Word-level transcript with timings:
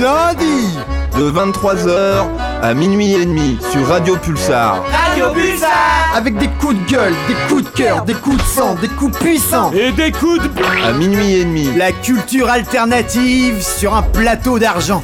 lundi 0.00 0.78
De 1.18 1.30
23h 1.30 2.24
à 2.62 2.74
minuit 2.74 3.12
et 3.14 3.24
demi 3.24 3.58
sur 3.70 3.86
Radio 3.86 4.16
Pulsar. 4.16 4.82
Radio 4.92 5.30
Pulsar. 5.32 5.70
Avec 6.14 6.36
des 6.38 6.48
coups 6.48 6.74
de 6.74 6.90
gueule, 6.90 7.14
des 7.28 7.34
coups 7.48 7.64
de 7.64 7.68
cœur, 7.70 8.04
des 8.04 8.14
coups 8.14 8.36
de 8.36 8.42
sang, 8.42 8.74
des 8.80 8.88
coups 8.88 9.18
puissants. 9.18 9.70
Et 9.72 9.92
des 9.92 10.12
coups 10.12 10.42
de... 10.42 10.50
À 10.86 10.92
minuit 10.92 11.34
et 11.34 11.44
demi. 11.44 11.70
La 11.76 11.92
culture 11.92 12.48
alternative 12.48 13.62
sur 13.62 13.94
un 13.94 14.02
plateau 14.02 14.58
d'argent. 14.58 15.02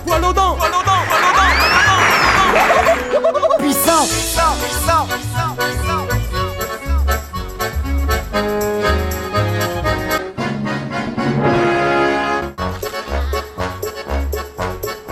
Puissant. 3.58 4.04
Puissant 4.06 4.56
Puissant 4.62 5.25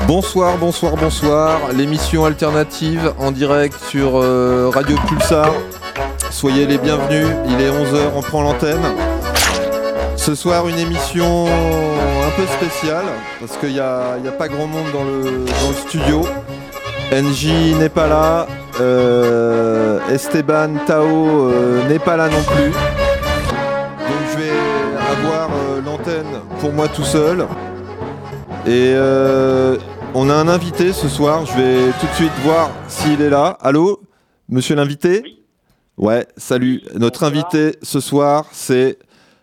Bonsoir, 0.07 0.59
bonsoir, 0.59 0.97
bonsoir. 0.97 1.59
L'émission 1.75 2.25
alternative 2.27 3.12
en 3.19 3.31
direct 3.33 3.77
sur 3.89 4.21
euh, 4.21 4.71
Radio 4.73 4.97
Pulsar. 5.09 5.51
Soyez 6.31 6.67
les 6.67 6.77
bienvenus. 6.78 7.27
Il 7.48 7.61
est 7.61 7.70
11h, 7.70 8.11
on 8.15 8.20
prend 8.20 8.43
l'antenne. 8.43 8.83
Ce 10.17 10.34
soir, 10.34 10.69
une 10.69 10.78
émission 10.78 11.47
un 11.47 12.31
peu 12.37 12.47
spéciale 12.47 13.05
parce 13.41 13.56
qu'il 13.56 13.73
n'y 13.73 13.81
a, 13.81 14.12
a 14.12 14.33
pas 14.39 14.48
grand 14.48 14.67
monde 14.67 14.87
dans 14.93 15.05
le, 15.05 15.47
studio. 15.87 16.23
NJ 17.12 17.77
n'est 17.78 17.89
pas 17.89 18.06
là. 18.06 18.47
euh, 18.81 20.00
Esteban 20.11 20.75
Tao 20.87 21.06
euh, 21.50 21.87
n'est 21.89 21.98
pas 21.98 22.17
là 22.17 22.28
non 22.28 22.43
plus. 22.43 22.71
Donc 22.73 24.21
je 24.33 24.39
vais 24.39 24.53
avoir 25.17 25.48
l'antenne 25.84 26.41
pour 26.61 26.73
moi 26.73 26.89
tout 26.89 27.05
seul. 27.05 27.47
Et 28.67 28.95
on 30.15 30.31
a 30.31 30.34
un 30.34 30.48
invité 30.48 30.93
ce 30.93 31.09
soir. 31.09 31.45
Je 31.47 31.57
vais 31.57 31.93
tout 32.01 32.07
de 32.07 32.12
suite 32.15 32.33
voir 32.43 32.70
s'il 32.89 33.20
est 33.20 33.31
là. 33.31 33.57
Allô, 33.61 34.01
monsieur 34.48 34.75
l'invité 34.77 35.23
Ouais, 35.97 36.27
salut. 36.37 36.83
Notre 36.97 37.23
invité 37.25 37.77
ce 37.83 38.01
soir, 38.01 38.47
c'est 38.53 38.98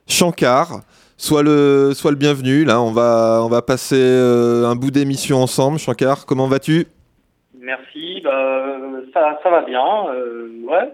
Shankar. 0.08 0.81
Sois 1.17 1.44
le, 1.44 1.91
sois 1.94 2.11
le 2.11 2.17
bienvenu. 2.17 2.66
Là, 2.66 2.81
on 2.81 2.91
va, 2.91 3.41
on 3.44 3.47
va 3.47 3.61
passer 3.61 3.95
euh, 3.97 4.66
un 4.67 4.75
bout 4.75 4.91
d'émission 4.91 5.38
ensemble. 5.41 5.78
Shankar, 5.80 6.25
comment 6.25 6.47
vas-tu? 6.47 6.88
Merci, 7.59 8.22
bah, 8.23 8.75
ça, 9.13 9.39
ça 9.44 9.50
va 9.52 9.61
bien, 9.61 9.85
euh, 10.16 10.50
ouais, 10.67 10.91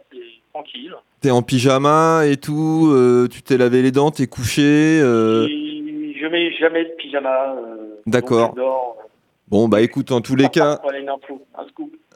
tranquille. 0.53 0.93
T'es 1.21 1.31
en 1.31 1.41
pyjama 1.41 2.23
et 2.27 2.35
tout. 2.37 2.89
euh, 2.91 3.27
tu 3.31 3.41
t'es 3.41 3.57
lavé 3.57 3.81
les 3.81 3.91
dents, 3.91 4.11
t'es 4.11 4.27
couché. 4.27 4.99
euh, 5.01 5.47
je 5.47 6.27
mets 6.27 6.51
jamais 6.59 6.83
de 6.83 6.91
pyjama. 6.97 7.55
D'accord. 8.05 8.53
Bon, 9.49 9.69
bah 9.69 9.81
écoute, 9.81 10.11
en 10.11 10.19
tous 10.19 10.35
les 10.35 10.49
cas, 10.49 10.81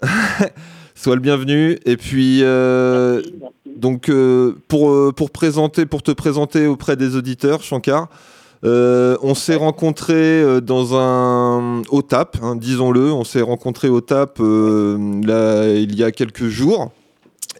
sois 0.96 1.16
le 1.16 1.22
bienvenu. 1.22 1.78
Et 1.86 1.96
puis, 1.96 2.40
euh, 2.44 3.16
Merci, 3.16 3.36
merci. 3.40 3.62
Donc 3.78 4.10
euh, 4.10 4.56
pour, 4.68 4.92
euh, 4.92 5.14
pour, 5.16 5.32
présenter, 5.32 5.86
pour 5.86 6.04
te 6.04 6.12
présenter 6.12 6.68
auprès 6.68 6.98
des 6.98 7.16
auditeurs, 7.16 7.64
Shankar, 7.64 8.10
euh, 8.66 9.16
on 9.24 9.34
s'est 9.34 9.56
rencontrés 9.56 10.62
dans 10.62 10.98
un 11.00 11.82
au 11.90 12.02
TAP, 12.02 12.38
hein, 12.44 12.58
disons-le, 12.58 13.14
on 13.14 13.24
s'est 13.24 13.42
rencontrés 13.42 13.90
au 13.90 14.02
TAP 14.02 14.40
là, 14.40 15.68
il 15.70 15.96
y 15.96 16.04
a 16.04 16.12
quelques 16.12 16.48
jours. 16.48 16.92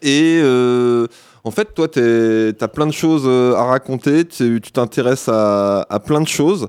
Et 0.02 0.42
en 1.44 1.52
fait, 1.52 1.74
toi, 1.74 1.88
tu 1.88 2.00
as 2.60 2.68
plein 2.68 2.88
de 2.88 2.92
choses 2.92 3.28
à 3.28 3.64
raconter, 3.64 4.26
tu 4.26 4.60
tu 4.62 4.72
t'intéresses 4.74 5.30
à, 5.30 5.86
à 5.90 6.00
plein 6.00 6.20
de 6.20 6.28
choses. 6.28 6.68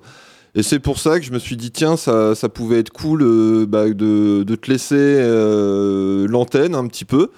Et 0.55 0.63
c'est 0.63 0.79
pour 0.81 0.99
ça 0.99 1.19
que 1.19 1.25
je 1.25 1.33
me 1.33 1.39
suis 1.39 1.57
dit, 1.57 1.71
tiens, 1.71 1.97
ça, 1.97 2.35
ça 2.35 2.49
pouvait 2.49 2.79
être 2.81 2.91
cool 2.91 3.23
euh, 3.23 3.65
bah, 3.67 3.89
de, 3.89 4.43
de 4.43 4.55
te 4.55 4.71
laisser 4.71 4.97
euh, 4.99 6.27
l'antenne 6.29 6.75
un 6.75 6.87
petit 6.87 7.07
peu. 7.07 7.31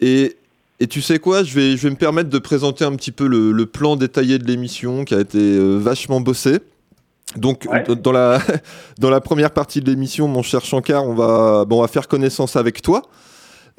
Et, 0.00 0.36
et 0.80 0.86
tu 0.86 1.00
sais 1.00 1.18
quoi, 1.18 1.42
je 1.42 1.54
vais, 1.54 1.76
je 1.76 1.82
vais 1.84 1.90
me 1.90 1.96
permettre 1.96 2.28
de 2.28 2.38
présenter 2.38 2.84
un 2.84 2.94
petit 2.96 3.12
peu 3.12 3.26
le, 3.26 3.52
le 3.52 3.66
plan 3.66 3.96
détaillé 3.96 4.38
de 4.38 4.44
l'émission 4.44 5.04
qui 5.04 5.14
a 5.14 5.20
été 5.20 5.38
euh, 5.38 5.78
vachement 5.78 6.20
bossé. 6.20 6.58
Donc, 7.36 7.66
Ouais. 7.70 7.82
dans, 7.96 8.12
la, 8.12 8.38
dans 8.98 9.10
la 9.10 9.20
première 9.22 9.50
partie 9.50 9.80
de 9.80 9.90
l'émission, 9.90 10.28
mon 10.28 10.42
cher 10.42 10.62
Shankar, 10.64 11.04
on 11.08 11.14
va, 11.14 11.64
bon, 11.64 11.78
on 11.78 11.82
va 11.82 11.88
faire 11.88 12.08
connaissance 12.08 12.56
avec 12.56 12.82
toi. 12.82 13.02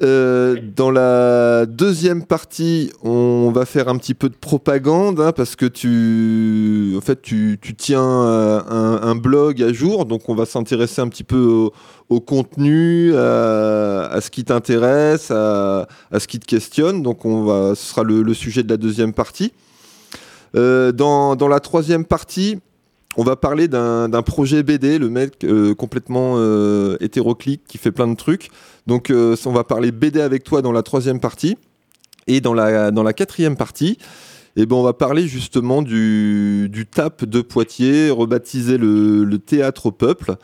Euh, 0.02 0.60
dans 0.76 0.90
la 0.90 1.64
deuxième 1.64 2.26
partie, 2.26 2.92
on 3.02 3.50
va 3.50 3.64
faire 3.64 3.88
un 3.88 3.96
petit 3.96 4.12
peu 4.12 4.28
de 4.28 4.34
propagande 4.34 5.20
hein, 5.20 5.32
parce 5.32 5.56
que 5.56 5.64
tu, 5.64 6.94
en 6.98 7.00
fait, 7.00 7.22
tu, 7.22 7.58
tiens 7.78 8.02
euh, 8.02 8.60
un, 8.68 9.14
blog 9.14 9.62
à 9.62 9.72
jour, 9.72 10.04
donc 10.04 10.28
on 10.28 10.34
va 10.34 10.44
s'intéresser 10.44 11.00
un 11.00 11.08
petit 11.08 11.24
peu 11.24 11.70
au, 12.10 12.20
contenu, 12.20 13.14
à, 13.14 14.20
ce 14.20 14.28
qui 14.30 14.44
t'intéresse, 14.44 15.30
à, 15.30 15.86
ce 16.18 16.26
qui 16.26 16.40
te 16.40 16.46
questionne. 16.46 17.02
Donc 17.02 17.24
on 17.24 17.44
va, 17.44 17.74
ce 17.74 17.86
sera 17.86 18.02
le, 18.02 18.34
sujet 18.34 18.62
de 18.62 18.68
la 18.68 18.76
deuxième 18.76 19.14
partie. 19.14 19.52
Euh, 20.56 20.92
dans 20.92 21.48
la 21.48 21.60
troisième 21.60 22.04
partie, 22.04 22.60
on 23.16 23.24
va 23.24 23.36
parler 23.36 23.66
d'un 23.66 24.22
projet 24.22 24.62
BD, 24.62 24.98
le 24.98 25.08
mec 25.08 25.42
euh, 25.42 25.74
complètement 25.74 26.34
euh, 26.36 26.98
hétéroclite 27.00 27.62
qui 27.66 27.78
fait 27.78 27.90
plein 27.90 28.06
de 28.06 28.14
trucs. 28.14 28.50
Donc 28.86 29.10
euh, 29.10 29.36
on 29.46 29.52
va 29.52 29.64
parler 29.64 29.90
BD 29.90 30.20
avec 30.20 30.44
toi 30.44 30.60
dans 30.60 30.72
la 30.72 30.82
troisième 30.82 31.18
partie. 31.18 31.56
Et 32.26 32.40
dans 32.40 32.54
la, 32.54 33.12
quatrième 33.12 33.56
partie, 33.56 33.98
eh 34.56 34.66
ben, 34.66 34.76
on 34.76 34.82
va 34.82 34.92
parler 34.92 35.28
justement 35.28 35.80
du, 35.80 36.88
TAP 36.90 37.24
de 37.24 37.40
Poitiers, 37.40 38.10
rebaptisé 38.10 38.78
le, 38.78 39.38
Théâtre 39.38 39.86
au 39.86 39.92
Peuple. 39.92 40.34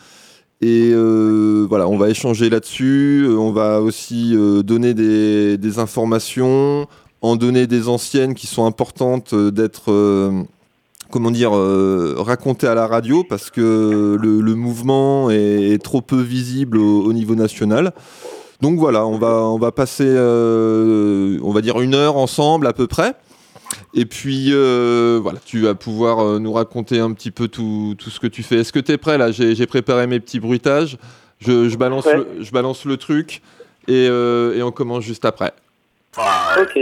Et 0.61 0.93
euh, 0.93 1.67
voilà, 1.69 1.89
on 1.89 1.99
va 1.99 2.09
échanger 2.09 2.49
là-dessus. 2.51 3.27
On 3.29 3.51
va 3.51 3.83
aussi 3.83 4.35
donner 4.65 4.95
des, 4.95 5.79
informations, 5.81 6.87
en 7.21 7.35
donner 7.35 7.67
des 7.67 7.89
anciennes 7.89 8.35
qui 8.35 8.47
sont 8.47 8.65
importantes 8.65 9.35
d'être, 9.35 9.91
comment 11.13 11.31
dire, 11.31 11.55
euh, 11.57 12.15
racontées 12.19 12.67
à 12.67 12.75
la 12.75 12.87
radio 12.89 13.23
parce 13.23 13.51
que 13.51 14.17
le, 14.21 14.41
le 14.41 14.55
mouvement 14.57 15.31
est, 15.31 15.71
est 15.75 15.83
trop 15.83 16.01
peu 16.01 16.21
visible 16.21 16.79
au, 16.79 17.05
au 17.05 17.13
niveau 17.13 17.35
national. 17.37 17.93
Donc 18.61 18.79
voilà, 18.79 19.07
on 19.07 19.19
va, 19.19 19.43
on 19.45 19.59
va 19.59 19.71
passer, 19.73 20.07
euh, 20.07 21.39
on 21.43 21.53
va 21.53 21.61
dire 21.61 21.81
une 21.81 21.95
heure 21.95 22.17
ensemble 22.17 22.67
à 22.67 22.73
peu 22.73 22.87
près. 22.87 23.15
Et 23.95 24.07
puis 24.07 24.49
euh, 24.51 25.19
voilà, 25.23 25.39
tu 25.45 25.61
vas 25.61 25.75
pouvoir 25.75 26.21
euh, 26.21 26.39
nous 26.39 26.53
raconter 26.53 26.99
un 26.99 27.13
petit 27.13 27.31
peu 27.31 27.49
tout, 27.49 27.95
tout 27.99 28.11
ce 28.11 28.21
que 28.21 28.27
tu 28.27 28.43
fais. 28.43 28.57
Est-ce 28.57 28.73
que 28.73 28.79
tu 28.81 28.93
es 28.93 28.99
prêt 28.99 29.19
là? 29.19 29.31
J'ai 29.33 29.67
préparé 29.67 30.07
mes 30.07 30.21
petits 30.21 30.41
bruitages. 30.41 30.97
Je, 31.41 31.69
je 31.69 31.77
balance, 31.77 32.07
Ouais. 32.07 32.17
le, 32.17 32.27
je 32.41 32.51
balance 32.53 32.85
le 32.85 32.97
truc 32.97 33.43
et, 33.89 34.07
euh, 34.09 34.55
et 34.57 34.63
on 34.63 34.71
commence 34.71 35.03
juste 35.05 35.25
après. 35.25 35.53
Ok. 36.61 36.79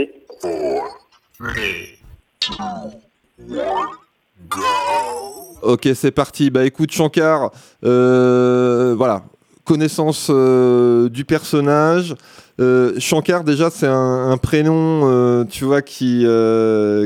Ok, 5.61 5.87
c'est 5.93 6.11
parti. 6.11 6.49
Bah 6.49 6.65
écoute, 6.65 6.91
Shankar, 6.91 7.51
euh, 7.83 8.95
voilà, 8.95 9.23
connaissance 9.65 10.29
euh, 10.29 11.09
du 11.09 11.25
personnage. 11.25 12.15
Euh, 12.59 12.93
Shankar, 12.99 13.43
déjà, 13.43 13.69
c'est 13.69 13.87
un, 13.87 14.31
un 14.31 14.37
prénom, 14.37 15.45
tu 15.45 15.65
vois, 15.65 15.81
qui, 15.81 16.25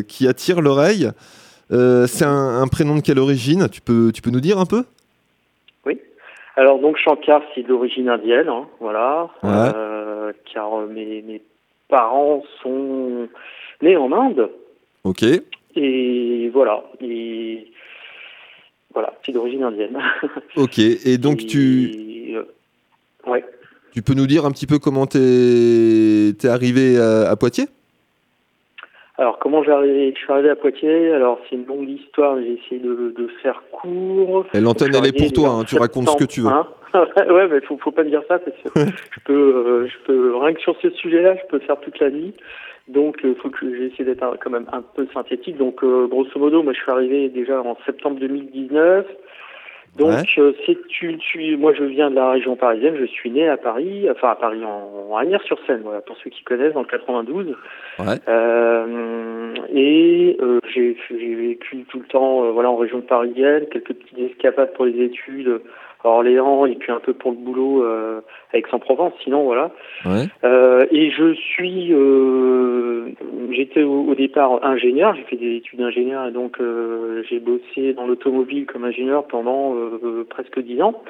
qui 0.07 0.27
attire 0.27 0.61
l'oreille. 0.61 1.09
C'est 1.69 2.25
un, 2.25 2.61
un 2.61 2.67
prénom 2.67 2.95
de 2.95 3.01
quelle 3.01 3.19
origine? 3.19 3.67
Tu 3.69 3.81
peux, 3.81 4.11
tu 4.13 4.21
peux 4.21 4.31
nous 4.31 4.41
dire 4.41 4.59
un 4.59 4.65
peu? 4.65 4.83
Alors 6.57 6.79
donc 6.79 6.95
Shankar, 6.95 7.41
c'est 7.53 7.63
d'origine 7.63 8.07
indienne, 8.07 8.47
hein, 8.47 8.65
voilà. 8.79 9.27
Ouais. 9.43 10.33
Car 10.53 10.87
mes, 10.89 11.21
mes 11.21 11.41
parents 11.89 12.43
sont 12.63 13.27
nés 13.81 13.97
en 13.97 14.09
Inde. 14.13 14.49
Ok. 15.03 15.25
Et 15.75 16.49
voilà. 16.53 16.83
Et 17.01 17.67
voilà, 18.93 19.13
c'est 19.25 19.31
d'origine 19.31 19.63
indienne. 19.63 19.97
Ok. 20.55 20.79
Et 20.79 21.17
donc, 21.17 21.43
Et, 21.43 21.47
tu, 21.47 22.33
euh, 22.35 22.43
ouais. 23.29 23.43
tu 23.93 24.01
peux 24.01 24.13
nous 24.13 24.27
dire 24.27 24.45
un 24.45 24.51
petit 24.51 24.67
peu 24.67 24.79
comment 24.79 25.05
t'es 25.05 25.19
es 26.29 26.47
arrivé 26.47 26.97
à, 26.97 27.29
à 27.29 27.35
Poitiers? 27.35 27.65
Alors, 29.17 29.39
comment 29.39 29.63
je 29.63 30.11
suis 30.15 30.31
arrivé 30.31 30.49
à 30.49 30.55
Poitiers? 30.57 31.13
Alors, 31.13 31.39
c'est 31.49 31.55
une 31.55 31.65
longue 31.65 31.89
histoire, 31.89 32.35
mais 32.35 32.43
j'ai 32.43 32.53
essayé 32.65 32.81
de, 32.81 33.13
de 33.17 33.27
faire 33.41 33.63
court. 33.71 34.45
Et 34.53 34.59
l'antenne, 34.59 34.93
elle 34.93 35.05
est 35.07 35.17
pour 35.17 35.31
toi, 35.31 35.49
hein, 35.51 35.63
tu 35.63 35.77
racontes 35.77 36.09
ce 36.09 36.17
que 36.17 36.25
tu 36.25 36.41
veux. 36.41 36.47
hein. 36.49 36.67
ouais, 36.95 37.47
mais 37.49 37.61
faut, 37.61 37.77
faut 37.77 37.91
pas 37.91 38.03
me 38.03 38.09
dire 38.09 38.23
ça, 38.27 38.39
parce 38.39 38.55
que 38.57 38.79
je 39.13 39.19
peux, 39.25 39.33
euh, 39.33 39.87
je 39.87 40.05
peux, 40.05 40.35
rien 40.37 40.53
que 40.53 40.61
sur 40.61 40.75
ce 40.81 40.89
sujet-là, 40.89 41.35
je 41.35 41.47
peux 41.49 41.59
faire 41.59 41.79
toute 41.79 41.97
la 41.99 42.09
nuit. 42.09 42.33
Donc, 42.87 43.17
il 43.23 43.35
faut 43.35 43.49
que 43.49 43.75
j'essaie 43.75 44.03
d'être 44.03 44.37
quand 44.39 44.51
même 44.51 44.67
un 44.71 44.81
peu 44.81 45.07
synthétique. 45.13 45.57
Donc, 45.57 45.83
euh, 45.83 46.07
grosso 46.07 46.37
modo, 46.37 46.61
moi, 46.61 46.73
je 46.73 46.79
suis 46.79 46.91
arrivé 46.91 47.29
déjà 47.29 47.61
en 47.61 47.75
septembre 47.85 48.19
2019. 48.19 49.07
Donc, 49.97 50.09
Ouais. 50.09 50.23
euh, 50.39 50.51
c'est 50.65 50.77
tu, 50.89 51.17
tu, 51.17 51.55
moi, 51.57 51.73
je 51.73 51.83
viens 51.83 52.09
de 52.09 52.15
la 52.15 52.31
région 52.31 52.55
parisienne. 52.57 52.95
Je 52.99 53.05
suis 53.05 53.31
né 53.31 53.47
à 53.47 53.55
Paris, 53.57 54.07
enfin 54.11 54.31
à 54.31 54.35
Paris 54.35 54.63
en, 54.65 55.11
en 55.13 55.17
Agnières-sur-Seine, 55.17 55.81
voilà, 55.83 56.01
pour 56.01 56.17
ceux 56.17 56.29
qui 56.29 56.43
connaissent, 56.43 56.73
dans 56.73 56.81
le 56.81 56.87
92. 56.87 57.55
Ouais. 57.99 58.05
Euh, 58.27 59.53
et 59.73 60.37
euh, 60.41 60.59
j'ai 60.73 60.97
j'ai 61.09 61.35
vécu 61.35 61.85
tout 61.89 61.99
le 61.99 62.05
temps, 62.05 62.43
euh, 62.43 62.51
voilà, 62.51 62.69
en 62.69 62.75
région 62.75 63.01
parisienne, 63.01 63.65
quelques 63.71 63.93
petites 63.93 64.19
escapades 64.31 64.73
pour 64.73 64.85
les 64.85 65.01
études 65.01 65.61
à 66.05 66.09
Orléans 66.09 66.65
et 66.65 66.75
puis 66.75 66.91
un 66.91 66.99
peu 66.99 67.13
pour 67.13 67.31
le 67.31 67.37
boulot 67.37 67.83
euh, 67.83 68.21
à 68.53 68.57
Aix-en-Provence. 68.57 69.13
Sinon, 69.23 69.43
voilà. 69.43 69.71
Ouais. 70.05 70.25
Euh, 70.43 70.85
et 70.91 71.09
je 71.11 71.33
suis, 71.33 71.93
euh, 71.93 73.09
j'étais 73.51 73.83
au, 73.83 74.05
au 74.09 74.15
départ 74.15 74.63
ingénieur, 74.63 75.15
j'ai 75.15 75.23
fait 75.23 75.35
des 75.35 75.55
études 75.57 75.79
d'ingénieur 75.79 76.27
et 76.27 76.31
donc 76.31 76.59
euh, 76.59 77.23
j'ai 77.29 77.39
bossé 77.39 77.93
dans 77.93 78.07
l'automobile 78.07 78.65
comme 78.65 78.85
ingénieur 78.85 79.25
pendant 79.27 79.75
presque 80.29 80.59
dix 80.59 80.81
ans. 80.81 81.01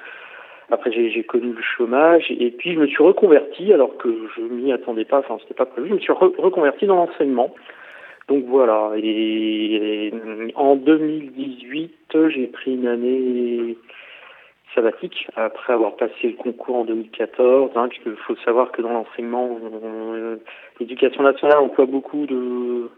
Après 0.71 0.91
j'ai 0.91 1.11
j'ai 1.11 1.23
connu 1.23 1.53
le 1.53 1.61
chômage 1.61 2.25
et 2.31 2.49
puis 2.49 2.73
je 2.73 2.79
me 2.79 2.87
suis 2.87 3.03
reconverti 3.03 3.71
alors 3.71 3.97
que 3.97 4.09
je 4.35 4.41
m'y 4.41 4.71
attendais 4.71 5.05
pas, 5.05 5.19
enfin 5.19 5.37
c'était 5.41 5.53
pas 5.53 5.67
prévu, 5.67 5.89
je 5.89 5.93
me 5.93 5.99
suis 5.99 6.13
re- 6.13 6.35
reconverti 6.41 6.87
dans 6.87 6.95
l'enseignement. 6.95 7.53
Donc 8.27 8.45
voilà, 8.47 8.93
et, 8.97 10.07
et 10.07 10.13
en 10.55 10.75
2018 10.75 12.17
j'ai 12.29 12.47
pris 12.47 12.73
une 12.73 12.87
année 12.87 13.77
sabbatique 14.75 15.27
après 15.35 15.73
avoir 15.73 15.95
passé 15.95 16.13
le 16.23 16.33
concours 16.33 16.75
en 16.75 16.85
2014, 16.85 17.71
hein, 17.75 17.87
puisqu'il 17.87 18.15
faut 18.27 18.35
savoir 18.45 18.71
que 18.71 18.81
dans 18.81 18.91
l'enseignement, 18.91 19.57
euh, 19.73 20.35
l'éducation 20.79 21.23
nationale 21.23 21.57
emploie 21.59 21.85
beaucoup 21.85 22.25
de 22.27 22.89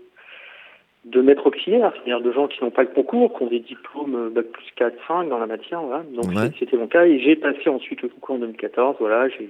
de 1.06 1.22
maîtres 1.22 1.48
auxiliaires, 1.48 1.94
c'est-à-dire 1.96 2.20
de 2.20 2.34
gens 2.34 2.50
qui 2.50 2.62
n'ont 2.62 2.70
pas 2.72 2.82
le 2.82 2.90
concours, 2.90 3.34
qui 3.38 3.44
ont 3.44 3.48
des 3.48 3.62
diplômes 3.62 4.16
euh, 4.16 4.30
bac 4.30 4.48
plus 4.48 4.66
4, 4.76 4.94
5 5.08 5.30
dans 5.30 5.38
la 5.40 5.46
matière, 5.46 5.80
voilà. 5.82 6.04
Donc 6.12 6.26
Ouais. 6.36 6.52
c'était 6.60 6.76
mon 6.76 6.88
cas 6.88 7.06
et 7.06 7.20
j'ai 7.22 7.38
passé 7.38 7.70
ensuite 7.70 8.02
le 8.02 8.10
concours 8.10 8.36
en 8.36 8.40
2014, 8.40 8.98
voilà, 9.00 9.30
j'ai 9.30 9.50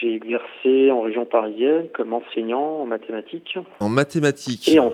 j'ai 0.00 0.12
exercé 0.12 0.90
en 0.90 1.02
région 1.02 1.24
parisienne 1.24 1.86
comme 1.94 2.12
enseignant 2.12 2.80
en 2.80 2.84
mathématiques 2.84 3.56
En 3.80 3.88
mathématiques. 3.88 4.68
et 4.68 4.80
en 4.80 4.92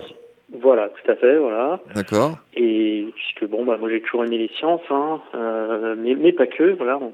voilà, 0.59 0.89
tout 0.89 1.11
à 1.11 1.15
fait, 1.15 1.37
voilà. 1.37 1.79
D'accord. 1.95 2.37
Et 2.55 3.05
puisque 3.15 3.49
bon, 3.49 3.63
bah 3.65 3.77
moi 3.79 3.89
j'ai 3.89 4.01
toujours 4.01 4.25
aimé 4.25 4.37
les 4.37 4.49
sciences, 4.57 4.81
hein, 4.89 5.21
euh, 5.35 5.95
mais, 5.97 6.15
mais 6.15 6.31
pas 6.33 6.47
que, 6.47 6.71
voilà. 6.77 6.97
on- 6.97 7.13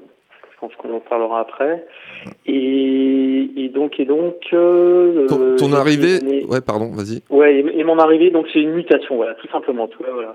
je 0.60 0.66
pense 0.66 0.74
qu'on 0.74 0.92
en 0.96 0.98
parlera 0.98 1.38
après. 1.40 1.86
Et, 2.46 3.48
et 3.56 3.68
donc 3.68 4.00
et 4.00 4.04
donc. 4.04 4.34
euh, 4.52 5.26
Ton, 5.28 5.40
euh, 5.40 5.56
ton 5.56 5.72
arrivée. 5.72 6.18
Ouais, 6.48 6.60
pardon, 6.60 6.90
vas-y. 6.92 7.22
Ouais, 7.30 7.56
et, 7.60 7.78
et 7.80 7.84
mon 7.84 7.98
arrivée, 7.98 8.30
donc 8.30 8.46
c'est 8.52 8.58
une 8.60 8.72
mutation, 8.72 9.16
voilà, 9.16 9.34
tout 9.34 9.46
simplement. 9.48 9.86
Tout, 9.86 10.02
voilà. 10.12 10.34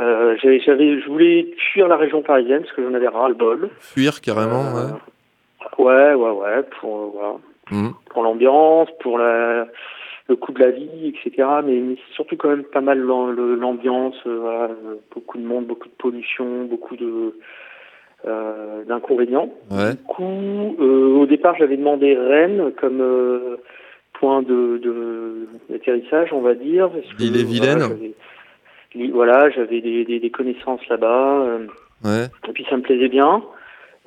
Euh, 0.00 0.36
j'avais, 0.42 1.00
je 1.00 1.06
voulais 1.06 1.46
fuir 1.72 1.86
la 1.86 1.96
région 1.96 2.22
parisienne 2.22 2.62
parce 2.62 2.72
que 2.74 2.82
j'en 2.82 2.94
avais 2.94 3.06
ras 3.06 3.28
le 3.28 3.34
bol. 3.34 3.68
Fuir 3.78 4.20
carrément, 4.20 4.64
Euh, 4.76 5.84
ouais. 5.84 5.84
ouais, 5.84 6.14
ouais, 6.14 6.30
ouais, 6.30 6.62
pour 6.80 6.96
euh, 6.98 7.06
voilà, 7.14 7.34
Mhm. 7.70 7.92
pour 8.10 8.22
l'ambiance, 8.24 8.88
pour 9.00 9.18
la, 9.18 9.66
le 10.32 10.36
coût 10.36 10.52
de 10.52 10.60
la 10.60 10.70
vie, 10.70 11.08
etc. 11.12 11.46
Mais, 11.64 11.96
surtout 12.14 12.36
quand 12.36 12.48
même 12.48 12.64
pas 12.64 12.80
mal 12.80 12.98
l'ambiance, 13.00 14.16
euh, 14.26 14.38
voilà, 14.40 14.70
beaucoup 15.14 15.36
de 15.38 15.44
monde, 15.44 15.66
beaucoup 15.66 15.88
de 15.88 15.94
pollution, 15.98 16.64
beaucoup 16.64 16.96
de 16.96 17.34
euh, 18.26 18.84
d'inconvénients. 18.84 19.50
Ouais. 19.70 19.90
Du 19.92 20.02
coup, 20.04 20.76
euh, 20.80 21.20
au 21.20 21.26
départ, 21.26 21.54
j'avais 21.58 21.76
demandé 21.76 22.16
Rennes 22.16 22.72
comme 22.80 23.00
euh, 23.02 23.56
point 24.14 24.42
de 24.42 24.80
d'atterrissage, 25.68 26.32
on 26.32 26.40
va 26.40 26.54
dire. 26.54 26.88
parce 26.90 27.06
que, 27.14 27.22
L'île-et-Vilaine. 27.22 27.82
Voilà, 29.12 29.50
j'avais- 29.50 29.80
des, 29.80 30.04
des, 30.04 30.18
des 30.20 30.30
connaissances 30.30 30.86
là-bas. 30.88 31.46
Ouais. 32.04 32.26
et 32.48 32.52
puis 32.52 32.64
ça 32.70 32.76
me 32.76 32.82
plaisait 32.82 33.08
bien. 33.08 33.42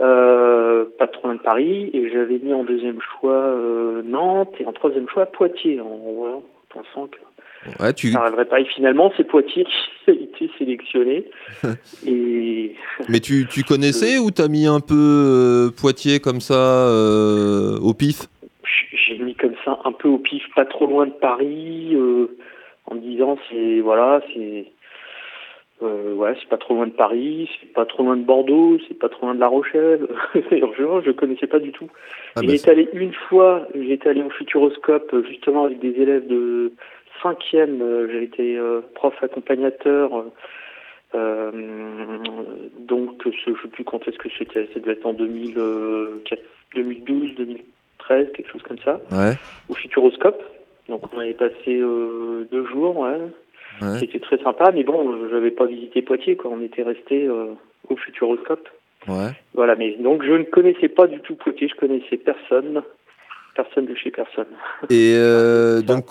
Euh, 0.02 0.86
pas 1.00 1.08
trop 1.08 1.28
loin 1.28 1.36
de 1.36 1.42
Paris. 1.42 1.90
Et 1.94 2.10
j'avais 2.12 2.40
mis 2.40 2.54
en 2.54 2.64
deuxième 2.64 3.00
choix 3.02 3.34
euh, 3.34 4.02
Nantes 4.04 4.54
et 4.60 4.66
en 4.66 4.74
troisième 4.74 5.08
choix 5.10 5.26
Poitiers. 5.26 5.80
En, 5.82 5.86
en 5.86 6.44
pensant 6.70 7.08
que 7.08 7.18
Ouais, 7.80 7.94
tu... 7.94 8.12
ça 8.12 8.20
n'arriverait 8.20 8.46
pas. 8.46 8.60
Et 8.60 8.66
finalement, 8.66 9.12
c'est 9.18 9.24
Poitiers 9.24 9.66
qui 9.66 9.72
a 10.12 10.14
été 10.14 10.50
sélectionné. 10.58 11.26
et 12.08 12.76
Mais 13.10 13.20
tu, 13.20 13.48
tu 13.48 13.64
connaissais 13.64 14.18
ou 14.20 14.32
t'as 14.32 14.48
mis 14.48 14.68
un 14.68 14.80
peu 14.80 14.96
euh, 14.96 15.70
Poitiers 15.72 16.20
comme 16.20 16.42
ça 16.42 16.54
euh, 16.54 17.78
au 17.80 17.94
pif? 17.94 18.28
J'ai 18.94 19.18
mis 19.20 19.36
comme 19.36 19.56
ça 19.64 19.80
un 19.86 19.92
peu 19.92 20.08
au 20.08 20.18
pif, 20.18 20.44
pas 20.56 20.66
trop 20.66 20.88
loin 20.88 21.06
de 21.06 21.12
Paris, 21.12 21.92
euh, 21.94 22.38
en 22.86 22.96
me 22.96 23.02
disant 23.02 23.38
c'est 23.50 23.80
voilà, 23.82 24.22
c'est 24.34 24.66
euh, 25.82 26.14
ouais, 26.14 26.34
c'est 26.40 26.48
pas 26.48 26.58
trop 26.58 26.74
loin 26.76 26.88
de 26.88 26.94
Paris, 26.94 27.50
c'est 27.60 27.74
pas 27.74 27.86
trop 27.86 28.04
loin 28.04 28.16
de 28.16 28.24
Bordeaux, 28.24 28.78
c'est 28.88 28.98
pas 28.98 29.10
trop 29.10 29.26
loin 29.26 29.36
de 29.36 29.40
La 29.40 29.48
Rochelle. 29.48 30.08
Franchement, 30.32 31.02
je 31.02 31.12
connaissais 31.12 31.48
pas 31.48 31.60
du 31.60 31.72
tout. 31.72 31.90
Ah 32.36 32.42
bah, 32.42 32.54
allé 32.68 32.90
une 32.94 33.14
fois, 33.14 33.68
j'étais 33.76 34.10
allé 34.10 34.24
au 34.24 34.30
Futuroscope 34.30 35.14
euh, 35.14 35.24
justement 35.28 35.66
avec 35.66 35.80
des 35.80 36.02
élèves 36.02 36.28
de 36.28 36.72
cinquième, 37.22 37.82
euh, 37.82 38.08
j'ai 38.12 38.24
été 38.24 38.58
euh, 38.58 38.82
prof 38.94 39.14
accompagnateur, 39.22 40.26
euh, 41.14 41.52
donc 42.80 43.24
je 43.26 43.52
sais 43.52 43.68
plus 43.70 43.84
quand 43.84 44.08
est-ce 44.08 44.18
que 44.18 44.30
c'était, 44.38 44.68
ça 44.74 44.80
devait 44.80 44.94
être 44.94 45.06
en 45.06 45.14
2004, 45.14 46.42
2012, 46.76 47.36
2013, 47.36 48.28
quelque 48.34 48.52
chose 48.52 48.64
comme 48.64 48.80
ça, 48.80 49.00
Ouais, 49.12 49.34
au 49.70 49.74
Futuroscope. 49.74 50.44
Donc 50.88 51.02
on 51.14 51.20
avait 51.20 51.34
passé 51.34 51.80
deux 52.52 52.66
jours, 52.68 52.98
ouais. 52.98 53.18
Ouais. 53.82 54.00
C'était 54.00 54.20
très 54.20 54.38
sympa, 54.38 54.72
mais 54.74 54.84
bon, 54.84 55.30
j'avais 55.30 55.52
pas 55.52 55.66
visité 55.66 56.02
Poitiers, 56.02 56.36
quoi. 56.36 56.52
On 56.54 56.62
était 56.62 56.84
resté 56.84 57.28
euh, 57.28 57.54
au 57.90 57.96
Futuroscope. 57.96 58.68
Ouais. 59.08 59.32
Voilà, 59.54 59.76
mais 59.76 59.96
donc 60.00 60.24
je 60.24 60.32
ne 60.32 60.44
connaissais 60.44 60.90
pas 60.90 61.08
du 61.08 61.20
tout 61.20 61.36
Poitiers, 61.36 61.68
je 61.68 61.76
connaissais 61.76 62.18
personne, 62.18 62.82
personne 63.56 63.86
de 63.86 63.96
chez 63.96 64.12
personne. 64.12 64.48
Et 64.90 65.14
euh, 65.16 65.80
C'est 65.82 65.88
ça. 65.88 65.94
donc, 65.94 66.06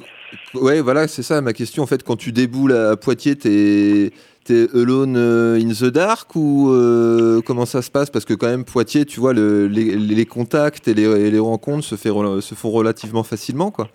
ouais, 0.54 0.80
voilà, 0.80 1.08
c'est 1.08 1.22
ça 1.22 1.40
ma 1.40 1.52
question. 1.52 1.82
En 1.82 1.86
fait, 1.86 2.02
quand 2.02 2.16
tu 2.16 2.32
déboules 2.32 2.72
à 2.72 2.96
Poitiers, 2.96 3.36
t'es 3.36 4.10
t'es 4.44 4.66
alone 4.74 5.16
euh, 5.16 5.56
in 5.56 5.70
the 5.70 5.90
dark 5.90 6.36
ou 6.36 6.70
euh, 6.70 7.40
comment 7.44 7.64
ça 7.64 7.82
se 7.82 7.90
passe? 7.90 8.10
Parce 8.10 8.24
que 8.26 8.34
quand 8.34 8.46
même, 8.46 8.64
Poitiers, 8.64 9.06
tu 9.06 9.18
vois, 9.18 9.32
le, 9.32 9.66
les, 9.66 9.96
les 9.96 10.26
contacts 10.26 10.86
et 10.86 10.94
les, 10.94 11.04
et 11.04 11.30
les 11.30 11.38
rencontres 11.38 11.84
se, 11.84 11.96
fait, 11.96 12.10
se 12.10 12.54
font 12.54 12.70
relativement 12.70 13.22
facilement, 13.22 13.70
quoi. 13.70 13.88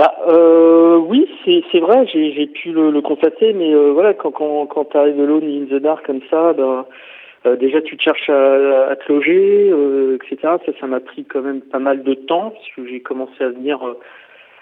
Bah 0.00 0.14
euh, 0.28 0.96
oui, 0.96 1.28
c'est 1.44 1.78
vrai, 1.80 2.06
j'ai 2.06 2.46
pu 2.46 2.72
le, 2.72 2.90
le 2.90 3.02
constater, 3.02 3.52
mais 3.52 3.74
euh, 3.74 3.92
voilà, 3.92 4.14
quand 4.14 4.30
quand 4.30 4.64
quand 4.66 4.86
t'arrives 4.86 5.20
alone 5.20 5.44
in 5.44 5.66
the 5.66 5.78
dark 5.78 6.06
comme 6.06 6.22
ça, 6.30 6.54
ben 6.54 6.86
euh, 7.44 7.56
déjà 7.56 7.82
tu 7.82 7.98
te 7.98 8.02
cherches 8.02 8.30
à, 8.30 8.88
à 8.92 8.96
te 8.96 9.12
loger, 9.12 9.68
euh, 9.70 10.16
etc. 10.16 10.54
Ça, 10.64 10.72
ça 10.80 10.86
m'a 10.86 11.00
pris 11.00 11.26
quand 11.26 11.42
même 11.42 11.60
pas 11.60 11.80
mal 11.80 12.02
de 12.02 12.14
temps 12.14 12.48
parce 12.48 12.68
que 12.74 12.86
j'ai 12.86 13.00
commencé 13.02 13.44
à 13.44 13.50
venir. 13.50 13.86
euh, 13.86 13.98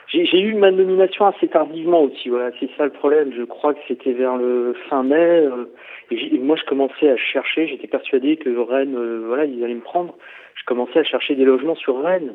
j'ai 0.08 0.40
eu 0.40 0.54
ma 0.54 0.72
nomination 0.72 1.26
assez 1.26 1.46
tardivement 1.46 2.02
aussi. 2.02 2.30
Voilà, 2.30 2.50
c'est 2.58 2.70
ça 2.76 2.86
le 2.86 2.90
problème. 2.90 3.32
Je 3.36 3.44
crois 3.44 3.74
que 3.74 3.80
c'était 3.86 4.14
vers 4.14 4.36
le 4.38 4.74
fin 4.90 5.04
mai. 5.04 5.16
euh, 5.46 5.66
et, 6.10 6.36
moi, 6.38 6.56
je 6.56 6.64
commençais 6.64 7.10
à 7.10 7.16
chercher. 7.16 7.68
J'étais 7.68 7.86
persuadé 7.86 8.38
que 8.38 8.50
Rennes, 8.58 8.96
voilà, 9.26 9.44
ils 9.44 9.62
allaient 9.62 9.74
me 9.74 9.80
prendre. 9.82 10.16
Je 10.56 10.64
commençais 10.64 10.98
à 10.98 11.04
chercher 11.04 11.36
des 11.36 11.44
logements 11.44 11.76
sur 11.76 12.02
Rennes. 12.02 12.34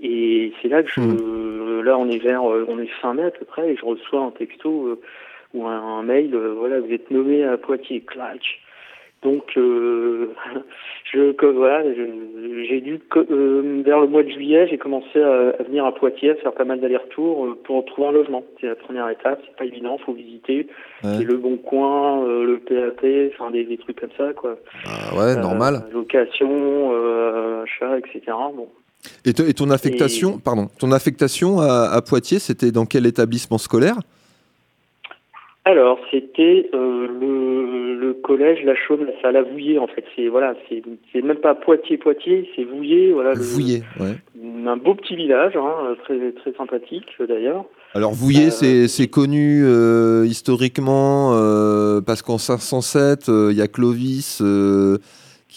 Et 0.00 0.52
c'est 0.62 0.68
là 0.68 0.82
que 0.82 0.90
je, 0.90 1.00
Hmm. 1.00 1.82
là, 1.82 1.98
on 1.98 2.08
est 2.08 2.18
vers, 2.22 2.44
euh, 2.50 2.64
on 2.68 2.78
est 2.78 2.86
fin 3.00 3.14
mai 3.14 3.24
à 3.24 3.30
peu 3.30 3.44
près, 3.44 3.72
et 3.72 3.76
je 3.76 3.84
reçois 3.84 4.20
un 4.20 4.30
texto 4.30 4.86
euh, 4.88 5.00
ou 5.54 5.66
un, 5.66 5.76
un 5.98 6.02
mail. 6.02 6.34
euh, 6.34 6.54
voilà, 6.56 6.80
vous 6.80 6.92
êtes 6.92 7.10
nommé 7.10 7.44
à 7.44 7.56
Poitiers, 7.56 8.00
clac. 8.00 8.40
Donc, 9.22 9.42
euh, 9.56 10.28
je, 11.12 11.34
voilà, 11.50 11.82
j'ai 11.92 12.80
dû 12.80 13.00
euh, 13.16 13.82
vers 13.84 13.98
le 14.00 14.06
mois 14.06 14.22
de 14.22 14.28
juillet, 14.28 14.68
j'ai 14.68 14.78
commencé 14.78 15.20
à, 15.20 15.48
à 15.58 15.62
venir 15.64 15.84
à 15.84 15.92
Poitiers, 15.92 16.30
à 16.30 16.34
faire 16.36 16.52
pas 16.52 16.64
mal 16.64 16.78
d'allers-retours 16.80 17.56
pour 17.64 17.84
trouver 17.84 18.08
un 18.08 18.12
logement. 18.12 18.44
C'est 18.60 18.68
la 18.68 18.76
première 18.76 19.08
étape, 19.08 19.40
c'est 19.44 19.56
pas 19.56 19.64
évident, 19.64 19.98
faut 19.98 20.12
visiter. 20.12 20.68
Ouais. 21.02 21.24
Le 21.24 21.36
bon 21.36 21.56
coin, 21.56 22.22
euh, 22.24 22.44
le 22.44 22.58
PAP, 22.58 23.04
enfin 23.34 23.50
des, 23.50 23.64
des 23.64 23.78
trucs 23.78 23.98
comme 24.00 24.12
ça, 24.16 24.32
quoi. 24.34 24.56
Ah 24.86 25.16
ouais, 25.16 25.34
normal. 25.34 25.80
location, 25.92 26.90
euh, 26.92 27.64
achat, 27.64 27.98
etc. 27.98 28.20
Bon. 28.54 28.68
Et, 29.24 29.32
te- 29.32 29.42
et 29.42 29.54
ton 29.54 29.70
affectation, 29.70 30.38
pardon, 30.38 30.68
ton 30.78 30.92
affectation 30.92 31.60
à, 31.60 31.88
à 31.92 32.02
Poitiers, 32.02 32.38
c'était 32.38 32.72
dans 32.72 32.84
quel 32.86 33.06
établissement 33.06 33.58
scolaire? 33.58 33.96
Alors, 35.64 35.98
c'était 36.10 36.70
euh, 36.72 37.06
le, 37.20 37.94
le 38.00 38.14
collège 38.14 38.64
La 38.64 38.74
Chaume, 38.74 39.04
la 39.04 39.20
salle 39.20 39.36
à 39.36 39.42
Vouillé, 39.42 39.78
en 39.78 39.86
fait. 39.86 40.02
C'est 40.16 40.28
voilà, 40.28 40.54
c'est 40.70 41.22
même 41.22 41.36
pas 41.36 41.54
Poitiers, 41.54 41.98
Poitiers, 41.98 42.48
c'est 42.56 42.64
Vouillé, 42.64 43.12
voilà. 43.12 43.34
le- 43.34 43.40
Vouillé, 43.42 43.82
ouais. 44.00 44.16
Un 44.66 44.76
beau 44.78 44.94
petit 44.94 45.14
village, 45.14 45.56
hein, 45.56 45.94
très 46.04 46.32
très 46.32 46.52
sympathique 46.54 47.04
d'ailleurs. 47.28 47.64
Alors 47.94 48.12
Vouillé, 48.14 48.48
Euh, 48.62 48.86
c'est 48.88 49.08
connu 49.08 49.62
euh, 49.64 50.24
historiquement 50.26 51.32
euh, 51.34 52.00
parce 52.00 52.22
qu'en 52.22 52.38
507, 52.38 53.28
euh, 53.28 53.48
il 53.52 53.58
y 53.58 53.62
a 53.62 53.68
Clovis 53.68 54.40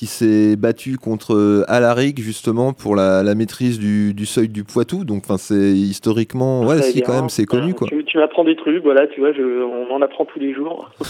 qui 0.02 0.08
s'est 0.08 0.56
battu 0.56 0.98
contre 0.98 1.36
euh, 1.36 1.64
Alaric 1.68 2.20
justement 2.20 2.74
pour 2.74 2.96
la, 2.96 3.22
la 3.22 3.36
maîtrise 3.36 3.78
du, 3.78 4.16
du 4.16 4.26
seuil 4.26 4.48
du 4.50 4.64
Poitou. 4.64 5.06
Donc, 5.06 5.26
enfin, 5.26 5.38
c'est 5.38 5.54
historiquement, 5.74 6.62
ouais, 6.66 6.82
si 6.82 6.98
bien. 6.98 7.04
quand 7.06 7.14
même, 7.14 7.30
c'est 7.30 7.46
connu 7.46 7.76
quoi. 7.76 7.88
Tu, 7.88 8.04
tu 8.06 8.18
m'apprends 8.18 8.44
des 8.44 8.56
trucs, 8.56 8.82
voilà, 8.82 9.06
tu 9.06 9.20
vois, 9.20 9.32
je, 9.32 9.44
on 9.44 9.92
en 9.94 10.02
apprend 10.02 10.26
tous 10.26 10.40
les 10.40 10.56
jours. 10.56 10.90
Tu 11.02 11.08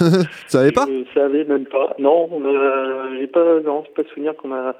savais 0.49 0.73
pas? 0.73 0.87
Je 0.89 1.05
savais 1.17 1.45
même 1.45 1.63
pas. 1.67 1.95
Non, 1.99 2.27
on 2.33 2.43
a- 2.43 3.17
j'ai 3.17 3.27
pas, 3.27 3.61
non, 3.65 3.85
pas 3.95 4.03
souvenir 4.13 4.35
qu'on 4.35 4.51
a. 4.51 4.75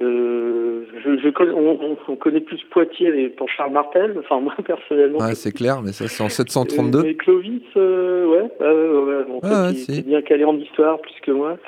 Euh, 0.00 0.84
je, 1.04 1.18
je 1.22 1.28
connais, 1.28 1.52
on, 1.52 1.78
on- 1.84 1.98
on 2.08 2.16
connaît 2.16 2.40
plus 2.40 2.60
Poitiers 2.70 3.28
pour 3.36 3.50
Charles 3.50 3.72
Martel. 3.74 4.16
Enfin 4.20 4.40
moi 4.40 4.54
personnellement. 4.66 5.18
Ouais, 5.18 5.34
c'est 5.34 5.52
clair, 5.52 5.82
mais 5.82 5.92
ça 5.92 6.08
c'est 6.08 6.22
en 6.22 6.26
Euh, 6.26 6.30
732. 6.30 7.02
mais 7.02 7.14
Clovis, 7.14 7.60
euh, 7.76 8.26
ouais, 8.26 8.50
euh, 8.62 9.04
ouais, 9.04 9.24
bon, 9.28 9.40
Ah 9.42 9.48
toi, 9.48 9.62
ouais, 9.66 9.72
t'es- 9.74 9.78
si. 9.80 9.86
t'es 10.02 10.08
bien 10.08 10.22
calé 10.22 10.44
en 10.44 10.56
histoire 10.56 10.98
plus 11.02 11.12
que 11.22 11.30
moi. 11.30 11.58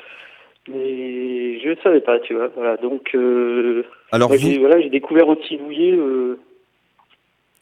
Mais 0.69 1.59
je 1.59 1.75
savais 1.83 2.01
pas, 2.01 2.19
tu 2.19 2.33
vois. 2.33 2.49
Voilà, 2.55 2.77
donc 2.77 3.09
euh, 3.15 3.83
Alors, 4.11 4.29
moi, 4.29 4.37
vous, 4.37 4.47
j'ai 4.47 4.57
voilà, 4.59 4.81
j'ai 4.81 4.89
découvert 4.89 5.27
aussi 5.27 5.57
Vouillé 5.57 5.93
euh, 5.93 6.37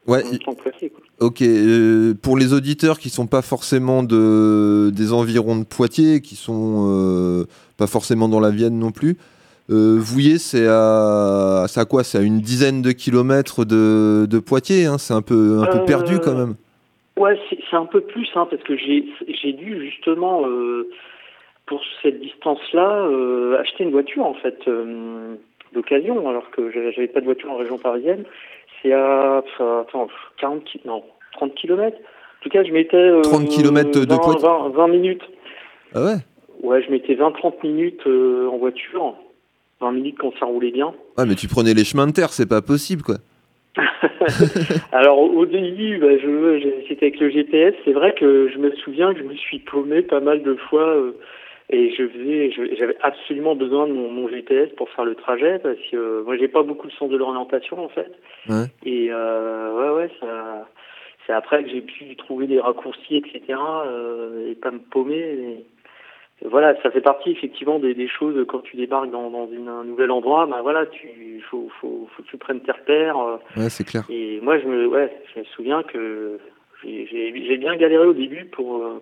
ouais, 0.08 0.24
quoi. 0.44 0.54
ok. 1.20 1.42
euh, 1.42 2.14
pour 2.22 2.38
les 2.38 2.54
auditeurs 2.54 2.98
qui 3.00 3.10
sont 3.10 3.28
pas 3.28 3.42
forcément 3.42 4.04
de, 4.04 4.90
des 4.92 5.14
environs 5.14 5.58
de 5.58 5.66
Poitiers, 5.66 6.22
qui 6.22 6.36
sont 6.36 6.88
euh, 6.90 7.46
pas 7.78 7.88
forcément 7.88 8.28
dans 8.28 8.40
la 8.40 8.50
Vienne 8.50 8.80
non 8.80 8.92
plus, 8.92 9.18
euh, 9.70 9.98
Vouillé, 10.00 10.38
c'est 10.38 10.68
à, 10.68 11.66
c'est 11.68 11.80
à 11.80 11.86
quoi? 11.86 12.04
C'est 12.04 12.18
à 12.18 12.22
une 12.22 12.40
dizaine 12.40 12.82
de 12.82 12.92
kilomètres 12.92 13.66
de, 13.66 14.26
de 14.30 14.40
Poitiers. 14.40 14.86
hein, 14.86 14.98
c'est 14.98 15.14
un 15.14 15.22
peu, 15.22 15.60
un 15.62 15.68
peu 15.68 15.86
perdu 15.86 16.20
quand 16.20 16.36
même. 16.36 16.56
Ouais, 17.18 17.40
c'est 17.50 17.58
c'est 17.70 17.78
un 17.78 17.86
peu 17.86 18.02
plus, 18.02 18.28
hein, 18.36 18.46
parce 18.50 18.62
que 18.64 18.76
j'ai 18.76 19.06
j'ai 19.42 19.54
dû 19.54 19.90
justement, 19.90 20.46
euh, 20.48 20.90
pour 21.66 21.82
cette 22.02 22.20
distance-là, 22.20 23.06
euh, 23.08 23.58
acheter 23.60 23.84
une 23.84 23.92
voiture, 23.92 24.26
en 24.26 24.34
fait, 24.36 24.58
euh, 24.68 25.36
d'occasion, 25.74 26.28
alors 26.30 26.50
que 26.52 26.72
j'avais 26.72 27.08
pas 27.08 27.20
de 27.22 27.26
voiture 27.26 27.52
en 27.52 27.58
région 27.58 27.78
parisienne. 27.78 28.24
C'est 28.82 28.92
à, 28.94 29.38
attends, 29.38 30.08
40, 30.40 30.64
ki- 30.64 30.82
non, 30.86 31.04
30 31.34 31.56
kilomètres. 31.56 31.98
En 31.98 32.44
tout 32.44 32.50
cas, 32.50 32.64
je 32.64 32.72
mettais... 32.72 32.96
euh, 32.98 33.22
30 33.22 33.48
kilomètres 33.50 33.92
de 33.92 34.06
20, 34.08 34.18
Poitiers 34.20 34.42
20, 34.48 34.70
20 34.70 34.88
minutes. 34.90 35.24
Ah 35.96 36.04
ouais? 36.04 36.16
Ouais, 36.62 36.84
je 36.84 36.92
mettais 36.92 37.16
20-30 37.16 37.54
minutes 37.64 38.02
euh, 38.06 38.48
en 38.48 38.58
voiture. 38.58 39.16
20 39.82 39.92
minutes 39.92 40.18
quand 40.20 40.32
ça 40.40 40.46
roulait 40.46 40.72
bien. 40.72 40.94
Ah, 41.18 41.26
mais 41.26 41.36
tu 41.36 41.48
prenais 41.48 41.74
les 41.74 41.84
chemins 41.84 42.08
de 42.08 42.12
terre, 42.14 42.30
c'est 42.30 42.48
pas 42.48 42.62
possible 42.62 43.02
quoi. 43.04 43.16
Alors 44.92 45.20
au 45.20 45.46
début, 45.46 45.98
bah, 45.98 46.18
je- 46.18 46.86
c'était 46.88 47.08
avec 47.08 47.20
le 47.20 47.30
GPS. 47.30 47.74
C'est 47.84 47.92
vrai 47.92 48.14
que 48.18 48.50
je 48.54 48.58
me 48.58 48.72
souviens 48.78 49.14
que 49.14 49.20
je 49.20 49.26
me 49.26 49.36
suis 49.36 49.60
paumé 49.60 50.02
pas 50.02 50.20
mal 50.22 50.44
de 50.44 50.56
fois 50.56 50.88
euh, 50.88 51.12
et 51.70 51.92
je 51.96 52.08
faisais, 52.08 52.52
j'avais 52.78 52.98
absolument 53.02 53.56
besoin 53.56 53.88
de 53.88 53.94
mon, 53.94 54.10
mon 54.12 54.28
GPS 54.28 54.70
pour 54.78 54.90
faire 54.92 55.06
le 55.06 55.16
trajet 55.16 55.58
parce 55.60 55.78
que 55.92 55.98
euh, 55.98 56.24
moi 56.24 56.38
j'ai 56.38 56.48
pas 56.48 56.62
beaucoup 56.64 56.86
le 56.88 56.92
sens 56.94 57.10
de 57.10 57.18
l'orientation 57.18 57.84
en 57.84 57.90
fait. 57.90 58.12
Ouais. 58.48 58.66
Et 58.86 59.08
euh, 59.12 59.74
ouais 59.74 60.04
ouais, 60.04 60.12
ça, 60.20 60.68
c'est 61.26 61.34
après 61.34 61.64
que 61.64 61.70
j'ai 61.72 61.82
pu 61.82 62.16
trouver 62.18 62.46
des 62.48 62.60
raccourcis 62.60 63.18
etc. 63.18 63.58
euh, 63.88 64.52
et 64.52 64.56
pas 64.56 64.70
me 64.72 64.78
paumer. 64.80 65.18
Et, 65.18 65.66
voilà, 66.48 66.76
ça 66.84 66.92
fait 66.92 67.02
partie 67.02 67.32
effectivement 67.32 67.80
des, 67.80 67.94
des 67.96 68.10
choses 68.10 68.46
quand 68.50 68.60
tu 68.60 68.76
débarques 68.76 69.10
dans, 69.10 69.32
dans 69.32 69.48
une- 69.50 69.70
un 69.70 69.86
nouvel 69.86 70.12
endroit. 70.12 70.46
Bah 70.46 70.60
voilà, 70.62 70.86
tu 70.86 71.42
faut, 71.50 71.70
faut, 71.80 72.08
faut 72.16 72.24
que 72.24 72.28
tu 72.28 72.38
prennes 72.38 72.60
tes 72.62 72.74
repères. 72.74 73.18
euh, 73.18 73.38
Ouais, 73.58 73.70
c'est 73.70 73.86
clair. 73.88 74.04
et 74.10 74.40
moi, 74.42 74.60
je 74.60 74.68
me, 74.68 74.86
ouais, 74.86 75.12
je 75.34 75.40
me 75.40 75.46
souviens 75.46 75.82
que 75.84 76.38
j'ai 76.84 77.58
bien 77.58 77.76
galéré 77.78 78.06
au 78.06 78.14
début 78.14 78.46
pour 78.46 78.84
euh, 78.84 79.02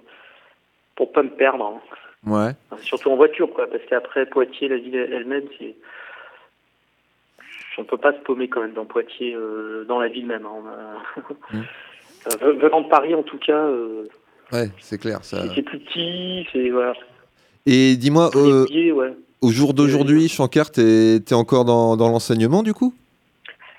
pour 0.95 1.11
pas 1.11 1.23
me 1.23 1.29
perdre, 1.31 1.65
hein. 1.65 1.81
Ouais. 2.25 2.51
Enfin, 2.71 2.81
surtout 2.83 3.09
en 3.11 3.15
voiture, 3.15 3.49
quoi, 3.53 3.67
parce 3.69 3.83
qu'après 3.89 4.25
Poitiers, 4.25 4.69
la 4.69 4.77
ville 4.77 4.95
elle-même, 4.95 5.43
c'est 5.59 5.75
on 7.79 7.83
peut 7.85 7.97
pas 7.97 8.13
se 8.13 8.19
paumer 8.19 8.47
quand 8.49 8.61
même 8.61 8.73
dans 8.73 8.85
Poitiers, 8.85 9.33
euh, 9.35 9.83
dans 9.87 9.99
la 9.99 10.07
ville 10.07 10.27
même. 10.27 10.45
hein. 10.45 10.51
On 10.55 10.67
a- 10.67 11.23
Mm. 11.57 11.63
Euh, 12.43 12.53
venant 12.53 12.81
de 12.81 12.87
Paris, 12.87 13.13
en 13.15 13.23
tout 13.23 13.37
cas, 13.37 13.57
euh, 13.65 14.07
Ouais, 14.53 14.69
c'est 14.79 14.97
clair. 14.99 15.23
Ça... 15.23 15.43
c'est- 15.53 15.61
plus 15.61 15.79
petit, 15.79 16.47
c'est 16.53 16.69
voilà. 16.69 16.93
Et 17.65 17.95
dis-moi, 17.97 18.29
euh, 18.35 18.65
ouais. 18.93 19.13
au 19.41 19.49
jour 19.49 19.73
d'aujourd'hui, 19.73 20.29
Shankar, 20.29 20.71
t'es 20.71 21.15
es 21.17 21.33
encore 21.33 21.65
dans, 21.65 21.97
dans 21.97 22.07
l'enseignement 22.09 22.63
du 22.63 22.73
coup? 22.73 22.93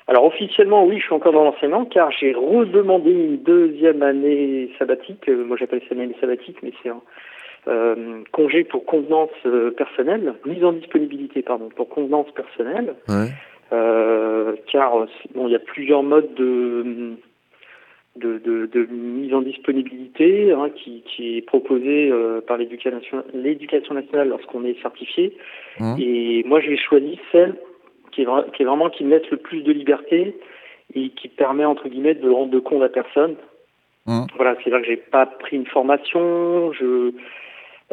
Alors 0.09 0.25
officiellement, 0.27 0.85
oui, 0.85 0.99
je 0.99 1.05
suis 1.05 1.15
encore 1.15 1.33
dans 1.33 1.45
l'enseignement 1.45 1.87
car 1.87 2.11
j'ai 2.11 2.35
redemandé 2.35 3.11
une 3.13 3.43
deuxième 3.43 4.03
année 4.03 4.71
sabbatique. 4.79 5.27
Moi, 5.29 5.57
j'appelle 5.59 5.81
ça 5.89 5.95
une 5.95 6.03
année 6.03 6.17
sabbatique, 6.21 6.59
mais 6.63 6.73
c'est 6.83 6.91
un 6.91 7.01
euh, 7.68 8.23
congé 8.33 8.64
pour 8.64 8.85
convenance 8.85 9.30
euh, 9.47 9.71
personnelle, 9.71 10.35
mise 10.44 10.64
en 10.64 10.73
disponibilité, 10.73 11.42
pardon, 11.42 11.68
pour 11.75 11.88
convenance 11.88 12.30
personnelle. 12.33 12.94
Ouais. 13.09 13.28
Euh, 13.73 14.54
car 14.71 14.97
euh, 14.97 15.06
bon, 15.35 15.49
il 15.49 15.52
y 15.52 15.56
a 15.56 15.61
plusieurs 15.61 16.02
modes 16.02 16.35
de 16.35 17.14
de, 18.16 18.38
de, 18.38 18.66
de 18.66 18.87
mise 18.87 19.35
en 19.35 19.42
disponibilité 19.42 20.52
hein, 20.52 20.71
qui, 20.76 21.02
qui 21.02 21.38
est 21.38 21.42
proposé 21.42 22.11
euh, 22.12 22.40
par 22.40 22.59
l'éducation 22.59 23.94
nationale 23.94 24.28
lorsqu'on 24.28 24.64
est 24.64 24.80
certifié. 24.80 25.37
Mhm. 25.80 25.97
Et 25.99 26.44
moi, 26.47 26.61
j'ai 26.61 26.76
choisi 26.76 27.18
celle 27.33 27.56
qui 28.12 28.23
est, 28.23 28.25
vra- 28.25 28.49
qui 28.52 28.62
est 28.62 28.66
vraiment 28.66 28.88
qui 28.88 29.02
me 29.02 29.11
laisse 29.11 29.28
le 29.30 29.38
plus 29.38 29.62
de 29.62 29.73
liberté 29.73 30.37
et 30.94 31.09
qui 31.11 31.26
permet 31.28 31.64
entre 31.64 31.88
guillemets 31.88 32.14
de 32.14 32.30
rendre 32.30 32.52
de 32.52 32.61
compte 32.61 32.83
à 32.85 32.88
personne. 32.88 33.35
Mhm. 34.06 34.26
Voilà, 34.37 34.54
c'est 34.62 34.71
là 34.71 34.80
que 34.80 34.87
j'ai 34.87 34.97
pas 34.97 35.26
pris 35.26 35.56
une 35.56 35.66
formation, 35.66 36.73
je 36.73 37.11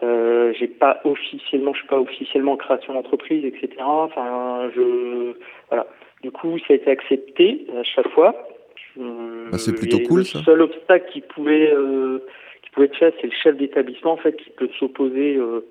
euh, 0.03 0.53
j'ai 0.57 0.67
pas 0.67 1.01
officiellement, 1.03 1.73
je 1.73 1.79
suis 1.79 1.87
pas 1.87 1.99
officiellement 1.99 2.53
en 2.53 2.57
création 2.57 2.93
d'entreprise, 2.93 3.45
etc. 3.45 3.69
Enfin, 3.79 4.69
je 4.75 5.33
voilà. 5.69 5.87
Du 6.23 6.31
coup, 6.31 6.57
ça 6.59 6.65
a 6.69 6.73
été 6.75 6.89
accepté 6.89 7.65
à 7.77 7.83
chaque 7.83 8.09
fois. 8.09 8.47
Bah, 8.95 9.57
c'est 9.57 9.73
plutôt 9.73 9.99
et 9.99 10.03
cool, 10.03 10.19
le 10.19 10.23
ça. 10.25 10.43
seul 10.43 10.61
obstacle 10.61 11.09
qui 11.11 11.21
pouvait 11.21 11.71
euh, 11.73 12.19
qui 12.61 12.69
pouvait 12.71 12.87
être 12.87 12.97
fait, 12.97 13.13
c'est 13.21 13.27
le 13.27 13.33
chef 13.33 13.57
d'établissement 13.57 14.13
en 14.13 14.17
fait 14.17 14.35
qui 14.35 14.49
peut 14.49 14.69
s'opposer 14.79 15.35
euh, 15.37 15.65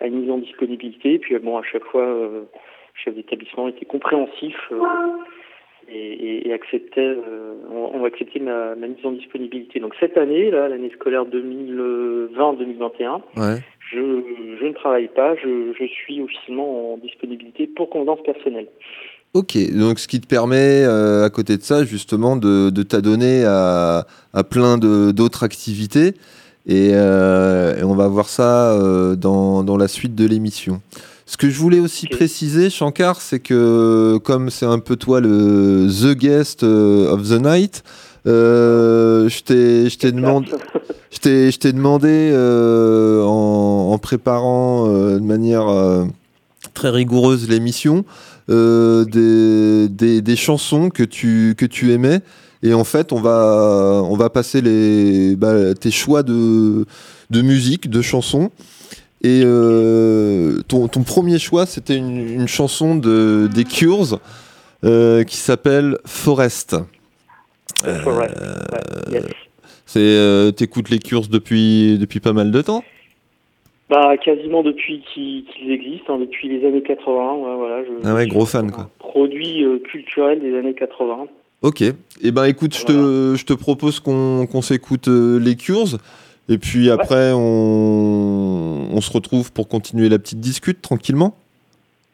à 0.00 0.06
une 0.06 0.20
mise 0.20 0.30
en 0.30 0.38
disponibilité. 0.38 1.18
Puis 1.18 1.38
bon, 1.38 1.58
à 1.58 1.62
chaque 1.62 1.84
fois, 1.84 2.06
euh, 2.06 2.40
le 2.42 3.02
chef 3.02 3.14
d'établissement 3.14 3.68
était 3.68 3.86
compréhensif 3.86 4.56
euh, 4.72 4.80
et, 5.88 6.48
et, 6.48 6.52
acceptait, 6.52 7.00
euh, 7.00 7.54
on, 7.70 8.00
on 8.00 8.04
acceptait 8.04 8.40
ma, 8.40 8.74
ma 8.74 8.86
mise 8.88 9.04
en 9.04 9.12
disponibilité. 9.12 9.80
Donc 9.80 9.94
cette 10.00 10.16
année, 10.16 10.50
là, 10.50 10.68
l'année 10.68 10.90
scolaire 10.94 11.24
2020-2021, 11.26 13.20
Ouais. 13.36 13.62
je, 13.92 13.98
je 14.60 14.66
ne 14.66 14.72
travaille 14.72 15.08
pas, 15.08 15.34
je, 15.36 15.72
je 15.78 15.84
suis 15.86 16.20
officiellement 16.20 16.94
en 16.94 16.96
disponibilité 16.98 17.66
pour 17.66 17.90
convenance 17.90 18.22
personnelle. 18.24 18.68
Ok, 19.34 19.56
donc 19.76 19.98
ce 19.98 20.08
qui 20.08 20.20
te 20.20 20.26
permet, 20.26 20.82
euh, 20.84 21.24
à 21.24 21.30
côté 21.30 21.56
de 21.56 21.62
ça, 21.62 21.84
justement, 21.84 22.36
de, 22.36 22.70
de 22.70 22.82
t'adonner 22.82 23.44
à, 23.44 24.06
à 24.32 24.44
plein 24.44 24.78
d'autres 24.78 25.42
activités. 25.44 26.14
Et, 26.68 26.90
euh, 26.94 27.76
et 27.76 27.84
on 27.84 27.94
va 27.94 28.08
voir 28.08 28.28
ça 28.28 28.72
euh, 28.72 29.14
dans, 29.14 29.62
dans 29.62 29.76
la 29.76 29.88
suite 29.88 30.14
de 30.14 30.26
l'émission. 30.26 30.80
Ce 31.28 31.36
que 31.36 31.50
je 31.50 31.58
voulais 31.58 31.80
aussi 31.80 32.06
préciser, 32.06 32.70
Shankar, 32.70 33.20
c'est 33.20 33.40
que 33.40 34.16
comme 34.22 34.48
c'est 34.48 34.64
un 34.64 34.78
peu 34.78 34.94
toi 34.94 35.20
le 35.20 35.88
The 35.88 36.16
Guest 36.16 36.62
euh, 36.62 37.12
of 37.12 37.28
the 37.28 37.42
Night, 37.42 37.82
euh, 38.28 39.28
je 39.28 39.42
t'ai 39.42 39.90
je 39.90 39.98
t'ai 39.98 40.12
demandé, 40.12 40.48
je 41.10 41.18
t'ai 41.18 41.50
je 41.50 41.58
t'ai 41.58 41.72
demandé 41.72 42.30
euh, 42.32 43.24
en, 43.24 43.90
en 43.92 43.98
préparant 43.98 44.86
euh, 44.88 45.18
de 45.18 45.24
manière 45.24 45.68
euh, 45.68 46.04
très 46.74 46.90
rigoureuse 46.90 47.48
l'émission 47.48 48.04
euh, 48.48 49.04
des, 49.04 49.88
des, 49.88 50.22
des 50.22 50.36
chansons 50.36 50.90
que 50.90 51.02
tu, 51.02 51.56
que 51.58 51.66
tu 51.66 51.92
aimais. 51.92 52.20
Et 52.62 52.72
en 52.72 52.84
fait, 52.84 53.12
on 53.12 53.20
va, 53.20 54.00
on 54.04 54.16
va 54.16 54.30
passer 54.30 54.60
les, 54.60 55.36
bah, 55.36 55.74
tes 55.74 55.90
choix 55.90 56.22
de, 56.22 56.86
de 57.30 57.42
musique, 57.42 57.90
de 57.90 58.00
chansons. 58.00 58.50
Et 59.22 59.42
euh, 59.44 60.60
ton, 60.68 60.88
ton 60.88 61.02
premier 61.02 61.38
choix, 61.38 61.66
c'était 61.66 61.96
une, 61.96 62.18
une 62.18 62.48
chanson 62.48 62.96
de, 62.96 63.48
des 63.52 63.64
Cures 63.64 64.20
euh, 64.84 65.24
qui 65.24 65.36
s'appelle 65.36 65.98
Forest. 66.04 66.76
The 67.82 67.94
Forest, 68.02 68.34
ouais, 68.36 69.12
yes. 69.12 69.24
C'est, 69.86 70.00
euh, 70.00 70.50
t'écoutes 70.50 70.90
les 70.90 70.98
Cures 70.98 71.28
depuis, 71.28 71.96
depuis 71.98 72.20
pas 72.20 72.32
mal 72.32 72.50
de 72.50 72.60
temps? 72.60 72.84
Bah, 73.88 74.16
quasiment 74.16 74.62
depuis 74.62 75.02
qu'ils 75.14 75.70
existent, 75.70 76.14
hein, 76.14 76.18
depuis 76.18 76.48
les 76.48 76.66
années 76.66 76.82
80. 76.82 77.34
Ouais, 77.34 77.56
voilà, 77.56 77.84
je, 77.84 77.90
Ah 78.04 78.14
ouais, 78.14 78.26
gros 78.26 78.44
fan, 78.44 78.70
quoi. 78.72 78.90
Produit 78.98 79.62
euh, 79.64 79.78
culturel 79.78 80.40
des 80.40 80.58
années 80.58 80.74
80. 80.74 81.26
Ok. 81.62 81.82
Et 81.82 82.30
ben 82.32 82.44
écoute, 82.44 82.76
je 82.76 82.84
te, 82.84 83.34
je 83.36 83.44
te 83.44 83.52
propose 83.52 84.00
qu'on 84.00 84.46
qu'on 84.46 84.60
s'écoute 84.60 85.08
euh, 85.08 85.38
les 85.38 85.56
Cures. 85.56 85.98
Et 86.48 86.58
puis 86.58 86.90
après, 86.90 87.32
on, 87.32 88.88
on 88.92 89.00
se 89.00 89.10
retrouve 89.10 89.52
pour 89.52 89.68
continuer 89.68 90.08
la 90.08 90.18
petite 90.18 90.40
discute 90.40 90.80
tranquillement. 90.80 91.36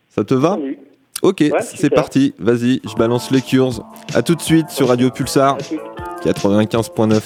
Ça 0.08 0.24
te 0.24 0.34
va 0.34 0.56
Salut. 0.56 0.78
Ok, 1.22 1.44
c'est 1.60 1.90
parti. 1.90 2.34
Vas-y, 2.38 2.80
je 2.84 2.94
balance 2.96 3.30
les 3.30 3.42
Cures. 3.42 3.84
À 4.12 4.22
tout 4.22 4.34
de 4.34 4.40
suite 4.42 4.70
sur 4.70 4.88
Radio 4.88 5.10
Pulsar 5.10 5.54
À 5.54 5.58
tout. 5.58 5.78
95.9. 6.24 7.20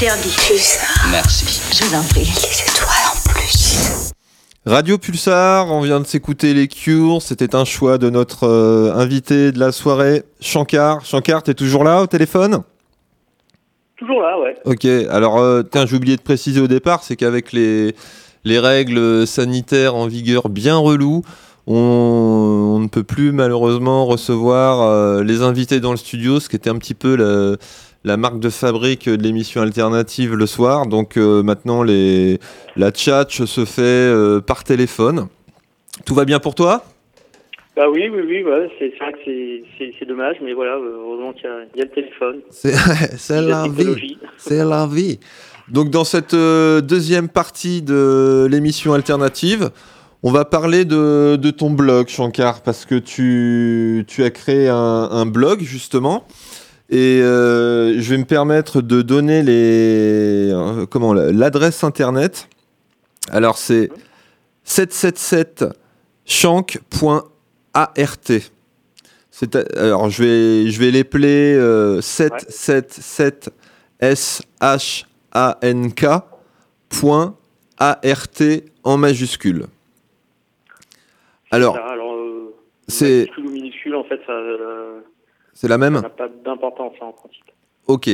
interdit. 0.00 0.34
Merci. 1.10 1.60
Je 1.74 1.84
vous 1.84 1.94
en 1.94 2.02
prie. 2.02 2.20
Les 2.20 2.62
étoiles 2.62 2.88
en 3.12 3.30
plus. 3.30 4.12
Radio 4.64 4.96
Pulsar, 4.96 5.70
on 5.70 5.82
vient 5.82 6.00
de 6.00 6.06
s'écouter 6.06 6.54
les 6.54 6.68
Cures. 6.68 7.20
C'était 7.20 7.54
un 7.54 7.66
choix 7.66 7.98
de 7.98 8.08
notre 8.08 8.44
euh, 8.44 8.94
invité 8.94 9.52
de 9.52 9.58
la 9.58 9.72
soirée, 9.72 10.22
Shankar. 10.40 11.04
Shankar, 11.04 11.42
t'es 11.42 11.52
toujours 11.52 11.84
là 11.84 12.00
au 12.00 12.06
téléphone? 12.06 12.62
Toujours 13.98 14.22
là, 14.22 14.40
ouais. 14.40 14.54
Ok, 14.64 14.86
alors 15.10 15.36
euh, 15.36 15.62
tiens, 15.70 15.84
j'ai 15.84 15.96
oublié 15.96 16.16
de 16.16 16.22
préciser 16.22 16.62
au 16.62 16.68
départ, 16.68 17.02
c'est 17.02 17.16
qu'avec 17.16 17.52
les, 17.52 17.94
les 18.44 18.58
règles 18.58 19.26
sanitaires 19.26 19.96
en 19.96 20.06
vigueur 20.06 20.48
bien 20.48 20.78
reloues, 20.78 21.24
on, 21.66 21.74
on 21.76 22.78
ne 22.78 22.88
peut 22.88 23.04
plus 23.04 23.32
malheureusement 23.32 24.06
recevoir 24.06 24.80
euh, 24.80 25.22
les 25.22 25.42
invités 25.42 25.78
dans 25.78 25.90
le 25.90 25.98
studio, 25.98 26.40
ce 26.40 26.48
qui 26.48 26.56
était 26.56 26.70
un 26.70 26.78
petit 26.78 26.94
peu 26.94 27.16
la, 27.16 27.58
la 28.04 28.16
marque 28.16 28.40
de 28.40 28.48
fabrique 28.50 29.08
de 29.08 29.22
l'émission 29.22 29.60
alternative 29.62 30.34
le 30.34 30.46
soir. 30.46 30.86
Donc 30.86 31.16
euh, 31.16 31.42
maintenant, 31.42 31.82
les, 31.82 32.38
la 32.76 32.92
chat 32.94 33.26
se 33.30 33.64
fait 33.64 33.82
euh, 33.82 34.40
par 34.40 34.64
téléphone. 34.64 35.28
Tout 36.06 36.14
va 36.14 36.24
bien 36.24 36.38
pour 36.38 36.54
toi? 36.54 36.84
Bah 37.76 37.88
oui, 37.90 38.08
oui, 38.12 38.20
oui, 38.26 38.42
ouais, 38.42 38.68
c'est 38.78 38.92
vrai 38.98 39.12
que 39.12 39.18
c'est- 39.98 40.04
dommage, 40.06 40.36
mais 40.42 40.52
voilà, 40.54 40.72
euh, 40.72 40.96
heureusement 41.02 41.32
qu'il 41.32 41.44
y, 41.44 41.46
a- 41.46 41.64
il 41.74 41.78
y 41.78 41.82
a 41.82 41.84
le 41.84 41.90
téléphone. 41.90 42.40
C'est 42.50 42.72
la 43.40 43.68
vie. 43.68 44.18
C'est 44.38 44.64
la 44.64 44.86
vie. 44.86 45.20
Donc 45.68 45.90
dans 45.90 46.04
cette 46.04 46.34
euh, 46.34 46.80
deuxième 46.80 47.28
partie 47.28 47.80
de 47.80 48.48
l'émission 48.50 48.92
alternative, 48.92 49.70
on 50.22 50.32
va 50.32 50.44
parler 50.44 50.84
de, 50.84 51.36
de 51.36 51.50
ton 51.50 51.70
blog, 51.70 52.08
Shankar, 52.08 52.60
parce 52.62 52.84
que 52.84 52.96
tu, 52.96 54.04
tu 54.08 54.24
as 54.24 54.30
créé 54.30 54.68
un, 54.68 54.74
un 54.76 55.26
blog 55.26 55.60
justement. 55.60 56.26
Et 56.92 57.20
euh, 57.22 58.00
je 58.00 58.10
vais 58.10 58.18
me 58.18 58.24
permettre 58.24 58.82
de 58.82 59.00
donner 59.02 59.42
les 59.44 60.50
euh, 60.52 60.86
comment 60.86 61.14
la- 61.14 61.30
l'adresse 61.30 61.84
internet. 61.84 62.48
Alors 63.30 63.58
c'est 63.58 63.90
777 64.64 65.66
shank.art. 66.24 67.92
C'est 69.30 69.54
alors 69.78 70.10
je 70.10 70.22
vais 70.24 70.70
je 70.70 70.80
vais 70.80 70.90
l'épeler 70.90 71.54
euh, 71.56 72.00
777 72.00 73.50
S 74.00 74.42
H 74.60 75.04
A 75.32 75.58
N 75.62 75.92
K 75.94 76.06
point 76.88 77.36
A 77.78 78.00
R 78.04 78.26
T 78.28 78.64
en 78.82 78.96
majuscule. 78.96 79.66
Alors 81.52 81.76
euh, 81.76 82.52
c'est 82.88 83.20
majuscule 83.28 83.46
ou 83.46 83.50
minuscule, 83.50 83.94
en 83.94 84.04
fait, 84.04 84.20
ça 84.26 84.32
euh, 84.32 85.00
c'est 85.60 85.68
la 85.68 85.76
même. 85.76 85.96
ça 85.96 86.00
n'a 86.00 86.08
pas 86.08 86.28
d'importance 86.42 86.92
hein, 87.02 87.06
en 87.08 87.12
principe. 87.12 87.44
Ok. 87.86 88.08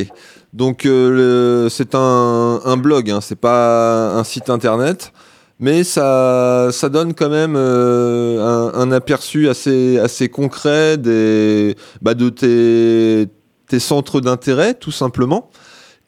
Donc 0.51 0.85
euh, 0.85 1.69
c'est 1.69 1.95
un, 1.95 2.59
un 2.65 2.75
blog, 2.75 3.09
hein, 3.09 3.21
c'est 3.21 3.39
pas 3.39 4.09
un 4.15 4.23
site 4.25 4.49
internet, 4.49 5.13
mais 5.57 5.85
ça, 5.85 6.67
ça 6.73 6.89
donne 6.89 7.13
quand 7.13 7.29
même 7.29 7.55
euh, 7.55 8.73
un, 8.73 8.73
un 8.73 8.91
aperçu 8.91 9.47
assez, 9.47 9.97
assez 9.97 10.27
concret 10.27 10.97
des, 10.97 11.75
bah, 12.01 12.15
de 12.15 12.27
tes, 12.27 13.31
tes 13.69 13.79
centres 13.79 14.19
d'intérêt, 14.19 14.73
tout 14.73 14.91
simplement. 14.91 15.49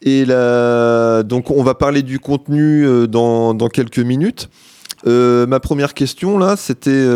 Et 0.01 0.25
là, 0.25 1.23
donc 1.23 1.51
on 1.51 1.63
va 1.63 1.73
parler 1.73 2.03
du 2.03 2.19
contenu 2.19 2.85
euh, 2.85 3.07
dans, 3.07 3.53
dans 3.53 3.69
quelques 3.69 3.99
minutes. 3.99 4.49
Ma 5.05 5.61
première 5.61 5.93
question 5.93 6.37
là, 6.37 6.57
c'était 6.57 7.07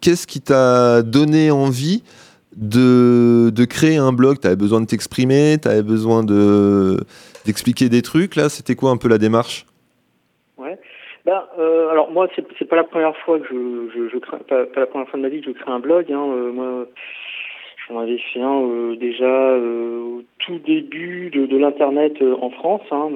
qu'est-ce 0.00 0.26
qui 0.26 0.40
t'a 0.40 1.02
donné 1.02 1.52
envie 1.52 2.02
de, 2.56 3.50
de 3.50 3.64
créer 3.64 3.96
un 3.96 4.12
blog 4.12 4.40
Tu 4.40 4.46
avais 4.46 4.56
besoin 4.56 4.80
de 4.80 4.86
t'exprimer, 4.86 5.56
tu 5.60 5.68
avais 5.68 5.82
besoin 5.82 6.24
de 6.24 6.98
d'expliquer 7.44 7.88
des 7.88 8.02
trucs. 8.02 8.36
Là, 8.36 8.48
c'était 8.48 8.74
quoi 8.74 8.90
un 8.90 8.96
peu 8.96 9.08
la 9.08 9.18
démarche? 9.18 9.66
Ouais. 10.56 10.78
Ben, 11.26 11.42
euh, 11.58 11.90
alors 11.90 12.10
moi, 12.10 12.28
c'est 12.34 12.46
c'est 12.58 12.64
pas 12.64 12.76
la 12.76 12.84
première 12.84 13.16
fois 13.18 13.38
que 13.38 13.46
je, 13.50 14.08
je, 14.12 14.18
crée, 14.18 14.38
pas, 14.48 14.64
la 14.76 14.86
première 14.86 15.08
fois 15.08 15.18
de 15.18 15.22
ma 15.22 15.28
vie 15.28 15.40
que 15.40 15.52
je 15.52 15.58
crée 15.58 15.70
un 15.70 15.80
blog. 15.80 16.10
Hein. 16.10 16.22
Euh, 16.22 16.52
moi, 16.52 16.86
j'en 17.88 17.98
avais 17.98 18.18
fait 18.18 18.40
un 18.40 18.62
euh, 18.62 18.96
déjà 18.96 19.24
euh, 19.24 20.00
au 20.00 20.22
tout 20.38 20.58
début 20.58 21.30
de, 21.30 21.56
l'internet 21.56 22.14
euh, 22.22 22.36
en 22.40 22.50
France. 22.50 22.82
Hein. 22.90 23.10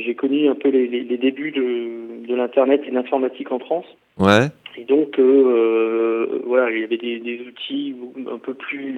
J'ai 0.00 0.14
connu 0.14 0.48
un 0.48 0.54
peu 0.54 0.70
les, 0.70 0.86
les, 0.86 1.02
les 1.02 1.18
débuts 1.18 1.50
de, 1.50 2.26
de 2.26 2.34
l'internet 2.34 2.80
et 2.86 2.90
de 2.90 2.94
l'informatique 2.94 3.52
en 3.52 3.58
France. 3.58 3.86
Ouais. 4.18 4.48
Et 4.78 4.84
donc, 4.84 5.18
euh, 5.18 5.22
euh, 5.22 6.42
voilà, 6.46 6.70
il 6.70 6.80
y 6.80 6.84
avait 6.84 6.96
des, 6.96 7.18
des 7.18 7.40
outils 7.46 7.94
un 8.30 8.38
peu 8.38 8.54
plus, 8.54 8.96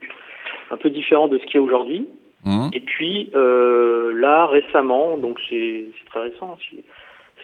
un 0.70 0.76
peu 0.76 0.90
différents 0.90 1.28
de 1.28 1.38
ce 1.38 1.44
qu'il 1.46 1.56
y 1.56 1.58
a 1.58 1.62
aujourd'hui. 1.62 2.06
Mhm. 2.44 2.70
Et 2.74 2.80
puis 2.80 3.30
euh, 3.34 4.12
là, 4.14 4.46
récemment, 4.46 5.16
donc 5.16 5.40
c'est 5.48 5.86
très 6.10 6.20
récent, 6.20 6.58
c'est 6.70 6.84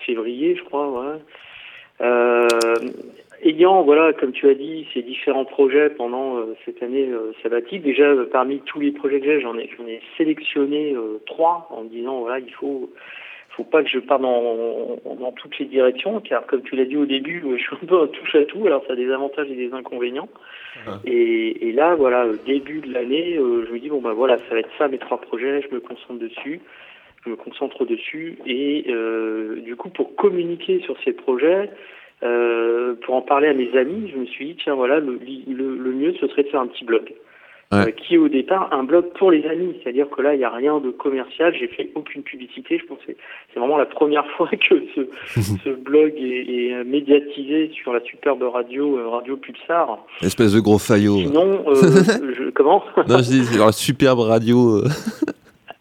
février, 0.06 0.56
je 0.56 0.62
crois, 0.64 0.88
ouais. 0.88 1.18
Euh, 2.02 2.46
ayant, 3.42 3.82
voilà, 3.82 4.12
comme 4.12 4.32
tu 4.32 4.48
as 4.48 4.54
dit, 4.54 4.86
ces 4.94 5.02
différents 5.02 5.44
projets 5.44 5.90
pendant 5.90 6.38
euh, 6.38 6.56
cette 6.64 6.82
année 6.82 7.08
euh, 7.08 7.32
sabbatique, 7.42 7.82
déjà 7.82 8.04
euh, 8.04 8.28
parmi 8.30 8.60
tous 8.60 8.80
les 8.80 8.92
projets 8.92 9.20
que 9.20 9.26
j'ai, 9.26 9.40
j'en 9.40 9.56
ai, 9.58 9.68
j'en 9.76 9.86
ai 9.86 10.00
sélectionné 10.16 10.94
trois 11.26 11.68
en 11.70 11.84
me 11.84 11.88
disant, 11.88 12.20
voilà, 12.20 12.38
il 12.38 12.52
faut, 12.52 12.90
faut 13.60 13.70
pas 13.70 13.82
que 13.82 13.90
je 13.90 13.98
parte 13.98 14.22
dans, 14.22 14.96
dans 15.04 15.32
toutes 15.32 15.58
les 15.58 15.66
directions, 15.66 16.20
car 16.20 16.46
comme 16.46 16.62
tu 16.62 16.76
l'as 16.76 16.86
dit 16.86 16.96
au 16.96 17.04
début, 17.04 17.42
euh, 17.44 17.58
je 17.58 17.62
suis 17.62 17.76
un 17.82 17.86
peu 17.86 18.00
un 18.00 18.06
touche 18.06 18.34
à 18.34 18.44
tout, 18.46 18.66
alors 18.66 18.82
ça 18.86 18.94
a 18.94 18.96
des 18.96 19.10
avantages 19.10 19.50
et 19.50 19.54
des 19.54 19.72
inconvénients. 19.74 20.28
Et, 21.04 21.68
et 21.68 21.72
là, 21.72 21.94
voilà, 21.94 22.26
au 22.26 22.36
début 22.46 22.80
de 22.80 22.90
l'année, 22.94 23.36
euh, 23.36 23.66
je 23.66 23.72
me 23.72 23.78
dis 23.78 23.90
bon 23.90 24.00
bah 24.00 24.14
voilà, 24.14 24.38
ça 24.38 24.54
va 24.54 24.60
être 24.60 24.70
ça 24.78 24.88
mes 24.88 24.96
trois 24.98 25.20
projets, 25.20 25.60
je 25.60 25.74
me 25.74 25.80
concentre 25.80 26.18
dessus, 26.18 26.60
je 27.24 27.30
me 27.30 27.36
concentre 27.36 27.84
dessus, 27.84 28.38
et 28.46 28.86
euh, 28.88 29.60
du 29.60 29.76
coup 29.76 29.90
pour 29.90 30.16
communiquer 30.16 30.80
sur 30.80 30.96
ces 31.04 31.12
projets, 31.12 31.68
euh, 32.22 32.94
pour 33.02 33.14
en 33.14 33.20
parler 33.22 33.48
à 33.48 33.52
mes 33.52 33.76
amis, 33.76 34.10
je 34.10 34.16
me 34.16 34.24
suis 34.26 34.46
dit 34.46 34.56
tiens 34.62 34.74
voilà, 34.74 35.00
le, 35.00 35.20
le, 35.48 35.76
le 35.76 35.92
mieux 35.92 36.14
ce 36.18 36.26
serait 36.28 36.44
de 36.44 36.48
faire 36.48 36.60
un 36.62 36.68
petit 36.68 36.86
blog. 36.86 37.12
Ouais. 37.72 37.78
Euh, 37.86 37.90
qui 37.92 38.16
est 38.16 38.18
au 38.18 38.28
départ 38.28 38.68
un 38.72 38.82
blog 38.82 39.10
pour 39.16 39.30
les 39.30 39.46
amis, 39.46 39.76
c'est-à-dire 39.80 40.10
que 40.10 40.20
là 40.22 40.34
il 40.34 40.38
n'y 40.38 40.44
a 40.44 40.50
rien 40.50 40.80
de 40.80 40.90
commercial, 40.90 41.54
j'ai 41.56 41.68
fait 41.68 41.90
aucune 41.94 42.24
publicité, 42.24 42.78
je 42.80 42.84
pense 42.86 42.98
que 43.06 43.12
c'est- 43.54 43.58
vraiment 43.60 43.78
la 43.78 43.86
première 43.86 44.26
fois 44.36 44.48
que 44.48 44.82
ce, 44.96 45.00
ce 45.64 45.70
blog 45.70 46.12
est, 46.16 46.46
est 46.50 46.84
médiatisé 46.84 47.70
sur 47.72 47.92
la 47.92 48.00
superbe 48.00 48.42
radio 48.42 48.98
euh, 48.98 49.08
Radio 49.08 49.36
Pulsar. 49.36 49.98
Espèce 50.20 50.52
de 50.52 50.58
gros 50.58 50.78
faillot. 50.78 51.18
Sinon, 51.18 51.62
euh, 51.68 51.74
je, 52.36 52.50
comment? 52.50 52.82
Non, 53.08 53.18
je 53.18 53.30
dis, 53.30 53.44
c'est 53.44 53.58
leur 53.58 53.72
superbe 53.72 54.18
radio. 54.18 54.78
euh. 54.78 54.88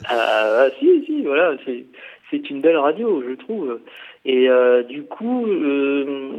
Ah, 0.07 0.67
Si, 0.79 1.03
si, 1.05 1.23
voilà, 1.23 1.53
c'est 1.65 1.85
c'est 2.29 2.49
une 2.49 2.61
belle 2.61 2.77
radio, 2.77 3.23
je 3.27 3.33
trouve. 3.35 3.79
Et 4.25 4.49
euh, 4.49 4.83
du 4.83 5.03
coup, 5.03 5.45
euh, 5.47 6.35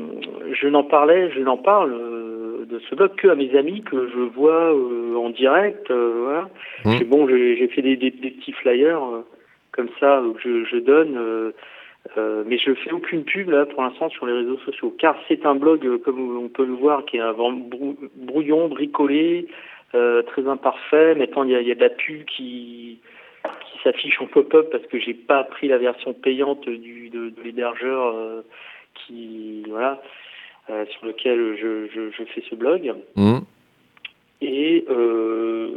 je 0.52 0.68
n'en 0.68 0.84
parlais, 0.84 1.30
je 1.30 1.40
n'en 1.40 1.56
parle 1.56 1.92
euh, 1.92 2.64
de 2.66 2.78
ce 2.80 2.94
blog 2.94 3.14
que 3.16 3.28
à 3.28 3.34
mes 3.34 3.56
amis 3.56 3.82
que 3.82 4.08
je 4.08 4.20
vois 4.20 4.72
euh, 4.74 5.16
en 5.16 5.30
direct. 5.30 5.90
euh, 5.90 6.12
voilà. 6.24 6.48
Mmh. 6.84 7.04
Bon, 7.08 7.26
j'ai 7.28 7.68
fait 7.68 7.82
des, 7.82 7.96
des, 7.96 8.10
des 8.10 8.30
petits 8.30 8.52
flyers 8.52 9.02
euh, 9.02 9.24
comme 9.72 9.88
ça 9.98 10.22
que 10.34 10.40
je, 10.40 10.64
je 10.64 10.76
donne. 10.76 11.16
euh, 11.16 11.52
euh, 12.16 12.44
mais 12.46 12.56
je 12.56 12.72
fais 12.74 12.92
aucune 12.92 13.24
pub 13.24 13.50
là 13.50 13.66
pour 13.66 13.82
l'instant 13.82 14.08
sur 14.08 14.24
les 14.26 14.32
réseaux 14.32 14.56
sociaux, 14.64 14.94
car 14.98 15.16
c'est 15.28 15.44
un 15.44 15.54
blog 15.54 15.98
comme 16.02 16.38
on 16.44 16.48
peut 16.48 16.64
le 16.64 16.72
voir 16.72 17.04
qui 17.04 17.18
est 17.18 17.20
un 17.20 17.34
brou- 17.34 17.98
brouillon, 18.16 18.68
bricolé, 18.68 19.46
euh, 19.94 20.22
très 20.22 20.48
imparfait. 20.48 21.14
Maintenant, 21.14 21.44
il 21.44 21.50
y 21.50 21.54
a, 21.54 21.60
il 21.60 21.68
y 21.68 21.72
a 21.72 21.74
de 21.74 21.80
la 21.80 21.90
pub 21.90 22.24
qui 22.24 23.00
s'affiche 23.82 24.20
en 24.20 24.26
pop-up 24.26 24.68
parce 24.70 24.86
que 24.86 24.98
j'ai 24.98 25.14
pas 25.14 25.44
pris 25.44 25.68
la 25.68 25.78
version 25.78 26.12
payante 26.12 26.68
du 26.68 27.10
de, 27.10 27.30
de 27.30 27.42
l'hébergeur 27.42 28.14
euh, 28.14 28.42
qui 28.94 29.62
voilà 29.68 30.00
euh, 30.68 30.84
sur 30.86 31.06
lequel 31.06 31.56
je, 31.60 31.86
je, 31.88 32.10
je 32.10 32.24
fais 32.24 32.42
ce 32.48 32.54
blog 32.54 32.94
Mhm. 33.16 33.40
et 34.42 34.84
euh, 34.90 35.74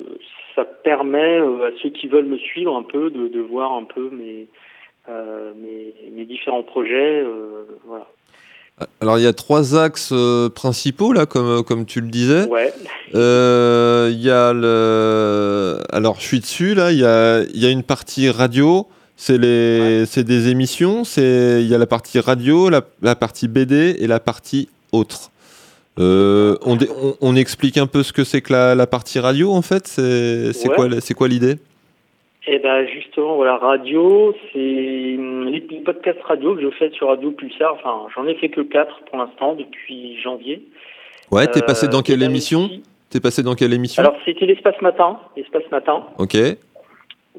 ça 0.55 0.65
permet 0.65 1.37
à 1.37 1.71
ceux 1.81 1.89
qui 1.89 2.07
veulent 2.07 2.25
me 2.25 2.37
suivre 2.37 2.75
un 2.75 2.83
peu 2.83 3.09
de, 3.09 3.27
de 3.27 3.39
voir 3.39 3.73
un 3.73 3.83
peu 3.83 4.09
mes 4.09 4.47
mes, 5.55 5.93
mes 6.11 6.25
différents 6.25 6.63
projets 6.63 7.25
voilà 7.85 8.07
Alors 8.99 9.19
il 9.19 9.23
y 9.23 9.27
a 9.27 9.33
trois 9.33 9.75
axes 9.77 10.09
euh, 10.11 10.49
principaux 10.49 11.13
là, 11.13 11.25
comme, 11.25 11.63
comme 11.63 11.85
tu 11.85 12.01
le 12.01 12.07
disais. 12.07 12.45
ouais 12.47 12.73
Euh, 13.15 14.09
Il 14.11 14.19
y 14.21 14.29
a 14.31 14.51
le. 14.53 15.79
Alors, 15.91 16.17
je 16.19 16.25
suis 16.25 16.39
dessus 16.39 16.73
là. 16.73 16.91
Il 16.91 16.97
y 16.99 17.05
a, 17.05 17.43
il 17.43 17.59
y 17.61 17.65
a 17.65 17.69
une 17.69 17.83
partie 17.83 18.29
radio. 18.29 18.87
C'est 19.15 19.37
les, 19.37 20.05
c'est 20.07 20.23
des 20.23 20.47
émissions. 20.49 21.03
C'est, 21.03 21.59
il 21.61 21.67
y 21.67 21.75
a 21.75 21.77
la 21.77 21.85
partie 21.85 22.19
radio, 22.19 22.69
la, 22.69 22.81
la 23.03 23.15
partie 23.15 23.47
BD 23.47 23.95
et 23.99 24.07
la 24.07 24.19
partie 24.19 24.67
autre. 24.91 25.29
Euh, 25.99 26.57
on, 26.63 26.75
dé- 26.75 26.89
on, 27.01 27.15
on 27.21 27.35
explique 27.35 27.77
un 27.77 27.85
peu 27.85 28.01
ce 28.01 28.11
que 28.11 28.23
c'est 28.23 28.41
que 28.41 28.51
la, 28.51 28.73
la 28.73 28.87
partie 28.87 29.19
radio 29.19 29.53
en 29.53 29.61
fait. 29.61 29.87
C'est, 29.87 30.51
Ouais. 30.67 30.75
quoi, 30.75 30.87
c'est 30.99 31.13
quoi 31.13 31.27
l'idée? 31.27 31.57
Eh 32.45 32.59
ben 32.59 32.85
justement, 32.85 33.35
voilà, 33.35 33.55
radio, 33.55 34.35
c'est 34.51 34.59
les 34.59 35.81
podcasts 35.85 36.21
radio 36.23 36.55
que 36.55 36.61
je 36.61 36.69
fais 36.71 36.89
sur 36.91 37.07
Radio 37.07 37.31
Pulsar. 37.31 37.73
Enfin, 37.75 38.07
j'en 38.13 38.27
ai 38.27 38.35
fait 38.35 38.49
que 38.49 38.59
quatre 38.61 38.99
pour 39.05 39.17
l'instant 39.17 39.55
depuis 39.55 40.19
janvier. 40.21 40.61
Ouais, 41.31 41.47
t'es 41.47 41.61
passé 41.61 41.87
Euh, 41.87 41.89
dans 41.89 42.01
quelle 42.01 42.21
et 42.21 42.25
là 42.25 42.29
émission 42.29 42.69
T'es 43.09 43.21
passé 43.21 43.43
dans 43.43 43.55
quelle 43.55 43.73
émission 43.73 44.01
Alors 44.03 44.17
c'était 44.25 44.45
l'espace 44.45 44.79
matin, 44.81 45.19
l'espace 45.37 45.69
matin. 45.71 46.03
Ok. 46.17 46.35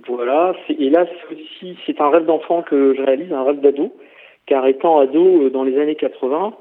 Voilà. 0.08 0.54
Et 0.68 0.88
là, 0.88 1.04
c'est 1.06 1.34
aussi, 1.34 1.76
c'est 1.84 2.00
un 2.00 2.10
rêve 2.10 2.24
d'enfant 2.24 2.62
que 2.62 2.94
je 2.96 3.02
réalise, 3.02 3.32
un 3.32 3.44
rêve 3.44 3.60
d'ado. 3.60 3.92
Car 4.46 4.66
étant 4.66 5.00
ado 5.00 5.42
euh, 5.42 5.50
dans 5.50 5.64
les 5.64 5.78
années 5.78 5.96
80, 5.96 6.54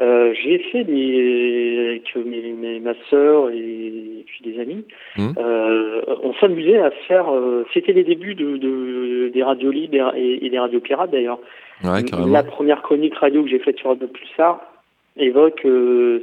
euh, 0.00 0.32
j'ai 0.34 0.58
fait 0.70 0.84
des 0.84 1.88
avec 1.90 2.16
mes, 2.26 2.52
mes- 2.52 2.80
ma 2.80 2.94
sœur 3.10 3.50
et 3.50 4.24
puis 4.26 4.40
des 4.44 4.60
amis. 4.60 4.84
Mhm. 5.18 5.34
euh, 5.38 6.00
on 6.22 6.32
s'amusait 6.34 6.78
à 6.78 6.90
faire. 7.08 7.28
euh, 7.32 7.64
c'était 7.74 7.92
les 7.92 8.04
débuts 8.04 8.34
de, 8.34 8.56
de- 8.56 9.28
des 9.32 9.42
radios 9.42 9.70
libres 9.70 10.12
et, 10.16 10.44
et 10.44 10.50
des 10.50 10.58
radios 10.58 10.80
pirates 10.80 11.10
d'ailleurs. 11.10 11.38
Ouais. 11.84 12.02
La 12.28 12.42
première 12.42 12.82
chronique 12.82 13.14
radio 13.14 13.42
que 13.42 13.48
j'ai 13.48 13.58
faite 13.58 13.78
sur 13.78 13.88
Radio 13.90 14.06
Pulsar 14.08 14.60
évoque 15.16 15.66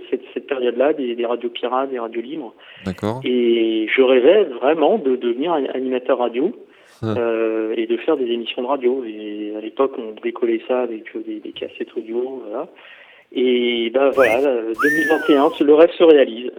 cette, 0.10 0.22
cette 0.34 0.48
période-là 0.48 0.94
des, 0.94 1.13
des 1.16 1.26
radios 1.26 1.50
pirates, 1.50 1.90
des 1.92 2.00
radios 2.00 2.22
libres. 2.22 2.54
D'accord. 2.86 3.22
Et 3.24 3.88
je 3.96 4.02
rêvais 4.02 4.44
vraiment 4.46 4.98
de 4.98 5.16
devenir 5.16 5.54
animateur 5.54 6.20
radio 6.20 6.52
euh, 7.04 7.74
et 7.78 7.86
de 7.86 7.98
faire 7.98 8.18
des 8.18 8.26
émissions 8.26 8.62
de 8.63 8.68
radio. 8.68 9.04
Et 9.06 9.54
à 9.58 9.62
l'époque, 9.62 9.94
on 10.00 10.13
bricolait 10.13 10.62
ça 10.68 10.82
avec 10.82 11.04
des, 11.28 11.40
des 11.40 11.52
cassettes 11.52 11.96
audio, 11.96 12.42
voilà. 12.48 12.68
Et 13.34 13.92
ben 13.94 14.10
voilà, 14.16 14.40
euh, 14.40 14.74
2021, 14.82 15.50
ce- 15.58 15.63
le 15.63 15.74
rêve 15.74 15.90
se 15.98 16.04
réalise. 16.04 16.50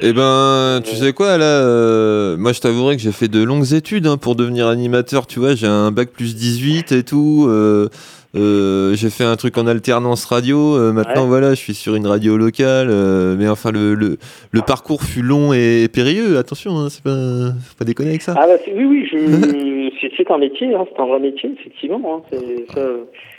Eh 0.00 0.12
ben, 0.14 0.80
tu 0.82 0.96
sais 0.96 1.12
quoi, 1.12 1.36
là, 1.36 1.44
euh, 1.60 2.36
moi 2.38 2.52
je 2.52 2.60
t'avouerai 2.60 2.96
que 2.96 3.02
j'ai 3.02 3.12
fait 3.12 3.28
de 3.28 3.42
longues 3.44 3.74
études 3.74 4.06
hein, 4.06 4.16
pour 4.16 4.34
devenir 4.34 4.66
animateur, 4.66 5.26
tu 5.26 5.38
vois, 5.40 5.54
j'ai 5.54 5.66
un 5.66 5.90
bac 5.92 6.08
plus 6.10 6.34
18 6.36 6.90
et 6.92 7.02
tout, 7.04 7.46
euh, 7.48 7.88
euh, 8.34 8.94
j'ai 8.94 9.10
fait 9.10 9.24
un 9.24 9.36
truc 9.36 9.58
en 9.58 9.66
alternance 9.66 10.24
radio, 10.24 10.74
euh, 10.74 10.92
maintenant 10.92 11.22
Ouais. 11.24 11.28
voilà, 11.28 11.50
je 11.50 11.60
suis 11.60 11.74
sur 11.74 11.94
une 11.96 12.06
radio 12.06 12.38
locale, 12.38 12.88
euh, 12.90 13.36
mais 13.38 13.46
enfin 13.46 13.70
le, 13.70 13.94
le, 13.94 14.16
le 14.52 14.60
parcours 14.62 15.02
fut 15.02 15.22
long 15.22 15.52
et 15.52 15.86
périlleux, 15.92 16.38
attention, 16.38 16.78
hein, 16.78 16.88
c'est 16.88 17.02
pas, 17.04 17.10
faut 17.10 17.76
pas 17.78 17.84
déconner 17.84 18.08
avec 18.10 18.22
ça. 18.22 18.34
Ah 18.38 18.46
bah 18.46 18.54
oui, 18.74 18.84
oui, 18.84 19.06
je, 19.12 20.08
c'est, 20.16 20.30
un 20.30 20.38
métier, 20.38 20.74
hein, 20.74 20.86
c'est 20.90 21.00
un 21.00 21.06
vrai 21.06 21.20
métier, 21.20 21.50
effectivement. 21.60 22.24
Hein, 22.32 22.38
ça, 22.74 22.80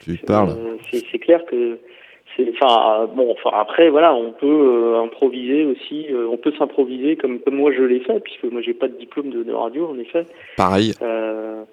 Tu 0.04 0.18
parles. 0.26 0.56
C'est, 0.92 1.20
clair 1.20 1.42
que 1.50 1.80
enfin 2.50 3.04
euh, 3.04 3.08
bon 3.08 3.32
enfin 3.32 3.52
après 3.58 3.90
voilà 3.90 4.14
on 4.14 4.32
peut 4.32 4.46
euh, 4.48 5.02
improviser 5.04 5.64
aussi 5.66 6.08
euh, 6.12 6.28
on 6.30 6.38
peut 6.38 6.52
s'improviser 6.58 7.16
comme 7.16 7.40
comme 7.40 7.56
moi 7.56 7.72
je 7.72 7.82
l'ai 7.84 8.00
fait 8.02 8.20
puisque 8.22 8.44
moi 8.46 8.62
j'ai 8.62 8.74
pas 8.74 8.88
de 8.88 8.98
diplôme 8.98 9.30
de, 9.30 9.44
de 9.44 9.52
radio 9.54 9.88
en 9.88 9.98
effet 10.00 10.26
Pareil. 10.58 10.92
Euh, 11.02 11.64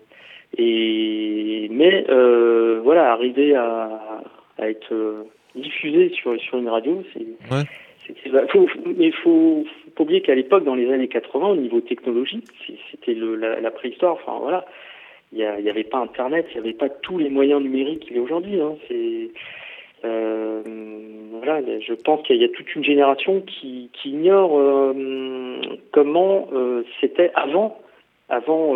et 0.59 1.69
mais 1.71 2.05
euh, 2.11 2.81
voilà 2.85 3.13
arriver 3.13 3.55
à, 3.55 4.01
à 4.59 4.69
être 4.69 5.25
diffusé 5.55 6.11
sur 6.11 6.39
sur 6.41 6.59
une 6.59 6.69
radio 6.69 7.03
c'est 7.13 7.27
Ouais. 7.51 8.31
bah, 8.33 8.43
faut, 8.49 8.67
faut- 8.67 8.79
mais 8.97 9.11
faut, 9.13 9.65
faut 9.85 9.91
pas 9.97 10.03
oublier 10.05 10.21
qu'à 10.21 10.35
l'époque 10.35 10.65
dans 10.65 10.75
les 10.75 10.91
années 10.93 11.09
80 11.09 11.49
au 11.49 11.57
niveau 11.57 11.81
technologie 11.81 12.43
c'est- 12.67 12.75
c'était 12.91 13.15
la, 13.15 13.61
la 13.61 13.71
préhistoire 13.71 14.15
enfin 14.15 14.39
voilà 14.41 14.65
il 15.33 15.39
y, 15.39 15.45
a- 15.45 15.59
il 15.59 15.65
y 15.65 15.71
avait 15.71 15.85
pas 15.85 15.99
internet 15.99 16.47
il 16.51 16.57
y 16.57 16.59
avait 16.59 16.73
pas 16.75 16.89
tous 16.91 17.19
les 17.19 17.31
moyens 17.31 17.63
numériques 17.63 18.01
qu'il 18.07 18.17
y 18.17 18.19
a 18.19 18.23
aujourd'hui 18.23 18.61
hein. 18.61 18.75
c'est 18.89 19.31
euh, 20.05 20.63
voilà, 21.33 21.61
je 21.81 21.95
pense 21.95 22.27
qu'il 22.27 22.37
y 22.37 22.45
a 22.45 22.49
toute 22.49 22.75
une 22.75 22.85
génération 22.85 23.41
qui, 23.41 23.91
qui 23.93 24.11
ignore 24.11 24.59
euh, 24.59 25.61
comment 25.93 26.49
euh, 26.53 26.83
c'était 27.01 27.31
avant, 27.35 27.79
avant, 28.29 28.75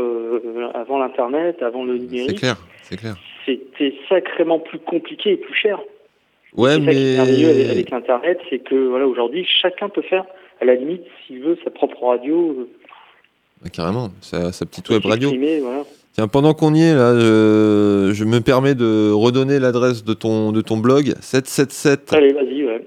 avant 0.74 0.98
l'internet, 0.98 1.62
avant 1.62 1.84
le 1.84 1.98
C'est 1.98 2.04
numérique. 2.04 2.38
clair, 2.38 2.56
c'est 2.82 2.96
clair. 2.96 3.16
C'était 3.44 3.94
sacrément 4.08 4.58
plus 4.58 4.78
compliqué 4.78 5.32
et 5.32 5.36
plus 5.36 5.54
cher. 5.54 5.80
Ouais, 6.56 6.74
c'est 6.76 6.84
ça 6.84 6.92
qui 6.92 6.98
est 6.98 7.16
merveilleux 7.16 7.50
avec, 7.50 7.64
mais. 7.66 7.70
avec 7.70 7.90
l'internet, 7.90 8.40
c'est 8.50 8.58
que 8.58 8.74
voilà, 8.88 9.06
aujourd'hui, 9.06 9.44
chacun 9.44 9.88
peut 9.88 10.02
faire, 10.02 10.24
à 10.60 10.64
la 10.64 10.74
limite, 10.74 11.02
s'il 11.26 11.40
veut, 11.40 11.58
sa 11.64 11.70
propre 11.70 12.02
radio, 12.04 12.68
Carrément, 13.72 14.10
sa, 14.20 14.52
sa 14.52 14.66
petite 14.66 14.88
web 14.90 15.04
radio. 15.04 15.30
voilà. 15.62 15.84
Tiens, 16.16 16.28
pendant 16.28 16.54
qu'on 16.54 16.72
y 16.74 16.80
est, 16.82 16.94
là, 16.94 17.14
je, 17.14 18.10
je 18.14 18.24
me 18.24 18.40
permets 18.40 18.74
de 18.74 19.10
redonner 19.12 19.58
l'adresse 19.58 20.02
de 20.02 20.14
ton, 20.14 20.50
de 20.50 20.62
ton 20.62 20.78
blog 20.78 21.12
777 21.20 22.14
Allez, 22.14 22.32
vas-y, 22.32 22.64
ouais. 22.64 22.82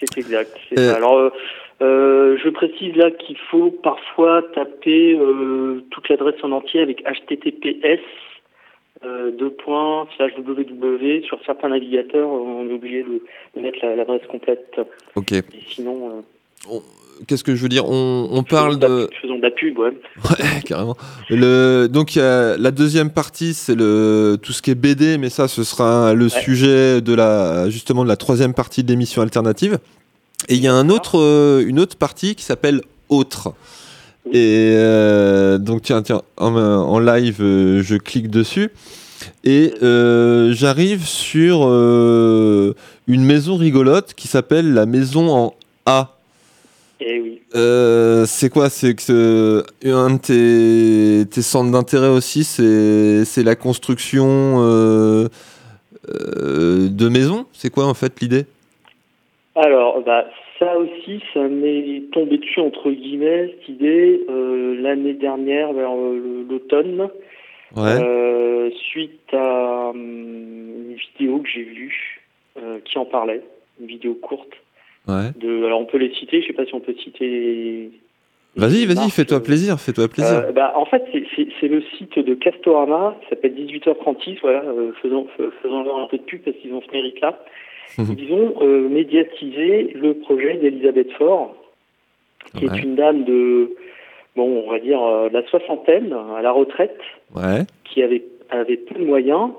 C'est 0.00 0.18
exact. 0.18 0.56
Euh. 0.76 0.94
Alors, 0.96 1.18
euh, 1.18 1.30
euh, 1.82 2.36
je 2.42 2.48
précise 2.48 2.96
là 2.96 3.12
qu'il 3.12 3.36
faut 3.48 3.70
parfois 3.70 4.42
taper 4.56 5.16
euh, 5.16 5.84
toute 5.90 6.08
l'adresse 6.08 6.34
en 6.42 6.50
entier 6.50 6.80
avec 6.80 7.04
HTTPS. 7.04 8.00
Euh, 9.04 9.30
deux 9.32 9.50
points 9.50 10.06
slash 10.16 10.32
www 10.38 11.22
sur 11.24 11.38
certains 11.44 11.70
navigateurs 11.70 12.28
on 12.28 12.68
est 12.68 12.72
obligé 12.72 13.02
de, 13.02 13.60
mettre 13.60 13.78
la- 13.82 13.96
l'adresse 13.96 14.22
complète 14.28 14.76
Ok. 15.16 15.32
et 15.32 15.42
sinon 15.70 16.22
Qu'est-ce 17.26 17.44
que 17.44 17.54
je 17.54 17.62
veux 17.62 17.68
dire 17.68 17.88
on, 17.88 18.28
on 18.30 18.42
parle 18.42 18.78
de 18.78 19.08
faisons 19.20 19.36
de 19.36 19.42
la 19.42 19.50
pub 19.50 19.78
ouais 19.78 19.92
Ouais, 20.30 20.60
carrément. 20.64 20.96
Le, 21.30 21.86
donc, 21.88 22.14
la 22.14 22.70
deuxième 22.70 23.10
partie, 23.10 23.54
c'est 23.54 23.74
le, 23.74 24.38
tout 24.42 24.52
ce 24.52 24.62
qui 24.62 24.70
est 24.70 24.74
BD, 24.74 25.18
mais 25.18 25.30
ça, 25.30 25.48
ce 25.48 25.64
sera 25.64 26.14
le 26.14 26.28
sujet 26.28 27.00
de 27.00 27.14
la, 27.14 27.70
justement, 27.70 28.02
de 28.04 28.08
la 28.08 28.16
troisième 28.16 28.54
partie 28.54 28.82
de 28.82 28.88
l'émission 28.88 29.22
alternative. 29.22 29.78
Et 30.48 30.54
il 30.54 30.60
y 30.60 30.68
a 30.68 30.74
un 30.74 30.88
autre, 30.88 31.18
euh, 31.18 31.64
une 31.66 31.78
autre 31.78 31.96
partie 31.96 32.34
qui 32.34 32.42
s'appelle 32.42 32.80
Autre. 33.08 33.52
Et 34.32 34.74
euh, 34.76 35.58
donc, 35.58 35.82
tiens, 35.82 36.02
tiens, 36.02 36.22
en, 36.36 36.54
en 36.56 36.98
live, 36.98 37.38
euh, 37.40 37.82
je 37.82 37.96
clique 37.96 38.30
dessus. 38.30 38.70
Et 39.44 39.74
euh, 39.82 40.52
j'arrive 40.52 41.06
sur 41.06 41.60
euh, 41.64 42.74
une 43.06 43.24
maison 43.24 43.56
rigolote 43.56 44.14
qui 44.14 44.28
s'appelle 44.28 44.72
la 44.72 44.86
maison 44.86 45.30
en 45.30 45.54
A. 45.86 46.16
et 47.06 47.20
oui. 47.20 47.42
Euh, 47.54 48.24
c'est 48.26 48.50
quoi? 48.50 48.68
C'est 48.68 48.94
que 48.94 49.62
un 49.84 50.14
de 50.14 50.18
tes, 50.18 51.28
tes 51.28 51.42
centres 51.42 51.70
d'intérêt 51.70 52.08
aussi, 52.08 52.44
c'est 52.44 53.42
la 53.42 53.56
construction 53.56 54.56
euh, 54.58 55.28
euh, 56.08 56.88
de 56.88 57.08
maisons? 57.08 57.46
C'est 57.52 57.70
quoi 57.70 57.86
en 57.86 57.94
fait 57.94 58.20
l'idée? 58.20 58.46
Alors, 59.54 60.02
bah, 60.02 60.24
ça 60.58 60.78
aussi, 60.78 61.20
ça 61.34 61.40
m'est 61.48 62.02
tombé 62.12 62.38
dessus 62.38 62.60
entre 62.60 62.90
guillemets, 62.90 63.54
cette 63.58 63.68
idée, 63.68 64.20
l'année 64.80 65.14
dernière, 65.14 65.72
vers 65.72 65.94
l'automne, 65.94 67.08
Ouais. 67.74 68.70
suite 68.90 69.32
à 69.32 69.90
hum, 69.90 70.90
une 70.90 70.96
vidéo 70.96 71.38
que 71.38 71.48
j'ai 71.48 71.62
vue 71.64 72.22
qui 72.84 72.98
en 72.98 73.06
parlait, 73.06 73.42
une 73.80 73.86
vidéo 73.86 74.14
courte. 74.14 74.61
Ouais. 75.08 75.30
De, 75.40 75.64
alors, 75.64 75.80
on 75.80 75.84
peut 75.86 75.98
les 75.98 76.12
citer, 76.14 76.40
je 76.42 76.46
sais 76.48 76.52
pas 76.52 76.64
si 76.66 76.74
on 76.74 76.80
peut 76.80 76.94
citer. 77.02 77.90
Vas-y, 78.56 78.84
vas-y, 78.84 79.10
fais-toi 79.10 79.38
euh, 79.38 79.40
plaisir, 79.40 79.80
fais-toi 79.80 80.08
plaisir. 80.08 80.44
euh, 80.48 80.52
bah, 80.52 80.72
en 80.76 80.84
fait, 80.84 81.02
c'est- 81.12 81.68
le 81.68 81.82
site 81.96 82.18
de 82.18 82.34
Castorama, 82.34 83.16
ça 83.24 83.30
s'appelle 83.30 83.54
18h36, 83.54 84.38
voilà, 84.42 84.62
euh, 84.64 84.92
faisons, 85.00 85.26
fais- 85.36 85.44
faisons-leur 85.62 85.96
un 85.98 86.06
peu 86.06 86.18
de 86.18 86.22
pub 86.22 86.42
parce 86.42 86.56
qu'ils 86.58 86.74
ont 86.74 86.82
ce 86.82 86.92
mérite-là. 86.92 87.38
Mhm. 87.98 88.16
Ils 88.18 88.32
ont 88.32 88.54
euh, 88.62 88.88
médiatisé 88.88 89.92
le 89.94 90.14
projet 90.14 90.54
d'Elisabeth 90.54 91.12
Faure, 91.12 91.54
qui 92.56 92.66
Ouais. 92.66 92.76
est 92.78 92.82
une 92.82 92.94
dame 92.96 93.24
de, 93.24 93.70
bon, 94.36 94.64
on 94.66 94.70
va 94.70 94.78
dire, 94.80 95.00
la 95.32 95.46
soixantaine, 95.46 96.12
à 96.36 96.42
la 96.42 96.52
retraite, 96.52 96.98
Ouais. 97.34 97.62
qui 97.84 98.02
avait, 98.02 98.22
avait 98.50 98.76
peu 98.76 98.96
de 98.98 99.04
moyens 99.04 99.50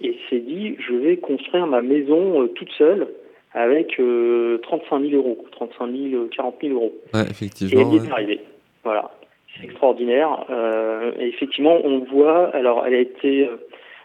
et 0.00 0.16
s'est 0.30 0.38
dit, 0.40 0.76
je 0.78 0.94
vais 0.94 1.16
construire 1.16 1.66
ma 1.66 1.82
maison 1.82 2.46
toute 2.54 2.70
seule 2.78 3.08
avec 3.56 3.98
euh, 3.98 4.58
35 4.58 5.00
000 5.10 5.14
euros, 5.16 5.44
35 5.52 5.86
000, 5.90 6.22
euh, 6.24 6.28
40 6.34 6.54
000 6.62 6.74
euros. 6.74 6.92
Ouais, 7.14 7.20
Et 7.20 7.24
elle 7.24 7.30
effectivement. 7.30 7.90
y 7.92 7.98
ouais. 7.98 8.06
est 8.06 8.10
arrivée. 8.12 8.40
Voilà. 8.84 9.10
C'est 9.58 9.64
extraordinaire. 9.64 10.44
Euh, 10.50 11.12
et 11.18 11.28
effectivement, 11.28 11.78
on 11.82 12.00
voit, 12.00 12.54
alors 12.54 12.84
elle 12.86 12.94
a 12.94 12.98
été, 12.98 13.46
euh, 13.48 13.56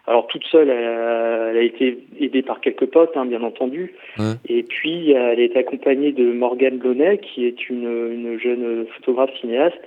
alors 0.08 0.26
toute 0.28 0.46
seule, 0.46 0.70
elle 0.70 0.86
a, 0.86 1.50
elle 1.52 1.58
a 1.58 1.62
été 1.62 1.98
aidée 2.20 2.42
par 2.42 2.62
quelques 2.62 2.86
potes, 2.86 3.16
hein, 3.16 3.26
bien 3.26 3.44
entendu. 3.44 3.94
Ouais. 4.18 4.34
Et 4.48 4.64
puis, 4.64 5.12
elle 5.12 5.40
est 5.42 5.56
accompagnée 5.58 6.14
de 6.14 6.32
Morgane 6.32 6.80
Launay, 6.80 7.18
qui 7.20 7.46
est 7.46 7.70
une, 7.70 7.84
une 8.14 8.40
jeune 8.40 8.86
photographe 8.96 9.32
cinéaste. 9.42 9.82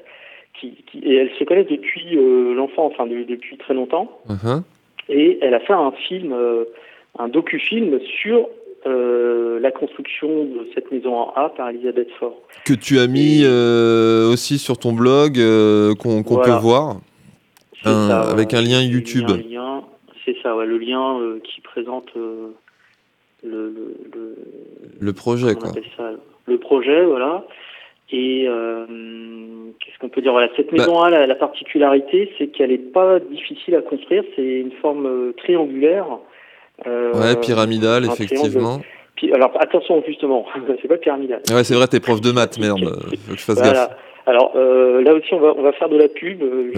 Qui, 0.61 0.71
qui, 0.87 0.99
et 1.01 1.17
elles 1.17 1.33
se 1.37 1.43
connaissent 1.43 1.67
depuis 1.67 2.17
euh, 2.17 2.55
l'enfant, 2.55 2.85
enfin 2.87 3.07
de- 3.07 3.25
depuis 3.25 3.57
très 3.57 3.75
longtemps. 3.75 4.21
Uh-huh. 4.29 4.63
Et 5.09 5.39
elle 5.43 5.53
a 5.55 5.59
fait 5.59 5.73
un 5.73 5.91
film, 5.91 6.33
euh, 6.33 6.65
un 7.19 7.27
docu-film 7.27 7.99
sur 8.23 8.49
euh, 8.87 9.59
la 9.61 9.71
construction 9.71 10.45
de 10.45 10.69
cette 10.75 10.91
maison 10.93 11.15
en 11.17 11.33
A 11.35 11.49
par 11.51 11.71
Elisabeth 11.71 12.09
Faure. 12.19 12.37
Que 12.67 12.75
tu 12.75 12.99
as 12.99 13.07
mis 13.07 13.43
euh, 13.45 14.31
aussi 14.33 14.59
sur 14.59 14.79
ton 14.79 14.93
blog, 14.93 15.39
euh, 15.39 15.95
qu'on 15.95 16.23
Voilà. 16.23 16.45
peut 16.55 16.61
voir. 16.61 16.97
C'est 17.83 17.89
Un- 17.91 18.09
ça, 18.09 18.21
avec 18.31 18.55
un 18.55 18.61
lien 18.63 18.81
YouTube. 18.83 19.27
C'est 20.25 20.37
ça, 20.43 20.57
ouais, 20.57 20.65
le 20.67 20.79
lien 20.79 21.19
qui 21.45 21.61
présente 21.61 22.07
le, 22.15 22.55
le, 23.43 23.95
le, 24.15 24.37
Le 25.01 25.13
projet, 25.13 25.55
quoi. 25.55 25.71
ça, 25.99 26.13
le 26.47 26.59
projet, 26.59 27.05
voilà. 27.05 27.45
Et 28.11 28.47
qu'est-ce 29.81 29.99
qu'on 29.99 30.09
peut 30.09 30.23
dire 30.23 30.33
Voilà, 30.33 30.49
cette 30.57 30.73
maison-là, 30.73 31.11
la, 31.11 31.27
la 31.27 31.35
particularité, 31.35 32.31
c'est 32.39 32.47
qu'elle 32.47 32.71
n'est 32.71 32.79
pas 32.79 33.19
difficile 33.19 33.75
à 33.75 33.83
construire. 33.83 34.25
C'est 34.37 34.61
une 34.61 34.73
forme 34.73 35.33
triangulaire. 35.37 36.07
Euh, 36.87 37.13
Ouais, 37.15 37.37
pyramidal, 37.41 38.05
effectivement. 38.05 38.81
Puis, 39.17 39.33
alors 39.33 39.53
attention 39.61 40.03
justement, 40.07 40.45
c'est 40.83 40.89
pas 40.89 40.97
pyramidal. 40.97 41.41
Ouais, 41.53 41.63
c'est 41.65 41.75
vrai, 41.75 41.87
t'es 41.87 42.01
prof 42.01 42.21
de 42.21 42.33
maths, 42.33 42.59
merde. 42.59 42.81
Faut 43.27 43.33
que 43.35 43.39
je 43.39 43.45
fasse 43.45 43.59
Voilà. 43.59 43.73
gaffe. 43.73 43.97
Alors 44.27 44.53
euh, 44.57 45.03
là 45.03 45.13
aussi 45.15 45.35
on 45.35 45.39
va 45.39 45.53
on 45.55 45.61
va 45.63 45.73
faire 45.73 45.91
de 45.91 45.99
la 45.99 46.09
pub. 46.09 46.43
Euh. 46.43 46.71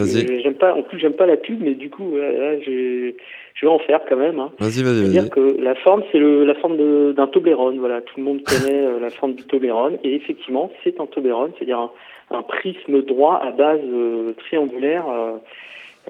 J'aime 0.42 0.54
pas 0.56 0.74
en 0.74 0.82
plus 0.82 0.98
j'aime 0.98 1.12
pas 1.12 1.26
la 1.26 1.36
pub 1.36 1.62
mais 1.62 1.74
du 1.74 1.90
coup 1.90 2.16
là, 2.16 2.58
je 2.58 3.12
je 3.54 3.64
vais 3.66 3.70
en 3.72 3.78
faire 3.78 4.00
quand 4.08 4.16
même. 4.16 4.40
Hein. 4.40 4.50
Vas-y, 4.58 4.82
vas-y, 4.82 4.96
C'est-à-dire 5.12 5.22
vas-y. 5.22 5.30
que 5.30 5.62
la 5.62 5.76
forme 5.76 6.02
c'est 6.10 6.18
le 6.18 6.44
la 6.44 6.56
forme 6.56 6.76
de- 6.76 7.12
d'un 7.16 7.28
Toblerone. 7.28 7.78
Voilà, 7.78 8.00
tout 8.00 8.14
le 8.18 8.24
monde 8.24 8.42
connaît 8.42 8.74
euh, 8.86 8.98
la 9.00 9.10
forme 9.10 9.34
du 9.34 9.44
Toblerone 9.44 9.96
et 10.02 10.16
effectivement 10.16 10.72
c'est 10.82 10.98
un 11.00 11.06
Toblerone, 11.06 11.52
c'est-à-dire 11.56 11.78
un, 11.78 11.90
un 12.32 12.42
prisme 12.42 13.02
droit 13.02 13.40
à 13.40 13.52
base 13.52 13.78
euh, 13.84 14.32
triangulaire. 14.48 15.04
euh, 15.08 15.36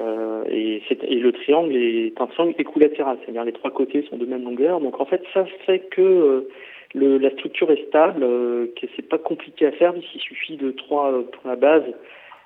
euh, 0.01 0.45
et, 0.51 0.83
et 1.09 1.15
le 1.17 1.33
triangle 1.33 1.75
est 1.77 2.21
un 2.21 2.27
triangle 2.27 2.55
équilatéral, 2.59 3.17
c'est-à-dire 3.23 3.45
les 3.45 3.53
trois 3.53 3.71
côtés 3.71 4.03
sont 4.11 4.17
de 4.17 4.27
même 4.27 4.45
longueur. 4.45 4.81
Donc 4.81 5.01
en 5.01 5.07
fait, 5.07 5.23
ça 5.33 5.45
fait 5.65 5.81
que 5.91 6.03
euh, 6.03 6.49
le, 6.95 7.19
la 7.19 7.31
structure 7.31 7.71
est 7.71 7.87
stable, 7.89 8.23
euh, 8.23 8.67
que 8.81 8.87
c'est 8.95 9.09
pas 9.09 9.19
compliqué 9.19 9.67
à 9.67 9.73
faire. 9.73 9.95
Il 9.97 10.21
suffit 10.21 10.57
de 10.57 10.71
trois 10.71 11.13
euh, 11.13 11.23
pour 11.23 11.49
la 11.49 11.57
base, 11.57 11.85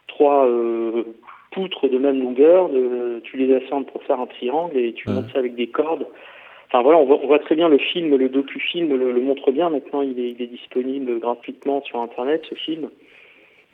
trois 0.07 0.47
euh, 0.47 1.05
poutres 1.53 1.89
de 1.89 1.99
même 1.99 2.21
longueur. 2.23 2.69
De, 2.69 3.21
tu 3.25 3.37
les 3.37 3.55
assembles 3.55 3.87
pour 3.87 4.03
faire 4.05 4.21
un 4.21 4.27
triangle 4.27 4.77
et 4.77 4.93
tu 4.93 5.09
Ouais. 5.09 5.15
montes 5.15 5.31
ça 5.33 5.39
avec 5.41 5.55
des 5.55 5.67
cordes. 5.69 6.07
Enfin 6.73 6.83
voilà, 6.83 6.99
on 7.01 7.05
voit, 7.05 7.19
on 7.21 7.27
voit 7.27 7.41
très 7.41 7.57
bien 7.57 7.69
le 7.69 7.79
film, 7.79 8.17
le 8.17 8.29
docu-film 8.29 8.97
le, 8.97 9.11
le 9.11 9.21
montre 9.21 9.51
bien. 9.51 9.71
Maintenant, 9.71 10.03
il 10.03 10.21
est, 10.21 10.31
il 10.31 10.41
est 10.41 10.47
disponible 10.47 11.19
gratuitement 11.19 11.83
sur 11.83 11.99
Internet, 11.99 12.45
ce 12.49 12.55
film. 12.55 12.91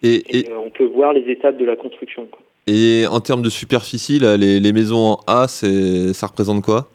Et, 0.03 0.15
Et, 0.15 0.39
et, 0.39 0.51
euh, 0.51 0.59
on 0.65 0.71
peut 0.71 0.85
voir 0.85 1.13
les 1.13 1.31
étapes 1.31 1.59
de 1.59 1.65
la 1.67 1.77
construction. 1.77 2.27
quoi. 2.27 2.41
Et 2.67 3.05
en 3.11 3.21
termes 3.21 3.43
de 3.43 3.51
superficie, 3.51 4.19
là, 4.19 4.37
les, 4.37 4.61
les 4.61 4.73
maisons 4.73 5.13
en 5.13 5.21
A, 5.27 5.47
c'est, 5.49 6.13
ça 6.13 6.27
représente 6.27 6.65
quoi? 6.65 6.89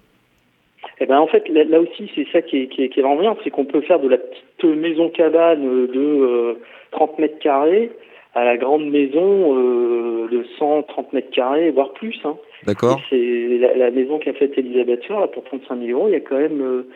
Eh 1.04 1.08
ben 1.08 1.18
en 1.18 1.26
fait 1.26 1.48
là, 1.50 1.64
là 1.64 1.80
aussi 1.80 2.12
c'est 2.14 2.28
ça 2.32 2.44
qui 2.44 2.58
est, 2.58 2.68
qui 2.68 2.84
est, 2.84 2.90
qui 2.90 3.00
est 3.00 3.04
vraiment 3.04 3.20
bien, 3.20 3.36
c'est 3.44 3.50
qu'on 3.50 3.66
peut 3.66 3.82
faire 3.82 4.00
de 4.00 4.08
la 4.08 4.18
petite 4.18 4.64
maison 4.64 5.10
cabane 5.10 5.88
de 5.88 6.00
euh, 6.00 6.54
30 6.92 7.18
mètres 7.18 7.40
carrés 7.40 7.92
à 8.34 8.46
la 8.46 8.58
grande 8.58 8.90
maison 8.90 9.58
euh, 9.58 10.28
de 10.32 10.46
130 10.58 11.14
mètres 11.14 11.32
carrés, 11.32 11.72
voire 11.72 11.92
plus. 11.94 12.18
Hein. 12.24 12.38
D'accord 12.66 13.02
C'est 13.10 13.58
la, 13.60 13.76
la 13.76 13.92
maison 13.92 14.20
qu'a 14.20 14.34
faite 14.34 14.58
Elisabeth 14.58 15.04
Faure, 15.06 15.22
là, 15.22 15.28
pour 15.28 15.44
35 15.44 15.80
000 15.80 15.98
euros, 15.98 16.08
il 16.08 16.14
y 16.14 16.16
a 16.16 16.22
quand 16.22 16.38
même 16.38 16.62
euh, 16.62 16.88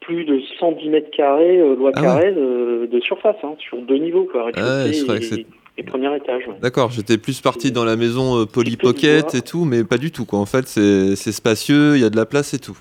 plus 0.00 0.24
de 0.24 0.40
110 0.58 0.88
mètres 0.90 1.10
carrés, 1.10 1.58
euh, 1.58 1.74
loi 1.74 1.92
Ah 1.94 2.00
ouais. 2.00 2.06
carrée, 2.06 2.32
de, 2.32 3.00
surface, 3.00 3.36
hein, 3.42 3.54
sur 3.58 3.78
deux 3.78 3.96
niveaux, 3.96 4.28
quoi, 4.30 4.50
Ah 4.54 4.84
ouais, 4.84 4.92
je 4.92 5.04
croyais 5.04 5.20
que 5.20 5.46
et, 5.76 5.80
c'est- 5.80 5.80
et 5.82 5.84
premier 5.84 6.14
étage. 6.16 6.46
ouais. 6.48 6.54
D'accord, 6.60 6.90
j'étais 6.90 7.18
plus 7.18 7.40
parti 7.40 7.72
dans 7.72 7.84
la 7.84 7.96
maison 7.96 8.40
euh, 8.40 8.44
Polly 8.46 8.72
Tu 8.72 8.76
peux 8.78 8.88
Pocket 8.92 9.20
voir. 9.22 9.34
et 9.34 9.42
tout, 9.42 9.64
mais 9.64 9.84
pas 9.84 9.98
du 9.98 10.10
tout, 10.12 10.24
quoi. 10.24 10.38
En 10.38 10.46
fait, 10.46 10.66
c'est, 10.66 11.14
spacieux, 11.32 11.96
il 11.96 12.02
y 12.02 12.04
a 12.04 12.10
de 12.10 12.16
la 12.16 12.26
place 12.26 12.54
et 12.54 12.58
tout. 12.58 12.76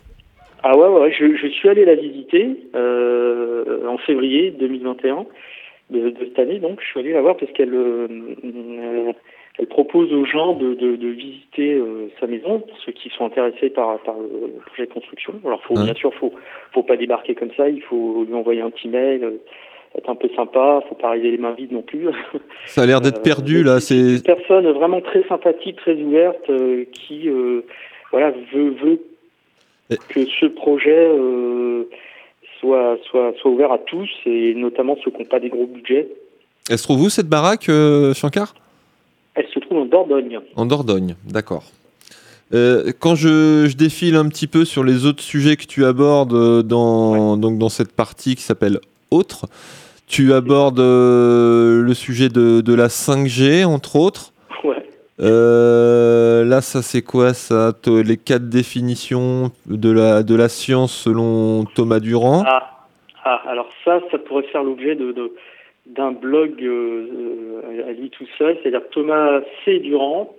Ah 0.64 0.78
ouais, 0.78 0.88
ouais, 0.88 1.12
je, 1.12 1.36
je 1.36 1.48
suis 1.48 1.68
allé 1.68 1.84
la 1.86 1.96
visiter 1.96 2.56
euh, 2.76 3.86
en 3.88 3.98
février 3.98 4.52
2021 4.52 5.26
de, 5.90 6.10
de 6.10 6.16
cette 6.20 6.40
année, 6.40 6.60
donc 6.60 6.80
je 6.82 6.86
suis 6.88 7.00
allé 7.02 7.12
la 7.12 7.22
voir 7.22 7.36
parce 7.36 7.52
qu'elle 7.52 7.74
euh, 7.74 8.08
elle 9.60 9.68
propose 9.68 10.12
aux 10.14 10.26
gens 10.26 10.54
de, 10.56 10.74
de, 10.74 10.96
de 10.96 11.08
visiter 11.10 11.74
euh, 11.74 12.08
sa 12.20 12.28
maison, 12.28 12.60
pour 12.60 12.78
ceux 12.86 12.92
qui 12.94 13.10
sont 13.10 13.26
intéressés 13.26 13.70
par, 13.70 14.00
par 14.00 14.16
le 14.18 14.54
projet 14.66 14.86
de 14.88 14.94
construction. 14.94 15.34
Alors 15.46 15.62
faut 15.64 15.76
Ouais. 15.78 15.84
bien 15.84 15.94
sûr, 15.96 16.14
faut 16.16 16.34
faut 16.72 16.84
pas 16.84 16.96
débarquer 16.98 17.36
comme 17.36 17.52
ça, 17.58 17.68
il 17.70 17.82
faut 17.82 18.24
lui 18.28 18.34
envoyer 18.34 18.62
un 18.62 18.70
petit 18.72 18.88
mail, 18.88 19.34
être 19.98 20.10
un 20.10 20.16
peu 20.16 20.30
sympa, 20.36 20.82
faut 20.90 20.96
pas 20.96 21.10
arriver 21.10 21.32
les 21.32 21.38
mains 21.38 21.54
vides 21.54 21.72
non 21.72 21.82
plus. 21.84 22.08
Ça 22.68 22.82
a 22.82 22.86
l'air 22.86 23.00
d'être 23.02 23.20
Euh, 23.20 23.24
perdu, 23.24 23.64
là. 23.64 23.80
c'est 23.80 23.98
une 23.98 24.22
personne 24.22 24.68
vraiment 24.72 25.02
très 25.02 25.24
sympathique, 25.28 25.76
très 25.78 25.96
ouverte, 25.96 26.50
euh, 26.50 26.86
qui 26.94 27.30
euh, 27.30 27.62
voilà 28.12 28.32
veut, 28.54 28.72
veut 28.84 29.00
Et- 29.92 29.98
que 30.10 30.26
ce 30.40 30.46
projet 30.48 31.10
soit, 32.60 32.98
soit, 33.10 33.34
soit 33.40 33.52
ouvert 33.52 33.72
à 33.72 33.78
tous, 33.80 34.10
et 34.26 34.54
notamment 34.56 34.96
ceux 35.04 35.12
qui 35.12 35.20
n'ont 35.20 35.26
pas 35.26 35.40
des 35.40 35.50
gros 35.50 35.66
budgets. 35.68 36.08
Elle 36.70 36.78
se 36.78 36.84
trouve 36.84 37.02
où, 37.04 37.10
cette 37.10 37.28
baraque, 37.28 37.70
Shankar? 38.16 38.54
Elle 39.36 39.48
se 39.54 39.60
trouve 39.60 39.80
en 39.80 39.86
Dordogne. 39.86 40.40
En 40.56 40.66
Dordogne, 40.66 41.16
d'accord. 41.26 41.64
Euh, 42.54 42.92
quand 43.00 43.16
je, 43.16 43.66
je 43.68 43.76
défile 43.76 44.16
un 44.16 44.30
petit 44.30 44.48
peu 44.48 44.64
sur 44.64 44.84
les 44.84 45.06
autres 45.06 45.24
sujets 45.24 45.56
que 45.56 45.66
tu 45.66 45.86
abordes 45.86 46.62
dans, 46.64 47.36
donc 47.36 47.58
dans 47.58 47.70
cette 47.70 47.94
partie 47.94 48.36
qui 48.36 48.44
s'appelle 48.44 48.80
Autres, 49.12 49.46
tu 50.08 50.34
abordes 50.34 50.80
euh, 50.80 51.82
le 51.82 51.94
sujet 51.94 52.30
de, 52.30 52.62
de 52.62 52.74
la 52.74 52.88
5G, 52.88 53.66
entre 53.66 53.96
autres. 53.96 54.34
Ouais. 54.64 54.84
Euh, 55.20 56.44
là, 56.46 56.62
ça 56.62 56.82
c'est 56.82 57.02
quoi 57.02 57.34
ça 57.34 57.72
Les 57.88 58.18
quatre 58.18 58.50
définitions 58.50 59.52
de 59.66 59.92
la, 59.92 60.24
de 60.24 60.36
la 60.36 60.50
science 60.50 60.94
selon 60.96 61.66
Thomas 61.76 62.00
Durand? 62.00 62.44
Ah, 62.46 62.86
ah, 63.24 63.42
alors 63.48 63.70
ça, 63.86 64.00
ça 64.12 64.18
pourrait 64.18 64.44
faire 64.52 64.64
l'objet 64.64 64.96
de, 64.96 65.12
de- 65.12 65.34
d'un 65.86 66.12
blog 66.12 66.62
euh, 66.64 67.84
à 67.88 67.92
lui 67.92 68.10
tout 68.10 68.26
seul, 68.38 68.58
c'est-à-dire 68.62 68.88
Thomas 68.92 69.42
C. 69.66 69.80
Durand. 69.80 70.36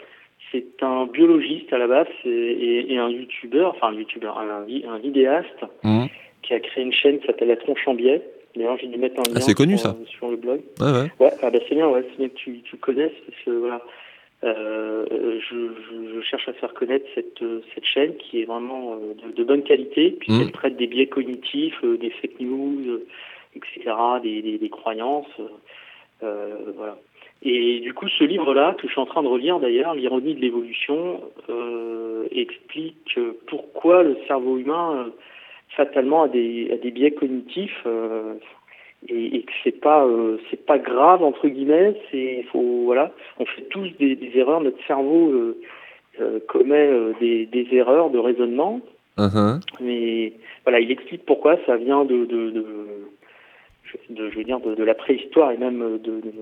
C'est 0.53 0.83
un 0.83 1.07
biologiste 1.07 1.73
à 1.73 1.79
la 1.79 1.89
base 1.89 2.07
et, 2.25 2.93
et 2.93 2.99
un 2.99 3.09
youtubeur, 3.09 3.75
enfin 3.75 3.89
un 3.89 3.95
youtubeur, 3.99 4.39
un, 4.39 4.65
vi- 4.65 4.85
un 4.89 4.99
vidéaste 4.99 5.65
Mhm. 5.83 6.07
qui 6.43 6.55
a 6.55 6.61
créé 6.61 6.85
une 6.85 6.93
chaîne 6.93 7.19
qui 7.19 7.27
s'appelle 7.27 7.49
La 7.49 7.57
Tronche 7.57 7.81
en 7.87 7.95
biais. 7.95 8.23
D'ailleurs, 8.57 8.77
j'ai 8.81 8.87
dû 8.87 8.99
mettre 8.99 9.19
un 9.21 9.25
lien 9.25 9.35
Ah, 9.37 9.41
c'est 9.41 9.55
connu, 9.55 9.77
sur, 9.79 9.91
ça. 9.91 9.97
sur 10.07 10.31
le 10.31 10.37
blog. 10.37 10.61
Ouais, 10.81 10.87
ouais. 10.93 11.11
Ouais, 11.21 11.33
ah 11.43 11.51
bah 11.51 11.59
c'est 11.69 11.75
bien, 11.75 11.89
ouais, 11.89 12.05
c'est 12.11 12.19
bien 12.19 12.29
que 12.29 12.35
tu, 12.35 12.61
tu 12.63 12.77
connaisses 12.77 13.13
parce 13.27 13.43
que 13.45 13.51
voilà, 13.51 13.81
euh, 14.45 15.41
je, 15.51 15.57
je, 15.57 16.15
je 16.15 16.21
cherche 16.23 16.49
à 16.49 16.53
faire 16.53 16.73
connaître 16.75 17.07
cette, 17.15 17.43
euh, 17.43 17.61
cette 17.75 17.85
chaîne 17.85 18.15
qui 18.17 18.41
est 18.41 18.45
vraiment 18.45 18.95
euh, 18.95 19.15
de, 19.29 19.33
de 19.33 19.45
bonne 19.45 19.63
qualité 19.65 20.13
puisqu'elle 20.13 20.47
Mhm. 20.47 20.53
traite 20.53 20.77
des 20.77 20.87
biais 20.87 21.07
cognitifs, 21.07 21.79
euh, 21.83 21.97
des 21.97 22.11
fake 22.11 22.39
news, 22.41 23.01
etc., 23.57 23.81
des, 24.23 24.43
des, 24.43 24.59
des 24.59 24.69
croyances, 24.69 25.27
voilà. 26.21 26.97
Et 27.47 27.81
du 27.81 27.93
coup, 27.93 28.09
ce 28.09 28.25
livre-là, 28.25 28.75
que 28.79 28.87
je 28.87 28.93
suis 28.93 29.01
en 29.01 29.05
train 29.07 29.23
de 29.23 29.29
relire 29.29 29.61
d'ailleurs, 29.61 29.95
L'ironie 29.95 30.35
de 30.35 30.41
l'évolution, 30.41 31.21
euh, 31.51 32.25
explique 32.31 33.19
pourquoi 33.49 34.03
le 34.03 34.17
cerveau 34.27 34.57
humain 34.57 35.05
euh, 35.07 35.11
fatalement 35.71 36.23
a 36.25 36.29
des, 36.29 36.71
a 36.73 36.77
des 36.77 36.91
biais 36.91 37.11
cognitifs 37.13 37.83
euh, 37.87 38.35
et, 39.09 39.37
et 39.37 39.43
que 39.43 39.53
c'est 39.63 39.81
pas 39.81 40.07
euh, 40.07 40.39
c'est 40.51 40.65
pas 40.65 40.79
grave 40.79 41.23
entre 41.23 41.49
guillemets. 41.49 41.95
C'est 42.11 42.45
faut 42.53 42.85
voilà, 42.85 43.13
on 43.39 43.45
fait 43.45 43.63
tous 43.71 43.89
des, 43.99 44.17
des 44.17 44.33
erreurs. 44.39 44.61
Notre 44.61 44.85
cerveau 44.87 45.31
euh, 45.33 45.59
euh, 46.21 46.39
commet 46.47 46.89
des, 47.21 47.47
des 47.47 47.67
erreurs 47.73 48.11
de 48.11 48.19
raisonnement, 48.19 48.81
Uh-huh. 49.17 49.61
mais 49.81 50.33
voilà, 50.65 50.81
il 50.81 50.91
explique 50.91 51.25
pourquoi 51.25 51.57
ça 51.67 51.77
vient 51.77 52.05
de, 52.05 52.25
de, 52.25 52.51
de, 52.51 52.67
je, 53.85 53.97
de- 54.13 54.29
je 54.29 54.37
veux 54.39 54.43
dire 54.43 54.59
de, 54.59 54.75
de 54.75 54.83
la 54.83 54.95
préhistoire 54.95 55.53
et 55.53 55.57
même 55.57 55.99
de, 56.03 56.21
de- 56.21 56.33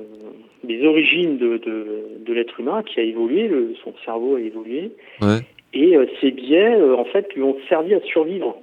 des 0.64 0.82
origines 0.86 1.36
de, 1.36 1.58
de, 1.58 1.86
de 2.20 2.32
l'être 2.32 2.58
humain 2.58 2.82
qui 2.82 2.98
a 2.98 3.02
évolué, 3.02 3.46
le- 3.46 3.74
son 3.84 3.92
cerveau 4.06 4.36
a 4.36 4.40
évolué, 4.40 4.90
Ouais. 5.20 5.40
et 5.74 5.98
ces 6.22 6.30
biais 6.30 6.80
en 6.80 7.04
fait 7.04 7.34
lui 7.34 7.42
ont 7.42 7.58
servi 7.68 7.92
à 7.92 8.00
survivre. 8.00 8.56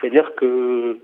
C'est-à-dire 0.00 0.34
que, 0.34 0.98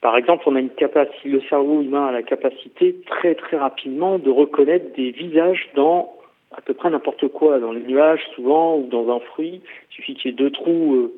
par 0.00 0.16
exemple, 0.16 0.44
on 0.46 0.56
a 0.56 0.60
une 0.60 0.70
capacité, 0.70 1.28
le 1.28 1.40
cerveau 1.42 1.82
humain 1.82 2.06
a 2.06 2.12
la 2.12 2.22
capacité 2.22 2.96
très 3.06 3.34
très 3.34 3.56
rapidement 3.56 4.18
de 4.18 4.30
reconnaître 4.30 4.94
des 4.96 5.10
visages 5.10 5.68
dans 5.74 6.12
à 6.56 6.60
peu 6.60 6.74
près 6.74 6.90
n'importe 6.90 7.28
quoi, 7.28 7.58
dans 7.60 7.72
les 7.72 7.80
nuages 7.80 8.22
souvent 8.34 8.76
ou 8.76 8.86
dans 8.86 9.14
un 9.14 9.20
fruit. 9.20 9.62
Il 9.90 9.94
suffit 9.94 10.14
qu'il 10.14 10.30
y 10.30 10.34
ait 10.34 10.36
deux 10.36 10.50
trous, 10.50 10.94
euh, 10.94 11.14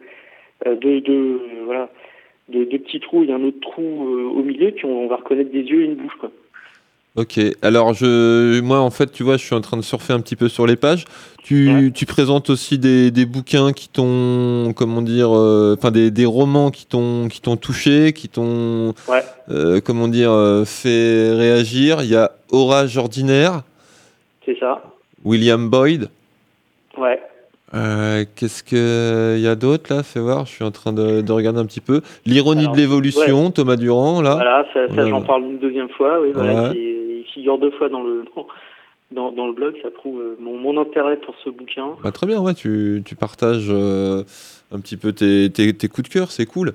euh, 0.67 0.77
deux, 0.77 1.01
deux, 1.01 1.41
voilà, 1.65 1.91
deux, 2.49 2.67
deux 2.67 2.79
petits 2.79 3.01
trous 3.01 3.25
et 3.25 3.33
un 3.33 3.43
autre 3.43 3.61
trou 3.61 3.83
euh, 3.83 4.25
au 4.25 4.43
milieu, 4.43 4.71
puis 4.71 4.85
on, 4.85 5.05
on 5.05 5.09
va 5.09 5.17
reconnaître 5.17 5.51
des 5.51 5.63
yeux 5.63 5.83
et 5.83 5.87
une 5.87 5.97
bouche. 5.97 6.15
Quoi. 6.21 6.31
Ok, 7.16 7.38
alors 7.62 7.94
je, 7.94 8.61
moi 8.61 8.81
en 8.81 8.90
fait, 8.90 9.12
tu 9.12 9.22
vois, 9.22 9.37
je 9.37 9.44
suis 9.44 9.55
en 9.55 9.61
train 9.61 9.77
de 9.77 9.83
surfer 9.83 10.12
un 10.12 10.20
petit 10.20 10.35
peu 10.35 10.48
sur 10.48 10.66
les 10.66 10.74
pages. 10.74 11.05
Tu, 11.44 11.68
Ouais. 11.72 11.90
tu 11.92 12.07
présentes 12.07 12.50
aussi 12.50 12.77
des, 12.79 13.12
des 13.12 13.24
bouquins 13.24 13.72
qui 13.72 13.88
t'ont, 13.88 14.72
comment 14.74 15.00
dire, 15.00 15.29
euh, 15.33 15.77
enfin 15.79 15.92
des, 15.92 16.11
des 16.11 16.24
romans 16.27 16.70
qui 16.72 16.87
t'ont, 16.87 17.29
qui 17.29 17.40
t'ont 17.40 17.57
touché, 17.57 18.12
qui 18.14 18.29
t'ont, 18.29 18.94
Ouais. 19.09 19.22
euh, 19.50 19.81
comment 19.85 20.09
dire, 20.09 20.33
euh, 20.33 20.64
fait 20.64 21.31
réagir. 21.33 21.98
Il 22.03 22.09
y 22.09 22.16
a 22.16 22.33
Orage 22.50 22.96
ordinaire, 22.98 23.62
C'est 24.44 24.59
ça. 24.59 24.83
William 25.24 25.68
Boyd. 25.70 26.09
Ouais. 26.98 27.20
Euh, 27.74 28.24
Qu'est-ce 28.35 28.62
qu'il 28.64 29.40
y 29.42 29.46
a 29.48 29.55
d'autre 29.55 29.94
là? 29.94 30.03
Fais 30.03 30.20
voir, 30.20 30.46
je 30.46 30.50
suis 30.53 30.64
en 30.64 30.70
train 30.72 30.92
de, 30.92 31.20
de 31.20 31.33
regarder 31.33 31.61
un 31.61 31.66
petit 31.66 31.81
peu. 31.81 32.00
L'ironie 32.27 32.66
de 32.68 32.77
l'évolution, 32.77 33.50
Thomas 33.53 33.77
Durand, 33.77 34.20
là. 34.20 34.35
Voilà, 34.35 34.64
ça, 34.74 35.09
j'en 35.09 35.22
parle 35.22 35.42
une 35.44 35.59
deuxième 35.59 35.88
fois. 35.90 36.20
Oui, 36.20 36.31
voilà. 36.35 36.72
Figure 37.33 37.59
deux 37.59 37.71
fois 37.73 37.89
dans 37.89 38.03
le 38.03 38.25
dans, 39.11 39.31
dans 39.33 39.47
le 39.47 39.53
blog. 39.53 39.77
Ça 39.83 39.91
prouve 39.91 40.21
euh, 40.21 40.37
mon, 40.41 40.57
mon 40.59 40.81
intérêt 40.81 41.17
pour 41.19 41.35
ce 41.45 41.51
bouquin. 41.51 41.97
Bah, 42.03 42.11
très 42.13 42.27
bien, 42.27 42.41
ouais, 42.41 42.55
tu, 42.55 43.03
tu 43.05 43.15
partages 43.15 43.69
euh, 43.71 44.23
un 44.73 44.81
petit 44.81 44.97
peu 44.97 45.13
tes, 45.13 45.51
tes- 45.51 45.73
tes 45.75 45.89
coups 45.89 46.09
de 46.09 46.13
cœur, 46.13 46.31
c'est 46.31 46.47
cool. 46.47 46.73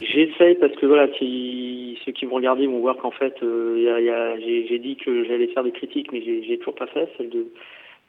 J'essaye 0.00 0.54
parce 0.54 0.74
que 0.76 0.86
voilà, 0.86 1.08
qui, 1.08 1.98
ceux 2.04 2.12
qui 2.12 2.24
vont 2.24 2.36
regarder 2.36 2.66
vont 2.66 2.80
voir 2.80 2.96
qu'en 2.96 3.10
fait, 3.10 3.34
euh, 3.42 3.74
il 3.76 3.82
y 3.84 3.88
a- 3.90 4.00
il 4.00 4.06
y 4.06 4.10
a- 4.10 4.38
j'ai 4.68 4.78
dit 4.78 4.96
que 4.96 5.24
j'allais 5.24 5.48
faire 5.48 5.62
des 5.62 5.72
critiques, 5.72 6.10
mais 6.12 6.22
j'ai 6.22 6.58
toujours 6.58 6.74
pas 6.74 6.86
fait 6.86 7.08
celle 7.18 7.28
de 7.30 7.46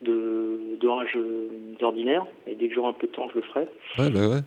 de 0.01 0.57
d'orage 0.79 1.15
d'ordinaire. 1.79 2.25
Et 2.47 2.55
dès 2.55 2.69
que 2.69 2.73
j'aurai 2.73 2.89
un 2.89 2.93
peu 2.93 3.05
de 3.05 3.11
temps, 3.11 3.27
je 3.29 3.35
le 3.39 3.43
ferai. 3.45 3.67
Ouais, 3.99 4.09
bah 4.09 4.27
ouais. 4.29 4.41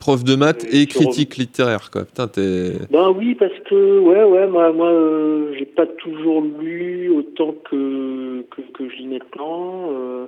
Prof 0.00 0.22
de 0.24 0.36
maths 0.36 0.64
Euh, 0.64 0.76
et 0.82 0.86
critique 0.86 1.36
littéraire, 1.36 1.90
quoi. 1.90 2.04
Putain, 2.04 2.28
t'es. 2.28 2.72
Ben 2.90 3.10
oui, 3.10 3.34
parce 3.34 3.58
que 3.68 3.98
ouais, 4.00 4.24
ouais, 4.24 4.46
moi, 4.46 4.70
moi, 4.72 4.88
euh, 4.90 5.54
j'ai 5.58 5.64
pas 5.64 5.86
toujours 5.86 6.42
lu 6.60 7.08
autant 7.10 7.54
que 7.70 8.42
que, 8.50 8.60
que 8.74 8.88
je 8.90 8.96
lis 8.96 9.06
maintenant. 9.06 9.90
euh, 9.92 10.26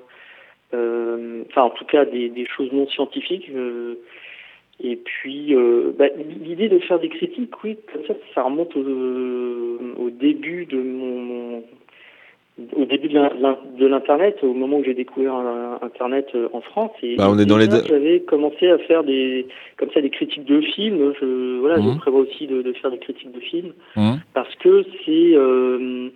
euh, 0.74 1.42
Enfin, 1.50 1.62
en 1.64 1.70
tout 1.70 1.84
cas, 1.84 2.04
des, 2.06 2.28
des 2.30 2.46
choses 2.46 2.70
non 2.72 2.88
scientifiques. 2.88 3.50
et 4.82 4.96
puis, 4.96 5.54
bah, 5.98 6.06
l'idée 6.42 6.68
de 6.68 6.78
faire 6.80 6.98
des 6.98 7.08
critiques, 7.08 7.52
oui, 7.64 7.76
comme 7.92 8.04
ça, 8.06 8.14
ça 8.34 8.42
remonte 8.42 8.74
au, 8.76 8.80
au 10.04 10.10
début 10.10 10.66
de 10.66 10.76
mon, 10.78 11.20
mon- 11.22 11.64
au 12.74 12.84
début 12.86 13.08
de 13.08 13.14
l'in- 13.14 13.32
l'in- 13.38 13.58
de 13.78 13.86
l'internet, 13.86 14.38
au 14.42 14.54
moment 14.54 14.78
où 14.78 14.84
j'ai 14.84 14.94
découvert 14.94 15.34
un- 15.34 15.78
internet 15.82 16.26
euh, 16.34 16.48
en 16.54 16.62
France. 16.62 16.92
Et 17.02 17.16
Bah, 17.16 17.28
on 17.30 17.38
est 17.38 17.44
dans 17.44 17.58
les 17.58 17.66
J'avais 17.86 18.20
commencé 18.20 18.70
à 18.70 18.78
faire 18.78 19.04
des 19.04 19.46
comme 19.76 19.90
ça 19.92 20.00
des 20.00 20.08
critiques 20.10 20.44
de 20.46 20.60
films. 20.62 21.12
Je, 21.20 21.58
voilà, 21.60 21.76
je 21.76 21.98
prévois 21.98 22.20
aussi 22.20 22.46
de, 22.46 22.62
de 22.62 22.72
faire 22.74 22.90
des 22.90 22.98
critiques 22.98 23.32
de 23.32 23.40
films 23.40 23.72
Mhm. 23.96 24.20
parce 24.32 24.54
que 24.56 24.84
c'est 25.04 25.32
euh, 25.34 26.08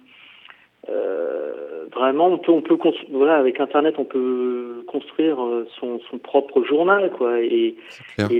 euh, 0.88 1.84
vraiment 1.94 2.28
on 2.28 2.38
peut 2.38 2.52
on 2.52 2.62
peut 2.62 2.78
voilà 3.10 3.36
avec 3.36 3.60
internet 3.60 3.96
on 3.98 4.04
peut 4.04 4.82
construire 4.86 5.42
euh, 5.44 5.66
son, 5.78 6.00
son 6.10 6.18
propre 6.18 6.62
journal 6.64 7.10
quoi 7.10 7.40
et, 7.40 7.74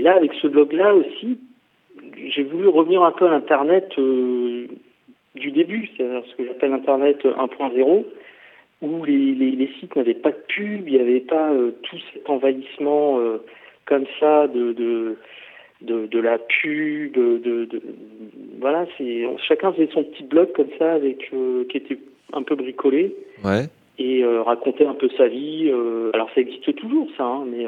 là 0.01 0.15
avec 0.15 0.33
ce 0.41 0.47
blog 0.47 0.73
là 0.73 0.95
aussi 0.95 1.37
j'ai 2.35 2.43
voulu 2.43 2.67
revenir 2.67 3.03
un 3.03 3.11
peu 3.11 3.27
à 3.27 3.29
l'internet 3.31 3.89
euh, 3.99 4.65
du 5.35 5.51
début 5.51 5.89
c'est-à-dire 5.95 6.23
ce 6.29 6.35
que 6.35 6.45
j'appelle 6.45 6.73
internet 6.73 7.23
1.0 7.25 8.05
où 8.81 9.05
les, 9.05 9.33
les, 9.35 9.51
les 9.51 9.69
sites 9.79 9.95
n'avaient 9.95 10.13
pas 10.13 10.31
de 10.31 10.41
pub 10.47 10.87
il 10.87 10.93
n'y 10.95 10.99
avait 10.99 11.19
pas 11.21 11.51
euh, 11.51 11.71
tout 11.83 11.97
cet 12.13 12.29
envahissement 12.29 13.19
euh, 13.19 13.37
comme 13.85 14.05
ça 14.19 14.47
de, 14.47 14.73
de 14.73 15.17
de, 15.81 16.05
de 16.05 16.19
la 16.19 16.37
pub, 16.37 17.11
de, 17.13 17.39
de, 17.39 17.65
de- 17.65 17.81
voilà, 18.59 18.85
c'est 18.99 19.25
chacun 19.47 19.73
faisait 19.73 19.89
son 19.91 20.03
petit 20.03 20.21
blog 20.23 20.51
comme 20.51 20.69
ça 20.77 20.93
avec 20.93 21.31
euh, 21.33 21.63
qui 21.69 21.77
était 21.77 21.97
un 22.33 22.43
peu 22.43 22.53
bricolé 22.55 23.15
Ouais. 23.43 23.63
et 23.97 24.23
racontait 24.23 24.85
un 24.85 24.93
peu 24.93 25.09
sa 25.17 25.27
vie. 25.27 25.71
alors 26.13 26.29
ça 26.35 26.41
existe 26.41 26.75
toujours 26.75 27.07
ça, 27.17 27.23
hein, 27.25 27.45
mais 27.47 27.65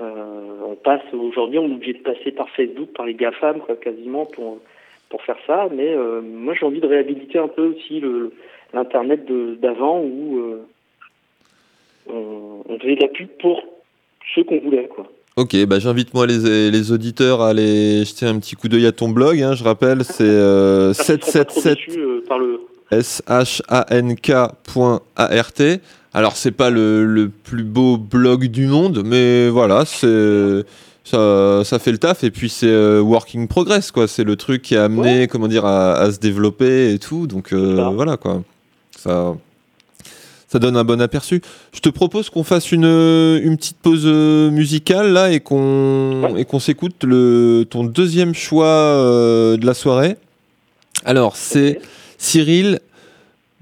on 0.00 0.74
passe 0.76 1.02
aujourd'hui, 1.12 1.58
on 1.58 1.68
est 1.68 1.74
obligé 1.74 1.92
de 1.94 1.98
passer 2.02 2.32
par 2.32 2.48
Facebook, 2.50 2.88
par 2.94 3.04
les 3.06 3.14
GAFAM 3.14 3.60
quoi, 3.60 3.76
quasiment 3.76 4.26
pour 4.26 4.58
pour 5.10 5.22
faire 5.22 5.38
ça. 5.46 5.68
Mais 5.74 5.92
euh, 5.94 6.20
moi 6.22 6.54
j'ai 6.58 6.66
envie 6.66 6.80
de 6.80 6.86
réhabiliter 6.86 7.38
un 7.38 7.48
peu 7.48 7.66
aussi 7.68 8.00
le 8.00 8.32
l'internet 8.74 9.24
d'avant 9.60 10.00
où 10.00 10.38
euh, 10.38 10.66
on, 12.08 12.62
on 12.68 12.78
faisait 12.78 12.96
de 12.96 13.00
la 13.02 13.08
pub 13.08 13.28
pour 13.40 13.62
ceux 14.34 14.44
qu'on 14.44 14.58
voulait 14.60 14.88
quoi. 14.88 15.06
Ok, 15.36 15.54
bah 15.66 15.78
j'invite 15.78 16.14
moi 16.14 16.26
les, 16.26 16.70
les 16.70 16.92
auditeurs 16.92 17.42
à 17.42 17.48
aller 17.50 18.04
jeter 18.06 18.24
un 18.24 18.38
petit 18.38 18.56
coup 18.56 18.68
d'œil 18.68 18.86
à 18.86 18.92
ton 18.92 19.10
blog. 19.10 19.38
hein, 19.42 19.54
je 19.54 19.62
rappelle, 19.64 20.02
c'est 20.02 20.24
euh, 20.24 20.94
J'espère 20.94 21.18
qu'ils 21.18 21.32
seront 21.32 21.44
pas 21.44 21.44
trop 21.44 21.60
777 21.60 21.76
déçus, 21.76 22.00
euh, 22.00 22.22
le 22.38 22.60
shank.art. 24.22 24.52
Alors 26.14 26.36
c'est 26.36 26.52
pas 26.52 26.70
le, 26.70 27.04
le 27.04 27.28
plus 27.28 27.64
beau 27.64 27.98
blog 27.98 28.46
du 28.46 28.66
monde, 28.66 29.02
mais 29.04 29.50
voilà, 29.50 29.84
c'est 29.84 30.64
ça, 31.06 31.62
ça 31.62 31.78
fait 31.78 31.92
le 31.92 31.98
taf 31.98 32.24
et 32.24 32.32
puis 32.32 32.48
c'est 32.48 32.66
euh, 32.66 33.00
working 33.00 33.46
progress 33.46 33.92
quoi. 33.92 34.08
C'est 34.08 34.24
le 34.24 34.34
truc 34.34 34.62
qui 34.62 34.74
a 34.74 34.84
amené 34.84 35.28
comment 35.28 35.46
dire 35.46 35.64
à, 35.64 35.94
à 35.94 36.10
se 36.10 36.18
développer 36.18 36.92
et 36.92 36.98
tout. 36.98 37.28
Donc 37.28 37.52
euh, 37.52 37.88
voilà 37.94 38.16
quoi. 38.16 38.42
Ça 38.98 39.36
ça 40.48 40.58
donne 40.58 40.76
un 40.76 40.82
bon 40.82 41.00
aperçu. 41.00 41.42
Je 41.72 41.78
te 41.78 41.88
propose 41.90 42.28
qu'on 42.28 42.42
fasse 42.42 42.72
une, 42.72 42.86
une 42.86 43.56
petite 43.56 43.76
pause 43.76 44.02
euh, 44.04 44.50
musicale 44.50 45.12
là 45.12 45.30
et 45.30 45.38
qu'on 45.38 46.34
et 46.36 46.44
qu'on 46.44 46.58
s'écoute 46.58 47.04
le 47.04 47.64
ton 47.70 47.84
deuxième 47.84 48.34
choix 48.34 48.66
euh, 48.66 49.56
de 49.56 49.64
la 49.64 49.74
soirée. 49.74 50.16
Alors 51.04 51.36
c'est 51.36 51.78
Cyril 52.18 52.80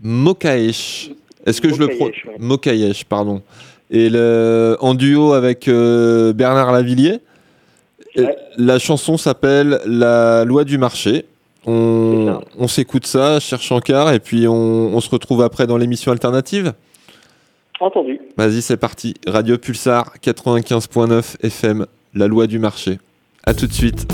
Mokaesh. 0.02 1.10
Est-ce 1.44 1.60
que 1.60 1.68
je 1.68 1.78
le 1.78 1.88
pro 1.88 2.06
ouais. 2.06 2.14
Mokaesh, 2.38 3.04
pardon. 3.04 3.42
Et 3.90 4.08
le, 4.08 4.78
en 4.80 4.94
duo 4.94 5.34
avec 5.34 5.68
Bernard 5.68 6.72
Lavillier. 6.72 7.20
La 8.56 8.78
chanson 8.78 9.16
s'appelle 9.16 9.80
La 9.86 10.44
loi 10.44 10.64
du 10.64 10.78
marché. 10.78 11.26
On, 11.66 12.40
on 12.58 12.68
s'écoute 12.68 13.06
ça, 13.06 13.40
cherche 13.40 13.72
Ankar, 13.72 14.12
et 14.12 14.20
puis 14.20 14.46
on, 14.46 14.52
on 14.94 15.00
se 15.00 15.08
retrouve 15.08 15.42
après 15.42 15.66
dans 15.66 15.78
l'émission 15.78 16.12
alternative. 16.12 16.74
Entendu. 17.80 18.20
Vas-y, 18.36 18.62
c'est 18.62 18.76
parti. 18.76 19.14
Radio 19.26 19.58
Pulsar 19.58 20.12
95.9 20.22 21.36
FM, 21.42 21.86
La 22.14 22.28
loi 22.28 22.46
du 22.46 22.58
marché. 22.58 22.98
À 23.46 23.54
tout 23.54 23.66
de 23.66 23.72
suite. 23.72 24.06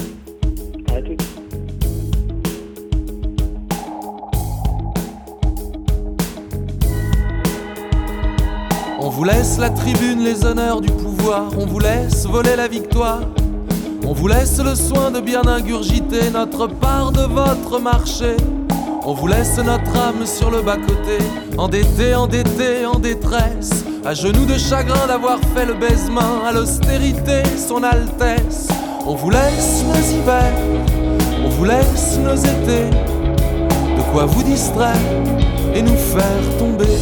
On 8.99 9.09
vous 9.09 9.25
laisse 9.25 9.59
la 9.59 9.71
tribune, 9.71 10.25
les 10.25 10.45
honneurs 10.45 10.81
du 10.81 10.91
pouvoir, 10.91 11.51
on 11.59 11.67
vous 11.67 11.81
laisse 11.81 12.27
voler 12.27 12.57
la 12.57 12.69
victoire. 12.69 13.23
On 14.07 14.13
vous 14.13 14.29
laisse 14.29 14.59
le 14.59 14.75
soin 14.75 15.11
de 15.11 15.21
bien 15.21 15.43
ingurgiter 15.47 16.31
notre 16.33 16.67
part 16.67 17.13
de 17.13 17.23
votre 17.23 17.81
marché. 17.81 18.37
On 19.05 19.15
vous 19.15 19.27
laisse 19.27 19.57
notre 19.59 19.97
âme 19.97 20.27
sur 20.27 20.51
le 20.51 20.63
bas-côté, 20.63 21.19
endetté, 21.57 22.15
endetté, 22.15 22.85
en 22.87 22.99
détresse, 22.99 23.85
à 24.05 24.15
genoux 24.15 24.45
de 24.45 24.59
chagrin 24.59 25.07
d'avoir 25.07 25.39
fait 25.55 25.65
le 25.65 25.75
baisement 25.75 26.45
à 26.47 26.53
l'austérité, 26.53 27.43
son 27.57 27.83
Altesse. 27.83 28.69
On 29.07 29.15
vous 29.15 29.31
laisse 29.31 29.85
nos 29.87 30.19
hivers, 30.19 30.53
on 31.45 31.49
vous 31.49 31.65
laisse 31.65 32.19
nos 32.23 32.37
étés, 32.37 32.91
de 33.97 34.13
quoi 34.13 34.27
vous 34.27 34.43
distraire 34.43 34.95
et 35.75 35.83
nous 35.83 35.97
faire 35.97 36.59
tomber. 36.59 36.99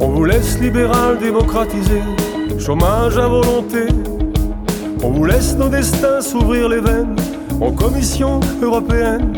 On 0.00 0.08
vous 0.08 0.24
laisse 0.24 0.58
libéral 0.60 1.18
démocratisé, 1.18 2.02
chômage 2.58 3.18
à 3.18 3.26
volonté. 3.26 3.86
On 5.02 5.10
vous 5.10 5.24
laisse 5.24 5.56
nos 5.56 5.68
destins 5.68 6.20
s'ouvrir 6.20 6.68
les 6.68 6.80
veines 6.80 7.16
en 7.60 7.72
commission 7.72 8.40
européenne. 8.62 9.32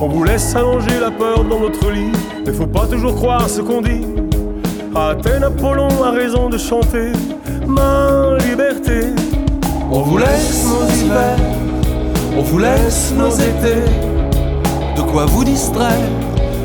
On 0.00 0.08
vous 0.08 0.24
laisse 0.24 0.54
allonger 0.54 1.00
la 1.00 1.10
peur 1.10 1.44
dans 1.44 1.60
notre 1.60 1.90
lit, 1.90 2.12
mais 2.46 2.52
faut 2.52 2.66
pas 2.66 2.86
toujours 2.86 3.14
croire 3.14 3.48
ce 3.48 3.60
qu'on 3.60 3.80
dit. 3.80 4.06
Athènes, 4.94 5.44
Apollon 5.44 6.02
a 6.02 6.10
raison 6.10 6.48
de 6.48 6.58
chanter 6.58 7.12
ma 7.66 8.36
liberté. 8.48 9.06
On 9.90 10.02
vous 10.02 10.18
laisse 10.18 10.64
nos 10.66 10.86
hivers, 11.04 11.38
on 12.36 12.42
vous 12.42 12.58
laisse 12.58 13.12
nos 13.16 13.30
étés, 13.30 13.84
de 14.96 15.02
quoi 15.02 15.26
vous 15.26 15.44
distraire 15.44 16.08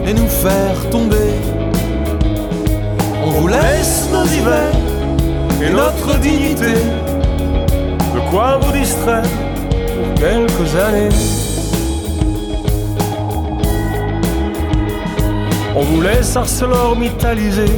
et 0.06 0.14
nous 0.14 0.28
faire 0.28 0.90
tomber. 0.90 1.34
On 3.26 3.32
vous 3.32 3.48
laisse 3.48 4.10
nos 4.12 4.26
hivers 4.26 4.89
et 5.62 5.70
notre 5.70 6.18
dignité. 6.20 6.74
De 8.14 8.32
quoi 8.32 8.60
vous 8.62 8.72
distraire 8.72 9.24
pour 9.24 10.14
quelques 10.16 10.76
années. 10.76 11.10
On 15.76 15.82
vous 15.82 16.02
laisse 16.02 16.36
ArcelorMittaliser 16.36 17.72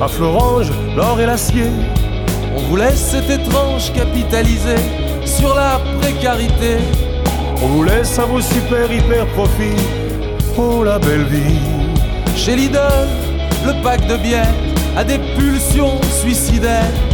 à 0.00 0.08
Florange, 0.08 0.70
l'or 0.96 1.20
et 1.20 1.26
l'acier. 1.26 1.70
On 2.56 2.60
vous 2.68 2.76
laisse 2.76 3.12
cet 3.12 3.28
étrange 3.30 3.92
capitalisé 3.92 4.76
sur 5.24 5.54
la 5.54 5.80
précarité. 6.00 6.78
On 7.62 7.66
vous 7.66 7.84
laisse 7.84 8.18
à 8.18 8.24
vos 8.24 8.40
super 8.40 8.90
hyper 8.92 9.26
profits. 9.28 9.82
Oh 10.58 10.84
la 10.84 10.98
belle 10.98 11.24
vie. 11.24 11.58
Chez 12.36 12.56
Lidl, 12.56 13.08
le 13.64 13.82
pack 13.82 14.06
de 14.06 14.16
bière 14.16 14.54
a 14.96 15.04
des 15.04 15.18
pulsions 15.36 16.00
suicidaires. 16.22 17.05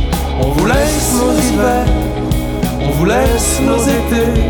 On 0.42 0.50
vous 0.50 0.66
laisse 0.66 1.14
nos 1.20 1.32
hivers, 1.32 1.86
on 2.80 2.90
vous 2.90 3.04
laisse 3.04 3.60
nos 3.60 3.78
étés, 3.78 4.40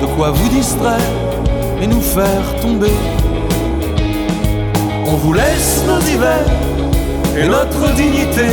de 0.00 0.06
quoi 0.16 0.30
vous 0.30 0.48
distraire 0.48 0.98
et 1.80 1.86
nous 1.86 2.00
faire 2.00 2.60
tomber. 2.60 2.92
On 5.06 5.16
vous 5.16 5.32
laisse 5.32 5.84
nos 5.86 6.00
hivers 6.00 6.46
Et 7.36 7.46
notre 7.48 7.94
dignité. 7.94 8.48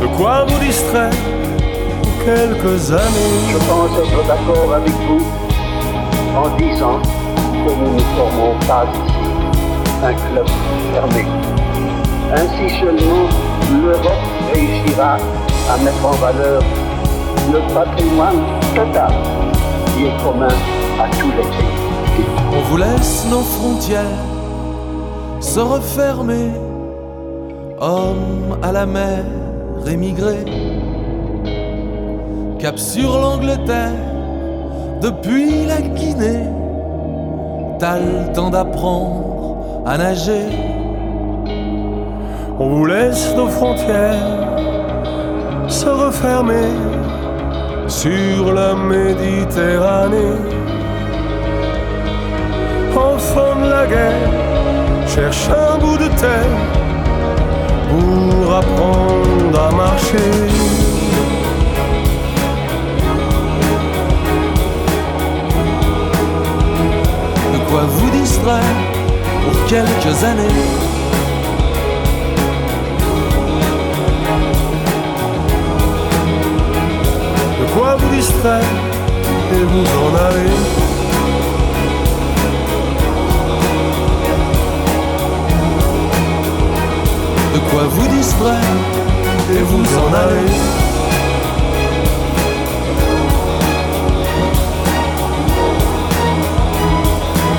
De 0.00 0.06
quoi 0.16 0.44
vous 0.46 0.58
distraire 0.58 1.10
pour 2.02 2.24
quelques 2.24 2.90
années. 2.92 3.36
Je 3.50 3.58
pense 3.58 3.98
être 3.98 4.26
d'accord 4.26 4.74
avec 4.74 4.92
vous 5.08 5.24
en 6.36 6.56
disant 6.56 7.00
que 7.52 7.72
nous 7.72 7.94
ne 7.94 8.00
formons 8.14 8.58
pas 8.66 8.84
ici 8.92 9.26
un 10.04 10.14
club 10.14 10.46
fermé. 10.92 11.24
Ainsi 12.34 12.78
seulement 12.78 13.28
l'Europe 13.72 14.26
réussira 14.52 15.16
à 15.70 15.76
mettre 15.78 16.06
en 16.06 16.12
valeur 16.12 16.62
le 17.52 17.74
patrimoine 17.74 18.42
total 18.74 19.12
qui 19.94 20.06
est 20.06 20.24
commun 20.24 20.48
à 21.00 21.08
tous 21.16 21.30
les 21.30 21.42
pays. 21.42 22.26
On 22.56 22.60
vous 22.70 22.76
laisse 22.76 23.26
nos 23.30 23.40
frontières 23.40 24.04
se 25.40 25.60
refermer, 25.60 26.50
hommes 27.78 28.58
à 28.62 28.72
la 28.72 28.86
mer 28.86 29.24
émigrés, 29.86 30.44
cap 32.58 32.78
sur 32.78 33.18
l'Angleterre, 33.18 33.92
depuis 35.00 35.66
la 35.66 35.80
Guinée, 35.82 36.46
t'as 37.78 37.98
le 37.98 38.32
temps 38.32 38.50
d'apprendre 38.50 39.82
à 39.84 39.98
nager. 39.98 40.75
On 42.58 42.68
vous 42.70 42.86
laisse 42.86 43.34
nos 43.36 43.48
frontières 43.48 44.48
se 45.68 45.88
refermer 45.88 46.70
sur 47.86 48.54
la 48.54 48.74
Méditerranée. 48.74 50.40
Enfant 52.96 53.56
de 53.62 53.68
la 53.68 53.86
guerre, 53.86 54.30
cherche 55.06 55.48
un 55.50 55.76
bout 55.76 55.98
de 55.98 56.08
terre 56.16 56.56
pour 57.90 58.54
apprendre 58.54 59.60
à 59.60 59.70
marcher. 59.72 60.32
De 67.52 67.58
quoi 67.68 67.82
vous 67.82 68.10
distraire 68.18 68.76
pour 69.44 69.66
quelques 69.66 70.24
années. 70.24 70.95
De 77.76 77.80
quoi 77.82 77.96
vous 77.96 78.16
distraire 78.16 78.62
et 79.52 79.64
vous 79.64 79.84
en 80.00 80.14
aller. 80.16 80.50
De 87.52 87.58
quoi 87.70 87.82
vous 87.90 88.08
distraire 88.16 88.54
et 89.52 89.62
vous 89.62 89.84
en 89.98 90.14
aller. 90.14 90.46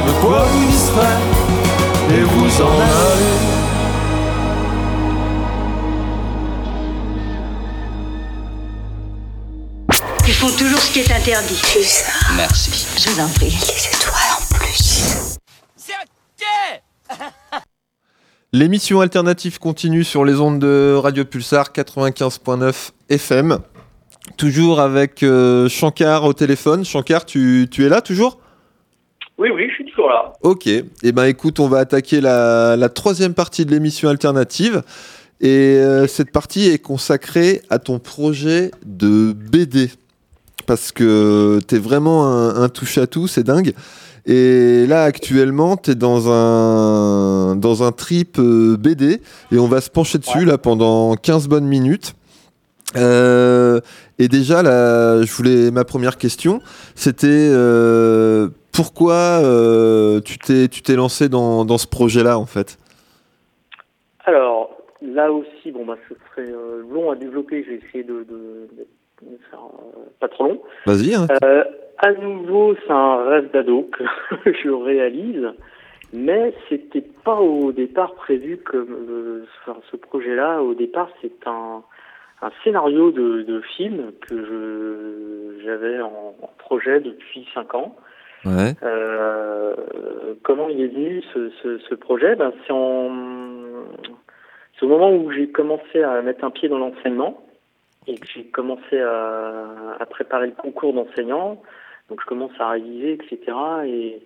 De 0.07 0.11
quoi 0.25 0.45
vous 0.51 0.65
distraire 0.71 1.19
et 2.09 2.23
vous 2.23 2.61
en 2.63 2.71
aller. 2.71 3.56
Font 10.37 10.55
toujours 10.55 10.79
ce 10.79 10.93
qui 10.93 10.99
est 10.99 11.11
interdit. 11.11 11.59
Merci. 12.35 12.85
Je 12.99 13.09
vous 13.09 13.21
en 13.21 13.27
prie. 13.29 13.47
Les 13.49 13.87
étoiles 13.89 14.33
en 14.37 14.55
plus. 14.55 15.39
C'est 15.75 15.93
ok 15.93 17.65
L'émission 18.53 19.01
alternative 19.01 19.57
continue 19.57 20.03
sur 20.03 20.23
les 20.25 20.39
ondes 20.39 20.59
de 20.59 20.93
Radio 20.93 21.25
Pulsar 21.25 21.71
95.9 21.71 22.91
FM. 23.09 23.57
Toujours 24.37 24.79
avec 24.79 25.23
euh, 25.23 25.67
Shankar 25.69 26.23
au 26.25 26.33
téléphone. 26.33 26.85
Shankar, 26.85 27.25
tu, 27.25 27.67
tu 27.71 27.85
es 27.85 27.89
là 27.89 28.01
toujours? 28.01 28.39
Oui, 29.39 29.49
oui, 29.51 29.67
je 29.69 29.73
suis 29.73 29.85
toujours 29.85 30.09
là. 30.09 30.33
Ok. 30.43 30.67
Eh 30.67 31.11
ben 31.11 31.25
écoute, 31.25 31.59
on 31.59 31.67
va 31.67 31.79
attaquer 31.79 32.21
la, 32.21 32.75
la 32.75 32.89
troisième 32.89 33.33
partie 33.33 33.65
de 33.65 33.71
l'émission 33.71 34.07
alternative. 34.07 34.83
Et 35.41 35.77
euh, 35.77 36.05
cette 36.05 36.31
partie 36.31 36.67
est 36.69 36.79
consacrée 36.79 37.63
à 37.71 37.79
ton 37.79 37.97
projet 37.97 38.69
de 38.85 39.33
BD. 39.33 39.89
Parce 40.67 40.91
que 40.91 41.59
t'es 41.65 41.79
vraiment 41.79 42.27
un, 42.27 42.61
un 42.61 42.69
touche-à-tout, 42.69 43.25
c'est 43.25 43.43
dingue. 43.43 43.73
Et 44.27 44.85
là, 44.87 45.03
actuellement, 45.03 45.77
tu 45.77 45.91
es 45.91 45.95
dans 45.95 46.29
un, 46.29 47.55
dans 47.55 47.83
un 47.83 47.93
trip 47.93 48.37
euh, 48.39 48.75
BD 48.77 49.21
et 49.53 49.57
on 49.57 49.67
va 49.67 49.79
se 49.79 49.89
pencher 49.89 50.17
dessus 50.17 50.43
là 50.43 50.57
pendant 50.57 51.15
15 51.15 51.47
bonnes 51.47 51.65
minutes. 51.65 52.13
Euh, 52.97 53.79
et 54.19 54.27
déjà, 54.27 54.63
là, 54.63 55.21
je 55.21 55.31
voulais 55.31 55.71
ma 55.71 55.85
première 55.85 56.17
question, 56.17 56.59
c'était 56.93 57.27
euh, 57.29 58.49
pourquoi 58.73 59.41
tu 60.25 60.37
t'es 60.39 60.67
tu 60.67 60.81
t'es 60.81 60.95
lancé 60.95 61.29
dans, 61.29 61.63
dans 61.63 61.77
ce 61.77 61.87
projet-là 61.87 62.37
en 62.37 62.45
fait? 62.45 62.77
Alors, 64.25 64.71
là 65.01 65.31
aussi, 65.31 65.71
bon, 65.71 65.85
bah, 65.85 65.95
ce 66.09 66.15
serait 66.31 66.51
long 66.91 67.11
à 67.11 67.15
développer. 67.15 67.65
De, 67.93 68.03
de, 68.03 68.23
de 68.23 68.87
faire 69.49 69.59
euh, 69.65 70.05
pas 70.19 70.27
trop 70.27 70.45
long. 70.45 70.61
Vas-y. 70.85 71.15
hein. 71.15 71.27
Euh, 71.43 71.63
à 71.99 72.11
nouveau, 72.13 72.75
c'est 72.85 72.91
un 72.91 73.23
rêve 73.25 73.51
d'ado 73.51 73.89
que 73.91 74.51
je 74.63 74.69
réalise, 74.69 75.47
mais 76.13 76.53
c'était 76.69 77.03
pas 77.23 77.39
au 77.39 77.71
départ 77.71 78.13
prévu 78.15 78.57
comme 78.57 78.91
euh, 79.09 79.45
enfin, 79.65 79.79
ce 79.91 79.97
projet-là. 79.97 80.61
Au 80.61 80.73
départ, 80.73 81.09
c'est 81.21 81.47
un, 81.47 81.81
un 82.41 82.51
scénario 82.63 83.11
de, 83.11 83.41
de 83.41 83.61
film 83.61 84.11
que 84.27 84.35
je 84.37 85.63
j'avais 85.65 85.99
en, 86.01 86.35
en 86.41 86.49
projet 86.59 86.99
depuis 86.99 87.47
cinq 87.53 87.73
ans. 87.75 87.95
Ouais. 88.45 88.73
Euh, 88.83 89.73
comment 90.43 90.69
il 90.69 90.79
est 90.81 90.87
venu 90.87 91.23
ce, 91.33 91.49
ce, 91.63 91.79
ce 91.79 91.95
projet? 91.95 92.35
Ben, 92.35 92.53
C'est 92.65 92.71
en 92.71 93.09
c'est 94.79 94.85
au 94.85 94.89
moment 94.89 95.11
où 95.11 95.31
j'ai 95.31 95.49
commencé 95.49 96.03
à 96.03 96.21
mettre 96.21 96.43
un 96.43 96.51
pied 96.51 96.69
dans 96.69 96.77
l'enseignement 96.77 97.41
et 98.07 98.15
que 98.15 98.27
j'ai 98.33 98.45
commencé 98.45 98.99
à, 98.99 99.97
à 99.99 100.05
préparer 100.05 100.47
le 100.47 100.53
concours 100.53 100.93
d'enseignant. 100.93 101.61
Donc 102.09 102.21
je 102.21 102.25
commence 102.25 102.51
à 102.59 102.69
réviser, 102.69 103.13
etc. 103.13 103.37
Et, 103.85 104.21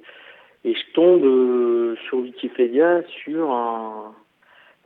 et 0.64 0.74
je 0.76 0.94
tombe 0.94 1.24
euh, 1.26 1.96
sur 2.08 2.20
Wikipédia 2.20 3.02
sur 3.24 3.52
un 3.52 4.14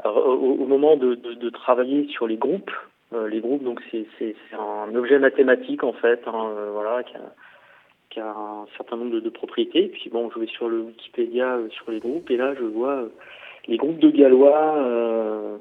alors, 0.04 0.18
au, 0.28 0.54
au 0.64 0.66
moment 0.66 0.96
de, 0.98 1.16
de, 1.16 1.34
de 1.34 1.50
travailler 1.50 2.08
sur 2.10 2.28
les 2.28 2.38
groupes. 2.38 2.72
Euh, 3.14 3.28
les 3.30 3.40
groupes, 3.40 3.64
donc 3.64 3.82
c'est 3.92 4.36
un 4.58 4.94
objet 4.96 5.20
mathématique 5.20 5.84
en 5.84 5.94
fait, 5.94 6.22
hein, 6.26 6.48
euh, 6.58 6.70
voilà, 6.74 7.04
qui 7.04 7.16
a, 7.16 7.34
qui 8.10 8.20
a 8.20 8.30
un 8.30 8.66
certain 8.78 8.98
nombre 8.98 9.12
de, 9.12 9.20
de 9.20 9.30
propriétés. 9.30 9.88
Puis 9.94 10.10
bon, 10.10 10.30
je 10.34 10.40
vais 10.40 10.48
sur 10.48 10.68
le 10.70 10.80
Wikipédia 10.82 11.56
euh, 11.56 11.70
sur 11.70 11.92
les 11.92 12.00
groupes 12.00 12.30
et 12.32 12.38
là 12.38 12.54
je 12.56 12.64
vois 12.64 13.04
les 13.68 13.78
groupes 13.78 14.00
de 14.00 14.10
Gallois. 14.10 14.76
euh, 14.78 15.58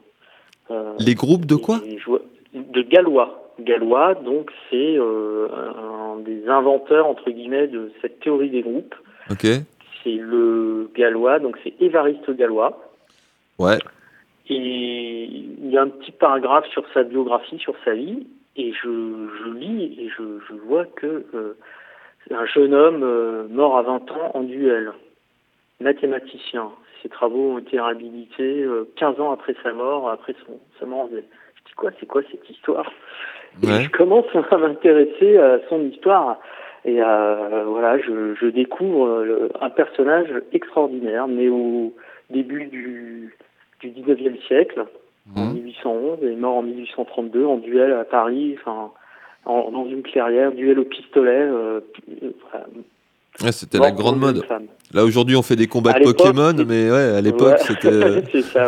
Les 1.01 1.15
groupes 1.15 1.47
de 1.47 1.57
quoi? 1.57 1.81
et 1.87 1.99
De 2.55 2.83
Gallois. 2.83 3.24
Gallois, 3.61 4.15
donc 4.15 4.51
c'est 4.71 4.97
euh, 4.99 5.49
un 5.53 6.17
des 6.21 6.49
inventeurs 6.49 7.07
entre 7.07 7.31
guillemets 7.31 7.69
de 7.69 7.93
cette 8.03 8.21
théorie 8.21 8.51
des 8.51 8.63
groupes. 8.63 8.95
Ok. 9.31 9.47
C'est 10.03 10.17
le 10.17 10.91
Gallois, 10.95 11.39
donc 11.39 11.57
c'est 11.63 11.75
Évariste 11.81 12.31
Gallois. 12.31 12.79
Ouais. 13.59 13.79
Et 14.49 15.25
il 15.25 15.71
y 15.71 15.79
a 15.79 15.83
un 15.83 15.89
petit 15.89 16.13
paragraphe 16.13 16.67
sur 16.69 16.85
sa 16.93 17.03
biographie, 17.03 17.59
sur 17.59 17.75
sa 17.85 17.95
vie, 17.95 18.27
et 18.57 18.73
je, 18.73 19.29
je 19.39 19.51
lis 19.51 19.97
et 19.99 20.09
je, 20.11 20.39
je 20.49 20.55
vois 20.55 20.85
que 20.85 21.25
euh, 21.35 21.57
c'est 22.27 22.35
un 22.35 22.47
jeune 22.47 22.75
homme 22.75 23.03
euh, 23.03 23.47
mort 23.49 23.79
à 23.79 23.83
20 23.83 24.11
ans 24.13 24.31
en 24.35 24.43
duel, 24.43 24.93
mathématicien. 25.81 26.71
Ses 27.03 27.09
travaux 27.09 27.55
ont 27.55 27.59
été 27.59 27.81
réhabilités 27.81 28.63
euh, 28.63 28.89
15 28.97 29.21
ans 29.21 29.33
après 29.33 29.55
sa 29.63 29.73
mort, 29.73 30.09
après 30.11 30.35
son, 30.47 30.59
sa 30.79 30.87
mort. 30.87 31.09
Je 31.11 31.19
dis 31.19 31.75
quoi, 31.77 31.91
c'est 31.99 32.07
quoi 32.07 32.23
cette 32.31 32.49
histoire? 32.49 32.91
Et 33.63 33.83
je 33.85 33.91
commence 33.91 34.27
à 34.51 34.57
m'intéresser 34.59 35.39
à 35.39 35.59
son 35.69 35.81
histoire. 35.85 36.39
Et 36.85 37.01
euh, 37.03 37.65
voilà, 37.67 37.99
je, 37.99 38.35
je 38.41 38.47
découvre 38.47 39.07
euh, 39.07 39.25
le- 39.25 39.49
un 39.61 39.71
personnage 39.71 40.29
extraordinaire, 40.53 41.27
né 41.29 41.49
au 41.49 41.95
début 42.31 42.67
du, 42.67 43.35
du 43.81 43.89
19e 43.91 44.37
siècle, 44.47 44.85
en 45.37 45.47
Mhm. 45.47 45.55
1811, 45.55 46.19
et 46.25 46.37
mort 46.37 46.57
en 46.57 46.63
1832 46.63 47.47
en 47.47 47.57
duel 47.57 47.93
à 47.93 48.05
Paris, 48.05 48.57
enfin, 48.61 48.91
en, 49.47 49.71
dans 49.71 49.87
une 49.87 50.03
clairière, 50.03 50.53
duel 50.53 50.79
au 50.79 50.85
pistolet. 50.85 51.31
euh, 51.31 51.81
euh, 52.23 52.31
voilà, 52.51 52.67
Ouais, 53.43 53.51
c'était 53.51 53.79
la 53.79 53.91
grande 53.91 54.19
mode. 54.21 54.45
Là 54.93 55.03
aujourd'hui 55.05 55.35
on 55.35 55.43
fait 55.43 55.57
des 55.57 55.67
combats 55.67 55.91
À 55.91 55.99
de 55.99 56.05
Pokémon, 56.05 56.53
mais 56.69 56.89
ouais, 56.91 57.17
à 57.17 57.21
l'époque 57.21 57.55
Ouais. 57.59 57.59
c'était. 58.31 58.61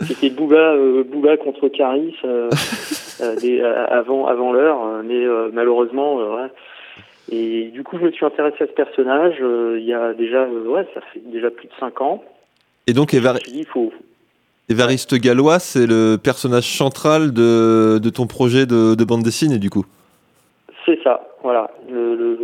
C'était 0.06 0.28
Booba, 0.30 0.56
euh, 0.74 1.04
Booba 1.04 1.36
contre 1.38 1.68
Caris 1.68 2.14
des- 3.36 3.60
euh, 3.60 3.86
avant 3.86 4.26
avant 4.26 4.52
l'heure, 4.52 4.84
euh, 4.84 5.02
mais 5.04 5.24
euh, 5.24 5.50
malheureusement, 5.52 6.20
euh, 6.20 6.36
ouais. 6.36 6.48
Et 7.32 7.64
du 7.72 7.84
coup, 7.84 7.96
je 7.98 8.04
me 8.06 8.10
suis 8.12 8.24
intéressé 8.26 8.64
à 8.64 8.66
ce 8.66 8.72
personnage. 8.72 9.36
euh, 9.40 9.78
il 9.78 9.84
y 9.86 9.92
a 9.94 10.12
déjà, 10.14 10.42
euh, 10.44 10.66
ouais, 10.68 10.86
ça 10.94 11.00
fait 11.12 11.20
déjà 11.26 11.50
plus 11.50 11.68
de 11.68 11.72
cinq 11.78 12.00
ans. 12.00 12.22
Et 12.86 12.92
donc 12.92 13.10
dit, 13.14 13.18
il 13.54 13.66
faut, 13.66 13.92
Évariste 14.68 15.14
Gallois, 15.14 15.58
c'est 15.58 15.86
le 15.86 16.16
personnage 16.16 16.76
central 16.76 17.32
de, 17.32 17.98
de 17.98 18.10
ton 18.10 18.26
projet 18.26 18.66
de, 18.66 18.94
de 18.94 19.04
bande 19.04 19.22
dessinée 19.22 19.58
du 19.58 19.70
coup? 19.70 19.84
C'est 20.86 20.98
ça, 21.04 21.28
voilà. 21.42 21.70
Le, 21.90 22.14
le- 22.16 22.38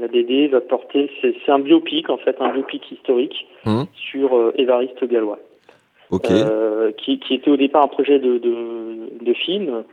la, 0.00 0.08
BD 0.08 0.48
va 0.48 0.60
porter, 0.60 1.10
c'est 1.20 1.34
un 1.52 1.58
biopic 1.58 2.10
en 2.10 2.16
fait, 2.16 2.36
un 2.40 2.52
biopic 2.52 2.90
historique 2.90 3.46
Mhm. 3.66 3.84
sur 3.94 4.36
euh, 4.36 4.52
Évariste 4.56 5.04
Gallois, 5.04 5.38
Euh, 6.12 6.92
qui, 6.92 7.18
qui 7.20 7.34
était 7.34 7.50
au 7.50 7.56
départ 7.56 7.84
un 7.84 7.88
projet 7.88 8.18
de, 8.18 8.38
de, 8.38 9.24
de 9.24 9.34
film 9.34 9.84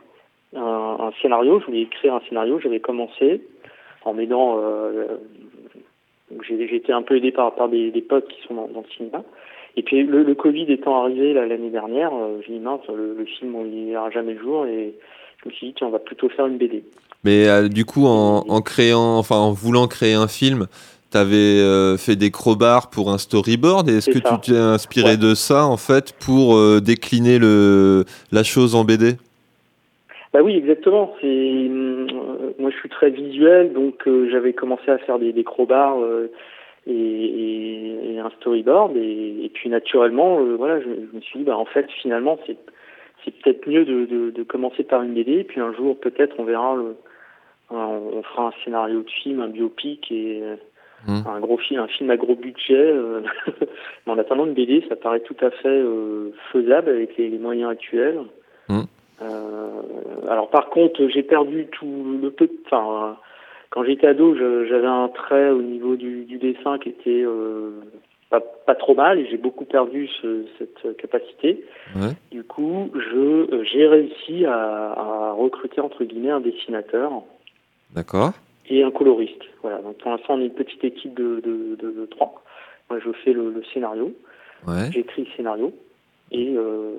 un, 0.56 0.60
un 0.60 1.12
scénario. 1.22 1.60
Je 1.60 1.66
voulais 1.66 1.82
écrire 1.82 2.14
un 2.14 2.22
scénario. 2.28 2.58
J'avais 2.60 2.80
commencé 2.80 3.42
en 4.04 4.14
m'aidant. 4.14 4.58
Euh, 4.60 5.18
j'ai 6.46 6.74
été 6.74 6.92
un 6.92 7.02
peu 7.02 7.16
aidé 7.16 7.32
par, 7.32 7.54
par 7.54 7.68
des, 7.68 7.90
des 7.90 8.02
potes 8.02 8.28
qui 8.28 8.40
sont 8.46 8.54
dans, 8.54 8.68
dans 8.68 8.80
le 8.80 8.94
cinéma. 8.96 9.22
Et 9.76 9.82
puis 9.82 10.02
le, 10.02 10.24
le 10.24 10.34
Covid 10.34 10.64
étant 10.72 11.02
arrivé 11.02 11.32
l'année 11.32 11.70
dernière, 11.70 12.10
euh, 12.12 12.40
j'ai 12.46 12.54
dit 12.54 12.58
mince, 12.58 12.80
le, 12.88 13.14
le 13.16 13.24
film 13.24 13.54
on 13.54 13.64
y 13.64 13.90
verra 13.90 14.10
jamais 14.10 14.34
le 14.34 14.40
jour 14.40 14.66
et 14.66 14.94
je 15.42 15.48
me 15.48 15.54
suis 15.54 15.68
dit 15.68 15.74
tiens 15.76 15.86
on 15.86 15.90
va 15.90 16.00
plutôt 16.00 16.28
faire 16.28 16.46
une 16.46 16.58
BD. 16.58 16.82
Mais 17.24 17.48
euh, 17.48 17.68
du 17.68 17.84
coup, 17.84 18.06
en, 18.06 18.44
en 18.48 18.60
créant, 18.60 19.18
enfin 19.18 19.36
en 19.36 19.52
voulant 19.52 19.86
créer 19.86 20.14
un 20.14 20.28
film, 20.28 20.66
t'avais 21.10 21.60
euh, 21.60 21.96
fait 21.96 22.16
des 22.16 22.30
crowbars 22.30 22.90
pour 22.90 23.10
un 23.10 23.18
storyboard. 23.18 23.88
Et 23.88 23.96
est-ce 23.98 24.10
que 24.10 24.20
ça. 24.20 24.38
tu 24.42 24.52
t'es 24.52 24.58
inspiré 24.58 25.10
Ouais. 25.12 25.16
de 25.16 25.34
ça 25.34 25.64
en 25.66 25.76
fait 25.76 26.12
pour 26.24 26.56
euh, 26.56 26.80
décliner 26.80 27.38
le 27.38 28.04
la 28.32 28.42
chose 28.42 28.74
en 28.74 28.84
BD 28.84 29.12
Bah 30.32 30.40
oui, 30.42 30.54
exactement. 30.56 31.14
C'est 31.20 31.26
euh, 31.26 32.06
moi, 32.58 32.70
je 32.70 32.76
suis 32.76 32.88
très 32.88 33.10
visuel, 33.10 33.72
donc 33.72 34.06
j'avais 34.30 34.52
commencé 34.52 34.90
à 34.90 34.98
faire 34.98 35.18
des, 35.18 35.32
des 35.32 35.44
crowbars 35.44 35.96
et, 36.86 36.92
et, 36.92 38.14
et 38.14 38.18
un 38.18 38.30
storyboard, 38.40 38.96
et, 38.96 39.44
et 39.44 39.48
puis 39.52 39.68
naturellement, 39.70 40.40
voilà, 40.56 40.80
je, 40.80 40.86
je 40.86 41.16
me 41.16 41.20
suis 41.20 41.38
dit, 41.40 41.44
bah 41.44 41.56
en 41.56 41.64
fait, 41.66 41.86
finalement, 42.02 42.38
c'est 42.46 42.56
c'est 43.24 43.34
peut-être 43.42 43.66
mieux 43.68 43.84
de, 43.84 44.04
de, 44.06 44.30
de 44.30 44.42
commencer 44.44 44.84
par 44.84 45.02
une 45.02 45.12
BD, 45.12 45.42
puis 45.44 45.60
un 45.60 45.72
jour, 45.74 45.98
peut-être, 45.98 46.36
on 46.38 46.44
verra 46.44 46.76
le, 46.76 46.96
un- 47.70 47.98
on 48.14 48.22
fera 48.22 48.48
un 48.48 48.52
scénario 48.64 49.02
de 49.02 49.10
film, 49.10 49.40
un 49.40 49.48
biopic 49.48 50.10
et 50.12 50.40
Mhm. 51.06 51.24
un 51.26 51.40
gros 51.40 51.56
film, 51.58 51.80
un 51.80 51.86
film 51.86 52.10
à 52.10 52.16
gros 52.16 52.34
budget. 52.34 52.74
euh, 52.76 53.20
Mais 54.06 54.12
en 54.12 54.18
attendant 54.18 54.46
une 54.46 54.54
BD, 54.54 54.84
ça 54.88 54.96
paraît 54.96 55.20
tout 55.20 55.36
à 55.40 55.50
fait 55.50 55.68
euh, 55.68 56.30
faisable 56.52 56.90
avec 56.90 57.16
les, 57.16 57.28
les 57.28 57.38
moyens 57.38 57.70
actuels. 57.70 58.18
Mhm. 58.68 58.84
Euh, 59.22 59.80
alors 60.28 60.48
par 60.50 60.70
contre, 60.70 61.06
j'ai 61.08 61.22
perdu 61.22 61.66
tout 61.72 62.18
le 62.22 62.30
peu. 62.30 62.48
Enfin, 62.66 63.16
quand 63.70 63.84
j'étais 63.84 64.06
ado, 64.06 64.34
j'avais 64.36 64.86
un 64.86 65.08
trait 65.08 65.50
au 65.50 65.62
niveau 65.62 65.96
du, 65.96 66.24
du 66.24 66.38
dessin 66.38 66.78
qui 66.78 66.88
était 66.90 67.22
euh, 67.24 67.70
pas, 68.30 68.40
pas 68.40 68.74
trop 68.74 68.94
mal, 68.94 69.18
et 69.18 69.26
j'ai 69.30 69.36
beaucoup 69.38 69.64
perdu 69.64 70.08
ce- 70.20 70.44
cette 70.58 70.96
capacité. 70.98 71.64
Ouais. 71.96 72.12
Du 72.30 72.44
coup, 72.44 72.90
je 72.94 73.62
j'ai 73.72 73.86
réussi 73.86 74.44
à, 74.46 74.92
à 74.92 75.32
recruter 75.32 75.80
entre 75.80 76.04
guillemets 76.04 76.30
un 76.30 76.40
dessinateur 76.40 77.10
D'accord. 77.94 78.32
Et 78.70 78.82
un 78.82 78.90
coloriste. 78.90 79.42
Voilà. 79.62 79.78
Donc 79.78 79.96
pour 79.98 80.10
l'instant, 80.10 80.34
on 80.34 80.40
est 80.40 80.46
une 80.46 80.50
petite 80.50 80.82
équipe 80.84 81.14
de, 81.14 81.40
de, 81.44 81.76
de, 81.80 81.90
de 82.00 82.06
trois. 82.10 82.42
Moi, 82.90 82.98
je 83.04 83.10
fais 83.24 83.32
le, 83.32 83.50
le 83.50 83.62
scénario, 83.72 84.12
Ouais. 84.66 84.90
j'écris 84.92 85.22
le 85.22 85.28
scénario, 85.36 85.72
et 86.32 86.54
euh, 86.56 86.92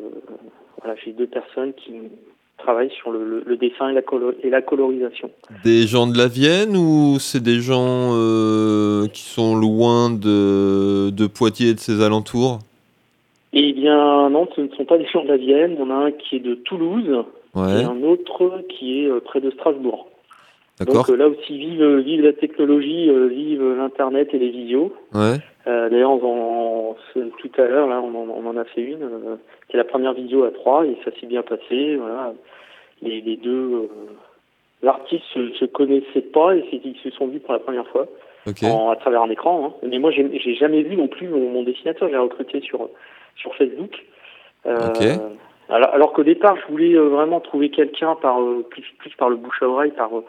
voilà, 0.81 0.95
j'ai 1.03 1.11
deux 1.11 1.27
personnes 1.27 1.73
qui 1.73 1.91
travaillent 2.57 2.91
sur 2.91 3.11
le, 3.11 3.23
le, 3.23 3.43
le 3.45 3.57
dessin 3.57 3.89
et 3.89 3.93
la, 3.93 4.01
colo- 4.01 4.35
et 4.43 4.49
la 4.49 4.61
colorisation. 4.61 5.29
Des 5.63 5.87
gens 5.87 6.07
de 6.07 6.17
la 6.17 6.27
Vienne 6.27 6.75
ou 6.77 7.17
c'est 7.19 7.41
des 7.41 7.59
gens 7.59 8.11
euh, 8.13 9.07
qui 9.07 9.21
sont 9.23 9.55
loin 9.55 10.09
de, 10.09 11.09
de 11.09 11.27
Poitiers 11.27 11.69
et 11.69 11.73
de 11.73 11.79
ses 11.79 12.01
alentours? 12.03 12.59
Eh 13.53 13.73
bien, 13.73 14.29
non, 14.29 14.47
ce 14.55 14.61
ne 14.61 14.67
sont 14.69 14.85
pas 14.85 14.97
des 14.97 15.07
gens 15.07 15.23
de 15.23 15.29
la 15.29 15.37
Vienne. 15.37 15.77
En 15.81 15.89
a 15.89 15.95
un 15.95 16.11
qui 16.11 16.35
est 16.35 16.39
de 16.39 16.55
Toulouse 16.55 17.23
Ouais. 17.55 17.81
et 17.81 17.83
un 17.83 18.03
autre 18.03 18.61
qui 18.69 18.99
est 19.03 19.07
euh, 19.07 19.21
près 19.21 19.41
de 19.41 19.49
Strasbourg. 19.51 20.07
Donc 20.85 21.09
euh, 21.09 21.15
là 21.17 21.27
aussi, 21.27 21.57
vive, 21.57 21.83
vive 21.97 22.23
la 22.23 22.33
technologie, 22.33 23.09
euh, 23.09 23.27
vive 23.27 23.61
l'Internet 23.75 24.29
et 24.33 24.39
les 24.39 24.49
visios. 24.49 24.93
Ouais. 25.13 25.35
Euh, 25.67 25.89
D'ailleurs, 25.89 26.17
tout 27.37 27.51
à 27.61 27.65
l'heure, 27.67 27.87
là, 27.87 28.01
on 28.01 28.09
en, 28.15 28.27
on 28.29 28.47
en 28.49 28.57
a 28.57 28.63
fait 28.65 28.81
une, 28.81 29.09
qui 29.67 29.75
est 29.75 29.77
la 29.77 29.83
première 29.83 30.13
vidéo 30.13 30.43
à 30.45 30.51
trois, 30.51 30.85
et 30.85 30.95
ça 31.03 31.11
s'est 31.19 31.27
bien 31.27 31.41
passé. 31.41 31.97
Voilà. 31.97 32.33
Les, 33.01 33.19
les 33.21 33.35
deux 33.37 33.73
euh, 33.73 33.87
l'artiste 34.81 35.23
se, 35.33 35.51
se 35.53 35.65
connaissaient 35.65 36.21
pas 36.21 36.55
et 36.55 36.63
c'est- 36.71 36.81
ils 36.83 36.97
se 37.03 37.09
sont 37.11 37.27
vus 37.27 37.39
pour 37.39 37.53
la 37.53 37.59
première 37.59 37.87
fois 37.87 38.07
Ok. 38.47 38.63
en- 38.63 38.89
à 38.89 38.95
travers 38.95 39.21
un 39.23 39.29
écran. 39.29 39.65
hein. 39.81 39.87
Mais 39.87 39.99
moi, 39.99 40.11
j'ai 40.11 40.29
j'ai 40.39 40.55
jamais 40.55 40.81
vu 40.81 40.95
non 40.95 41.07
plus 41.07 41.27
mon, 41.27 41.49
mon 41.49 41.63
dessinateur. 41.63 42.09
J'ai 42.09 42.17
recruté 42.17 42.61
sur 42.61 42.89
sur 43.35 43.53
Facebook. 43.55 43.91
Euh, 44.65 44.77
Ok. 44.89 45.03
Alors, 45.71 45.93
alors 45.93 46.13
qu'au 46.13 46.23
départ, 46.23 46.55
je 46.57 46.71
voulais 46.71 46.95
vraiment 46.95 47.39
trouver 47.41 47.69
quelqu'un 47.69 48.15
par 48.15 48.41
euh, 48.41 48.65
plus 48.69 48.83
plus 48.97 49.11
par 49.17 49.29
le 49.29 49.35
bouche 49.35 49.61
à 49.61 49.67
oreille, 49.67 49.91
par 49.91 50.09
euh, 50.17 50.23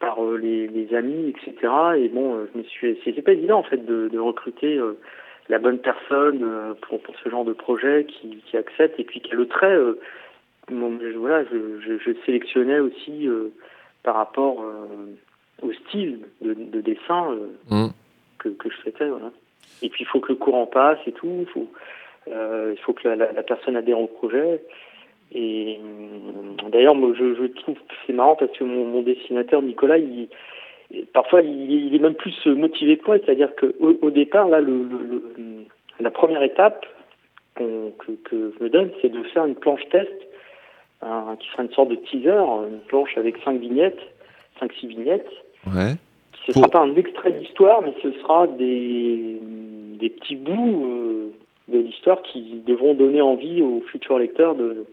par 0.00 0.22
euh, 0.24 0.36
les, 0.36 0.66
les 0.68 0.94
amis, 0.94 1.30
etc. 1.30 1.72
Et 1.96 2.08
bon, 2.08 2.34
euh, 2.36 2.48
je 2.52 2.58
me 2.58 2.64
suis, 2.64 2.98
c'est 3.04 3.22
pas 3.22 3.32
évident 3.32 3.58
en 3.58 3.62
fait 3.62 3.84
de, 3.84 4.08
de 4.08 4.18
recruter 4.18 4.76
euh, 4.76 4.98
la 5.48 5.58
bonne 5.58 5.78
personne 5.78 6.40
euh, 6.42 6.74
pour, 6.82 7.00
pour 7.00 7.14
ce 7.22 7.28
genre 7.28 7.44
de 7.44 7.52
projet 7.52 8.04
qui, 8.08 8.42
qui 8.46 8.56
accepte 8.56 8.98
et 9.00 9.04
puis 9.04 9.20
qui 9.20 9.32
a 9.32 9.36
le 9.36 9.46
trait. 9.46 9.74
euh, 9.74 9.98
bon, 10.70 10.98
je- 11.00 11.16
voilà, 11.18 11.44
je, 11.44 11.80
je, 11.80 11.98
je 11.98 12.10
sélectionnais 12.26 12.80
aussi 12.80 13.28
euh, 13.28 13.48
par 14.02 14.16
rapport 14.16 14.62
euh, 14.62 15.66
au 15.66 15.72
style 15.72 16.20
de, 16.42 16.54
de 16.54 16.80
dessin 16.80 17.30
euh, 17.32 17.48
Mm. 17.70 17.88
que, 18.38 18.48
que 18.50 18.70
je 18.70 18.76
souhaitais. 18.78 19.08
Voilà. 19.08 19.30
Et 19.82 19.88
puis 19.88 20.04
il 20.04 20.06
faut 20.06 20.20
que 20.20 20.30
le 20.32 20.36
courant 20.38 20.66
passe 20.66 20.98
et 21.06 21.12
tout. 21.12 21.28
Il 21.40 21.46
faut, 21.46 21.68
euh, 22.28 22.72
il 22.76 22.80
faut 22.80 22.92
que 22.92 23.06
la, 23.08 23.16
la, 23.16 23.32
la 23.32 23.42
personne 23.42 23.76
adhère 23.76 23.98
au 24.00 24.06
projet. 24.06 24.60
Et 25.34 25.78
euh, 25.82 26.68
d'ailleurs, 26.70 26.94
moi, 26.94 27.12
je, 27.18 27.34
je 27.34 27.46
trouve 27.46 27.74
que 27.74 27.94
c'est 28.06 28.12
marrant 28.12 28.36
parce 28.36 28.52
que 28.52 28.64
mon, 28.64 28.84
mon 28.84 29.02
dessinateur 29.02 29.62
Nicolas, 29.62 29.98
il, 29.98 30.28
parfois, 31.12 31.42
il, 31.42 31.70
il 31.70 31.94
est 31.94 31.98
même 31.98 32.14
plus 32.14 32.46
motivé 32.46 32.96
que 32.98 33.06
moi. 33.06 33.18
C'est-à-dire 33.18 33.54
que 33.56 33.74
au, 33.80 33.94
au 34.00 34.10
départ, 34.10 34.48
là, 34.48 34.60
le, 34.60 34.72
le- 34.84 35.32
le- 35.36 35.64
la 36.00 36.10
première 36.10 36.42
étape 36.42 36.86
que, 37.56 37.90
que 38.24 38.52
je 38.58 38.64
me 38.64 38.68
donne, 38.68 38.90
c'est 39.00 39.08
de 39.10 39.22
faire 39.24 39.44
une 39.46 39.54
planche 39.54 39.86
test, 39.90 40.10
qui 41.40 41.48
sera 41.50 41.62
une 41.62 41.70
sorte 41.72 41.90
de 41.90 41.96
teaser, 41.96 42.30
une 42.70 42.80
planche 42.88 43.16
avec 43.18 43.36
cinq 43.44 43.60
vignettes, 43.60 44.00
cinq 44.58 44.72
six 44.72 44.86
vignettes. 44.86 45.28
Ouais. 45.66 45.94
Ce 46.46 46.52
Pour- 46.52 46.62
sera 46.64 46.68
pas 46.68 46.80
un 46.80 46.94
extrait 46.96 47.32
d'histoire, 47.32 47.82
mais 47.82 47.92
ce 48.02 48.10
sera 48.20 48.46
des, 48.46 49.38
des 50.00 50.10
petits 50.10 50.36
bouts 50.36 50.84
euh, 50.86 51.30
de 51.68 51.78
l'histoire 51.78 52.22
qui 52.22 52.62
devront 52.66 52.94
donner 52.94 53.20
envie 53.20 53.62
aux 53.62 53.82
futurs 53.90 54.18
lecteurs 54.18 54.54
de 54.54 54.84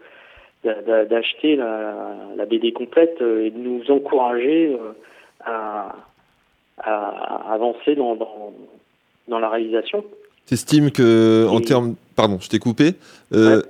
d'acheter 0.64 1.56
la, 1.56 2.14
la 2.36 2.46
BD 2.46 2.72
complète 2.72 3.16
euh, 3.20 3.46
et 3.46 3.50
de 3.50 3.58
nous 3.58 3.90
encourager 3.90 4.74
euh, 4.74 4.92
à, 5.44 5.96
à 6.78 7.52
avancer 7.52 7.94
dans, 7.96 8.14
dans, 8.14 8.52
dans 9.28 9.38
la 9.38 9.48
réalisation. 9.48 10.04
T'estimes 10.46 10.90
que 10.90 11.46
en 11.48 11.60
termes, 11.60 11.94
pardon, 12.16 12.38
je 12.40 12.48
t'ai 12.48 12.58
coupé. 12.58 12.94
Euh, 13.32 13.62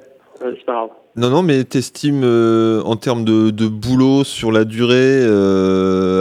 Euh, 0.42 0.54
c'est 0.56 0.64
pas 0.64 0.72
grave. 0.72 0.90
Non, 1.14 1.30
non, 1.30 1.42
mais 1.42 1.62
t'estimes 1.64 2.22
euh, 2.24 2.82
en 2.82 2.96
termes 2.96 3.24
de, 3.24 3.50
de 3.50 3.68
boulot 3.68 4.24
sur 4.24 4.50
la 4.50 4.64
durée, 4.64 5.22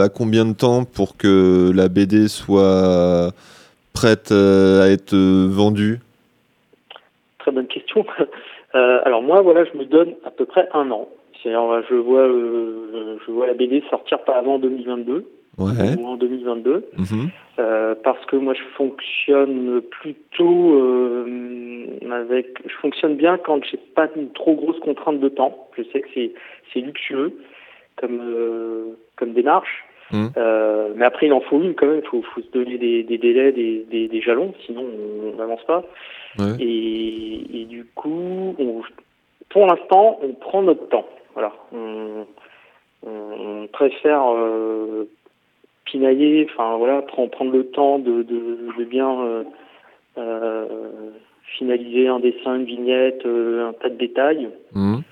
à 0.00 0.08
combien 0.08 0.44
de 0.44 0.52
temps 0.52 0.84
pour 0.84 1.16
que 1.16 1.72
la 1.74 1.88
BD 1.88 2.28
soit 2.28 3.32
prête 3.92 4.30
à 4.30 4.88
être 4.90 5.14
vendue? 5.14 5.98
Très 7.38 7.50
bonne 7.50 7.66
question. 7.66 8.04
Euh, 8.74 9.00
alors 9.04 9.22
moi, 9.22 9.40
voilà, 9.42 9.64
je 9.64 9.76
me 9.76 9.84
donne 9.84 10.14
à 10.24 10.30
peu 10.30 10.44
près 10.46 10.68
un 10.72 10.90
an. 10.90 11.08
C'est-à-dire, 11.42 11.82
je 11.90 11.94
vois, 11.94 12.26
euh, 12.28 13.18
je 13.26 13.32
vois 13.32 13.46
la 13.46 13.54
BD 13.54 13.82
sortir 13.90 14.20
pas 14.20 14.34
avant 14.36 14.58
2022 14.58 15.26
Ouais. 15.58 15.96
ou 15.98 16.06
en 16.06 16.16
2022. 16.16 16.86
Mhm. 16.96 17.30
Euh, 17.58 17.94
parce 18.02 18.24
que 18.24 18.36
moi 18.36 18.54
je 18.54 18.62
fonctionne 18.74 19.82
plutôt 19.82 20.74
euh, 20.80 21.86
avec 22.10 22.46
je 22.66 22.74
fonctionne 22.76 23.16
bien 23.16 23.36
quand 23.36 23.62
j'ai 23.62 23.76
pas 23.76 24.08
une 24.16 24.30
trop 24.32 24.54
grosse 24.54 24.78
contrainte 24.80 25.20
de 25.20 25.28
temps 25.28 25.68
je 25.76 25.82
sais 25.92 26.00
que 26.00 26.08
c'est 26.14 26.32
c'est 26.72 26.80
luxueux 26.80 27.34
comme 27.96 28.20
euh, 28.22 28.96
comme 29.16 29.34
démarche 29.34 29.84
Mhm. 30.10 30.30
Euh, 30.36 30.92
mais 30.96 31.04
après 31.04 31.26
il 31.26 31.32
en 31.32 31.40
faut 31.40 31.60
une 31.60 31.74
quand 31.74 31.86
même 31.86 32.00
il 32.02 32.08
faut, 32.08 32.22
faut 32.22 32.40
se 32.42 32.50
donner 32.50 32.76
des, 32.78 33.02
des 33.02 33.18
délais 33.18 33.52
des, 33.52 33.84
des, 33.90 34.08
des 34.08 34.20
jalons 34.20 34.52
sinon 34.66 34.84
on 35.32 35.36
n'avance 35.36 35.64
pas 35.64 35.84
Ouais. 36.38 36.56
et, 36.60 37.60
et 37.60 37.64
du 37.66 37.84
coup 37.94 38.54
on, 38.58 38.82
pour 39.50 39.66
l'instant 39.66 40.18
on 40.22 40.32
prend 40.32 40.62
notre 40.62 40.88
temps 40.88 41.06
voilà 41.34 41.52
on, 41.72 42.26
on 43.06 43.66
préfère 43.72 44.32
euh, 44.34 45.08
pinailler, 45.84 46.46
enfin 46.50 46.76
voilà, 46.76 47.02
prendre, 47.02 47.30
prendre 47.30 47.52
le 47.52 47.66
temps 47.66 47.98
de, 47.98 48.22
de, 48.22 48.58
de 48.78 48.84
bien 48.84 49.20
euh, 49.20 49.44
euh, 50.16 50.66
finaliser 51.58 52.08
un 52.08 52.20
dessin, 52.20 52.56
une 52.56 52.64
vignette, 52.64 53.26
un 53.26 53.72
tas 53.74 53.88
de 53.90 53.96
détails, 53.96 54.48
Mhm. 54.74 55.02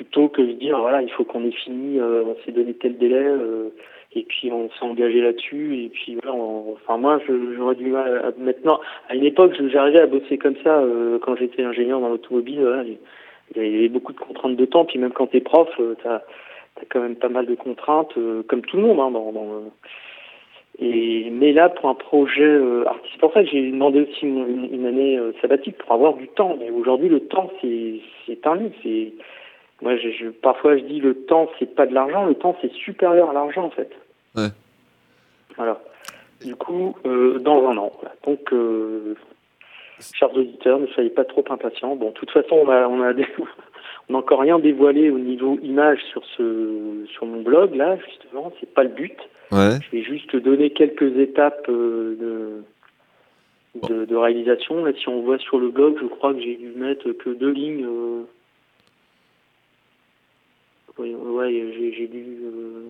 Plutôt 0.00 0.28
que 0.28 0.40
de 0.40 0.52
dire 0.52 0.78
voilà, 0.80 1.02
il 1.02 1.10
faut 1.10 1.24
qu'on 1.24 1.44
ait 1.44 1.50
fini, 1.50 2.00
euh, 2.00 2.24
on 2.24 2.34
s'est 2.42 2.52
donné 2.52 2.72
tel 2.72 2.96
délai, 2.96 3.22
euh, 3.22 3.68
et 4.14 4.22
puis 4.22 4.50
on 4.50 4.70
s'est 4.70 4.82
engagé 4.86 5.20
là-dessus, 5.20 5.84
et 5.84 5.88
puis 5.90 6.14
voilà, 6.14 6.34
on- 6.34 6.72
enfin 6.72 6.96
moi 6.96 7.20
j'aurais 7.28 7.74
du 7.74 7.88
mal 7.88 8.16
à 8.24 8.32
maintenant. 8.42 8.80
À 9.10 9.14
une 9.14 9.26
époque, 9.26 9.52
j'arrivais 9.70 10.00
à 10.00 10.06
bosser 10.06 10.38
comme 10.38 10.56
ça 10.64 10.78
euh, 10.80 11.18
quand 11.18 11.36
j'étais 11.36 11.64
ingénieur 11.64 12.00
dans 12.00 12.08
l'automobile. 12.08 12.96
Il 13.54 13.62
y 13.62 13.76
avait 13.76 13.88
beaucoup 13.90 14.14
de 14.14 14.18
contraintes 14.18 14.56
de 14.56 14.64
temps, 14.64 14.86
puis 14.86 14.98
même 14.98 15.12
quand 15.12 15.26
t'es 15.26 15.40
prof, 15.40 15.68
t'as 16.02 16.22
t'as 16.76 16.86
quand 16.88 17.00
même 17.00 17.16
pas 17.16 17.28
mal 17.28 17.44
de 17.44 17.54
contraintes, 17.54 18.14
comme 18.48 18.62
tout 18.62 18.78
le 18.78 18.82
monde. 18.84 19.00
Hein, 19.00 19.10
dans, 19.10 19.32
dans 19.32 19.64
Et 20.78 21.28
mais 21.30 21.52
là, 21.52 21.68
pour 21.68 21.90
un 21.90 21.94
projet 21.94 22.42
euh, 22.42 22.86
artistique, 22.86 23.12
c'est 23.16 23.20
pour 23.20 23.34
ça 23.34 23.42
que 23.44 23.50
j'ai 23.50 23.70
demandé 23.70 24.00
aussi 24.00 24.24
une, 24.24 24.86
année 24.86 25.18
sabbatique 25.42 25.76
pour 25.76 25.92
avoir 25.92 26.14
du 26.14 26.26
temps. 26.28 26.56
Mais 26.58 26.70
aujourd'hui, 26.70 27.10
le 27.10 27.20
temps, 27.20 27.50
c'est 27.60 28.00
c'est 28.26 28.46
un 28.46 28.54
luxe. 28.54 28.78
Moi, 29.82 29.96
je, 29.96 30.10
je- 30.10 30.28
parfois, 30.28 30.76
je 30.76 30.82
dis 30.84 31.00
le 31.00 31.14
temps, 31.14 31.48
c'est 31.58 31.74
pas 31.74 31.86
de 31.86 31.94
l'argent, 31.94 32.26
le 32.26 32.34
temps, 32.34 32.56
c'est 32.60 32.72
supérieur 32.72 33.30
à 33.30 33.32
l'argent, 33.32 33.64
en 33.64 33.70
fait. 33.70 33.90
Ouais. 34.36 34.48
Voilà. 35.56 35.80
Du 36.44 36.54
coup, 36.56 36.94
euh, 37.06 37.38
dans 37.38 37.68
un 37.68 37.76
an. 37.76 37.92
Voilà. 38.00 38.14
Donc, 38.26 38.52
euh, 38.52 39.14
chers 40.14 40.34
auditeurs, 40.36 40.78
ne 40.78 40.86
soyez 40.88 41.10
pas 41.10 41.24
trop 41.24 41.44
impatients. 41.50 41.96
Bon, 41.96 42.08
de 42.08 42.14
toute 42.14 42.30
façon, 42.30 42.56
on 42.64 42.68
a, 42.70 42.86
on 42.88 43.02
a, 43.02 43.12
des- 43.14 43.26
on 44.08 44.12
n'a 44.14 44.18
encore 44.18 44.40
rien 44.40 44.58
dévoilé 44.58 45.10
au 45.10 45.18
niveau 45.18 45.58
image 45.62 46.00
sur 46.10 46.22
ce, 46.36 47.04
sur 47.12 47.26
mon 47.26 47.42
blog, 47.42 47.74
là, 47.74 47.96
justement. 48.08 48.52
C'est 48.60 48.72
pas 48.72 48.82
le 48.82 48.88
but. 48.90 49.16
Ouais. 49.52 49.78
Je 49.82 49.96
vais 49.96 50.02
juste 50.02 50.34
donner 50.36 50.70
quelques 50.70 51.16
étapes 51.18 51.66
euh, 51.68 52.62
de, 53.74 53.88
de, 53.88 54.04
de 54.04 54.16
réalisation. 54.16 54.84
Là, 54.84 54.92
si 54.94 55.08
on 55.08 55.22
voit 55.22 55.38
sur 55.38 55.58
le 55.58 55.68
blog, 55.70 55.98
je 56.00 56.06
crois 56.06 56.32
que 56.34 56.40
j'ai 56.40 56.56
dû 56.56 56.68
mettre 56.76 57.10
que 57.12 57.30
deux 57.30 57.50
lignes. 57.50 57.84
euh, 57.86 58.22
Ouais, 61.04 61.92
j'ai 61.96 62.06
dû. 62.08 62.24
euh, 62.44 62.88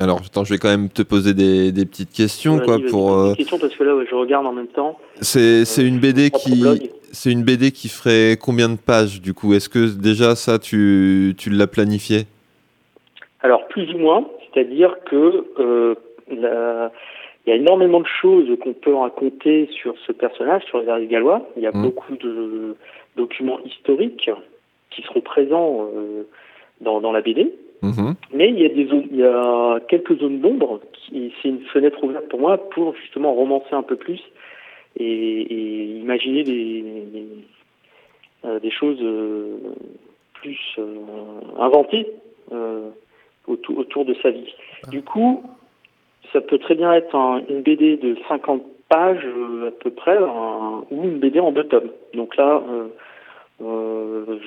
Alors, 0.00 0.18
attends, 0.24 0.44
je 0.44 0.52
vais 0.54 0.58
quand 0.58 0.68
même 0.68 0.88
te 0.88 1.02
poser 1.02 1.34
des, 1.34 1.72
des 1.72 1.86
petites 1.86 2.12
questions, 2.12 2.58
quoi, 2.58 2.78
pour. 2.90 3.10
des 3.24 3.30
euh, 3.30 3.34
questions 3.34 3.58
parce 3.58 3.74
que 3.76 3.84
là, 3.84 3.96
ouais, 3.96 4.06
je 4.10 4.14
regarde 4.14 4.46
en 4.46 4.52
même 4.52 4.68
temps. 4.68 4.98
C'est 5.20 5.64
une 5.78 5.98
BD 5.98 6.30
qui. 6.30 6.90
C'est 7.12 7.32
une 7.32 7.42
BD 7.42 7.72
qui 7.72 7.88
ferait 7.88 8.36
combien 8.40 8.68
de 8.68 8.76
pages, 8.76 9.20
du 9.20 9.34
coup? 9.34 9.52
Est-ce 9.52 9.68
que 9.68 9.96
déjà, 9.98 10.36
ça, 10.36 10.60
tu, 10.60 11.34
tu 11.36 11.50
l'as 11.50 11.66
planifié? 11.66 12.26
Alors, 13.40 13.66
plus 13.66 13.92
ou 13.94 13.98
moins, 13.98 14.28
c'est-à-dire 14.54 14.94
que 15.06 15.44
euh, 15.58 15.94
la- 16.30 16.92
il 17.46 17.50
y 17.50 17.52
a 17.52 17.56
énormément 17.56 17.98
de 18.00 18.06
choses 18.20 18.46
qu'on 18.62 18.74
peut 18.74 18.94
raconter 18.94 19.68
sur 19.72 19.94
ce 20.06 20.12
personnage, 20.12 20.62
sur 20.66 20.78
les 20.82 21.06
Gallois. 21.08 21.48
Il 21.56 21.62
y 21.62 21.66
a 21.66 21.72
Mhm. 21.72 21.82
beaucoup 21.82 22.14
de 22.14 22.76
documents 23.16 23.58
historiques 23.64 24.30
qui 24.90 25.02
seront 25.02 25.20
présents 25.22 25.88
dans, 26.80 27.00
dans 27.00 27.12
la 27.12 27.20
BD. 27.20 27.52
Mhm. 27.82 28.14
Mais 28.34 28.48
il 28.50 28.60
y 28.60 28.66
a 28.66 28.68
des 28.68 28.86
zones, 28.86 29.06
il 29.10 29.18
y 29.18 29.24
a 29.24 29.80
quelques 29.88 30.18
zones 30.18 30.40
d'ombre 30.40 30.80
c'est 31.42 31.48
une 31.48 31.60
fenêtre 31.72 32.04
ouverte 32.04 32.28
pour 32.28 32.38
moi 32.40 32.56
pour 32.70 32.94
justement 32.96 33.32
romancer 33.34 33.72
un 33.72 33.82
peu 33.82 33.96
plus 33.96 34.20
et, 34.96 35.04
et 35.04 35.84
imaginer 35.98 36.44
des, 36.44 36.82
des, 36.82 37.26
euh, 38.44 38.60
des 38.60 38.70
choses 38.70 38.98
euh, 39.02 39.56
plus 40.34 40.58
euh, 40.78 40.84
inventées 41.58 42.06
euh, 42.52 42.90
autour, 43.48 43.78
autour 43.78 44.04
de 44.04 44.14
sa 44.22 44.30
vie. 44.30 44.54
Du 44.90 45.02
coup, 45.02 45.42
ça 46.32 46.40
peut 46.40 46.58
très 46.58 46.74
bien 46.76 46.92
être 46.92 47.14
un- 47.16 47.42
une 47.48 47.62
BD 47.62 47.96
de 47.96 48.16
50 48.28 48.62
pages 48.88 49.26
à 49.66 49.70
peu 49.82 49.90
près 49.90 50.16
un- 50.16 50.84
ou 50.90 51.02
une 51.04 51.18
BD 51.18 51.40
en 51.40 51.50
deux 51.50 51.64
tomes. 51.64 51.90
Donc 52.14 52.36
là, 52.36 52.62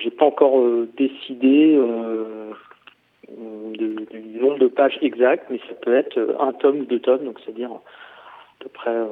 j'ai 0.03 0.11
pas 0.11 0.26
encore 0.26 0.59
euh, 0.59 0.89
décidé 0.97 1.76
euh, 1.76 2.51
de- 3.30 4.05
du 4.11 4.39
nombre 4.39 4.59
de 4.59 4.68
pages 4.68 4.97
exact, 5.01 5.45
mais 5.49 5.59
ça 5.70 5.76
peut 5.82 5.95
être 5.95 6.18
euh, 6.18 6.34
un 6.39 6.53
tome 6.53 6.86
deux 6.86 6.99
tomes, 6.99 7.24
donc 7.26 7.39
c'est-à-dire 7.43 7.72
à 7.72 7.82
peu 8.59 8.70
près 8.70 8.91
euh, 8.91 9.05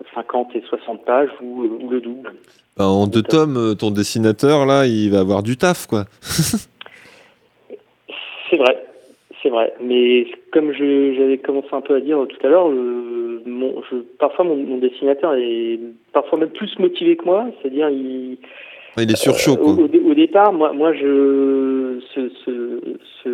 entre 0.00 0.04
50 0.14 0.54
et 0.56 0.62
60 0.68 1.04
pages 1.04 1.30
ou, 1.42 1.64
euh, 1.64 1.78
ou 1.82 1.90
le 1.90 2.00
double. 2.00 2.32
Bah, 2.76 2.86
en 2.86 3.06
deux 3.06 3.22
tomes, 3.22 3.56
euh, 3.56 3.74
ton 3.74 3.90
dessinateur, 3.90 4.66
là, 4.66 4.86
il 4.86 5.10
va 5.10 5.20
avoir 5.20 5.42
du 5.42 5.56
taf, 5.56 5.86
quoi. 5.86 6.04
C'est 8.50 8.56
vrai, 8.56 8.82
c'est 9.42 9.50
vrai. 9.50 9.74
Mais 9.80 10.26
comme 10.52 10.72
j'avais 10.72 11.36
commencé 11.36 11.68
un 11.72 11.82
peu 11.82 11.96
à 11.96 12.00
dire 12.00 12.24
tout 12.26 12.46
à 12.46 12.48
l'heure, 12.48 12.70
euh, 12.70 13.42
parfois 14.18 14.44
mon, 14.46 14.56
mon 14.56 14.78
dessinateur 14.78 15.34
est 15.34 15.78
parfois 16.14 16.38
même 16.38 16.48
plus 16.50 16.78
motivé 16.78 17.16
que 17.16 17.24
moi, 17.26 17.46
c'est-à-dire 17.60 17.90
il, 17.90 18.38
il 19.02 19.10
est 19.10 19.16
sur 19.16 19.36
chaud, 19.38 19.52
Euh, 19.52 19.56
quoi. 19.56 19.72
Au, 19.74 19.84
au 19.84 19.88
dé- 19.88 20.00
au 20.00 20.14
départ, 20.14 20.52
moi, 20.52 20.72
moi, 20.72 20.92
je, 20.92 21.98
ce, 22.14 22.28
ce, 22.44 22.80
ce, 23.22 23.30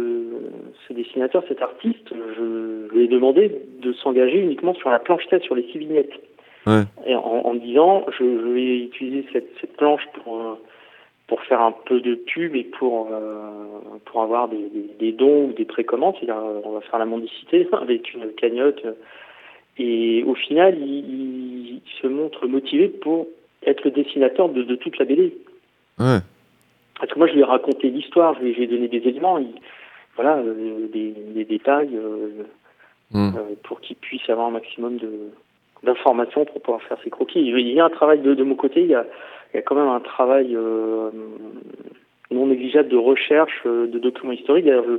ce 0.89 0.93
dessinateur, 0.93 1.43
cet 1.49 1.63
artiste, 1.63 2.09
je, 2.11 2.89
je 2.91 2.95
lui 2.95 3.05
ai 3.05 3.09
demandé 3.09 3.51
de 3.81 3.93
s'engager 3.93 4.39
uniquement 4.39 4.75
sur 4.75 4.91
la 4.91 4.99
planche 4.99 5.27
tête, 5.29 5.43
sur 5.43 5.55
les 5.55 5.65
six 5.73 5.79
vignettes. 5.79 6.13
Ouais. 6.67 6.83
Et 7.07 7.15
en, 7.15 7.55
disant, 7.55 8.07
je, 8.19 8.25
je 8.25 8.49
vais 8.49 8.79
utiliser 8.79 9.27
cette, 9.33 9.49
cette 9.61 9.77
planche 9.77 10.03
pour, 10.23 10.41
euh, 10.41 10.55
pour 11.27 11.41
faire 11.43 11.61
un 11.61 11.73
peu 11.87 12.01
de 12.01 12.15
pub 12.15 12.57
et 12.57 12.65
pour, 12.65 13.09
euh, 13.13 13.51
pour 14.07 14.23
avoir 14.23 14.49
des, 14.49 14.57
des, 14.73 14.89
des 14.99 15.13
dons 15.13 15.47
ou 15.49 15.53
des 15.53 15.67
précommandes. 15.67 16.15
C'est-à-dire, 16.19 16.43
on 16.65 16.71
va 16.73 16.81
faire 16.81 16.99
la 16.99 17.05
mendicité 17.07 17.67
avec 17.73 18.15
une 18.15 18.29
cagnotte. 18.33 18.83
Et 19.79 20.23
au 20.27 20.35
final, 20.35 20.79
il, 20.81 21.75
il 21.77 21.81
se 22.01 22.07
montre 22.07 22.47
motivé 22.47 22.89
pour 22.89 23.27
être 23.67 23.85
le 23.85 23.91
dessinateur 23.91 24.49
de, 24.49 24.63
de 24.63 24.75
toute 24.77 24.99
la 24.99 25.05
BD. 25.05 25.35
Ouais. 25.99 26.19
Parce 26.99 27.13
que 27.13 27.19
moi, 27.19 27.27
je 27.29 27.35
lui 27.35 27.41
ai 27.41 27.45
raconté 27.45 27.91
l'histoire, 27.91 28.35
je 28.35 28.45
lui 28.45 28.63
ai- 28.63 28.67
donné 28.67 28.89
des 28.89 28.99
éléments, 29.09 29.39
il- 29.39 29.55
voilà, 30.17 30.37
euh, 30.39 30.87
des, 30.93 31.11
des 31.11 31.45
détails 31.45 31.91
euh, 31.95 32.45
Mm. 33.13 33.33
euh, 33.37 33.55
pour 33.65 33.81
qu'il 33.81 33.97
puisse 33.97 34.29
avoir 34.31 34.47
un 34.49 34.53
maximum 34.53 34.97
de 34.97 35.11
d'informations 35.83 36.47
pour 36.47 36.63
pouvoir 36.63 36.83
faire 36.85 36.97
ses 37.05 37.11
croquis. 37.11 37.41
Il 37.47 37.69
y 37.69 37.79
a 37.79 37.85
un 37.85 37.91
travail 37.91 38.21
de, 38.21 38.33
de 38.35 38.43
mon 38.43 38.55
côté, 38.55 38.81
il 38.81 38.87
y 38.87 38.95
a, 38.95 39.05
il 39.53 39.57
y 39.57 39.59
a 39.59 39.63
quand 39.63 39.75
même 39.75 39.89
un 39.89 40.01
travail 40.01 40.57
non 42.31 42.47
négligeable 42.47 42.89
de 42.89 42.97
recherche 42.97 43.63
de 43.67 43.99
documents 43.99 44.33
historiques. 44.33 44.65
D'ailleurs, 44.65 44.87
je, 44.89 44.99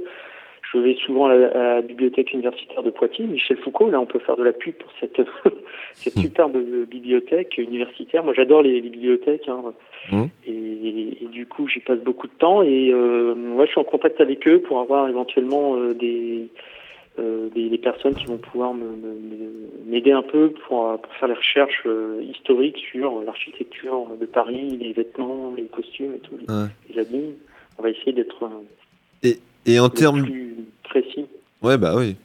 je 0.71 0.79
vais 0.79 0.95
souvent 0.95 1.27
à 1.27 1.35
la, 1.35 1.81
bibliothèque 1.81 2.33
universitaire 2.33 2.83
de 2.83 2.89
Poitiers, 2.89 3.25
Michel 3.25 3.57
Foucault, 3.57 3.89
là 3.89 3.99
on 3.99 4.05
peut 4.05 4.19
faire 4.19 4.37
de 4.37 4.43
la 4.43 4.53
pub 4.53 4.73
pour 4.75 4.91
cette, 4.99 5.21
cette 5.93 6.17
superbe 6.17 6.57
bibliothèque 6.89 7.57
universitaire. 7.57 8.23
Moi 8.23 8.33
j'adore 8.35 8.61
les, 8.61 8.81
les 8.81 8.89
bibliothèques. 8.89 9.47
Hein. 9.47 9.73
Mhm. 10.11 10.29
Et, 10.47 11.23
et 11.23 11.27
du 11.27 11.45
coup, 11.45 11.67
j'y 11.67 11.79
passe 11.79 11.99
beaucoup 11.99 12.27
de 12.27 12.33
temps 12.33 12.61
et 12.61 12.91
euh, 12.91 13.33
moi, 13.35 13.65
je 13.65 13.71
suis 13.71 13.79
en 13.79 13.83
contact 13.83 14.21
avec 14.21 14.47
eux 14.47 14.59
pour 14.61 14.79
avoir 14.79 15.09
éventuellement 15.09 15.75
euh, 15.77 15.93
des, 15.93 16.47
euh, 17.19 17.49
des, 17.55 17.69
des 17.69 17.77
personnes 17.77 18.13
qui 18.13 18.25
vont 18.25 18.37
pouvoir 18.37 18.73
m'aider 19.85 20.11
un 20.11 20.21
peu 20.21 20.51
pour, 20.67 20.89
euh, 20.89 20.97
pour 20.97 21.13
faire 21.13 21.29
les 21.29 21.33
recherches 21.35 21.83
euh, 21.85 22.21
historiques 22.21 22.77
sur 22.91 23.21
l'architecture 23.21 24.07
de 24.19 24.25
Paris, 24.25 24.77
les 24.79 24.93
vêtements, 24.93 25.53
les 25.55 25.65
costumes 25.65 26.13
et 26.15 26.19
tout, 26.19 26.37
les, 26.37 26.53
Ouais. 26.53 26.67
les 26.89 26.99
habits. 26.99 27.33
On 27.77 27.83
va 27.83 27.89
essayer 27.89 28.13
d'être 28.13 28.43
euh, 28.43 29.29
Et 29.65 29.79
en 29.79 29.89
termes. 29.89 30.27
précis. 30.83 31.25
Ouais, 31.61 31.77
bah 31.77 31.93
oui. 31.95 32.15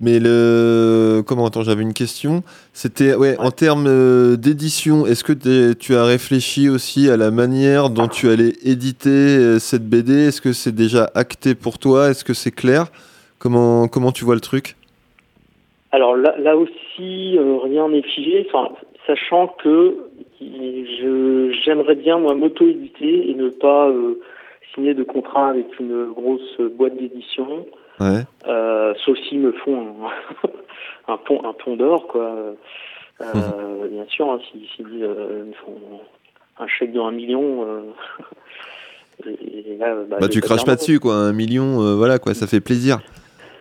Mais 0.00 0.18
le. 0.18 1.22
Comment 1.26 1.46
Attends, 1.46 1.62
j'avais 1.62 1.82
une 1.82 1.94
question. 1.94 2.42
C'était. 2.72 3.14
Ouais, 3.14 3.36
en 3.38 3.50
termes 3.50 3.86
euh, 3.86 4.36
d'édition, 4.36 5.06
est-ce 5.06 5.24
que 5.24 5.72
tu 5.72 5.94
as 5.94 6.04
réfléchi 6.04 6.68
aussi 6.68 7.08
à 7.10 7.16
la 7.16 7.30
manière 7.30 7.90
dont 7.90 8.08
tu 8.08 8.28
allais 8.28 8.54
éditer 8.64 9.08
euh, 9.10 9.58
cette 9.58 9.88
BD 9.88 10.28
Est-ce 10.28 10.40
que 10.40 10.52
c'est 10.52 10.74
déjà 10.74 11.10
acté 11.14 11.54
pour 11.54 11.78
toi? 11.78 12.10
Est-ce 12.10 12.24
que 12.24 12.34
c'est 12.34 12.50
clair? 12.50 12.86
Comment, 13.38 13.88
comment 13.88 14.12
tu 14.12 14.24
vois 14.24 14.34
le 14.34 14.40
truc? 14.40 14.76
Alors 15.92 16.16
là, 16.16 16.34
là 16.38 16.56
aussi, 16.56 17.36
euh, 17.36 17.58
rien 17.62 17.88
n'est 17.88 18.02
figé, 18.02 18.46
enfin, 18.48 18.72
sachant 19.06 19.48
que 19.62 19.96
j'aimerais 21.64 21.96
bien, 21.96 22.18
moi, 22.18 22.34
m'auto-éditer 22.34 23.30
et 23.30 23.34
ne 23.34 23.48
pas 23.48 23.88
euh, 23.88 24.20
signer 24.74 24.94
de 24.94 25.02
contrat 25.02 25.48
avec 25.50 25.78
une 25.78 26.12
grosse 26.12 26.60
boîte 26.76 26.96
d'édition, 26.96 27.66
Ouais. 28.00 28.24
euh, 28.48 28.94
sauf 29.04 29.18
s'ils 29.28 29.40
me 29.40 29.52
font 29.52 29.78
un, 31.08 31.12
un 31.12 31.16
pont, 31.18 31.42
un 31.44 31.52
pont 31.52 31.76
d'or, 31.76 32.06
quoi. 32.06 32.34
Euh, 33.20 33.88
Bien 33.90 34.06
sûr, 34.08 34.30
hein, 34.30 34.40
s'ils 34.50 35.02
euh, 35.02 35.44
me 35.44 35.52
font 35.52 35.78
un 36.58 36.66
chèque 36.66 36.92
de 36.92 37.00
un 37.00 37.10
million, 37.10 37.66
euh, 37.66 37.82
et 39.26 39.76
là, 39.78 39.94
bah, 40.08 40.16
Bah, 40.20 40.28
tu 40.28 40.40
craches 40.40 40.64
pas 40.64 40.76
dessus, 40.76 41.00
quoi. 41.00 41.14
Un 41.14 41.32
million, 41.32 41.82
euh, 41.82 41.94
voilà, 41.94 42.18
quoi, 42.18 42.32
ça 42.34 42.46
fait 42.46 42.60
plaisir. 42.60 43.00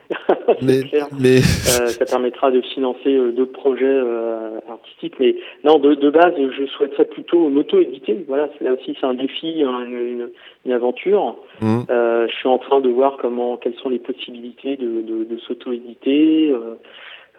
Mais, 0.62 0.82
clair. 0.84 1.08
mais 1.20 1.38
Euh, 1.38 1.88
ça 1.88 2.06
permettra 2.06 2.50
de 2.52 2.62
financer 2.62 3.14
euh, 3.16 3.32
d'autres 3.32 3.52
projets 3.54 3.86
euh, 3.86 4.60
artistiques. 4.68 5.14
Mais 5.20 5.36
non, 5.64 5.78
de, 5.78 5.94
de 5.94 6.10
base, 6.10 6.34
je 6.38 6.66
souhaiterais 6.66 7.06
plutôt 7.06 7.48
m'auto-éditer. 7.50 8.26
Voilà, 8.28 8.50
là 8.62 8.74
aussi, 8.74 8.98
c'est 9.00 9.06
un 9.06 9.14
défi, 9.14 9.64
hein, 9.64 9.86
une, 9.86 9.98
une, 9.98 10.30
une 10.66 10.72
aventure. 10.72 11.36
Hum, 11.62 11.86
Euh, 11.92 12.28
je 12.28 12.36
suis 12.36 12.50
en 12.50 12.58
train 12.58 12.82
de 12.82 12.90
voir 12.90 13.18
comment, 13.22 13.58
quelles 13.58 13.76
sont 13.76 13.90
les 13.90 14.00
possibilités 14.00 14.78
de, 14.78 15.02
de, 15.02 15.24
de 15.26 15.38
s'auto-éditer. 15.46 16.52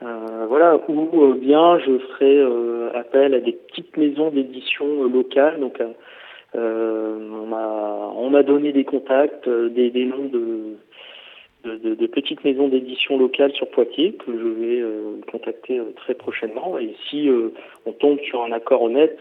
euh, 0.02 0.46
voilà, 0.48 0.78
ou 0.88 1.24
euh, 1.24 1.34
bien 1.34 1.78
je 1.80 1.98
ferai 1.98 2.38
euh, 2.38 2.88
appel 2.94 3.34
à 3.34 3.40
des 3.40 3.52
petites 3.52 3.96
maisons 3.96 4.30
d'édition 4.30 5.04
locales. 5.08 5.58
Donc, 5.60 5.78
on 6.54 7.46
m'a 7.46 8.12
on 8.16 8.30
m'a 8.30 8.42
donné 8.42 8.72
des 8.72 8.84
contacts, 8.84 9.46
euh, 9.48 9.68
des, 9.68 9.90
des 9.90 10.04
noms 10.04 10.28
de, 10.32 10.76
de, 11.64 11.76
de- 11.76 11.94
de 11.94 12.06
petites 12.06 12.42
maisons 12.44 12.68
d'édition 12.68 13.18
locales 13.18 13.52
sur 13.52 13.68
Poitiers 13.70 14.12
que 14.14 14.32
je 14.32 14.48
vais 14.60 14.80
euh, 14.80 15.20
contacter 15.30 15.78
euh, 15.78 15.92
très 15.96 16.14
prochainement. 16.14 16.78
Et 16.78 16.94
si 17.08 17.28
euh, 17.28 17.48
on 17.86 17.92
tombe 17.92 18.18
sur 18.20 18.42
un 18.42 18.52
accord 18.52 18.82
honnête, 18.82 19.18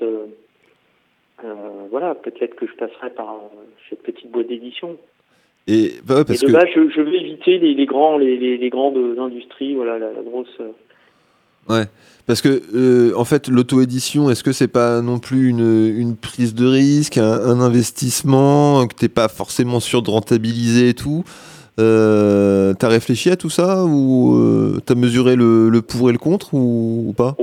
voilà, 1.92 2.16
peut-être 2.16 2.56
que 2.56 2.68
je 2.68 2.74
passerai 2.74 3.10
par 3.12 3.36
cette 3.90 4.04
petite 4.04 4.30
boîte 4.30 4.48
d'édition. 4.48 4.98
et 5.68 5.94
bah 6.06 6.18
ouais, 6.18 6.26
parce 6.26 6.42
Et 6.42 6.46
de 6.46 6.52
que. 6.52 6.58
base, 6.58 6.68
je, 6.76 6.90
je 6.90 7.02
veux 7.02 7.16
éviter 7.16 7.58
les, 7.60 7.74
les 7.74 7.86
grands, 7.86 8.18
les, 8.18 8.38
les, 8.38 8.58
les 8.58 8.70
grandes 8.70 8.98
industries, 9.18 9.74
voilà, 9.76 9.98
la, 9.98 10.12
la 10.12 10.22
grosse. 10.22 10.60
Ouais. 11.70 11.86
Parce 12.28 12.42
que, 12.42 12.62
euh, 12.76 13.14
en 13.16 13.26
fait, 13.26 13.48
l'auto-édition, 13.48 14.30
est-ce 14.30 14.44
que 14.44 14.52
c'est 14.52 14.68
pas 14.68 15.02
non 15.02 15.20
plus 15.20 15.50
une, 15.50 15.94
une 15.98 16.16
prise 16.16 16.54
de 16.54 16.66
risque, 16.66 17.18
un, 17.18 17.24
un 17.32 17.60
investissement 17.62 18.86
que 18.88 18.96
t'es 18.96 19.10
pas 19.10 19.28
forcément 19.30 19.80
sûr 19.80 20.02
de 20.02 20.10
rentabiliser 20.10 20.90
et 20.90 20.94
tout? 20.94 21.24
Euh, 21.80 22.74
T'as 22.78 22.88
réfléchi 22.90 23.30
à 23.30 23.36
tout 23.38 23.50
ça 23.50 23.84
ou 23.86 24.36
euh, 24.36 24.80
t'as 24.86 24.96
mesuré 24.96 25.36
le, 25.36 25.70
le 25.70 25.82
pour 25.82 26.10
et 26.10 26.14
le 26.14 26.20
contre 26.20 26.54
ou, 26.54 27.06
ou 27.10 27.14
pas? 27.14 27.36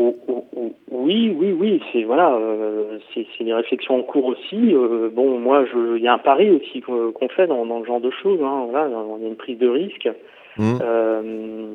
Oui, 0.90 1.34
oui, 1.38 1.52
oui, 1.52 1.80
c'est 1.92 2.02
voilà, 2.04 2.34
euh, 2.34 2.98
c'est 3.14 3.44
des 3.44 3.54
réflexions 3.54 3.96
en 3.98 4.02
cours 4.02 4.26
aussi. 4.26 4.74
Euh, 4.74 5.08
bon, 5.12 5.38
moi, 5.38 5.64
il 5.96 6.02
y 6.02 6.08
a 6.08 6.14
un 6.14 6.18
pari 6.18 6.50
aussi 6.50 6.80
qu'on 6.80 7.28
fait 7.28 7.46
dans, 7.46 7.64
dans 7.64 7.80
ce 7.82 7.86
genre 7.86 8.00
de 8.00 8.10
choses. 8.10 8.40
Hein, 8.42 8.66
voilà, 8.70 8.88
il 9.18 9.22
y 9.22 9.26
a 9.26 9.28
une 9.28 9.36
prise 9.36 9.58
de 9.58 9.68
risque. 9.68 10.08
Euh, 10.58 11.74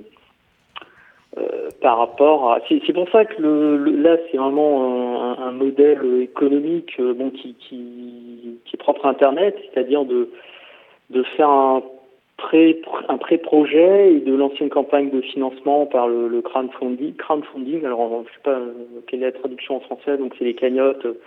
euh, 1.38 1.70
par 1.82 1.98
rapport 2.00 2.52
à, 2.52 2.60
c'est 2.68 2.92
pour 2.94 3.08
ça 3.10 3.24
que 3.24 3.42
le, 3.42 3.78
le- 3.78 3.96
là, 4.02 4.18
c'est 4.30 4.38
vraiment 4.38 5.38
un, 5.40 5.44
un 5.48 5.52
modèle 5.54 6.02
économique, 6.22 6.92
euh, 7.00 7.14
bon, 7.14 7.30
qui, 7.30 7.54
qui, 7.54 8.58
qui 8.66 8.76
est 8.76 8.78
propre 8.78 9.06
à 9.06 9.10
Internet, 9.10 9.56
c'est-à-dire 9.74 10.04
de 10.04 10.30
de 11.12 11.24
faire 11.38 11.50
un 11.50 11.82
pré 12.42 12.82
un 13.10 13.18
pré-projet 13.18 14.14
et 14.14 14.20
de 14.20 14.34
lancer 14.36 14.58
une 14.62 14.70
campagne 14.70 15.10
de 15.10 15.22
financement 15.22 15.86
par 15.86 16.08
le, 16.08 16.28
le 16.28 16.42
crowdfunding. 16.42 17.16
Crowdfunding, 17.16 17.86
alors 17.86 18.24
je 18.28 18.34
sais 18.34 18.40
pas 18.44 18.52
euh, 18.60 18.72
quelle 19.08 19.22
est 19.24 19.28
la 19.28 19.32
traduction 19.32 19.78
en 19.78 19.80
français, 19.82 20.18
donc 20.18 20.34
c'est 20.38 20.46
les 20.46 20.54
cagnottes 20.56 21.06
euh, 21.06 21.20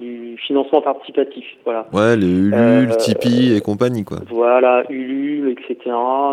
du 0.00 0.36
financement 0.38 0.80
participatif. 0.80 1.44
Voilà. 1.64 1.86
Ouais, 1.92 2.16
les 2.16 2.26
Ulule, 2.26 2.54
Euh, 2.54 2.96
Tipeee 2.96 3.54
et 3.56 3.60
compagnie, 3.60 4.04
quoi. 4.04 4.18
Voilà, 4.28 4.84
Ulule, 4.88 5.50
etc. 5.50 5.76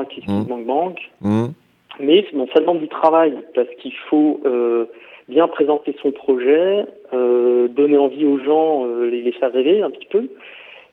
Kiss 0.09 0.25
Mm. 0.27 0.43
Bank 0.47 0.65
Bank. 0.65 0.97
Hum, 1.23 1.53
Mais 1.99 2.25
bon, 2.33 2.47
ça 2.53 2.59
demande 2.61 2.79
du 2.79 2.87
travail 2.87 3.33
parce 3.55 3.69
qu'il 3.79 3.93
faut 4.09 4.39
euh, 4.45 4.85
bien 5.27 5.47
présenter 5.47 5.93
son 6.01 6.11
projet, 6.11 6.85
euh, 7.13 7.67
donner 7.67 7.97
envie 7.97 8.25
aux 8.25 8.39
gens, 8.39 8.85
les, 8.85 9.21
les 9.21 9.31
faire 9.33 9.51
rêver 9.51 9.81
un 9.81 9.89
petit 9.91 10.07
peu. 10.09 10.27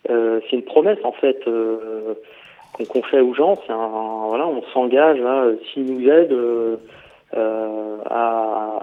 C'est 0.06 0.56
une 0.56 0.62
promesse 0.62 0.98
en 1.02 1.12
fait 1.12 1.40
qu'on 2.88 3.02
fait 3.02 3.20
aux 3.20 3.34
gens. 3.34 3.54
C'est 3.66 3.72
un 3.72 4.26
voilà, 4.28 4.46
on 4.46 4.62
s'engage 4.72 5.18
là, 5.20 5.46
s'ils 5.72 5.84
nous 5.86 6.08
aident 6.08 6.32
euh, 6.32 6.76
euh, 7.34 7.96
à, 8.06 8.80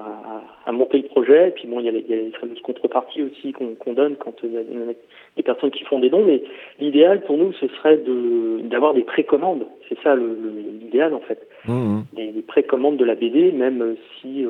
à- 0.65 0.71
monter 0.71 0.99
le 0.99 1.07
projet. 1.09 1.49
Et 1.49 1.51
puis 1.51 1.67
bon, 1.67 1.79
il 1.79 1.85
y 1.85 1.89
a 1.89 1.91
les, 1.91 1.99
il 2.07 2.09
y 2.09 2.13
a 2.19 2.21
les 2.23 2.31
fameuses 2.31 2.61
contreparties 2.61 3.23
aussi 3.23 3.51
qu'on 3.51 3.75
qu'on 3.75 3.93
donne 3.93 4.15
quand 4.15 4.33
il 4.43 4.53
y 4.53 4.57
a 4.57 4.61
des- 4.63 5.43
personnes 5.43 5.71
qui 5.71 5.83
font 5.83 5.99
des 5.99 6.09
dons. 6.09 6.23
Mais 6.25 6.43
l'idéal 6.79 7.21
pour 7.21 7.37
nous, 7.37 7.51
ce 7.53 7.67
serait 7.67 7.97
de 7.97 8.61
d'avoir 8.63 8.93
des 8.93 9.03
précommandes. 9.03 9.65
C'est 9.89 9.97
ça 10.01 10.15
le- 10.15 10.37
le- 10.41 10.79
l'idéal 10.81 11.13
en 11.13 11.19
fait 11.19 11.45
hum. 11.67 12.03
des, 12.13 12.27
des 12.31 12.41
précommandes 12.41 12.97
de 12.97 13.05
la 13.05 13.15
BD, 13.15 13.51
même 13.51 13.95
si 14.21 14.45
euh, 14.45 14.49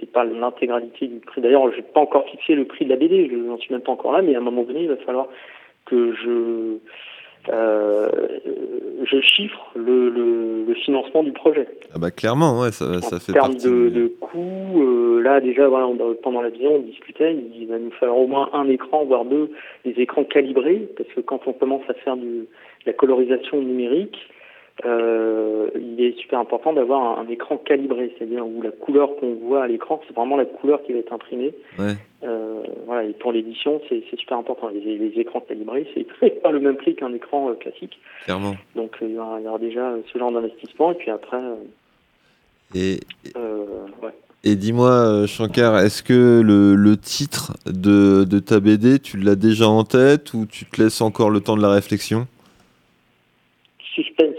c'est 0.00 0.10
pas 0.10 0.24
l'intégralité 0.24 1.06
du 1.06 1.20
prix. 1.20 1.40
D'ailleurs, 1.40 1.70
j'ai 1.74 1.82
pas 1.82 2.00
encore 2.00 2.24
fixé 2.28 2.54
le 2.54 2.64
prix 2.64 2.84
de 2.86 2.90
la 2.90 2.96
BD, 2.96 3.28
je 3.30 3.36
n'en 3.36 3.58
suis 3.58 3.72
même 3.72 3.82
pas 3.82 3.92
encore 3.92 4.12
là, 4.12 4.22
mais 4.22 4.34
à 4.34 4.38
un 4.38 4.42
moment 4.42 4.62
donné, 4.64 4.82
il 4.82 4.88
va 4.88 4.96
falloir 4.96 5.28
que 5.86 6.12
je 6.14 6.78
euh, 7.48 8.08
je 9.04 9.20
chiffre 9.20 9.70
le, 9.74 10.08
le, 10.10 10.64
le 10.66 10.74
financement 10.74 11.22
du 11.22 11.32
projet. 11.32 11.66
Ah 11.94 11.98
bah 11.98 12.10
clairement, 12.10 12.60
ouais, 12.60 12.70
ça, 12.72 13.00
ça 13.00 13.16
en 13.16 13.18
fait 13.18 13.32
termes 13.32 13.52
partie. 13.52 13.66
de, 13.68 13.88
de 13.88 14.06
coûts, 14.20 14.82
euh, 14.82 15.20
là 15.22 15.40
déjà, 15.40 15.68
voilà, 15.68 15.86
on- 15.88 16.14
pendant 16.22 16.40
la 16.40 16.50
vision, 16.50 16.76
on 16.76 16.78
discutait, 16.80 17.34
il 17.58 17.66
va 17.66 17.78
nous 17.78 17.90
falloir 17.92 18.18
au 18.18 18.26
moins 18.26 18.48
un 18.52 18.68
écran, 18.68 19.04
voire 19.04 19.24
deux, 19.24 19.50
des 19.84 19.92
écrans 20.00 20.24
calibrés, 20.24 20.88
parce 20.96 21.08
que 21.10 21.20
quand 21.20 21.40
on 21.46 21.52
commence 21.52 21.82
à 21.88 21.94
faire 21.94 22.16
du, 22.16 22.22
de 22.28 22.46
la 22.86 22.92
colorisation 22.92 23.60
numérique, 23.60 24.18
euh, 24.84 25.68
il 25.76 26.04
est 26.04 26.18
super 26.18 26.40
important 26.40 26.72
d'avoir 26.72 27.18
un, 27.18 27.22
un 27.22 27.28
écran 27.28 27.56
calibré, 27.56 28.12
c'est-à-dire 28.18 28.44
où 28.46 28.62
la 28.62 28.72
couleur 28.72 29.14
qu'on 29.16 29.34
voit 29.34 29.62
à 29.62 29.68
l'écran, 29.68 30.00
c'est 30.06 30.14
vraiment 30.14 30.36
la 30.36 30.44
couleur 30.44 30.82
qui 30.82 30.92
va 30.92 30.98
être 30.98 31.12
imprimée. 31.12 31.54
Ouais. 31.78 31.94
Euh, 32.24 32.62
voilà, 32.86 33.04
et 33.04 33.12
pour 33.12 33.32
l'édition, 33.32 33.80
c'est 33.88 34.02
super 34.16 34.38
important. 34.38 34.68
Les, 34.68 34.98
les 34.98 35.20
écrans 35.20 35.40
calibrés, 35.40 35.86
c'est 36.20 36.42
pas 36.42 36.50
le 36.50 36.60
même 36.60 36.76
prix 36.76 36.94
qu'un 36.96 37.12
écran 37.14 37.50
euh, 37.50 37.54
classique. 37.54 37.98
Clairement. 38.24 38.56
Donc 38.74 38.96
il 39.00 39.10
y, 39.12 39.18
aura, 39.18 39.40
il 39.40 39.44
y 39.44 39.48
aura 39.48 39.58
déjà 39.58 39.94
ce 40.12 40.18
genre 40.18 40.32
d'investissement, 40.32 40.92
et 40.92 40.94
puis 40.96 41.10
après, 41.10 41.40
Et, 42.74 43.00
ouais. 44.02 44.10
et 44.42 44.56
dis-moi, 44.56 45.26
Shankar, 45.26 45.78
est-ce 45.78 46.02
que 46.02 46.40
le, 46.40 46.74
le 46.74 46.96
titre 46.96 47.52
de, 47.66 48.24
de 48.24 48.38
ta 48.40 48.58
BD, 48.58 48.98
tu 48.98 49.16
l'as 49.16 49.36
déjà 49.36 49.68
en 49.68 49.84
tête 49.84 50.34
ou 50.34 50.46
tu 50.46 50.64
te 50.64 50.82
laisses 50.82 51.00
encore 51.00 51.30
le 51.30 51.40
temps 51.40 51.56
de 51.56 51.62
la 51.62 51.70
réflexion? 51.70 52.26
Suspense, 53.94 54.36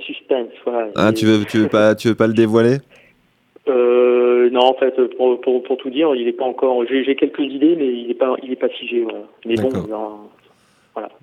voilà. 0.66 0.88
Ah, 0.96 1.10
Et- 1.10 1.14
tu 1.14 1.26
veux, 1.26 1.46
tu 1.46 1.60
veux 1.60 1.68
pas, 1.68 1.96
tu 1.96 2.08
veux 2.10 2.16
pas 2.16 2.28
le 2.28 2.34
dévoiler? 2.34 2.78
Euh, 3.70 4.50
non, 4.52 4.62
en 4.62 4.74
fait, 4.74 4.94
pour, 5.18 5.40
pour, 5.42 5.64
pour 5.64 5.78
tout 5.78 5.90
dire, 5.90 6.14
il 6.16 6.28
est 6.28 6.34
pas 6.34 6.44
encore. 6.46 6.84
J'ai 6.88 7.16
quelques 7.16 7.40
idées, 7.40 7.76
mais 7.78 7.88
il 7.88 8.12
est 8.12 8.16
pas, 8.16 8.36
il 8.44 8.52
est 8.52 8.56
pas 8.58 8.70
figé. 8.70 9.04
Voilà. 9.04 9.20
Mais 9.46 9.56
bon, 9.56 9.70
y 9.88 9.92
aura- 9.94 10.20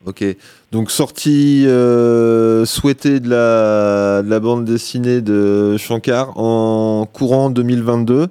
Ok. 0.07 0.24
Donc 0.72 0.91
sortie 0.91 1.64
euh, 1.66 2.64
souhaitée 2.64 3.20
de 3.20 3.28
la, 3.28 4.22
de 4.22 4.28
la 4.28 4.41
bande 4.41 4.64
dessinée 4.64 5.20
de 5.20 5.76
Shankar 5.76 6.36
en 6.38 7.07
courant 7.07 7.51
2022. 7.51 8.24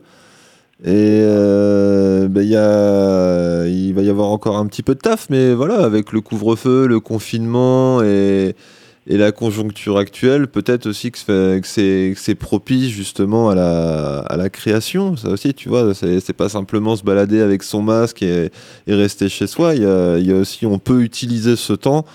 Et 0.86 0.88
euh, 0.88 2.28
ben, 2.28 2.42
il 2.42 2.50
y 2.50 2.56
a, 2.58 3.66
il 3.68 3.94
va 3.94 4.02
y 4.02 4.10
avoir 4.10 4.30
encore 4.30 4.58
un 4.58 4.66
petit 4.66 4.82
peu 4.84 4.96
de 4.96 5.00
taf, 5.00 5.30
mais 5.30 5.54
voilà, 5.54 5.84
avec 5.84 6.12
le 6.14 6.22
couvre-feu, 6.22 6.88
le 6.88 7.00
confinement 7.00 8.02
et, 8.02 8.54
et 9.10 9.18
la 9.18 9.32
conjoncture 9.32 9.98
actuelle, 9.98 10.48
peut-être 10.48 10.86
aussi 10.86 11.12
que 11.12 11.18
c'est- 11.18 12.14
que 12.16 12.34
propice 12.34 12.90
justement 12.90 13.50
à 13.50 13.56
la, 13.56 14.20
à 14.20 14.38
la 14.38 14.50
création. 14.50 15.18
Ça 15.18 15.30
aussi, 15.30 15.54
tu 15.56 15.68
vois, 15.68 15.94
c'est 15.96 16.38
pas 16.38 16.48
simplement 16.48 16.96
se 16.96 17.04
balader 17.04 17.42
avec 17.42 17.64
son 17.64 17.82
masque 17.82 18.22
et, 18.22 18.52
et 18.88 18.94
rester 18.94 19.28
chez 19.28 19.48
soi. 19.48 19.74
Il 19.76 19.82
y 19.82 19.86
a, 19.86 20.18
il 20.20 20.28
y 20.28 20.32
a 20.32 20.36
aussi, 20.36 20.66
on 20.68 20.78
peut 20.78 21.02
utiliser 21.02 21.56
ce 21.56 21.74
temps 21.74 22.06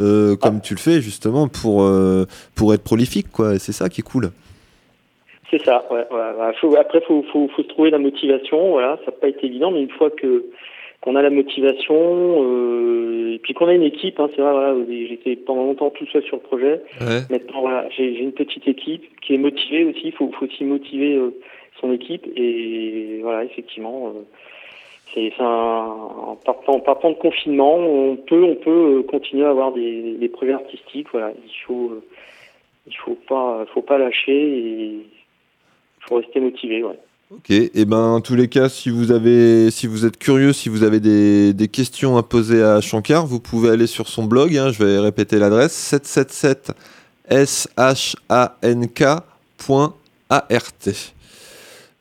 euh, 0.00 0.36
comme 0.36 0.60
tu 0.60 0.74
le 0.74 0.78
fais 0.80 1.00
justement 1.02 1.48
pour, 1.48 1.82
euh, 1.82 2.24
pour 2.54 2.72
être 2.72 2.84
prolifique, 2.84 3.30
quoi. 3.32 3.58
C'est 3.58 3.72
ça 3.72 3.88
qui 3.88 4.00
est 4.00 4.04
cool. 4.04 4.30
C'est 5.50 5.62
ça. 5.64 5.84
Ouais, 5.90 6.06
ouais, 6.10 6.16
ouais. 6.38 6.52
Faut, 6.60 6.76
après, 6.76 7.02
faut, 7.06 7.24
faut, 7.32 7.48
faut 7.54 7.62
se 7.62 7.68
trouver 7.68 7.90
la 7.90 7.98
motivation. 7.98 8.70
Voilà, 8.70 8.96
ça 9.04 9.10
n'a 9.10 9.16
pas 9.20 9.28
été 9.28 9.46
évident, 9.46 9.70
mais 9.70 9.82
une 9.82 9.90
fois 9.90 10.10
que 10.10 10.44
qu'on 11.00 11.14
a 11.14 11.22
la 11.22 11.30
motivation, 11.30 11.94
euh, 11.96 13.34
et 13.34 13.38
puis 13.38 13.54
qu'on 13.54 13.68
a 13.68 13.74
une 13.74 13.84
équipe, 13.84 14.18
hein, 14.18 14.28
c'est 14.34 14.42
vrai. 14.42 14.52
Voilà, 14.52 14.74
j'étais 14.88 15.36
pendant 15.36 15.64
longtemps 15.64 15.90
tout 15.90 16.06
seul 16.06 16.22
sur 16.24 16.36
le 16.36 16.42
projet. 16.42 16.82
Ouais. 17.00 17.20
Maintenant, 17.30 17.60
voilà, 17.60 17.88
j'ai 17.90 18.18
une 18.18 18.32
petite 18.32 18.66
équipe 18.66 19.04
qui 19.20 19.34
est 19.34 19.38
motivée 19.38 19.84
aussi. 19.84 20.02
Il 20.06 20.12
faut, 20.12 20.30
faut 20.32 20.46
aussi 20.46 20.64
motiver 20.64 21.14
euh, 21.14 21.30
son 21.80 21.92
équipe. 21.92 22.26
Et 22.36 23.20
voilà, 23.22 23.44
effectivement, 23.44 24.08
euh, 24.08 24.22
c'est 25.14 25.32
en, 25.40 26.36
partant, 26.44 26.80
partant 26.80 27.10
de 27.10 27.16
confinement, 27.16 27.76
on 27.76 28.16
peut, 28.16 28.42
on 28.42 28.56
peut 28.56 28.98
euh, 28.98 29.02
continuer 29.02 29.44
à 29.44 29.50
avoir 29.50 29.72
des, 29.72 30.14
des 30.14 30.28
projets 30.28 30.52
artistiques. 30.52 31.08
Voilà, 31.12 31.30
il 31.30 31.64
faut, 31.64 31.90
euh, 31.90 32.04
il 32.86 32.96
faut 32.96 33.16
pas, 33.28 33.64
faut 33.72 33.82
pas 33.82 33.98
lâcher 33.98 34.32
et 34.32 34.84
il 34.86 35.04
faut 36.00 36.16
rester 36.16 36.40
motivé. 36.40 36.82
Ouais. 36.82 36.98
Ok, 37.30 37.50
et 37.50 37.84
ben 37.84 37.98
en 37.98 38.20
tous 38.22 38.34
les 38.34 38.48
cas, 38.48 38.70
si 38.70 38.88
vous 38.88 39.12
êtes 39.12 40.16
curieux, 40.18 40.54
si 40.54 40.70
vous 40.70 40.82
avez 40.82 40.98
des, 40.98 41.68
questions 41.68 42.16
à 42.16 42.22
poser 42.22 42.62
à 42.62 42.80
Shankar, 42.80 43.26
vous 43.26 43.38
pouvez 43.38 43.68
aller 43.68 43.86
sur 43.86 44.08
son 44.08 44.24
blog. 44.24 44.56
hein, 44.56 44.72
je 44.72 44.82
vais 44.82 44.98
répéter 44.98 45.38
l'adresse 45.38 45.74
777 45.74 46.72
shank.art. 47.30 49.24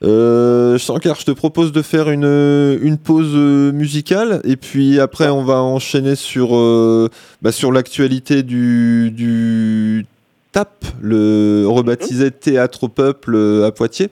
Euh, 0.04 0.78
Shankar, 0.78 1.20
je 1.20 1.26
te 1.26 1.32
propose 1.32 1.74
de 1.74 1.82
faire 1.82 2.10
une, 2.10 2.98
pause 2.98 3.36
musicale 3.74 4.40
et 4.46 4.56
puis 4.56 5.02
après 5.02 5.28
on 5.28 5.44
va 5.44 5.62
enchaîner 5.62 6.16
sur, 6.16 6.56
euh, 6.56 7.10
bah, 7.42 7.50
l'actualité 7.74 8.44
du, 8.44 9.12
du 9.12 10.06
TAP, 10.54 10.86
le 11.02 11.66
rebaptisé 11.68 12.32
Théâtre 12.32 12.86
au 12.86 12.88
Peuple 12.88 13.36
euh, 13.36 13.68
à 13.68 13.72
Poitiers. 13.74 14.10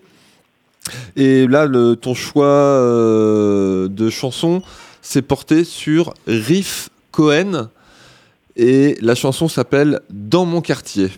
Et 1.16 1.48
là, 1.48 1.66
le, 1.66 1.96
ton 1.96 2.14
choix 2.14 2.46
euh, 2.46 3.88
de 3.88 4.10
chanson 4.10 4.62
s'est 5.02 5.22
porté 5.22 5.64
sur 5.64 6.14
Riff 6.28 6.90
Cohen 7.12 7.70
et 8.56 8.98
la 9.02 9.16
chanson 9.16 9.48
s'appelle 9.48 10.02
Dans 10.10 10.46
mon 10.46 10.62
quartier. 10.62 11.10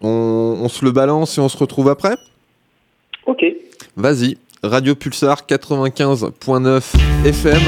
On, 0.00 0.58
on 0.60 0.68
se 0.68 0.84
le 0.84 0.92
balance 0.92 1.38
et 1.38 1.40
on 1.40 1.48
se 1.48 1.56
retrouve 1.56 1.88
après? 1.88 2.16
Ok. 3.26 3.44
Vas-y, 3.96 4.36
Radio 4.62 4.94
Pulsar 4.94 5.46
95.9 5.46 6.82
FM. 7.26 7.60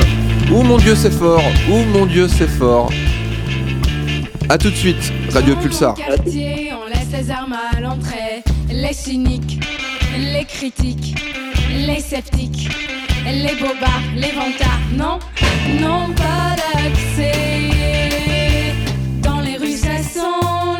Ouh 0.52 0.62
mon 0.62 0.76
dieu, 0.76 0.94
c'est 0.94 1.10
fort 1.10 1.42
Ouh 1.70 1.84
mon 1.92 2.06
dieu, 2.06 2.28
c'est 2.28 2.48
fort 2.48 2.90
A 4.48 4.58
tout 4.58 4.70
de 4.70 4.74
suite, 4.76 5.12
Radio 5.30 5.56
Pulsar. 5.56 5.94
Dans 5.94 6.02
mon 6.02 6.16
quartier, 6.16 6.70
on 6.72 6.88
laisse 6.88 7.12
les 7.12 7.30
armes 7.30 7.54
à 7.54 7.80
l'entrée. 7.80 8.42
Les 8.70 8.92
cyniques, 8.92 9.60
les 10.18 10.44
critiques, 10.44 11.14
les 11.86 12.00
sceptiques, 12.00 12.68
les 13.24 13.54
bobards, 13.54 14.02
les 14.14 14.30
vantards, 14.32 14.80
non, 14.92 15.18
n'ont 15.80 16.12
pas 16.14 16.56
d'accès. 16.56 17.32
Dans 19.22 19.40
les 19.40 19.56
rues, 19.56 19.76
ça 19.76 19.98
sent 19.98 20.20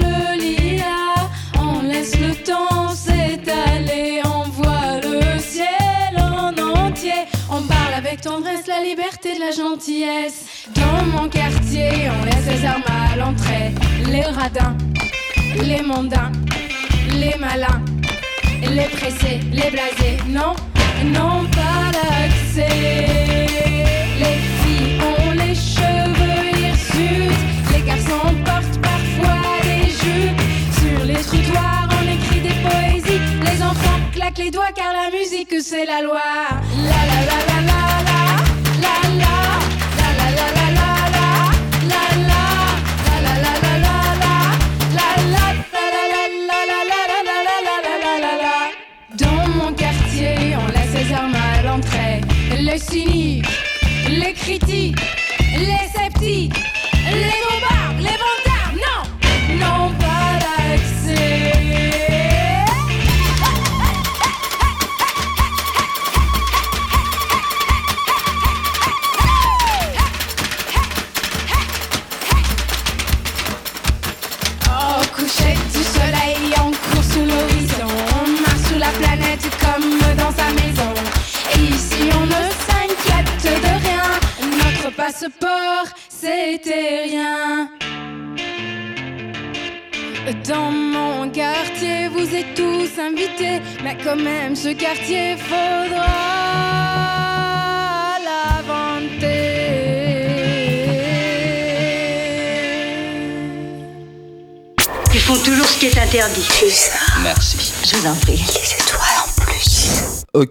le 0.01 0.41
lilas, 0.41 1.29
on 1.59 1.83
laisse 1.83 2.19
le 2.19 2.35
temps 2.35 2.89
s'étaler, 2.89 4.23
on 4.25 4.49
voit 4.51 5.01
le 5.03 5.39
ciel 5.39 6.17
en 6.19 6.57
entier, 6.87 7.27
on 7.51 7.63
parle 7.63 7.95
avec 7.95 8.23
tendresse 8.23 8.67
la 8.67 8.83
liberté 8.83 9.35
de 9.35 9.41
la 9.41 9.51
gentillesse. 9.51 10.45
Dans 10.75 11.05
mon 11.07 11.29
quartier, 11.29 11.91
on 12.21 12.25
laisse 12.25 12.47
les 12.49 12.65
armes 12.65 12.83
à 12.87 13.17
l'entrée, 13.17 13.73
les 14.11 14.23
radins, 14.23 14.77
les 15.63 15.83
mondains, 15.83 16.33
les 17.13 17.37
malins 17.39 17.83
les 18.63 18.89
pressés, 18.89 19.41
les 19.53 19.71
blasés. 19.71 20.17
Non, 20.29 20.55
non, 21.05 21.45
pas 21.51 21.91
l'accès. 21.93 22.86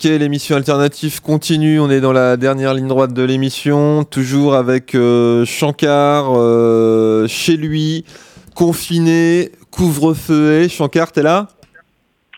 L'émission 0.05 0.55
alternative 0.55 1.21
continue. 1.21 1.79
On 1.79 1.89
est 1.89 1.99
dans 1.99 2.13
la 2.13 2.37
dernière 2.37 2.73
ligne 2.73 2.87
droite 2.87 3.13
de 3.13 3.23
l'émission, 3.23 4.03
toujours 4.03 4.55
avec 4.55 4.95
euh, 4.95 5.45
Shankar 5.45 6.33
euh, 6.35 7.27
chez 7.27 7.57
lui, 7.57 8.05
confiné, 8.55 9.51
couvre-feu. 9.71 10.67
Shankar, 10.67 11.11
t'es 11.11 11.23
là? 11.23 11.47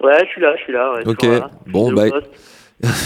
Ouais, 0.02 0.18
je 0.26 0.30
suis 0.32 0.42
là, 0.42 0.56
je 0.58 0.64
suis 0.64 0.74
là. 0.74 0.94
ouais, 0.94 1.08
Ok, 1.08 1.24
là. 1.24 1.52
bon, 1.68 1.92
bah, 1.92 2.06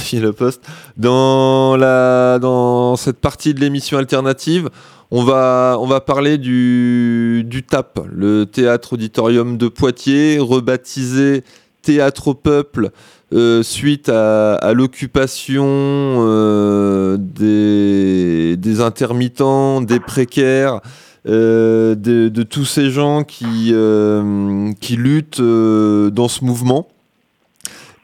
chez 0.03 0.19
le 0.19 0.31
poste. 0.33 0.63
Dans, 0.97 1.75
la, 1.75 2.37
dans 2.39 2.95
cette 2.95 3.19
partie 3.19 3.53
de 3.53 3.59
l'émission 3.59 3.97
alternative, 3.97 4.69
on 5.09 5.23
va, 5.23 5.77
on 5.79 5.87
va 5.87 6.01
parler 6.01 6.37
du, 6.37 7.43
du 7.45 7.63
TAP, 7.63 7.99
le 8.13 8.45
théâtre 8.45 8.93
auditorium 8.93 9.57
de 9.57 9.67
Poitiers, 9.67 10.37
rebaptisé 10.39 11.43
Théâtre 11.81 12.27
au 12.29 12.33
Peuple 12.35 12.91
euh, 13.33 13.63
suite 13.63 14.09
à, 14.09 14.55
à 14.55 14.73
l'occupation 14.73 15.65
euh, 15.67 17.17
des, 17.17 18.57
des 18.57 18.81
intermittents, 18.81 19.81
des 19.81 19.99
précaires, 19.99 20.81
euh, 21.27 21.95
de, 21.95 22.29
de 22.29 22.43
tous 22.43 22.65
ces 22.65 22.89
gens 22.89 23.23
qui, 23.23 23.69
euh, 23.71 24.71
qui 24.79 24.95
luttent 24.95 25.41
dans 25.41 26.27
ce 26.27 26.43
mouvement. 26.43 26.87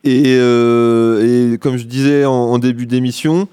Et, 0.03 0.33
et 0.35 1.57
comme 1.57 1.77
je 1.77 1.85
disais 1.85 2.25
en, 2.25 2.31
en 2.31 2.59
début 2.59 2.85
d'émission, 2.85 3.47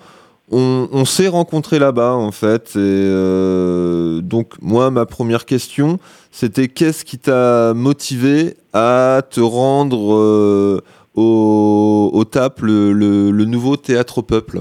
on, 0.53 0.89
on 0.93 1.05
s'est 1.05 1.29
rencontrés 1.29 1.79
là-bas 1.79 2.13
en 2.15 2.31
fait. 2.31 2.69
Et, 2.77 2.79
euh, 2.79 4.21
donc 4.21 4.53
moi, 4.61 4.91
ma 4.91 5.07
première 5.07 5.47
question, 5.47 5.99
c'était 6.31 6.69
qu'est-ce 6.69 7.05
qui 7.05 7.19
t'a 7.19 7.75
motivé 7.75 8.57
à 8.73 9.23
te 9.29 9.41
rendre 9.41 10.15
euh, 10.15 10.81
au, 11.15 12.11
au 12.13 12.25
TAP, 12.25 12.61
le, 12.61 12.93
le- 12.93 13.31
le 13.31 13.45
nouveau 13.45 13.77
théâtre 13.77 14.19
au 14.19 14.23
peuple 14.23 14.59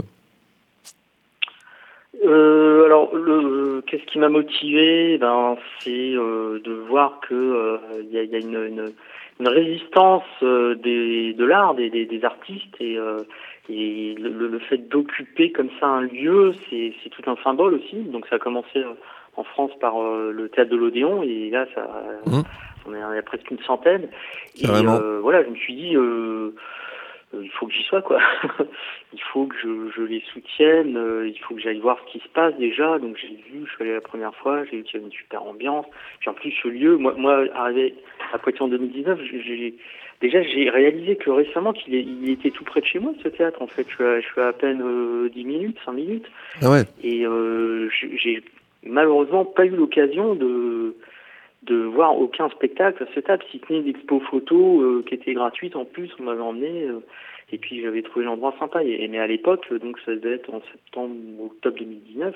Euh, 2.25 2.85
alors, 2.85 3.13
le, 3.15 3.81
qu'est-ce 3.85 4.05
qui 4.05 4.17
m'a 4.19 4.29
motivé? 4.29 5.17
Ben, 5.17 5.57
c'est 5.79 6.13
euh, 6.15 6.59
de 6.63 6.71
voir 6.87 7.19
que 7.27 7.33
euh, 7.35 7.77
y 8.11 8.17
a, 8.17 8.23
il 8.23 8.29
y 8.31 8.35
a 8.35 8.39
une, 8.39 8.55
une, 8.55 8.91
une 9.39 9.47
résistance 9.47 10.23
euh, 10.41 10.75
des, 10.75 11.33
de 11.33 11.43
l'art, 11.45 11.75
des, 11.75 11.89
des, 11.89 12.05
des 12.05 12.23
artistes, 12.23 12.75
et, 12.79 12.97
et 13.69 14.15
le, 14.15 14.57
fait 14.59 14.87
d'occuper 14.89 15.51
comme 15.51 15.69
ça 15.79 15.87
un 15.87 16.01
lieu, 16.03 16.53
c'est, 16.69 16.93
c'est 17.03 17.09
tout 17.09 17.29
un 17.29 17.35
symbole 17.43 17.73
aussi. 17.73 17.95
Donc, 17.95 18.25
ça 18.29 18.37
a 18.37 18.39
commencé 18.39 18.81
en 19.35 19.43
France 19.43 19.71
par 19.81 19.95
le 19.99 20.47
théâtre 20.49 20.71
de 20.71 20.77
l'Odéon, 20.77 21.23
et 21.23 21.49
là, 21.49 21.65
ça, 21.75 21.81
Mhm. 22.27 22.43
On 22.87 22.93
est 22.93 23.17
à 23.17 23.21
presque 23.21 23.49
une 23.51 23.59
centaine. 23.59 24.07
Et 24.57 24.65
euh, 24.67 25.19
voilà, 25.21 25.43
je 25.43 25.49
me 25.49 25.55
suis 25.55 25.75
dit. 25.75 25.95
Euh, 25.95 26.53
euh, 27.33 27.41
il 27.43 27.49
faut 27.51 27.65
que 27.67 27.73
j'y 27.73 27.83
sois 27.83 28.01
quoi. 28.01 28.19
il 29.13 29.21
faut 29.31 29.45
que 29.47 29.55
je, 29.61 29.89
je 29.95 30.01
les 30.03 30.21
soutienne, 30.33 30.95
euh, 30.97 31.27
il 31.27 31.37
faut 31.39 31.55
que 31.55 31.61
j'aille 31.61 31.79
voir 31.79 31.97
ce 32.05 32.11
qui 32.11 32.19
se 32.19 32.27
passe 32.29 32.55
déjà. 32.57 32.99
Donc 32.99 33.17
j'ai 33.17 33.27
vu, 33.29 33.65
je 33.65 33.71
suis 33.73 33.83
allé 33.83 33.93
la 33.93 34.01
première 34.01 34.35
fois, 34.35 34.63
j'ai 34.65 34.77
vu 34.77 34.83
qu'il 34.83 34.95
y 34.95 34.97
avait 34.97 35.05
une 35.07 35.11
super 35.17 35.43
ambiance. 35.43 35.85
Puis 36.19 36.29
en 36.29 36.33
plus 36.33 36.51
ce 36.61 36.67
lieu, 36.67 36.97
moi, 36.97 37.13
moi 37.17 37.43
arrivé 37.55 37.95
à 38.33 38.37
Poitiers 38.37 38.61
en 38.61 38.67
2019, 38.67 39.19
j'ai- 39.23 39.75
déjà 40.21 40.41
j'ai 40.43 40.69
réalisé 40.69 41.15
que 41.15 41.29
récemment 41.29 41.73
qu'il 41.73 41.93
il 41.95 42.29
était 42.29 42.51
tout 42.51 42.63
près 42.63 42.81
de 42.81 42.85
chez 42.85 42.99
moi 42.99 43.13
ce 43.23 43.29
théâtre 43.29 43.61
en 43.61 43.67
fait. 43.67 43.85
Je 43.89 43.95
suis 43.95 44.03
à, 44.03 44.19
je 44.21 44.25
suis 44.27 44.41
à 44.41 44.53
peine 44.53 44.81
euh, 44.83 45.29
10 45.29 45.43
minutes, 45.45 45.77
5 45.85 45.93
minutes. 45.93 46.27
Ah 46.61 46.69
ouais 46.69 46.83
Et 47.03 47.25
euh, 47.25 47.89
j'ai 47.91 48.43
malheureusement 48.85 49.45
pas 49.45 49.65
eu 49.65 49.69
l'occasion 49.75 50.35
de 50.35 50.95
de 51.65 51.75
voir 51.83 52.17
aucun 52.19 52.49
spectacle 52.49 53.03
à 53.03 53.07
ce 53.13 53.19
table, 53.19 53.43
si 53.51 53.61
ce 53.67 53.73
n'est 53.73 53.81
l'expo 53.81 54.19
photo 54.19 54.81
euh, 54.81 55.03
qui 55.07 55.15
était 55.15 55.33
gratuite 55.33 55.75
en 55.75 55.85
plus, 55.85 56.09
on 56.19 56.23
m'avait 56.23 56.41
emmené. 56.41 56.83
euh, 56.83 56.99
et 57.51 57.57
puis 57.57 57.81
j'avais 57.81 58.01
trouvé 58.01 58.25
l'endroit 58.25 58.55
sympa. 58.59 58.83
Et, 58.83 59.07
mais 59.07 59.19
à 59.19 59.27
l'époque, 59.27 59.71
donc 59.73 59.99
ça 60.05 60.15
devait 60.15 60.35
être 60.35 60.51
en 60.53 60.61
septembre 60.71 61.13
ou 61.39 61.45
octobre 61.47 61.77
2019, 61.77 62.35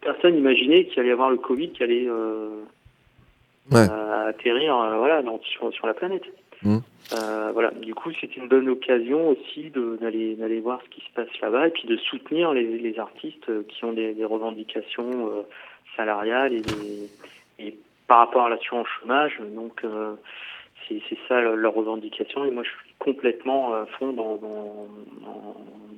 personne 0.00 0.34
n'imaginait 0.34 0.84
qu'il 0.86 1.00
allait 1.00 1.08
y 1.10 1.12
avoir 1.12 1.30
le 1.30 1.36
Covid 1.36 1.70
qui 1.70 1.82
allait 1.82 2.06
euh, 2.08 2.62
Ouais. 3.70 3.86
atterrir 4.26 4.74
voilà, 4.96 5.20
dans- 5.22 5.40
sur, 5.42 5.70
sur 5.74 5.86
la 5.86 5.92
planète. 5.92 6.24
Euh, 6.66 7.50
voilà. 7.52 7.70
Du 7.72 7.94
coup, 7.94 8.10
c'était 8.18 8.40
une 8.40 8.48
bonne 8.48 8.68
occasion 8.68 9.28
aussi 9.28 9.70
d'aller 10.00 10.34
d'aller 10.36 10.60
voir 10.60 10.80
ce 10.84 10.88
qui 10.88 11.00
se 11.06 11.12
passe 11.14 11.28
là-bas 11.42 11.68
et 11.68 11.70
puis 11.70 11.86
de 11.86 11.96
soutenir 11.98 12.52
les, 12.54 12.78
les 12.78 12.98
artistes 12.98 13.46
qui 13.68 13.84
ont 13.84 13.92
des, 13.92 14.14
des 14.14 14.24
revendications 14.24 15.30
salariales 15.96 16.54
et, 16.54 16.60
des- 16.62 17.10
et 17.66 17.74
par 18.08 18.18
rapport 18.18 18.46
à 18.46 18.48
l'assurance 18.48 18.88
chômage. 19.00 19.38
Donc, 19.54 19.84
euh, 19.84 20.14
c'est 20.88 21.18
ça 21.28 21.40
leur, 21.40 21.74
revendication 21.74 22.44
et 22.44 22.50
moi, 22.50 22.62
je 22.64 22.70
suis 22.70 22.94
complètement 22.98 23.74
à 23.74 23.86
fond 23.98 24.12
dans, 24.12 24.40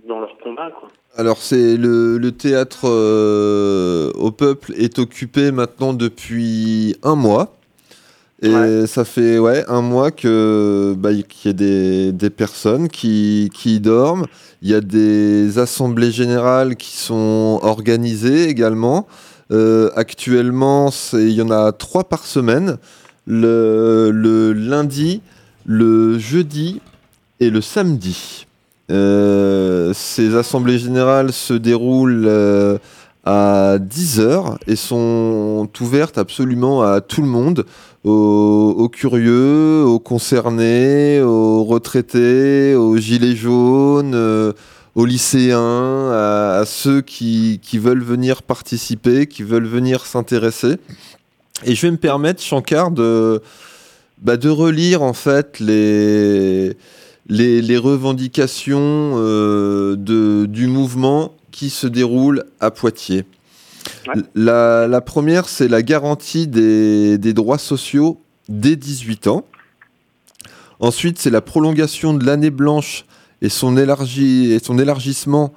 dans, 0.07 0.21
leur 0.21 0.37
combat. 0.39 0.71
Quoi. 0.73 0.89
Alors 1.17 1.39
c'est 1.39 1.77
le, 1.77 2.19
le 2.19 2.33
théâtre 2.33 2.89
euh, 2.89 4.11
au 4.17 4.33
peuple 4.33 4.73
est 4.77 4.99
occupé 4.99 5.53
maintenant 5.53 5.93
depuis 5.93 6.97
un 7.05 7.15
mois. 7.15 7.55
Et 8.43 8.87
ça 8.87 9.05
fait 9.05 9.39
ouais, 9.39 9.65
un 9.69 9.83
mois 9.83 10.11
que 10.11 10.95
bah, 10.97 11.11
qu'il 11.13 11.51
y 11.51 11.55
a 11.55 11.57
des, 11.57 12.11
des 12.13 12.31
personnes 12.31 12.89
qui, 12.89 13.51
qui 13.53 13.77
y 13.77 13.81
dorment. 13.81 14.25
Il 14.63 14.71
y 14.71 14.75
a 14.75 14.81
des 14.81 15.59
assemblées 15.59 16.11
générales 16.11 16.77
qui 16.77 16.97
sont 16.97 17.61
organisées 17.63 18.49
également. 18.49 19.07
Euh, 19.51 19.91
actuellement, 19.97 20.91
il 21.13 21.31
y 21.31 21.43
en 21.43 21.51
a 21.51 21.73
trois 21.73 22.05
par 22.05 22.25
semaine. 22.27 22.79
Le, 23.27 24.53
lundi, 24.57 25.23
le 25.67 26.19
jeudi 26.19 26.81
et 27.41 27.51
le 27.51 27.61
samedi. 27.61 28.47
Euh, 28.91 29.93
ces 29.95 30.35
assemblées 30.35 30.79
générales 30.79 31.33
se 31.33 31.55
déroulent 31.55 32.27
euh, 32.27 32.79
à 33.25 33.79
10h 33.79 34.57
et 34.67 34.75
sont 34.75 35.69
ouvertes 35.81 36.19
absolument 36.19 36.83
à 36.83 37.01
tout 37.01 37.23
le 37.23 37.29
monde, 37.29 37.67
aux, 38.03 38.89
curieux, 38.93 39.85
aux 39.85 40.01
concernés, 40.01 41.21
aux 41.23 41.65
retraités, 41.65 42.75
aux 42.75 42.97
gilets 42.97 43.37
jaunes, 43.37 44.55
aux 44.95 45.07
lycéens, 45.07 46.11
à, 46.11 46.59
à 46.61 46.65
ceux 46.67 47.01
qui, 47.01 47.61
qui 47.63 47.79
veulent 47.79 48.03
venir 48.03 48.43
participer, 48.43 49.27
qui 49.27 49.43
veulent 49.43 49.67
venir 49.67 50.07
s'intéresser. 50.07 50.77
Et 51.65 51.75
je 51.75 51.83
vais 51.87 51.91
me 51.91 51.97
permettre, 51.97 52.43
Shankar, 52.43 52.91
de, 52.91 53.43
bah, 54.21 54.37
de 54.37 54.49
relire 54.49 55.03
en 55.03 55.13
fait 55.13 55.61
les, 55.61 56.77
les, 57.29 57.63
les 57.63 57.77
revendications 57.77 59.15
euh, 59.17 59.97
de, 59.97 60.47
du 60.47 60.67
mouvement 60.67 61.35
qui 61.51 61.71
se 61.71 61.87
déroule 61.87 62.45
à 62.61 62.71
Poitiers. 62.71 63.25
Ouais. 64.07 64.23
La, 64.35 64.87
la 64.87 65.01
première, 65.01 65.49
c'est 65.49 65.69
la 65.69 65.83
garantie 65.83 66.47
des, 66.47 67.19
des 67.19 67.33
droits 67.33 67.59
sociaux 67.59 68.21
dès 68.49 68.77
18 68.77 69.27
ans. 69.27 69.45
Ensuite, 70.81 71.19
c'est 71.19 71.31
la 71.31 71.41
prolongation 71.43 72.15
de 72.15 72.25
l'année 72.25 72.51
blanche 72.51 73.05
et 73.43 73.49
son, 73.49 73.77
élargissement 73.77 75.53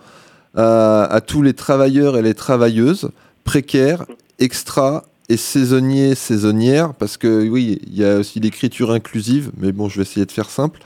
à, 0.56 1.04
à 1.04 1.22
tous 1.22 1.42
les 1.42 1.54
travailleurs 1.54 2.18
et 2.18 2.22
les 2.22 2.34
travailleuses 2.34 3.12
précaires, 3.44 4.06
extra 4.40 5.04
et 5.30 5.38
saisonniers, 5.38 6.16
saisonnières, 6.16 6.94
parce 6.94 7.18
que 7.18 7.48
oui, 7.48 7.80
il 7.88 7.98
y 7.98 8.06
a 8.06 8.18
aussi 8.18 8.40
l'écriture 8.40 8.92
inclusive, 8.92 9.52
mais 9.58 9.72
bon, 9.72 9.90
je 9.90 9.98
vais 9.98 10.02
essayer 10.04 10.26
de 10.26 10.32
faire 10.32 10.50
simple. 10.50 10.80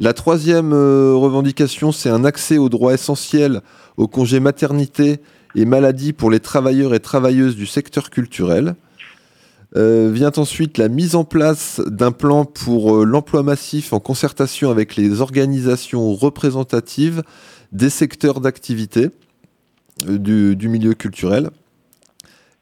La 0.00 0.12
troisième 0.12 0.72
euh, 0.72 1.14
revendication, 1.14 1.90
c'est 1.90 2.10
un 2.10 2.24
accès 2.24 2.58
aux 2.58 2.68
droits 2.68 2.94
essentiels 2.94 3.62
au 3.96 4.06
congé 4.06 4.38
maternité 4.38 5.20
et 5.56 5.64
maladie 5.64 6.12
pour 6.12 6.30
les 6.30 6.38
travailleurs 6.38 6.94
et 6.94 7.00
travailleuses 7.00 7.56
du 7.56 7.66
secteur 7.66 8.10
culturel. 8.10 8.76
Euh, 9.76 10.10
vient 10.10 10.32
ensuite 10.36 10.78
la 10.78 10.88
mise 10.88 11.14
en 11.14 11.24
place 11.24 11.82
d'un 11.86 12.10
plan 12.10 12.46
pour 12.46 12.96
euh, 12.96 13.04
l'emploi 13.04 13.42
massif 13.42 13.92
en 13.92 14.00
concertation 14.00 14.70
avec 14.70 14.96
les 14.96 15.20
organisations 15.20 16.14
représentatives 16.14 17.22
des 17.72 17.90
secteurs 17.90 18.40
d'activité 18.40 19.10
euh, 20.08 20.16
du, 20.54 20.68
milieu 20.70 20.94
culturel. 20.94 21.50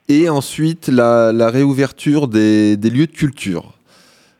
Et 0.08 0.28
ensuite 0.28 0.88
la, 0.88 1.30
réouverture 1.48 2.26
des, 2.26 2.76
lieux 2.76 3.06
de 3.06 3.12
culture. 3.12 3.74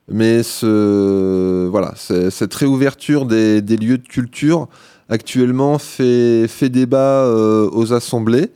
Mais 0.09 0.43
voilà, 0.61 1.95
cette 1.97 2.55
réouverture 2.55 3.27
des, 3.27 3.61
lieux 3.61 3.99
de 3.99 4.07
culture 4.07 4.69
actuellement 5.09 5.79
fait, 5.79 6.69
débat 6.69 7.29
aux 7.73 7.93
assemblées 7.93 8.51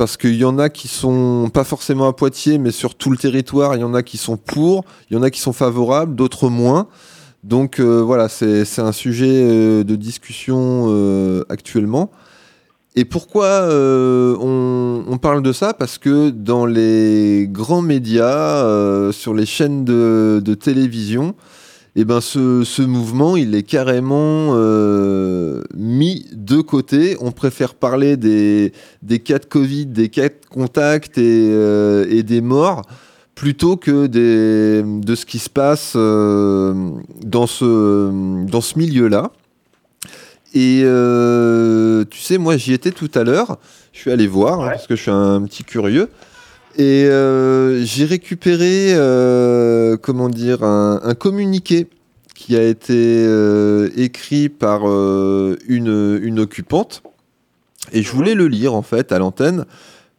parce 0.00 0.16
qu'il 0.16 0.36
y 0.36 0.46
en 0.46 0.58
a 0.58 0.70
qui 0.70 0.88
sont 0.88 1.50
pas 1.52 1.62
forcément 1.62 2.08
à 2.08 2.14
Poitiers, 2.14 2.56
mais 2.56 2.70
sur 2.70 2.94
tout 2.94 3.10
le 3.10 3.18
territoire, 3.18 3.76
il 3.76 3.80
y 3.80 3.84
en 3.84 3.92
a 3.92 4.02
qui 4.02 4.16
sont 4.16 4.38
pour, 4.38 4.86
il 5.10 5.14
y 5.14 5.20
en 5.20 5.22
a 5.22 5.28
qui 5.28 5.42
sont 5.42 5.52
favorables, 5.52 6.14
d'autres 6.14 6.48
moins. 6.48 6.88
Donc 7.44 7.80
euh, 7.80 8.00
voilà, 8.00 8.30
c'est 8.30 8.78
un 8.78 8.92
sujet 8.92 9.28
euh, 9.28 9.84
de 9.84 9.96
discussion 9.96 10.86
euh, 10.88 11.44
actuellement. 11.50 12.10
Et 12.96 13.04
pourquoi 13.04 13.68
on, 13.70 15.18
parle 15.20 15.42
de 15.42 15.52
ça? 15.52 15.74
Parce 15.74 15.98
que 15.98 16.30
dans 16.30 16.64
les 16.64 17.46
grands 17.50 17.82
médias, 17.82 19.12
sur 19.12 19.34
les 19.34 19.44
chaînes 19.44 19.84
de 19.84 20.54
télévision, 20.54 21.34
eh 21.96 22.04
ben 22.04 22.20
ce, 22.20 22.62
ce 22.64 22.82
mouvement, 22.82 23.36
il 23.36 23.54
est 23.54 23.64
carrément 23.64 24.52
euh, 24.54 25.62
mis 25.76 26.26
de 26.32 26.60
côté. 26.60 27.16
On 27.20 27.32
préfère 27.32 27.74
parler 27.74 28.16
des, 28.16 28.72
des 29.02 29.18
cas 29.18 29.38
de 29.38 29.46
Covid, 29.46 29.86
des 29.86 30.08
cas 30.08 30.28
de 30.28 30.34
contact 30.48 31.18
et, 31.18 31.48
euh, 31.50 32.06
et 32.08 32.22
des 32.22 32.40
morts, 32.40 32.82
plutôt 33.34 33.76
que 33.76 34.06
des, 34.06 34.82
de 34.84 35.14
ce 35.14 35.26
qui 35.26 35.40
se 35.40 35.50
passe 35.50 35.94
euh, 35.96 36.74
dans 37.24 37.46
ce, 37.46 38.44
dans 38.46 38.60
ce 38.60 38.78
milieu-là. 38.78 39.32
Et 40.54 40.82
tu 42.10 42.20
sais, 42.20 42.38
moi 42.38 42.56
j'y 42.56 42.72
étais 42.72 42.90
tout 42.90 43.10
à 43.14 43.22
l'heure, 43.22 43.58
je 43.92 44.00
suis 44.00 44.10
allé 44.10 44.26
voir, 44.26 44.60
hein, 44.60 44.70
parce 44.70 44.88
que 44.88 44.96
je 44.96 45.02
suis 45.02 45.10
un 45.10 45.42
petit 45.42 45.62
curieux. 45.62 46.08
Et 46.76 47.04
euh, 47.04 47.84
j'ai 47.84 48.04
récupéré, 48.04 48.94
euh, 48.94 49.96
comment 49.96 50.28
dire, 50.28 50.62
un, 50.62 51.00
un 51.02 51.14
communiqué 51.14 51.88
qui 52.34 52.56
a 52.56 52.62
été 52.62 52.94
euh, 52.94 53.90
écrit 53.96 54.48
par 54.48 54.84
une, 54.84 56.20
une 56.22 56.40
occupante. 56.40 57.02
Et 57.92 58.02
je 58.02 58.12
voulais 58.12 58.34
le 58.34 58.46
lire 58.46 58.74
en 58.74 58.82
fait 58.82 59.12
à 59.12 59.18
l'antenne 59.18 59.64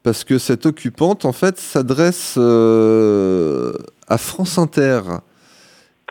parce 0.04 0.24
que 0.24 0.38
cette 0.38 0.66
occupante 0.66 1.26
en 1.26 1.32
fait 1.32 1.60
s'adresse 1.60 2.38
à 2.38 4.18
France 4.18 4.58
Inter. 4.58 5.02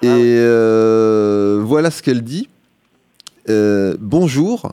Et 0.02 0.08
Ah 0.08 0.16
euh, 0.16 1.62
voilà 1.62 1.90
ce 1.90 2.02
qu'elle 2.02 2.22
dit. 2.22 2.48
Bonjour, 3.98 4.72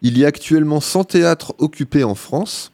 il 0.00 0.16
y 0.16 0.24
a 0.24 0.28
actuellement 0.28 0.80
100 0.80 1.04
théâtres 1.04 1.54
occupés 1.58 2.04
en 2.04 2.14
France. 2.14 2.70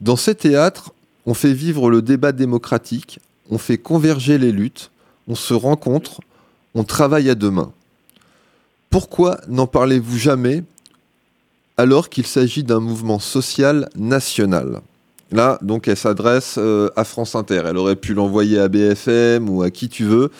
Dans 0.00 0.16
ces 0.16 0.34
théâtres, 0.34 0.94
on 1.30 1.34
fait 1.34 1.52
vivre 1.52 1.90
le 1.90 2.02
débat 2.02 2.32
démocratique, 2.32 3.20
on 3.50 3.58
fait 3.58 3.78
converger 3.78 4.36
les 4.36 4.50
luttes, 4.50 4.90
on 5.28 5.36
se 5.36 5.54
rencontre, 5.54 6.20
on 6.74 6.82
travaille 6.82 7.30
à 7.30 7.36
deux 7.36 7.52
mains. 7.52 7.70
Pourquoi 8.90 9.40
n'en 9.46 9.68
parlez-vous 9.68 10.18
jamais 10.18 10.64
alors 11.76 12.08
qu'il 12.08 12.26
s'agit 12.26 12.64
d'un 12.64 12.80
mouvement 12.80 13.20
social 13.20 13.88
national? 13.94 14.80
Là, 15.30 15.60
donc, 15.62 15.86
elle 15.86 15.96
s'adresse 15.96 16.56
euh, 16.58 16.90
à 16.96 17.04
France 17.04 17.36
Inter. 17.36 17.62
Elle 17.64 17.76
aurait 17.76 17.94
pu 17.94 18.12
l'envoyer 18.12 18.58
à 18.58 18.66
BFM 18.66 19.48
ou 19.48 19.62
à 19.62 19.70
qui 19.70 19.88
tu 19.88 20.02
veux. 20.02 20.32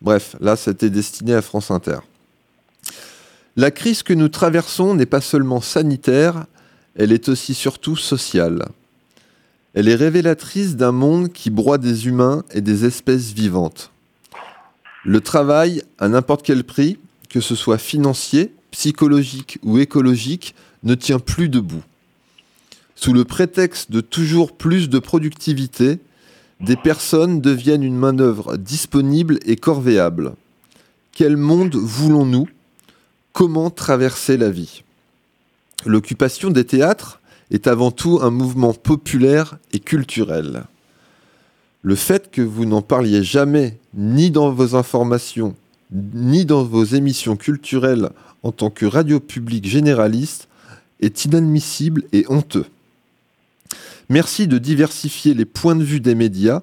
Bref, 0.00 0.34
là, 0.40 0.56
c'était 0.56 0.90
destiné 0.90 1.34
à 1.34 1.42
France 1.42 1.70
Inter. 1.70 2.00
La 3.54 3.70
crise 3.70 4.02
que 4.02 4.12
nous 4.12 4.28
traversons 4.28 4.96
n'est 4.96 5.06
pas 5.06 5.20
seulement 5.20 5.60
sanitaire, 5.60 6.46
elle 6.96 7.12
est 7.12 7.28
aussi 7.28 7.54
surtout 7.54 7.94
sociale. 7.94 8.66
Elle 9.74 9.88
est 9.88 9.94
révélatrice 9.94 10.76
d'un 10.76 10.92
monde 10.92 11.32
qui 11.32 11.48
broie 11.48 11.78
des 11.78 12.06
humains 12.06 12.44
et 12.50 12.60
des 12.60 12.84
espèces 12.84 13.32
vivantes. 13.32 13.90
Le 15.04 15.20
travail, 15.20 15.82
à 15.98 16.08
n'importe 16.08 16.44
quel 16.44 16.64
prix, 16.64 16.98
que 17.30 17.40
ce 17.40 17.54
soit 17.54 17.78
financier, 17.78 18.52
psychologique 18.70 19.58
ou 19.62 19.78
écologique, 19.78 20.54
ne 20.82 20.94
tient 20.94 21.18
plus 21.18 21.48
debout. 21.48 21.82
Sous 22.94 23.14
le 23.14 23.24
prétexte 23.24 23.90
de 23.90 24.00
toujours 24.00 24.56
plus 24.56 24.90
de 24.90 24.98
productivité, 24.98 25.98
des 26.60 26.76
personnes 26.76 27.40
deviennent 27.40 27.82
une 27.82 27.96
main-d'œuvre 27.96 28.56
disponible 28.58 29.38
et 29.46 29.56
corvéable. 29.56 30.34
Quel 31.12 31.36
monde 31.36 31.74
voulons-nous? 31.74 32.48
Comment 33.32 33.70
traverser 33.70 34.36
la 34.36 34.50
vie? 34.50 34.84
L'occupation 35.84 36.50
des 36.50 36.64
théâtres? 36.64 37.21
Est 37.52 37.68
avant 37.68 37.90
tout 37.90 38.18
un 38.22 38.30
mouvement 38.30 38.72
populaire 38.72 39.58
et 39.72 39.78
culturel. 39.78 40.64
Le 41.82 41.94
fait 41.94 42.30
que 42.30 42.42
vous 42.42 42.64
n'en 42.64 42.82
parliez 42.82 43.22
jamais, 43.22 43.78
ni 43.94 44.30
dans 44.30 44.50
vos 44.50 44.74
informations, 44.74 45.54
ni 45.92 46.44
dans 46.44 46.64
vos 46.64 46.84
émissions 46.84 47.36
culturelles 47.36 48.10
en 48.42 48.52
tant 48.52 48.70
que 48.70 48.86
radio 48.86 49.20
publique 49.20 49.66
généraliste, 49.66 50.48
est 51.00 51.26
inadmissible 51.26 52.04
et 52.12 52.24
honteux. 52.28 52.66
Merci 54.08 54.46
de 54.46 54.58
diversifier 54.58 55.34
les 55.34 55.44
points 55.44 55.76
de 55.76 55.84
vue 55.84 56.00
des 56.00 56.14
médias, 56.14 56.62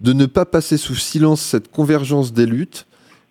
de 0.00 0.12
ne 0.12 0.26
pas 0.26 0.44
passer 0.44 0.76
sous 0.76 0.94
silence 0.94 1.40
cette 1.40 1.70
convergence 1.70 2.32
des 2.32 2.46
luttes, 2.46 2.86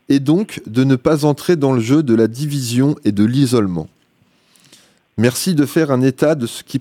et 0.09 0.19
donc 0.19 0.61
de 0.67 0.83
ne 0.83 0.97
pas 0.97 1.23
entrer 1.25 1.55
dans 1.55 1.71
le 1.71 1.79
jeu 1.79 2.03
de 2.03 2.13
la 2.13 2.27
division 2.27 2.95
et 3.05 3.11
de 3.11 3.23
l'isolement. 3.23 3.87
Merci 5.17 5.55
de 5.55 5.65
faire 5.65 5.91
un 5.91 6.01
état 6.01 6.35
de 6.35 6.47
ce 6.47 6.63
qui 6.63 6.79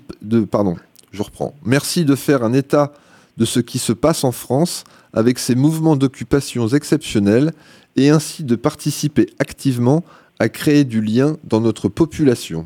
se 3.79 3.93
passe 3.93 4.23
en 4.23 4.31
France 4.31 4.83
avec 5.13 5.39
ces 5.39 5.55
mouvements 5.55 5.95
d'occupation 5.95 6.67
exceptionnels 6.69 7.53
et 7.95 8.09
ainsi 8.09 8.43
de 8.43 8.55
participer 8.55 9.27
activement 9.39 10.03
à 10.39 10.49
créer 10.49 10.85
du 10.85 11.01
lien 11.01 11.37
dans 11.43 11.61
notre 11.61 11.89
population 11.89 12.65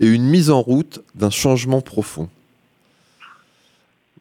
et 0.00 0.06
une 0.06 0.24
mise 0.24 0.50
en 0.50 0.60
route 0.60 1.02
d'un 1.14 1.30
changement 1.30 1.80
profond. 1.80 2.28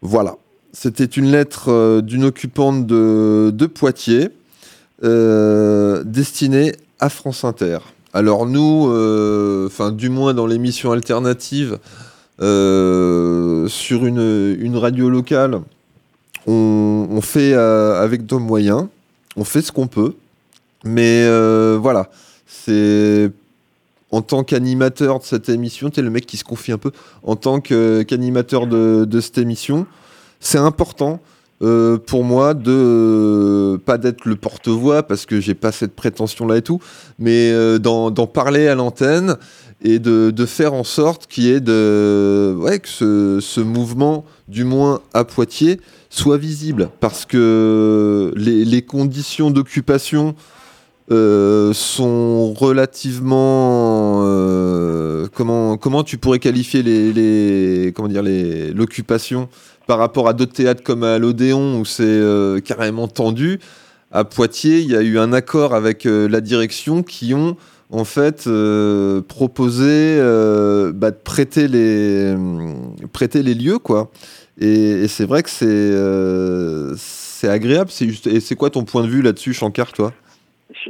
Voilà, 0.02 0.36
c'était 0.74 1.06
une 1.06 1.32
lettre 1.32 1.70
euh, 1.70 2.02
d'une 2.02 2.26
occupante 2.26 2.86
de, 2.86 3.52
de 3.54 3.66
Poitiers 3.66 4.30
euh, 5.04 6.04
destinée 6.04 6.74
à 7.00 7.10
France 7.10 7.44
Inter. 7.44 7.80
Alors 8.14 8.48
nous, 8.48 8.90
euh, 8.90 9.68
enfin 9.68 9.92
du 9.92 10.10
moins 10.10 10.34
dans 10.34 10.48
l'émission 10.48 10.92
alternative, 10.92 11.78
euh, 12.42 13.68
sur 13.68 14.06
une, 14.06 14.76
radio 14.76 15.10
locale, 15.10 15.62
on, 16.48 17.20
fait 17.22 17.54
euh, 17.54 18.02
avec 18.02 18.30
nos 18.32 18.40
moyens, 18.40 18.88
on 19.36 19.44
fait 19.44 19.62
ce 19.62 19.72
qu'on 19.72 19.88
peut, 19.88 20.16
mais 20.84 21.24
voilà, 21.78 22.10
c'est 22.48 23.32
en 24.12 24.24
tant 24.24 24.44
qu'animateur 24.44 25.20
de 25.20 25.24
cette 25.24 25.50
émission, 25.50 25.92
tu 25.92 26.00
es 26.00 26.04
le 26.04 26.10
mec 26.10 26.26
qui 26.26 26.38
se 26.38 26.44
confie 26.44 26.72
un 26.72 26.80
peu, 26.80 26.92
en 27.22 27.36
tant 27.36 27.62
qu'animateur 27.62 28.66
de 28.66 29.22
cette 29.22 29.38
émission, 29.38 29.86
c'est 30.40 30.58
important 30.58 31.20
euh, 31.62 31.98
pour 31.98 32.24
moi 32.24 32.54
de 32.54 32.72
euh, 32.72 33.78
pas 33.78 33.98
d'être 33.98 34.24
le 34.24 34.38
porte-voix 34.38 35.04
parce 35.04 35.26
que 35.26 35.42
j'ai 35.42 35.56
pas 35.56 35.74
cette 35.74 35.94
prétention 35.94 36.48
là 36.48 36.56
et 36.56 36.62
tout, 36.62 36.80
mais 37.18 37.52
euh, 37.52 37.80
d'en 37.80 38.28
parler 38.28 38.70
à 38.70 38.76
l'antenne 38.76 39.36
et 39.82 40.00
de, 40.00 40.32
de 40.32 40.46
faire 40.46 40.74
en 40.74 40.86
sorte 40.86 41.28
qu'il 41.28 41.44
y 41.46 41.52
ait 41.52 41.60
de, 41.60 42.56
ouais, 42.58 42.80
que 42.80 42.88
ce, 42.88 43.40
ce 43.42 43.60
mouvement, 43.60 44.24
du 44.48 44.64
moins 44.64 45.02
à 45.14 45.26
Poitiers, 45.26 45.82
soit 46.10 46.38
visible. 46.38 46.92
Parce 47.02 47.26
que 47.26 48.32
les, 48.38 48.64
les 48.64 48.82
conditions 48.82 49.52
d'occupation 49.52 50.36
sont 51.12 52.54
relativement. 52.54 54.24
comment, 55.34 55.76
comment 55.78 56.04
tu 56.04 56.18
pourrais 56.18 56.40
qualifier 56.40 56.84
les, 56.84 57.92
comment 57.96 58.08
dire, 58.08 58.22
les, 58.22 58.72
l'occupation 58.72 59.50
par 59.90 59.98
rapport 59.98 60.28
à 60.28 60.34
d'autres 60.34 60.54
théâtres 60.54 60.84
comme 60.84 61.04
à 61.04 61.18
l'Odéon 61.18 61.80
où 61.80 61.84
c'est 61.84 62.04
euh, 62.04 62.60
carrément 62.60 63.08
tendu 63.08 63.58
À 64.12 64.24
Poitiers, 64.24 64.82
il 64.82 64.92
y 64.92 64.96
a 64.96 65.02
eu 65.02 65.18
un 65.18 65.34
accord 65.34 65.74
avec 65.74 66.06
euh, 66.06 66.30
la 66.30 66.42
direction 66.42 67.02
qui 67.02 67.34
ont 67.34 67.58
en 67.90 68.04
fait 68.04 68.46
euh, 68.46 69.22
proposé 69.28 70.20
bah, 70.94 71.10
de 71.10 71.18
prêter 71.18 71.68
les, 71.68 72.36
lieux, 73.56 73.80
quoi. 73.80 74.12
Et, 74.62 75.08
c'est 75.08 75.26
vrai 75.26 75.42
que 75.42 75.50
c'est 75.50 77.50
agréable. 77.50 77.90
Et 78.28 78.42
c'est 78.42 78.56
quoi 78.56 78.70
ton 78.70 78.84
point 78.84 79.02
de 79.02 79.08
vue 79.08 79.24
là-dessus, 79.24 79.54
Shankar, 79.54 79.92
toi? 79.92 80.14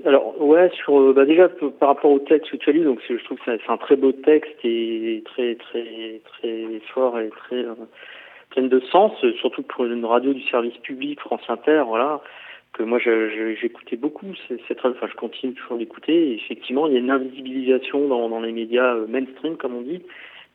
Alors, 0.05 0.35
ouais, 0.41 0.69
bah 1.15 1.23
déjà, 1.23 1.47
par 1.80 1.88
rapport 1.88 2.11
au 2.11 2.19
texte 2.19 2.51
que 2.51 2.57
tu 2.57 2.69
as 2.69 2.73
lu, 2.73 2.84
donc 2.84 2.99
je 3.07 3.23
trouve 3.23 3.38
que 3.38 3.43
c'est 3.45 3.71
un 3.71 3.77
très 3.77 3.95
beau 3.95 4.11
texte 4.11 4.57
et 4.65 5.23
très, 5.26 5.55
très, 5.55 6.19
très 6.34 6.81
fort 6.93 7.17
et 7.17 7.30
très 7.30 7.63
euh, 8.51 8.55
plein 8.55 8.67
de 8.67 8.80
sens, 8.91 9.11
euh, 9.23 9.34
surtout 9.34 9.63
pour 9.63 9.85
une 9.85 10.05
radio 10.05 10.34
du 10.34 10.41
service 10.43 10.77
public, 10.77 11.19
France 11.19 11.41
Inter, 11.47 11.84
voilà, 11.88 12.21
que 12.73 12.84
moi 12.84 12.99
j'écoutais 12.99 13.95
beaucoup, 13.95 14.27
c'est 14.47 14.76
très, 14.76 14.89
enfin 14.89 15.07
je 15.09 15.15
continue 15.15 15.53
toujours 15.53 15.77
d'écouter, 15.77 16.31
et 16.31 16.35
effectivement, 16.35 16.88
il 16.88 16.93
y 16.93 16.95
a 16.95 16.99
une 16.99 17.11
invisibilisation 17.11 18.07
dans, 18.07 18.30
dans 18.30 18.41
les 18.41 18.51
médias 18.51 18.95
euh, 18.95 19.07
mainstream, 19.07 19.57
comme 19.57 19.76
on 19.76 19.81
dit, 19.81 20.01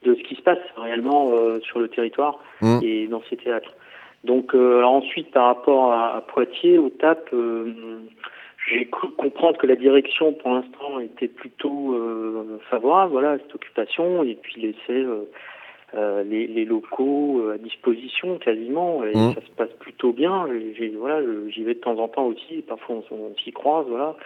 de 0.05 0.15
ce 0.15 0.23
qui 0.23 0.35
se 0.37 0.43
passe 0.43 0.59
réellement 0.77 1.33
euh, 1.33 1.61
sur 1.61 1.79
le 1.79 1.89
territoire 1.89 2.39
Mm. 2.61 2.79
et 2.83 3.07
dans 3.09 3.23
ces 3.29 3.37
théâtres. 3.37 3.73
Donc, 4.23 4.55
euh, 4.55 4.79
alors 4.79 4.93
ensuite, 4.93 5.31
par 5.33 5.47
rapport 5.47 5.93
à, 5.93 6.17
à 6.17 6.21
Poitiers, 6.21 6.79
au 6.79 6.89
TAP, 6.89 7.29
euh, 7.33 7.99
j'ai 8.69 8.87
cru 8.87 9.09
comprendre 9.11 9.59
que 9.59 9.67
la 9.67 9.77
direction, 9.77 10.33
pour 10.33 10.53
l'instant, 10.55 10.99
était 11.01 11.29
plutôt 11.29 12.01
favorable 12.71 13.13
voilà, 13.13 13.33
à 13.33 13.39
cette 13.39 13.55
occupation 13.55 14.23
et 14.23 14.37
puis 14.37 14.63
laisser 14.63 15.05
euh, 15.97 16.25
les, 16.25 16.47
les 16.47 16.65
locaux 16.65 17.41
euh, 17.41 17.55
à 17.55 17.59
disposition 17.59 18.39
quasiment 18.39 19.05
et 19.05 19.15
Mhm. 19.17 19.35
ça 19.35 19.41
se 19.41 19.51
passe 19.57 19.73
plutôt 19.79 20.13
bien. 20.13 20.47
J'ai- 20.77 20.91
voilà, 20.91 21.21
j'y 21.49 21.63
vais 21.63 21.75
de 21.75 21.81
temps 21.81 21.99
en 21.99 22.09
temps 22.09 22.27
aussi, 22.27 22.63
parfois 22.63 22.97
on, 23.11 23.15
on 23.15 23.35
s'y 23.37 23.53
croise, 23.53 23.87
voilà. 23.89 24.17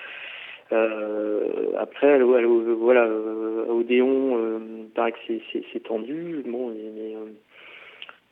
Euh, 0.72 1.72
après, 1.78 2.18
voilà, 2.20 3.04
euh, 3.04 3.64
à 3.68 3.72
Odéon, 3.72 4.36
euh, 4.38 4.58
il 4.80 4.90
paraît 4.94 5.12
que 5.12 5.18
c'est- 5.26 5.40
c'est 5.52 5.62
c'est 5.72 5.82
tendu. 5.82 6.42
Bon, 6.46 6.68
mais, 6.68 7.14
euh, 7.16 7.24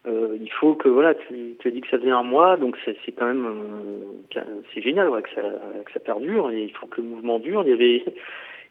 euh, 0.08 0.36
il 0.40 0.50
faut 0.52 0.74
que 0.74 0.88
voilà, 0.88 1.14
tu, 1.14 1.56
tu 1.58 1.68
as 1.68 1.70
dit 1.70 1.80
que 1.80 1.88
ça 1.88 1.98
faisait 1.98 2.10
un 2.10 2.22
mois, 2.22 2.56
donc 2.56 2.76
c'est 2.84 2.96
c'est 3.04 3.12
quand 3.12 3.26
même 3.26 3.46
c'est 4.74 4.82
génial 4.82 5.08
ouais, 5.08 5.22
que, 5.22 5.30
ça, 5.34 5.42
que 5.42 5.92
ça 5.92 6.00
perdure 6.00 6.50
et 6.50 6.62
il 6.64 6.72
faut 6.72 6.86
que 6.86 7.00
le 7.00 7.08
mouvement 7.08 7.38
dure. 7.38 7.62
Il 7.64 7.70
y 7.70 7.72
avait 7.72 8.04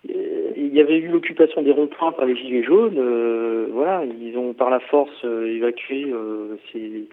il 0.09 0.73
y 0.73 0.79
avait 0.79 0.97
eu 0.97 1.07
l'occupation 1.07 1.61
des 1.61 1.71
ronds-points 1.71 2.11
par 2.11 2.25
les 2.25 2.35
gilets 2.35 2.63
jaunes. 2.63 2.97
euh, 2.97 3.67
voilà, 3.71 4.03
ils 4.05 4.37
ont 4.37 4.53
par 4.53 4.69
la 4.69 4.79
force 4.79 5.23
euh, 5.23 5.47
évacué 5.47 6.05
euh, 6.11 6.57
ces, 6.71 7.07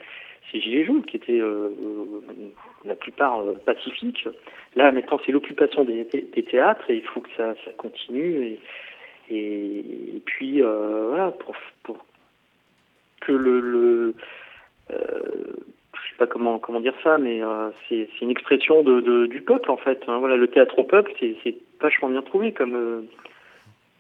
gilets 0.52 0.84
jaunes 0.84 1.04
qui 1.04 1.16
étaient 1.16 1.40
euh, 1.40 1.68
euh, 1.68 2.50
la 2.84 2.94
plupart 2.94 3.40
euh, 3.40 3.54
pacifiques. 3.64 4.28
Là, 4.76 4.92
maintenant, 4.92 5.18
c'est 5.24 5.32
l'occupation 5.32 5.84
des, 5.84 6.04
théâtres 6.04 6.90
et 6.90 6.96
il 6.96 7.04
faut 7.04 7.20
que 7.20 7.30
ça, 7.36 7.54
continue. 7.78 8.58
Et, 9.30 9.78
et, 10.16 10.22
puis, 10.24 10.62
euh, 10.62 11.06
voilà, 11.08 11.30
pour, 11.30 11.54
pour 11.84 12.04
que 13.20 13.32
le, 13.32 13.60
le 13.60 14.14
euh, 14.90 15.56
je 16.04 16.10
sais 16.10 16.16
pas 16.18 16.26
comment 16.26 16.58
comment 16.58 16.80
dire 16.80 16.94
ça, 17.04 17.18
mais 17.18 17.42
euh, 17.42 17.70
c'est 17.88 18.08
une 18.20 18.30
expression 18.30 18.82
de, 18.82 19.00
de- 19.00 19.26
du 19.26 19.40
peuple 19.42 19.70
en 19.70 19.76
fait. 19.76 20.00
hein. 20.08 20.18
Voilà, 20.18 20.36
le 20.36 20.48
théâtre 20.48 20.78
au 20.78 20.84
peuple, 20.84 21.12
c'est 21.20 21.56
vachement 21.80 22.08
bien 22.08 22.22
trouvé 22.22 22.52
comme 22.52 22.74
euh, 22.74 23.00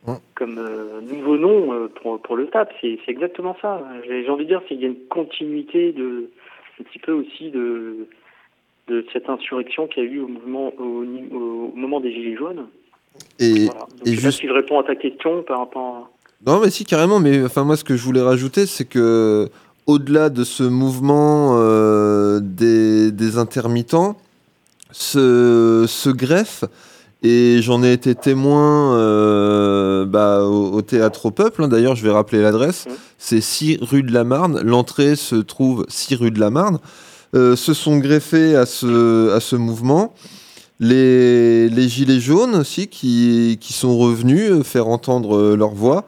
Ouais. 0.04 0.14
comme 0.34 0.58
euh, 0.58 1.00
nouveau 1.00 1.36
nom 1.36 1.72
euh, 1.72 1.86
pour 1.86 2.20
pour 2.20 2.34
le 2.36 2.48
TAP. 2.48 2.72
C'est 2.80 2.98
exactement 3.06 3.56
ça. 3.62 3.80
J'ai 4.04 4.28
envie 4.28 4.44
de 4.44 4.48
dire 4.48 4.64
qu'il 4.66 4.80
y 4.80 4.84
a 4.84 4.88
une 4.88 4.98
continuité 5.08 5.92
de 5.92 6.28
un 6.80 6.82
petit 6.82 6.98
peu 6.98 7.12
aussi 7.12 7.50
de 7.52 8.08
de 8.88 9.06
cette 9.12 9.28
insurrection 9.28 9.86
qu'il 9.86 10.02
y 10.02 10.06
a 10.08 10.10
eu 10.10 10.18
au 10.18 10.26
mouvement 10.26 10.72
au, 10.76 11.72
moment 11.76 12.00
des 12.00 12.12
gilets 12.12 12.34
jaunes. 12.36 12.66
Et, 13.38 13.66
Voilà. 13.66 13.80
Donc, 13.80 13.90
et 14.06 14.10
je 14.10 14.16
sais 14.16 14.16
pas 14.16 14.28
juste- 14.30 14.40
si 14.40 14.48
je 14.48 14.52
réponds 14.52 14.80
à 14.80 14.82
ta 14.82 14.96
question 14.96 15.42
par 15.44 15.58
rapport. 15.60 15.94
À... 15.94 16.50
Non, 16.50 16.60
mais 16.60 16.70
si, 16.70 16.84
carrément. 16.84 17.20
Mais 17.20 17.44
enfin, 17.44 17.62
moi, 17.62 17.76
ce 17.76 17.84
que 17.84 17.94
je 17.94 18.02
voulais 18.04 18.22
rajouter, 18.22 18.66
c'est 18.66 18.88
que 18.88 19.46
au-delà 19.86 20.28
de 20.30 20.44
ce 20.44 20.62
mouvement 20.62 21.54
euh, 21.58 22.40
des, 22.42 23.10
des 23.12 23.38
intermittents, 23.38 24.16
se, 24.90 25.84
se 25.88 26.10
greffe, 26.10 26.64
et 27.22 27.60
j'en 27.62 27.82
ai 27.82 27.92
été 27.92 28.14
témoin 28.14 28.96
euh, 28.96 30.04
bah, 30.04 30.42
au, 30.44 30.72
au 30.72 30.82
théâtre 30.82 31.26
au 31.26 31.30
peuple. 31.30 31.62
hein. 31.62 31.68
D'ailleurs, 31.68 31.94
je 31.94 32.02
vais 32.02 32.10
rappeler 32.10 32.42
l'adresse. 32.42 32.86
Mhm. 32.88 32.94
C'est 33.18 33.40
6 33.40 33.78
rue 33.80 34.02
de 34.02 34.12
la 34.12 34.24
Marne. 34.24 34.60
L'entrée 34.62 35.14
se 35.16 35.36
trouve 35.36 35.86
6 35.88 36.16
rue 36.16 36.30
de 36.32 36.40
la 36.40 36.50
Marne. 36.50 36.78
Euh, 37.34 37.56
se 37.56 37.74
sont 37.74 37.98
greffés 37.98 38.56
à 38.56 38.66
ce, 38.66 39.30
à 39.32 39.40
ce 39.40 39.56
mouvement. 39.56 40.14
Les, 40.80 41.68
les 41.68 41.88
gilets 41.88 42.18
jaunes 42.20 42.56
aussi 42.56 42.88
qui, 42.88 43.56
qui 43.60 43.72
sont 43.72 43.96
revenus 43.96 44.62
faire 44.64 44.88
entendre 44.88 45.54
leur 45.54 45.70
voix. 45.70 46.04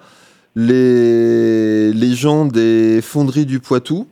Les, 0.56 1.92
les 1.92 2.14
gens 2.14 2.44
des 2.46 3.00
fonderies 3.02 3.46
du 3.46 3.58
Poitou 3.58 4.06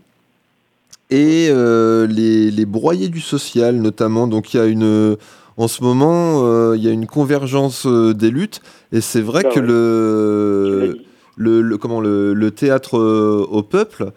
et 1.11 1.49
euh, 1.51 2.07
les, 2.07 2.51
les 2.51 2.65
broyés 2.67 3.09
du 3.09 3.21
social 3.21 3.77
notamment. 3.77 4.27
Donc 4.27 4.53
il 4.53 4.57
y 4.57 4.61
a 4.61 4.67
une, 4.67 5.17
en 5.57 5.69
ce 5.69 5.85
moment, 5.85 6.45
euh, 6.45 6.75
il 6.77 6.83
y 6.83 6.89
a 6.89 6.91
une 6.91 7.07
convergence 7.07 7.87
euh, 7.87 8.13
des 8.13 8.31
luttes 8.31 8.61
et 8.93 9.01
c'est 9.01 9.21
vrai 9.21 9.45
Bah 9.45 9.51
que 9.55 9.61
ouais. 9.61 9.67
le, 9.67 10.99
le, 11.37 11.63
le- 11.63 11.79
comment, 11.79 12.01
le, 12.01 12.35
le 12.35 12.51
théâtre 12.51 12.99
au 12.99 13.63
peuple 13.63 14.11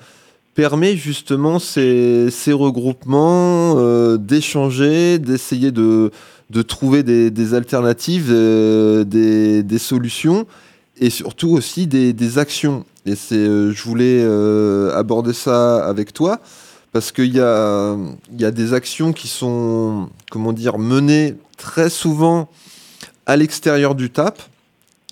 permet 0.55 0.95
justement 0.95 1.59
ces, 1.59 2.29
ces 2.31 2.53
regroupements 2.53 3.75
euh, 3.77 4.17
d'échanger, 4.17 5.19
d'essayer 5.19 5.71
de, 5.71 6.11
de 6.49 6.61
trouver 6.63 7.03
des, 7.03 7.29
des 7.29 7.53
alternatives, 7.53 8.29
euh, 8.31 9.03
des, 9.03 9.61
des 9.63 9.77
solutions 9.77 10.47
et 10.97 11.09
surtout 11.09 11.49
aussi 11.49 11.87
des, 11.87 12.37
actions. 12.37 12.85
Et 13.05 13.13
euh, 13.31 13.71
je 13.71 13.83
voulais 13.83 14.21
euh, 14.21 14.95
aborder 14.95 15.33
ça 15.33 15.85
avec 15.85 16.13
toi 16.13 16.39
parce 16.91 17.11
qu'il 17.11 17.33
y 17.35 17.41
a, 17.41 17.97
y 18.37 18.45
a 18.45 18.51
des 18.51 18.73
actions 18.73 19.11
qui 19.11 19.27
sont, 19.27 20.09
comment 20.31 20.53
dire, 20.53 20.77
menées 20.77 21.35
très 21.57 21.89
souvent 21.89 22.49
à 23.25 23.35
l'extérieur 23.35 23.95
du 23.95 24.09
TAP 24.09 24.41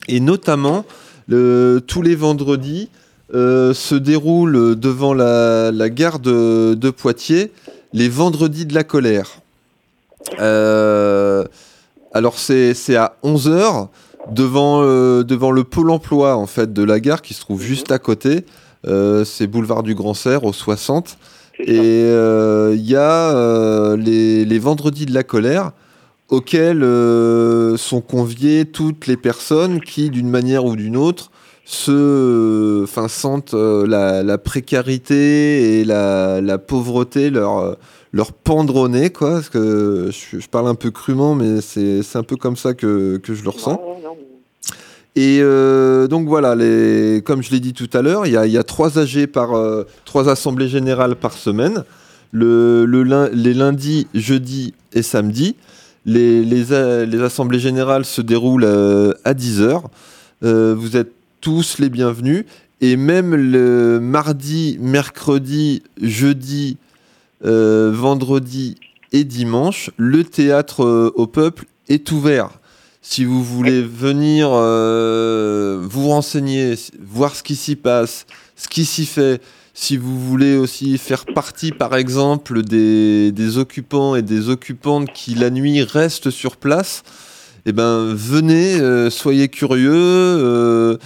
et 0.07 0.19
notamment 0.19 0.85
tous 1.27 2.01
les 2.01 2.15
vendredis 2.15 2.89
euh, 3.34 3.73
se 3.73 3.95
déroulent 3.95 4.80
devant 4.80 5.14
la, 5.14 5.72
gare 5.89 6.19
de, 6.19 6.76
de 6.76 6.89
Poitiers 6.89 7.51
les 7.91 8.10
vendredis 8.10 8.65
de 8.65 8.73
la 8.73 8.84
colère. 8.84 9.39
Alors 12.14 12.38
c'est 12.38 12.95
à 12.95 13.18
11h 13.23 13.89
devant, 14.32 14.82
euh, 14.84 15.24
devant 15.24 15.52
le 15.52 15.64
pôle 15.64 15.90
emploi 15.91 16.36
en 16.36 16.48
fait 16.48 16.72
de 16.74 16.84
la 16.84 17.00
gare 17.00 17.22
qui 17.22 17.34
se 17.34 17.41
trouve 17.41 17.60
Mhm. 17.62 17.68
juste 17.68 17.91
à 17.91 18.00
côté. 18.00 18.45
Euh, 18.86 19.24
c'est 19.26 19.48
boulevard 19.48 19.84
du 19.84 19.95
Grand 19.95 20.14
Serre 20.14 20.44
au 20.44 20.54
60. 20.54 21.18
C'est 21.58 21.66
ça. 21.66 21.72
Et 21.72 21.76
euh, 21.78 22.74
il 22.76 22.86
y 22.90 22.95
a 22.95 23.32
euh, 23.36 23.95
les, 23.98 24.44
les 24.45 24.60
vendredis 24.60 25.06
de 25.06 25.14
la 25.14 25.24
colère 25.24 25.72
auxquels 26.30 26.84
euh, 26.84 27.78
sont 27.78 28.02
conviées 28.02 28.66
toutes 28.66 29.08
les 29.08 29.18
personnes 29.18 29.80
qui, 29.80 30.10
d'une 30.10 30.30
manière 30.30 30.66
ou 30.66 30.76
d'une 30.76 30.98
autre, 30.98 31.32
se, 31.66 32.84
enfin, 32.84 33.08
sentent 33.08 33.54
euh, 33.54 33.86
la, 33.88 34.24
la 34.24 34.38
précarité 34.38 35.80
et 35.80 35.86
la, 35.86 36.41
la 36.41 36.58
pauvreté 36.58 37.30
leur, 37.30 37.78
leur 38.14 38.31
pendre 38.31 38.76
au 38.76 38.88
nez, 38.88 39.10
quoi. 39.10 39.31
Parce 39.31 39.49
que 39.49 40.10
je, 40.11 40.40
je 40.40 40.48
parle 40.48 40.68
un 40.68 40.76
peu 40.76 40.91
crûment, 40.91 41.35
mais 41.35 41.60
c'est 41.61 42.15
un 42.15 42.23
peu 42.23 42.38
comme 42.38 42.56
ça 42.56 42.73
que, 42.73 43.18
que 43.18 43.34
je 43.34 43.44
le 43.44 43.49
ressens. 43.49 43.72
Non, 43.72 43.95
non, 43.95 44.10
non. 44.10 44.18
Et 45.15 45.40
euh, 45.41 46.07
donc 46.07 46.27
voilà, 46.27 46.56
les, 46.56 47.22
comme 47.23 47.44
je 47.44 47.52
l'ai 47.52 47.60
dit 47.60 47.73
tout 47.73 47.90
à 47.94 48.02
l'heure, 48.02 48.26
il 48.26 48.31
y 48.31 48.52
y 48.52 48.57
a 48.57 48.64
trois 48.64 48.98
AG 48.98 49.27
par 49.27 49.53
euh, 49.53 49.84
trois 50.06 50.27
assemblées 50.30 50.68
générales 50.68 51.15
par 51.15 51.34
semaine. 51.34 51.84
Le, 52.31 52.85
le 52.85 53.30
les 53.31 53.53
lundis, 53.53 54.07
jeudis 54.15 54.73
et 54.94 55.03
samedis. 55.03 55.56
Les, 56.06 56.44
les, 56.44 57.06
les 57.06 57.22
assemblées 57.22 57.60
générales 57.60 58.06
se 58.06 58.22
déroulent 58.22 58.65
euh, 58.65 59.14
à 59.23 59.34
10h. 59.34 59.84
vous 60.41 60.98
êtes 60.98 61.11
tous 61.41 61.77
les 61.77 61.90
bienvenus. 61.90 62.45
Et 62.81 62.98
même 62.98 63.35
le 63.35 63.99
mardi, 63.99 64.77
mercredi, 64.81 65.84
jeudi, 66.02 66.77
vendredi 67.44 68.76
et 69.14 69.24
dimanche, 69.24 69.91
le 69.95 70.24
théâtre 70.24 70.84
euh, 70.84 71.14
au 71.15 71.28
peuple 71.28 71.65
est 71.88 72.11
ouvert. 72.11 72.49
si 73.02 73.26
vous 73.26 73.44
voulez 73.44 73.82
venir 73.82 74.49
euh, 74.52 75.80
vous 75.84 76.07
renseigner, 76.07 76.76
voir 76.99 77.36
ce 77.36 77.44
qui 77.44 77.56
s'y 77.56 77.76
passe, 77.76 78.26
ce 78.56 78.68
qui 78.68 78.86
s'y 78.86 79.06
fait, 79.06 79.41
si 79.74 79.98
vous 79.98 80.20
voulez 80.20 80.56
aussi 80.56 80.98
faire 80.98 81.26
partie, 81.26 81.72
par 81.72 81.95
exemple, 81.95 82.64
des, 82.64 83.32
des 83.32 83.57
occupants 83.57 84.15
et 84.15 84.22
des 84.22 84.49
occupantes 84.49 85.11
qui 85.14 85.36
la 85.36 85.49
nuit 85.49 85.84
restent 85.84 86.30
sur 86.30 86.57
place, 86.57 87.03
eh 87.65 87.72
ben 87.72 88.14
venez, 88.14 88.80
euh, 88.80 89.10
soyez 89.10 89.48
curieux, 89.49 89.91
euh, 89.94 90.98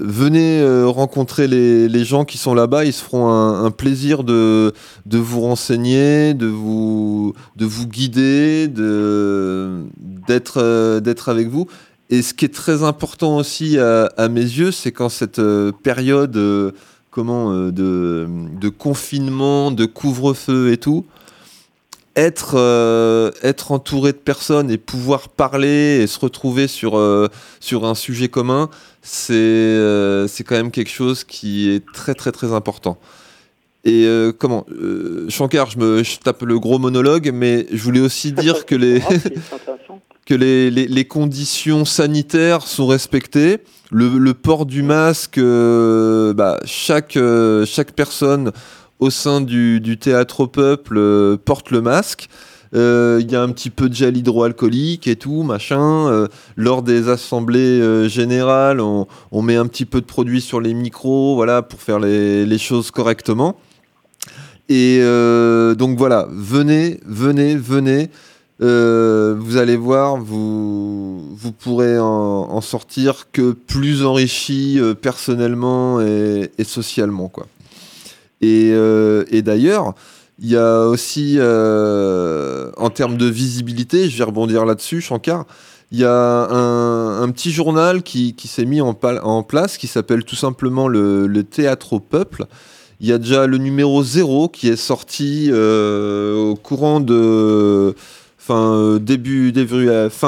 venez 0.00 0.60
euh, 0.60 0.86
rencontrer 0.86 1.46
les, 1.46 1.88
les 1.88 2.04
gens 2.04 2.24
qui 2.24 2.38
sont 2.38 2.54
là-bas, 2.54 2.84
ils 2.84 2.92
se 2.92 3.02
feront 3.02 3.28
un, 3.30 3.70
plaisir 3.70 4.24
de, 4.24 4.72
de 5.06 5.18
vous 5.18 5.40
renseigner, 5.40 6.34
de 6.34 6.46
vous, 6.46 7.34
de 7.56 7.66
vous 7.66 7.86
guider, 7.86 8.70
euh, 8.78 9.84
d'être 10.26 11.28
avec 11.28 11.48
vous. 11.48 11.66
Et 12.08 12.22
ce 12.22 12.34
qui 12.34 12.44
est 12.44 12.54
très 12.54 12.82
important 12.82 13.36
aussi 13.36 13.78
à, 13.78 14.06
à 14.16 14.28
mes 14.28 14.40
yeux, 14.40 14.72
c'est 14.72 14.90
qu'en 14.90 15.08
cette 15.08 15.38
euh, 15.38 15.70
période 15.70 16.38
comment, 17.10 17.54
de, 17.70 17.70
de 18.60 18.68
confinement, 18.68 19.70
de 19.70 19.84
couvre-feu 19.84 20.72
et 20.72 20.76
tout, 20.76 21.06
être, 22.16 22.54
euh, 22.56 23.30
être 23.42 23.72
entouré 23.72 24.12
de 24.12 24.18
personnes 24.18 24.70
et 24.70 24.78
pouvoir 24.78 25.28
parler 25.28 26.00
et 26.02 26.06
se 26.06 26.18
retrouver 26.18 26.66
sur, 26.68 26.98
euh, 26.98 27.28
sur 27.60 27.84
un 27.86 27.94
sujet 27.94 28.28
commun, 28.28 28.68
c'est 29.02 29.32
euh, 29.34 30.26
quand 30.46 30.56
même 30.56 30.70
quelque 30.70 30.90
chose 30.90 31.24
qui 31.24 31.70
est 31.70 31.84
très 31.92 32.14
très 32.14 32.32
très 32.32 32.52
important. 32.52 32.98
Et 33.84 34.04
euh, 34.06 34.32
comment 34.36 34.66
Shankar, 35.28 35.70
je, 35.70 35.78
me, 35.78 36.02
je 36.02 36.18
tape 36.18 36.42
le 36.42 36.58
gros 36.58 36.78
monologue, 36.78 37.30
mais 37.32 37.66
je 37.72 37.82
voulais 37.82 38.00
aussi 38.00 38.32
dire 38.44 38.66
que 38.66 38.74
les, 38.74 39.00
Ah, 39.08 39.14
que 40.26 40.34
les, 40.34 40.70
les- 40.70 40.86
les 40.88 41.04
conditions 41.06 41.84
sanitaires 41.84 42.62
sont 42.66 42.86
respectées. 42.86 43.58
Le, 43.92 44.18
le 44.18 44.34
port 44.34 44.66
du 44.66 44.82
masque, 44.82 45.40
bah, 45.40 46.60
chaque, 46.64 47.18
chaque 47.66 47.92
personne 47.92 48.52
au 49.00 49.10
sein 49.10 49.40
du, 49.40 49.98
théâtre 49.98 50.40
au 50.40 50.46
peuple 50.46 50.98
euh, 50.98 51.36
porte 51.42 51.70
le 51.70 51.80
masque. 51.80 52.28
Euh, 52.74 53.18
Il 53.20 53.30
y 53.32 53.34
a 53.34 53.42
un 53.42 53.48
petit 53.48 53.70
peu 53.70 53.88
de 53.88 53.94
gel 53.94 54.16
hydroalcoolique 54.16 55.08
et 55.08 55.16
tout, 55.16 55.42
machin. 55.42 56.06
Euh, 56.08 56.28
lors 56.56 56.82
des 56.82 57.08
assemblées 57.08 58.08
générales, 58.08 58.80
on, 58.80 59.06
met 59.42 59.56
un 59.56 59.66
petit 59.66 59.86
peu 59.86 60.00
de 60.00 60.06
produit 60.06 60.40
sur 60.40 60.60
les 60.60 60.74
micros, 60.74 61.34
voilà, 61.34 61.62
pour 61.62 61.80
faire 61.80 61.98
les, 61.98 62.58
choses 62.58 62.90
correctement. 62.90 63.56
Et 64.68 65.00
donc 65.76 65.98
voilà, 65.98 66.28
venez, 66.30 67.00
venez, 67.04 67.56
venez. 67.56 68.10
Vous 68.60 69.56
allez 69.56 69.76
voir, 69.76 70.18
vous, 70.18 71.34
vous 71.34 71.52
pourrez 71.52 71.98
en, 71.98 72.60
sortir 72.60 73.32
que 73.32 73.50
plus 73.50 74.04
enrichi 74.04 74.78
personnellement 75.00 76.00
et, 76.00 76.52
et 76.56 76.64
socialement. 76.64 77.28
Quoi. 77.28 77.46
Et, 78.40 78.70
euh, 78.72 79.24
et 79.30 79.42
d'ailleurs, 79.42 79.94
il 80.40 80.48
y 80.48 80.56
a 80.56 80.86
aussi, 80.86 81.36
euh, 81.38 82.70
en 82.78 82.88
termes 82.88 83.18
de 83.18 83.26
visibilité, 83.26 84.08
je 84.08 84.16
vais 84.16 84.24
rebondir 84.24 84.64
là-dessus, 84.64 85.02
Shankar, 85.02 85.44
il 85.92 85.98
y 85.98 86.04
a 86.04 86.48
un, 86.48 87.28
petit 87.30 87.50
journal 87.50 88.02
qui, 88.02 88.34
s'est 88.44 88.64
mis 88.64 88.80
en, 88.80 88.94
place 89.42 89.76
qui 89.76 89.88
s'appelle 89.88 90.24
tout 90.24 90.36
simplement 90.36 90.86
le, 90.88 91.42
Théâtre 91.42 91.94
au 91.94 92.00
Peuple. 92.00 92.46
Il 93.00 93.08
y 93.08 93.12
a 93.12 93.18
déjà 93.18 93.46
le 93.46 93.58
numéro 93.58 94.02
0 94.02 94.48
qui 94.48 94.68
est 94.68 94.76
sorti 94.76 95.48
euh, 95.50 96.36
au 96.36 96.54
courant 96.54 97.00
de 97.00 97.94
fin, 98.38 98.98
début, 99.00 99.52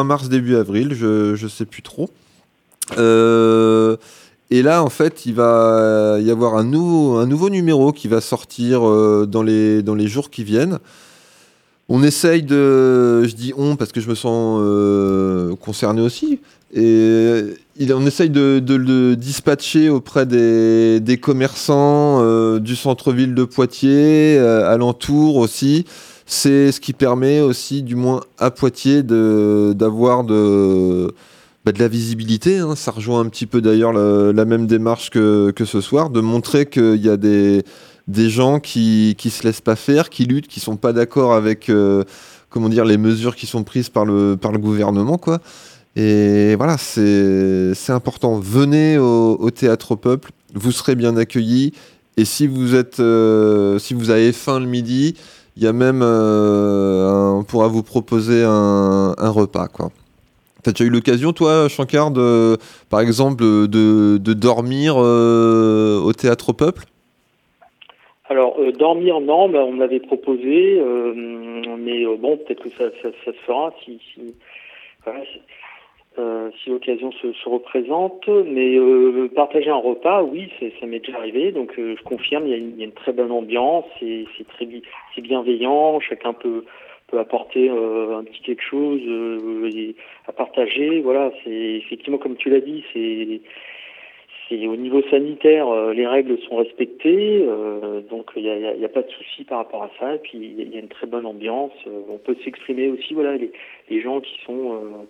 mars, 0.05 0.29
début 0.29 0.57
avril, 0.57 0.95
je 0.95 1.41
ne 1.41 1.49
sais 1.49 1.65
plus 1.65 1.83
trop. 1.83 2.11
Et 4.53 4.61
là, 4.61 4.85
en 4.85 4.91
fait, 4.91 5.25
il 5.25 5.33
va 5.33 6.19
y 6.21 6.31
avoir 6.31 6.57
un 6.57 6.65
nouveau, 6.65 7.49
numéro 7.49 7.91
qui 7.91 8.07
va 8.07 8.21
sortir 8.21 8.87
euh, 8.87 9.25
dans, 9.27 9.43
les, 9.43 10.07
jours 10.09 10.29
qui 10.29 10.45
viennent. 10.45 10.79
On 11.89 12.03
essaye 12.03 12.43
de. 12.43 13.25
Je 13.25 13.35
dis 13.35 13.55
on 13.57 13.77
parce 13.77 13.93
que 13.93 14.03
je 14.03 14.11
me 14.11 14.15
sens 14.15 14.61
euh, 14.63 15.57
concerné 15.57 16.03
aussi. 16.03 16.41
Et 16.75 17.55
on 17.95 18.05
essaye 18.05 18.29
de, 18.29 18.63
le 18.69 19.17
dispatcher 19.17 19.89
auprès 19.89 20.27
des, 20.27 21.19
commerçants 21.19 22.19
euh, 22.21 22.61
du 22.61 22.77
centre-ville 22.77 23.35
de 23.35 23.45
Poitiers, 23.45 24.37
alentour 24.39 25.37
aussi. 25.37 25.87
C'est 26.27 26.73
ce 26.73 26.81
qui 26.83 26.93
permet 26.93 27.41
aussi, 27.41 27.83
du 27.83 27.97
moins 27.97 28.21
à 28.37 28.51
Poitiers, 28.51 29.03
d'avoir 29.03 30.25
de, 30.25 31.15
bah, 31.65 31.73
de 31.73 31.79
la 31.79 31.89
visibilité. 31.89 32.59
hein. 32.59 32.75
Ça 32.77 32.91
rejoint 32.91 33.21
un 33.21 33.29
petit 33.29 33.47
peu 33.47 33.61
d'ailleurs 33.61 33.93
la, 33.93 34.45
même 34.45 34.67
démarche 34.67 35.11
que, 35.11 35.51
que 35.55 35.65
ce 35.65 35.81
soir, 35.81 36.11
de 36.11 36.21
montrer 36.21 36.67
qu'il 36.67 36.97
y 36.97 37.09
a 37.09 37.17
des, 37.17 37.63
des 38.09 38.31
gens 38.31 38.59
qui 38.61 39.15
qui 39.19 39.31
se 39.31 39.45
laissent 39.45 39.61
pas 39.61 39.77
faire, 39.77 40.11
qui 40.11 40.25
luttent, 40.25 40.49
qui 40.49 40.61
sont 40.61 40.77
pas 40.77 40.93
d'accord 40.93 41.35
avec 41.35 41.69
euh, 41.69 42.05
comment 42.51 42.69
dire 42.69 42.85
les 42.85 42.99
mesures 42.99 43.37
qui 43.37 43.47
sont 43.47 43.63
prises 43.65 43.89
par 43.91 44.05
le 44.05 44.37
par 44.37 44.53
le 44.53 44.59
gouvernement 44.59 45.19
quoi. 45.19 45.41
Et 45.95 46.55
voilà, 46.57 46.79
c'est 46.79 47.75
c'est 47.75 47.93
important. 47.93 48.39
Venez 48.41 48.99
au, 48.99 49.37
au 49.39 49.51
théâtre 49.51 49.93
au 49.93 49.97
peuple, 49.97 50.31
vous 50.55 50.73
serez 50.73 50.95
bien 50.97 51.17
accueillis. 51.17 51.73
Et 52.17 52.25
si 52.25 52.47
vous 52.47 52.75
êtes 52.75 52.99
euh, 53.01 53.79
si 53.79 53.95
vous 53.95 54.11
avez 54.11 54.33
faim 54.33 54.59
le 54.61 54.67
midi, 54.67 55.15
il 55.57 55.63
y 55.63 55.67
a 55.67 55.73
même 55.73 56.01
euh, 56.03 57.31
on 57.31 57.45
pourra 57.45 57.69
vous 57.69 57.83
proposer 57.83 58.43
un, 58.45 59.15
un 59.17 59.29
repas 59.31 59.69
quoi. 59.69 59.91
Déjà 60.65 60.85
eu 60.85 60.91
l'occasion, 60.91 61.33
toi, 61.33 61.69
Shankar, 61.69 62.13
de, 62.13 62.57
par 62.89 63.01
exemple, 63.01 63.43
de, 63.43 64.33
dormir 64.33 64.95
euh, 64.97 66.01
au 66.01 66.13
théâtre 66.13 66.51
au 66.51 66.53
peuple? 66.53 66.85
Alors, 68.29 68.57
euh, 68.61 68.71
dormir, 68.71 69.21
non, 69.21 69.45
on 69.53 69.73
me 69.73 69.81
l'avait 69.81 69.99
proposé, 69.99 70.79
euh, 70.79 71.15
mais 71.79 72.05
bon, 72.17 72.37
peut-être 72.37 72.63
que 72.63 72.71
ça, 72.71 72.85
se 73.03 73.33
fera 73.45 73.75
si, 73.85 73.99
l'occasion 76.69 77.11
se, 77.11 77.33
se 77.33 77.49
représente. 77.49 78.29
Mais 78.29 78.79
partager 79.35 79.69
un 79.69 79.75
repas, 79.75 80.23
oui, 80.23 80.49
ça 80.79 80.87
m'est 80.87 81.01
déjà 81.01 81.19
arrivé, 81.19 81.51
donc 81.51 81.73
je 81.77 82.01
confirme, 82.05 82.47
il 82.47 82.51
y, 82.51 82.55
a 82.55 82.59
une, 82.59 82.71
il 82.71 82.79
y 82.79 82.83
a 82.83 82.85
une 82.87 82.93
très 82.93 83.13
bonne 83.13 83.33
ambiance, 83.33 83.85
c'est 83.99 84.47
très 84.47 85.21
bienveillant, 85.21 85.99
chacun 85.99 86.33
peut 86.33 86.65
apporter 87.19 87.71
euh, 87.71 88.19
un 88.19 88.25
petit 88.25 88.41
quelque 88.43 88.63
chose 88.63 89.01
euh, 89.07 89.71
et 89.75 89.95
à 90.27 90.33
partager. 90.33 91.01
Voilà, 91.01 91.33
c'est 91.45 91.51
effectivement 91.51 92.19
comme 92.19 92.37
tu 92.37 92.51
l'as 92.51 92.61
dit, 92.61 92.85
c'est 92.93 93.41
au 94.67 94.77
niveau 94.77 95.01
sanitaire, 95.09 95.67
euh, 95.69 95.95
les 95.95 96.07
règles 96.07 96.39
sont 96.43 96.57
respectées, 96.57 97.43
donc 98.11 98.31
il 98.37 98.43
n'y 98.43 98.85
a, 98.85 98.89
pas 98.89 99.01
de 99.01 99.11
souci 99.11 99.45
par 99.45 99.59
rapport 99.59 99.83
à 99.85 99.91
ça. 99.99 100.17
Et 100.17 100.19
puis 100.19 100.37
il 100.37 100.75
y 100.75 100.77
a- 100.77 100.81
une 100.81 100.89
très 100.89 101.07
bonne 101.07 101.25
ambiance. 101.25 101.73
on 101.87 102.19
peut 102.19 102.37
s'exprimer 102.45 102.89
aussi. 102.89 103.15
Voilà, 103.15 103.37
les, 103.37 103.51
les 103.89 104.01
gens 104.03 104.21
qui 104.21 104.39
sont 104.45 105.07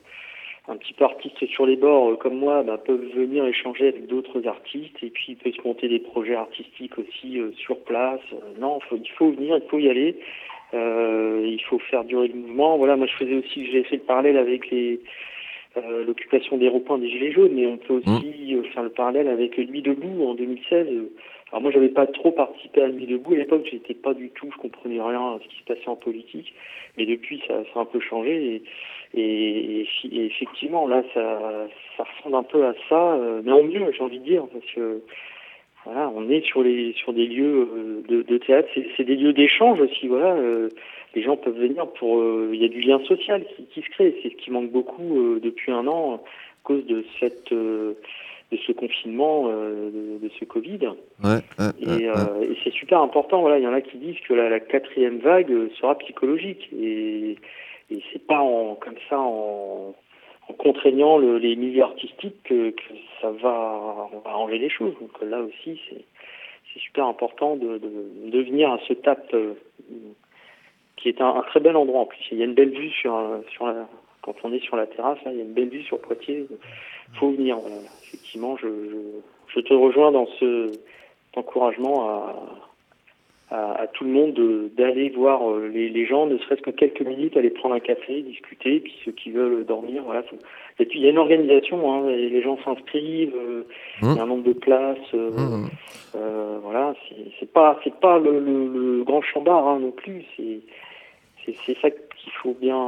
un 0.68 0.76
petit 0.76 0.92
peu 0.92 1.04
artistes 1.04 1.44
sur 1.46 1.66
les 1.66 1.74
bords, 1.74 2.16
comme 2.18 2.36
moi, 2.38 2.62
bah, 2.62 2.78
peuvent 2.78 3.04
venir 3.16 3.44
échanger 3.44 3.88
avec 3.88 4.06
d'autres 4.06 4.46
artistes. 4.46 5.02
Et 5.02 5.10
puis 5.10 5.24
il 5.30 5.36
peut 5.36 5.50
se 5.50 5.66
monter 5.66 5.88
des 5.88 5.98
projets 5.98 6.36
artistiques 6.36 6.96
aussi 6.98 7.40
sur 7.56 7.80
place. 7.80 8.20
Non, 8.60 8.78
faut, 8.80 8.96
il 8.96 9.10
faut 9.10 9.32
venir, 9.32 9.56
il 9.56 9.68
faut 9.68 9.80
y 9.80 9.88
aller. 9.88 10.16
Euh, 10.74 11.42
il 11.44 11.62
faut 11.62 11.78
faire 11.78 12.04
durer 12.04 12.28
le 12.28 12.34
mouvement. 12.34 12.78
Voilà, 12.78 12.96
moi 12.96 13.06
je 13.06 13.14
faisais 13.14 13.34
aussi, 13.34 13.66
j'ai 13.70 13.82
fait 13.84 13.96
le 13.96 14.02
parallèle 14.02 14.38
avec 14.38 14.70
les 14.70 15.00
euh, 15.78 16.04
l'occupation 16.04 16.58
des 16.58 16.68
ronds-points 16.68 16.98
des 16.98 17.08
Gilets 17.08 17.32
jaunes, 17.32 17.52
mais 17.54 17.66
on 17.66 17.78
peut 17.78 17.94
aussi 17.94 18.54
euh, 18.54 18.62
faire 18.74 18.82
le 18.82 18.90
parallèle 18.90 19.26
avec 19.28 19.56
Nuit 19.56 19.80
debout 19.80 20.22
en 20.22 20.34
2016. 20.34 20.86
Euh, 20.86 21.10
Alors 21.50 21.62
moi, 21.62 21.70
j'avais 21.70 21.88
pas 21.88 22.06
trop 22.06 22.30
participé 22.30 22.82
à 22.82 22.88
Nuit 22.88 23.06
debout 23.06 23.32
à 23.32 23.36
l'époque, 23.36 23.66
j'étais 23.70 23.94
pas 23.94 24.12
du 24.12 24.28
tout, 24.30 24.50
je 24.52 24.60
comprenais 24.60 25.00
rien 25.00 25.20
à 25.20 25.38
ce 25.42 25.48
qui 25.48 25.60
se 25.60 25.64
passait 25.64 25.88
en 25.88 25.96
politique, 25.96 26.52
mais 26.98 27.06
depuis, 27.06 27.42
ça, 27.48 27.54
ça 27.72 27.80
a 27.80 27.82
un 27.82 27.86
peu 27.86 28.00
changé 28.00 28.62
et, 29.14 29.86
effectivement, 30.12 30.86
là, 30.86 31.02
ça, 31.14 31.68
ça 31.96 32.04
ressemble 32.04 32.36
un 32.36 32.42
peu 32.42 32.66
à 32.66 32.74
ça, 32.90 33.18
mais 33.42 33.52
en 33.52 33.62
mieux, 33.62 33.92
j'ai 33.92 34.02
envie 34.02 34.18
de 34.18 34.24
dire, 34.24 34.44
parce 34.52 34.64
que 34.74 35.02
voilà, 35.84 36.10
on 36.14 36.28
est 36.30 36.44
sur 36.44 36.62
les 36.62 36.92
sur 36.94 37.12
des 37.12 37.26
lieux 37.26 37.68
euh, 37.74 38.02
de, 38.08 38.22
de 38.22 38.38
théâtre, 38.38 38.68
c'est 38.96 39.04
des 39.04 39.16
lieux 39.16 39.32
d'échange 39.32 39.80
aussi, 39.80 40.06
voilà. 40.08 40.34
euh, 40.34 40.68
les 41.14 41.22
gens 41.22 41.36
peuvent 41.36 41.58
venir 41.58 41.86
pour, 41.98 42.20
euh, 42.20 42.50
il 42.54 42.62
y 42.62 42.64
a 42.64 42.68
du 42.68 42.80
lien 42.80 42.98
social 43.04 43.44
qui, 43.54 43.64
qui 43.66 43.82
se 43.82 43.90
crée, 43.90 44.16
c'est 44.22 44.30
ce 44.30 44.36
qui 44.36 44.50
manque 44.50 44.70
beaucoup 44.70 45.18
euh, 45.20 45.40
depuis 45.40 45.70
un 45.72 45.86
an 45.86 46.14
à 46.14 46.20
cause 46.62 46.86
de 46.86 47.04
cette 47.20 47.52
euh, 47.52 47.94
de 48.50 48.56
ce 48.58 48.72
confinement, 48.72 49.46
euh, 49.48 49.90
de, 49.90 50.26
de 50.26 50.30
ce 50.38 50.44
Covid. 50.44 50.78
Ouais, 51.24 51.40
ouais, 51.58 51.70
Et, 51.80 51.86
ouais. 51.86 52.08
euh, 52.08 52.42
et 52.42 52.56
c'est 52.62 52.72
super 52.72 53.00
important. 53.00 53.40
Voilà, 53.40 53.58
il 53.58 53.64
y 53.64 53.66
en 53.66 53.72
a 53.72 53.80
qui 53.80 53.96
disent 53.96 54.20
que 54.28 54.34
la, 54.34 54.48
la 54.50 54.60
quatrième 54.60 55.18
vague 55.18 55.52
sera 55.80 55.96
psychologique 55.98 56.68
et, 56.78 57.36
et 57.90 58.02
c'est 58.12 58.26
pas 58.26 58.40
en, 58.40 58.74
comme 58.74 58.96
ça 59.08 59.18
en, 59.18 59.94
en 60.48 60.52
contraignant 60.54 61.18
le- 61.18 61.38
les 61.38 61.56
milieux 61.56 61.82
artistiques 61.82 62.42
que, 62.44 62.70
que 62.70 62.82
ça 63.20 63.30
va, 63.30 64.08
on 64.12 64.18
va 64.18 64.30
arranger 64.30 64.58
les 64.58 64.70
choses. 64.70 64.94
Donc 65.00 65.10
là 65.22 65.40
aussi, 65.40 65.80
c'est 65.88 66.80
super 66.80 67.06
important 67.06 67.56
de, 67.56 67.78
de, 67.78 68.30
de 68.30 68.42
venir 68.42 68.70
à 68.72 68.78
ce 68.88 68.92
TAP 68.94 69.34
euh, 69.34 69.54
qui 70.96 71.08
est 71.08 71.20
un, 71.20 71.42
très 71.42 71.60
bel 71.60 71.76
endroit 71.76 72.00
en 72.00 72.06
plus. 72.06 72.20
Il 72.30 72.38
y 72.38 72.42
a 72.42 72.46
une 72.46 72.54
belle 72.54 72.70
vue 72.70 72.90
sur, 72.90 73.14
euh, 73.14 73.38
sur, 73.50 73.66
la, 73.66 73.88
quand 74.22 74.34
on 74.44 74.52
est 74.52 74.60
sur 74.64 74.76
la 74.76 74.86
terrasse, 74.86 75.18
là, 75.24 75.32
il 75.32 75.38
y 75.38 75.40
a 75.40 75.44
une 75.44 75.52
belle 75.52 75.68
vue 75.68 75.82
sur 75.82 76.00
Poitiers. 76.00 76.46
faut 77.14 77.30
venir. 77.30 77.56
Voilà. 77.58 77.76
Effectivement, 78.04 78.56
je, 78.56 78.68
je, 78.68 78.96
je 79.54 79.60
te 79.60 79.74
rejoins 79.74 80.12
dans 80.12 80.26
ce 80.40 80.72
encouragement 81.36 82.08
à, 82.08 82.36
à, 83.52 83.82
à 83.82 83.86
tout 83.86 84.04
le 84.04 84.10
monde 84.10 84.32
de- 84.34 84.70
d'aller 84.76 85.10
voir 85.10 85.48
euh, 85.50 85.68
les, 85.72 85.88
les 85.90 86.06
gens, 86.06 86.26
ne 86.26 86.38
serait-ce 86.38 86.62
que 86.62 86.70
quelques 86.70 87.02
minutes, 87.02 87.36
aller 87.36 87.50
prendre 87.50 87.74
un 87.74 87.80
café, 87.80 88.22
discuter, 88.22 88.80
puis 88.80 88.94
ceux 89.04 89.12
qui 89.12 89.30
veulent 89.30 89.64
dormir, 89.66 90.02
voilà. 90.04 90.22
faut- 90.22 90.36
Et 90.78 90.86
puis 90.86 90.98
il 91.00 91.04
y 91.04 91.06
a 91.08 91.10
une 91.10 91.18
organisation, 91.18 91.78
hein, 91.92 92.08
et 92.08 92.28
les 92.30 92.42
gens 92.42 92.58
s'inscrivent, 92.64 93.34
euh, 93.36 93.62
il 94.00 94.08
Mmh. 94.08 94.16
y 94.16 94.18
a 94.18 94.22
un 94.22 94.26
nombre 94.26 94.44
de 94.44 94.52
places, 94.54 94.98
euh, 95.14 95.30
Mmh. 95.30 95.66
euh, 96.16 96.58
voilà. 96.62 96.94
c'est- 97.38 97.52
pas, 97.52 97.78
c'est 97.84 97.94
pas 98.00 98.18
le, 98.18 98.40
le, 98.40 98.68
le 98.98 99.04
grand 99.04 99.20
chambard 99.22 99.68
hein, 99.68 99.78
non 99.80 99.90
plus. 99.90 100.22
C'est, 100.36 100.60
c'est, 101.66 101.76
ça 101.82 101.90
qu'il 101.90 102.32
faut 102.42 102.56
bien, 102.60 102.78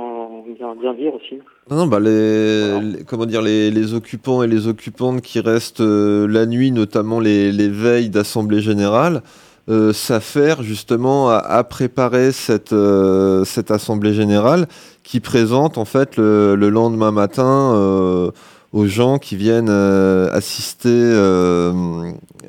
bien, 0.58 0.74
bien 0.76 0.94
dire 0.94 1.12
aussi. 1.14 1.40
Non, 1.70 1.76
non, 1.76 1.86
bah 1.86 1.98
les, 2.00 2.80
les- 2.80 3.04
comment 3.04 3.26
dire, 3.26 3.42
les, 3.42 3.70
les 3.70 3.92
occupants 3.94 4.42
et 4.42 4.46
les 4.46 4.68
occupantes 4.68 5.20
qui 5.22 5.40
restent 5.40 5.80
la 5.80 6.46
nuit, 6.46 6.70
notamment 6.70 7.18
les, 7.20 7.50
les 7.52 7.68
veilles 7.68 8.10
d'assemblée 8.10 8.60
générale, 8.60 9.22
euh, 9.70 9.94
s'affairent 9.94 10.62
justement 10.62 11.30
à, 11.30 11.64
préparer 11.64 12.32
cette, 12.32 12.74
euh, 12.74 13.44
cette 13.44 13.70
assemblée 13.70 14.12
générale 14.12 14.66
qui 15.02 15.20
présente 15.20 15.78
en 15.78 15.86
fait 15.86 16.16
le, 16.18 16.54
le 16.54 16.68
lendemain 16.68 17.10
matin 17.10 17.72
euh, 17.74 18.30
aux 18.72 18.86
gens 18.86 19.18
qui 19.18 19.36
viennent 19.36 19.70
assister 19.70 21.12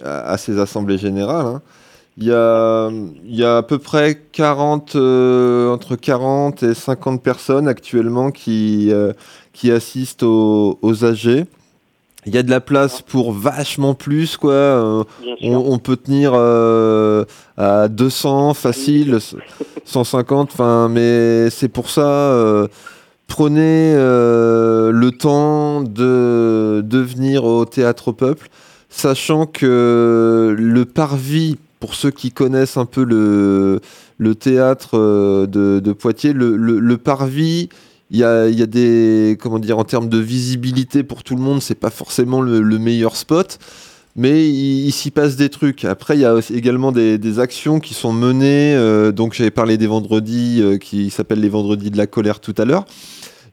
à, 0.03 0.37
ces 0.37 0.59
assemblées 0.59 0.97
générales. 0.97 1.45
hein. 1.45 1.61
Il 2.17 2.23
y, 2.23 2.31
a, 2.31 2.89
il 3.25 3.35
y 3.35 3.43
a 3.43 3.57
à 3.57 3.63
peu 3.63 3.77
près 3.77 4.15
40, 4.31 4.95
euh, 4.95 5.69
entre 5.69 5.97
40 5.97 6.63
et 6.63 6.73
50 6.73 7.21
personnes 7.21 7.67
actuellement 7.67 8.31
qui, 8.31 8.91
qui 9.51 9.71
assistent 9.71 10.23
aux, 10.23 10.79
aux 10.81 11.03
AG. 11.05 11.45
Il 12.25 12.33
y 12.33 12.37
a 12.37 12.43
de 12.43 12.49
la 12.49 12.59
place 12.61 13.01
pour 13.01 13.31
vachement 13.33 13.93
plus, 13.93 14.35
quoi. 14.37 14.51
Euh, 14.53 15.03
on, 15.43 15.57
on 15.73 15.77
peut 15.79 15.95
tenir 15.95 16.31
euh, 16.33 17.23
à 17.57 17.87
200 17.87 18.53
facile, 18.55 19.19
150, 19.85 20.49
enfin, 20.51 20.89
mais 20.89 21.49
c'est 21.51 21.67
pour 21.69 21.89
ça. 21.89 22.07
euh, 22.07 22.67
prenez 23.27 23.93
le 23.95 25.09
temps 25.11 25.81
de, 25.81 26.81
de 26.83 26.97
venir 26.99 27.43
au 27.43 27.65
théâtre 27.65 28.09
au 28.09 28.13
peuple, 28.13 28.49
sachant 28.89 29.45
que 29.45 30.55
le 30.57 30.85
parvis, 30.85 31.57
pour 31.79 31.93
ceux 31.95 32.11
qui 32.11 32.31
connaissent 32.31 32.77
un 32.77 32.85
peu 32.85 33.03
le, 33.03 33.79
le 34.17 34.35
théâtre 34.35 34.97
de, 35.47 35.79
de 35.79 35.93
Poitiers, 35.93 36.33
le, 36.33 36.55
le- 36.55 36.79
le 36.79 36.97
parvis, 36.97 37.69
il 38.11 38.19
y 38.19 38.23
a, 38.23 38.49
des, 38.65 39.37
comment 39.39 39.59
dire, 39.59 39.79
en 39.79 39.83
termes 39.83 40.09
de 40.09 40.19
visibilité 40.19 41.03
pour 41.03 41.23
tout 41.23 41.35
le 41.35 41.41
monde, 41.41 41.61
c'est 41.61 41.75
pas 41.75 41.89
forcément 41.89 42.41
le, 42.41 42.61
le 42.61 42.79
meilleur 42.79 43.15
spot. 43.15 43.57
Mais 44.17 44.47
il, 44.47 44.91
s'y 44.93 45.11
passe 45.11 45.35
des 45.35 45.49
trucs. 45.49 45.83
Après, 45.83 46.15
il 46.15 46.21
y 46.21 46.25
a 46.25 46.39
également 46.53 46.93
des, 46.93 47.39
actions 47.39 47.81
qui 47.81 47.93
sont 47.93 48.13
menées. 48.13 48.73
euh, 48.73 49.11
donc, 49.11 49.33
j'avais 49.33 49.51
parlé 49.51 49.77
des 49.77 49.87
vendredis 49.87 50.61
euh, 50.61 50.77
qui 50.77 51.09
s'appellent 51.09 51.41
les 51.41 51.49
vendredis 51.49 51.91
de 51.91 51.97
la 51.97 52.07
colère 52.07 52.39
tout 52.39 52.55
à 52.57 52.63
l'heure. 52.63 52.85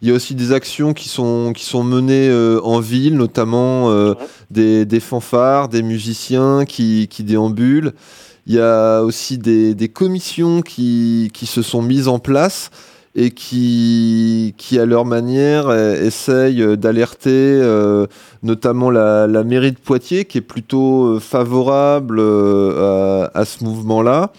Il 0.03 0.09
y 0.09 0.13
a 0.13 0.15
aussi 0.15 0.37
des 0.37 0.53
actions 0.53 0.95
qui 0.95 1.09
sont, 1.09 1.53
qui 1.53 1.65
sont 1.65 1.83
menées 1.83 2.29
euh, 2.29 2.61
en 2.63 2.79
ville, 2.79 3.17
notamment 3.17 3.93
des, 4.51 4.85
des 4.85 5.01
fanfares, 5.01 5.69
des 5.69 5.83
musiciens 5.83 6.65
qui, 6.65 7.09
qui 7.09 7.25
déambulent. 7.25 7.93
Il 8.47 8.55
y 8.55 8.61
a 8.61 9.03
aussi 9.03 9.39
des, 9.39 9.75
des 9.75 9.89
commissions 9.89 10.63
qui, 10.63 11.31
qui 11.33 11.47
se 11.47 11.63
sont 11.63 11.83
mises 11.83 12.09
en 12.09 12.19
place 12.19 12.71
et 13.15 13.31
qui, 13.31 14.55
qui 14.57 14.79
à 14.79 14.87
leur 14.87 15.05
manière, 15.05 15.69
euh, 15.69 16.01
essayent 16.03 16.77
d'alerter 16.79 17.31
euh, 17.31 18.07
notamment 18.43 18.91
la, 18.91 19.27
mairie 19.45 19.73
de 19.73 19.79
Poitiers, 19.79 20.25
qui 20.25 20.39
est 20.39 20.43
plutôt 20.43 21.17
euh, 21.17 21.21
favorable 21.21 22.21
à, 22.21 23.45
ce 23.45 23.65
mouvement-là. 23.65 24.33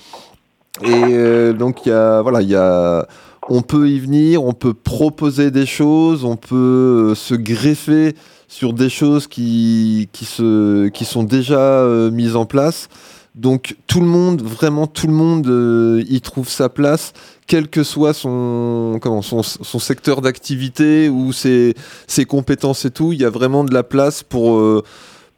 Et 0.83 1.53
donc, 1.53 1.85
y 1.85 1.91
a, 1.91 2.21
voilà, 2.23 2.41
il 2.41 2.49
y 2.49 2.55
a, 2.55 3.07
on 3.47 3.61
peut 3.61 3.89
y 3.89 3.99
venir, 3.99 4.43
on 4.43 4.53
peut 4.53 4.73
proposer 4.73 5.51
des 5.51 5.67
choses, 5.67 6.25
on 6.25 6.35
peut 6.35 7.13
se 7.15 7.35
greffer 7.35 8.15
sur 8.47 8.73
des 8.73 8.89
choses 8.89 9.27
qui, 9.27 10.09
qui, 10.13 10.25
se, 10.25 10.87
qui 10.87 11.05
sont 11.05 11.23
déjà 11.23 11.85
mises 12.11 12.35
en 12.35 12.45
place. 12.45 12.89
Donc 13.35 13.77
tout 13.87 13.99
le 13.99 14.05
monde, 14.05 14.41
vraiment 14.43 14.85
tout 14.85 15.07
le 15.07 15.13
monde 15.13 15.47
euh, 15.47 16.03
y 16.07 16.21
trouve 16.21 16.49
sa 16.49 16.69
place, 16.69 17.13
quel 17.47 17.67
que 17.67 17.83
soit 17.83 18.13
son, 18.13 18.99
comment, 19.01 19.21
son, 19.21 19.43
son 19.43 19.79
secteur 19.79 20.21
d'activité 20.21 21.09
ou 21.09 21.33
ses, 21.33 21.73
ses 22.07 22.25
compétences 22.25 22.85
et 22.85 22.91
tout. 22.91 23.13
Il 23.13 23.21
y 23.21 23.25
a 23.25 23.29
vraiment 23.29 23.63
de 23.63 23.73
la 23.73 23.83
place 23.83 24.23
pour, 24.23 24.57
euh, 24.57 24.83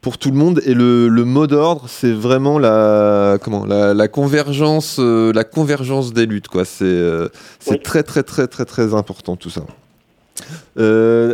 pour 0.00 0.18
tout 0.18 0.30
le 0.30 0.36
monde. 0.36 0.62
Et 0.64 0.74
le, 0.74 1.08
le 1.08 1.24
mot 1.24 1.46
d'ordre, 1.46 1.86
c'est 1.88 2.12
vraiment 2.12 2.58
la, 2.58 3.38
comment, 3.42 3.64
la, 3.64 3.94
la 3.94 4.08
convergence, 4.08 4.96
euh, 4.98 5.32
la 5.32 5.44
convergence 5.44 6.12
des 6.12 6.26
luttes. 6.26 6.48
quoi. 6.48 6.64
C'est 6.64 6.84
euh, 6.84 7.28
c'est 7.58 7.82
très 7.82 8.02
très 8.02 8.22
très 8.22 8.46
très 8.46 8.64
très 8.64 8.94
important 8.94 9.36
tout 9.36 9.50
ça. 9.50 9.62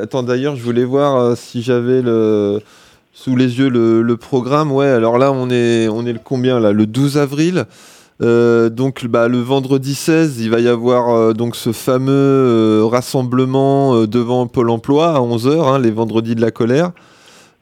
Attends, 0.03 0.23
d'ailleurs, 0.23 0.57
je 0.57 0.63
voulais 0.63 0.85
voir 0.85 1.37
si 1.37 1.63
j'avais 1.63 2.03
le 2.03 2.61
sous 3.13 3.37
les 3.37 3.59
yeux 3.59 3.69
le, 3.69 4.01
le 4.03 4.17
programme. 4.17 4.73
Ouais, 4.73 4.87
alors 4.87 5.19
là, 5.19 5.33
on 5.33 5.51
est, 5.51 5.89
on 5.89 6.07
est 6.07 6.13
le 6.13 6.21
combien 6.23 6.61
là? 6.61 6.73
Le 6.73 6.87
12 6.87 7.19
avril? 7.19 7.67
Euh, 8.23 8.71
donc 8.71 9.05
bah, 9.07 9.27
le 9.27 9.39
vendredi 9.39 9.95
16, 9.95 10.41
il 10.41 10.51
va 10.51 10.61
y 10.61 10.69
avoir 10.69 11.11
euh, 11.11 11.33
donc 11.33 11.57
ce 11.57 11.73
fameux 11.73 12.13
euh, 12.13 12.85
rassemblement 12.85 14.07
devant 14.07 14.47
Pôle 14.47 14.71
Emploi 14.71 15.13
à 15.13 15.19
11h, 15.19 15.81
les 15.81 15.91
vendredis 15.91 16.35
de 16.35 16.41
la 16.41 16.51
colère. 16.51 16.93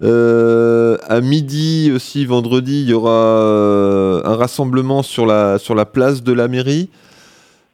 À 0.03 1.20
midi 1.20 1.93
aussi, 1.95 2.24
vendredi, 2.24 2.82
il 2.82 2.89
y 2.89 2.95
aura 2.95 4.23
un 4.24 4.37
rassemblement 4.37 5.03
sur 5.03 5.27
la, 5.27 5.59
sur 5.59 5.74
la 5.74 5.85
place 5.85 6.23
de 6.23 6.32
la 6.32 6.49
mairie. 6.49 6.89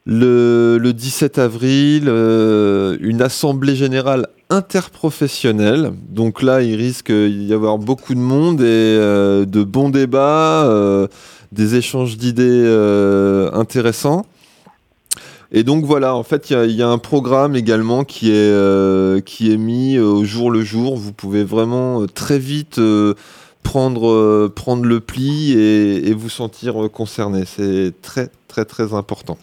Le, 0.05 0.79
le 0.81 0.93
17 0.93 1.39
avril, 1.39 2.09
une 2.09 3.23
assemblée 3.23 3.77
générale 3.77 4.29
interprofessionnelle. 4.51 5.93
Donc 6.09 6.43
là, 6.43 6.63
il 6.63 6.77
risque 6.77 7.13
d'y 7.13 7.53
avoir 7.53 7.79
beaucoup 7.79 8.15
de 8.15 8.21
monde 8.21 8.61
et 8.61 8.65
euh, 8.65 9.45
de 9.45 9.65
bons 9.65 9.91
débats, 9.91 10.65
euh, 10.67 11.09
des 11.53 11.75
échanges 11.75 12.17
d'idées 12.17 12.45
euh, 12.65 13.51
intéressants. 13.53 14.25
Et 15.53 15.63
donc 15.63 15.85
voilà, 15.85 16.15
en 16.17 16.23
fait, 16.23 16.51
il 16.51 16.73
y 16.73 16.83
a- 16.83 16.89
un 16.89 16.99
programme 16.99 17.55
également 17.55 18.05
qui 18.05 18.31
est, 18.33 19.25
qui 19.25 19.53
est 19.53 19.57
mis 19.57 19.99
au 19.99 20.25
jour 20.25 20.51
le 20.51 20.63
jour. 20.63 20.97
Vous 20.97 21.13
pouvez 21.13 21.45
vraiment 21.45 22.05
très 22.07 22.39
vite 22.39 22.81
prendre, 23.63 24.49
prendre 24.49 24.85
le 24.85 25.01
pli 25.01 25.53
et, 25.53 26.09
et 26.09 26.15
vous 26.15 26.31
sentir 26.31 26.75
concerné. 26.93 27.45
C'est 27.47 27.93
très, 28.03 28.29
très, 28.49 28.65
très 28.65 28.93
important. 28.93 29.39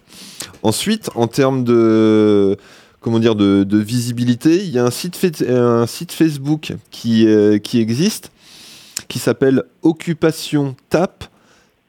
Ensuite, 0.62 1.10
en 1.16 1.28
termes 1.28 1.64
de, 1.64 2.58
comment 3.04 3.20
dire, 3.20 3.36
de, 3.36 3.78
visibilité, 3.78 4.64
il 4.64 4.72
y 4.72 4.80
a 4.80 4.86
un 4.86 4.90
site, 4.90 6.12
Facebook 6.12 6.74
qui, 6.90 7.28
euh, 7.28 7.60
qui 7.60 7.80
existe, 7.80 8.32
qui 9.08 9.20
s'appelle 9.20 9.64
Occupation 9.84 10.76
TAP, 10.90 11.26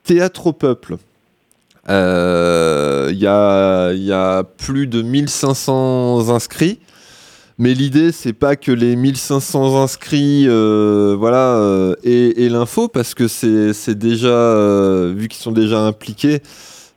Théâtre 0.02 0.48
au 0.48 0.52
Peuple. 0.52 0.96
Euh, 1.88 3.10
Il 3.12 3.18
y, 3.18 3.26
a, 3.26 4.42
plus 4.58 4.86
de 4.86 5.02
1500 5.02 6.28
inscrits. 6.30 6.80
Mais 7.56 7.72
l'idée, 7.72 8.10
c'est 8.10 8.32
pas 8.32 8.56
que 8.56 8.72
les 8.72 8.96
1500 8.96 9.80
inscrits, 9.80 10.46
euh, 10.48 11.14
voilà, 11.16 11.54
euh, 11.54 11.94
l'info, 12.04 12.88
parce 12.88 13.14
que 13.14 13.28
c'est 13.28 13.94
déjà, 13.96 15.12
vu 15.14 15.28
qu'ils 15.28 15.42
sont 15.42 15.52
déjà 15.52 15.78
impliqués, 15.78 16.42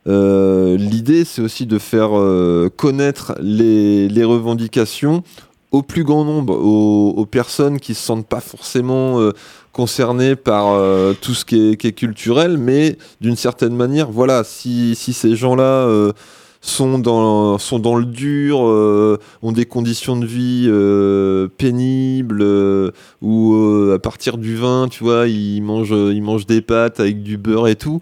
l'idée, 0.06 1.24
c'est 1.24 1.42
aussi 1.42 1.66
de 1.66 1.78
faire 1.78 2.16
euh, 2.16 2.70
connaître 2.74 3.34
les, 3.40 4.24
revendications 4.24 5.22
au 5.70 5.82
plus 5.82 6.04
grand 6.04 6.24
nombre, 6.24 6.54
aux, 6.56 7.26
personnes 7.26 7.78
qui 7.78 7.94
se 7.94 8.02
sentent 8.02 8.26
pas 8.26 8.40
forcément 8.40 9.20
euh, 9.20 9.32
concernées 9.72 10.34
par 10.34 10.68
euh, 10.68 11.12
tout 11.20 11.34
ce 11.34 11.44
qui 11.44 11.70
est, 11.70 11.92
culturel, 11.92 12.56
mais 12.56 12.96
d'une 13.20 13.36
certaine 13.36 13.76
manière, 13.76 14.10
voilà, 14.10 14.44
si, 14.44 14.94
ces 14.94 15.36
gens-là 15.36 15.62
euh, 15.62 16.12
sont, 16.60 16.98
dans, 16.98 17.96
le 17.96 18.04
dur, 18.04 18.66
euh, 18.66 19.18
ont 19.42 19.52
des 19.52 19.66
conditions 19.66 20.16
de 20.16 20.26
vie 20.26 20.66
euh, 20.68 21.48
pénibles, 21.56 22.42
euh, 22.42 22.90
ou 23.22 23.54
euh, 23.54 23.94
à 23.96 23.98
partir 23.98 24.38
du 24.38 24.56
vin, 24.56 24.88
tu 24.88 25.04
vois, 25.04 25.28
ils 25.28 25.62
mangent 25.62 26.46
des 26.46 26.60
pâtes 26.60 27.00
avec 27.00 27.22
du 27.22 27.36
beurre 27.36 27.68
et 27.68 27.76
tout. 27.76 28.00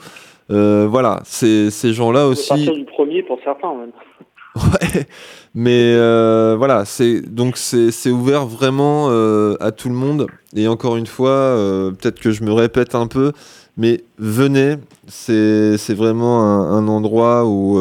Euh, 0.51 0.87
voilà, 0.89 1.21
ces, 1.25 1.71
ces 1.71 1.93
gens-là 1.93 2.27
aussi. 2.29 2.49
partir 2.49 2.75
du 2.75 2.85
premier 2.85 3.23
pour 3.23 3.39
certains 3.45 3.75
même. 3.75 3.93
Ouais, 4.57 5.05
mais 5.55 5.93
euh, 5.95 6.55
voilà, 6.57 6.87
c'est 6.87 7.21
donc 7.21 7.59
c'est 7.59 8.11
ouvert 8.11 8.47
vraiment 8.47 9.09
euh, 9.11 9.55
à 9.61 9.71
tout 9.71 9.91
le 9.91 9.95
monde. 9.95 10.29
Et 10.55 10.67
encore 10.67 10.97
une 10.97 11.07
fois, 11.07 11.55
peut-être 11.99 12.19
que 12.19 12.31
je 12.31 12.43
me 12.43 12.51
répète 12.55 12.95
un 12.95 13.07
peu, 13.07 13.33
mais 13.77 14.01
venez, 14.17 14.77
c'est 15.09 15.95
vraiment 15.95 16.41
un, 16.41 16.79
un 16.79 16.89
endroit 16.89 17.45
où 17.45 17.79